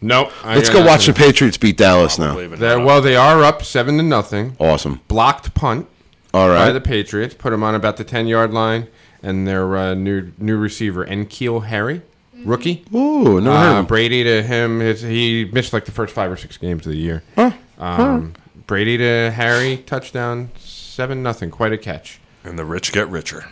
Nope. 0.00 0.30
Let's 0.44 0.70
go 0.70 0.84
watch 0.84 1.06
the. 1.06 1.12
Patriots 1.12 1.56
beat 1.56 1.76
Dallas 1.76 2.18
now. 2.18 2.34
Believe 2.34 2.58
They're- 2.58 2.78
well, 2.78 3.00
they 3.00 3.16
are 3.16 3.42
up 3.42 3.64
seven 3.64 3.96
to 3.96 4.02
nothing. 4.02 4.56
Awesome. 4.60 5.00
Blocked 5.08 5.54
punt 5.54 5.86
All 6.32 6.48
by 6.48 6.54
right. 6.66 6.72
the 6.72 6.80
Patriots. 6.80 7.34
Put 7.34 7.50
them 7.50 7.62
on 7.64 7.74
about 7.74 7.96
the 7.96 8.04
ten 8.04 8.26
yard 8.28 8.52
line, 8.52 8.86
and 9.22 9.46
their 9.46 9.76
uh, 9.76 9.94
new 9.94 10.32
new 10.38 10.56
receiver 10.56 11.04
N'Keal 11.04 11.64
Harry, 11.66 12.02
rookie. 12.44 12.84
Ooh, 12.94 13.40
no. 13.40 13.50
Uh. 13.50 13.82
Brady 13.82 14.22
to 14.24 14.42
him, 14.42 14.78
his, 14.80 15.02
he 15.02 15.50
missed 15.52 15.72
like 15.72 15.84
the 15.84 15.92
first 15.92 16.14
five 16.14 16.30
or 16.30 16.36
six 16.36 16.56
games 16.56 16.86
of 16.86 16.92
the 16.92 16.98
year. 16.98 17.22
Um, 17.78 18.34
Brady 18.66 18.98
to 18.98 19.30
Harry, 19.34 19.78
touchdown, 19.78 20.50
seven 20.58 21.22
nothing, 21.22 21.50
quite 21.50 21.72
a 21.72 21.78
catch. 21.78 22.20
and 22.44 22.58
the 22.58 22.64
rich 22.64 22.92
get 22.92 23.08
richer. 23.08 23.46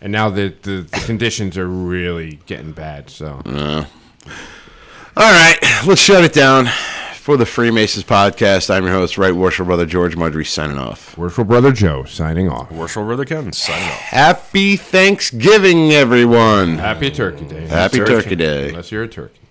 And 0.00 0.10
now 0.12 0.30
the, 0.30 0.52
the, 0.62 0.82
the 0.82 1.02
conditions 1.06 1.56
are 1.56 1.66
really 1.68 2.40
getting 2.46 2.72
bad. 2.72 3.08
So 3.08 3.40
All 5.14 5.30
right, 5.30 5.58
let's 5.86 6.00
shut 6.00 6.24
it 6.24 6.32
down. 6.32 6.68
For 7.16 7.36
the 7.36 7.44
Freemasons 7.46 8.04
podcast, 8.04 8.68
I'm 8.68 8.84
your 8.84 8.94
host, 8.94 9.16
Right 9.18 9.32
Worship 9.34 9.66
Brother 9.66 9.86
George 9.86 10.16
Mudry, 10.16 10.44
signing 10.46 10.78
off. 10.78 11.16
worshipful 11.16 11.44
brother 11.44 11.70
Joe 11.70 12.04
signing 12.04 12.48
off. 12.48 12.72
Worship 12.72 13.04
Brother 13.04 13.24
Ken, 13.24 13.52
signing 13.52 13.88
off. 13.88 13.98
Happy 13.98 14.76
Thanksgiving, 14.76 15.92
everyone. 15.92 16.78
Happy 16.78 17.10
Turkey 17.10 17.44
Day. 17.44 17.66
Happy 17.68 17.98
Turkey 17.98 18.34
Day. 18.34 18.70
Unless 18.70 18.90
you're 18.90 19.04
a 19.04 19.08
turkey. 19.08 19.41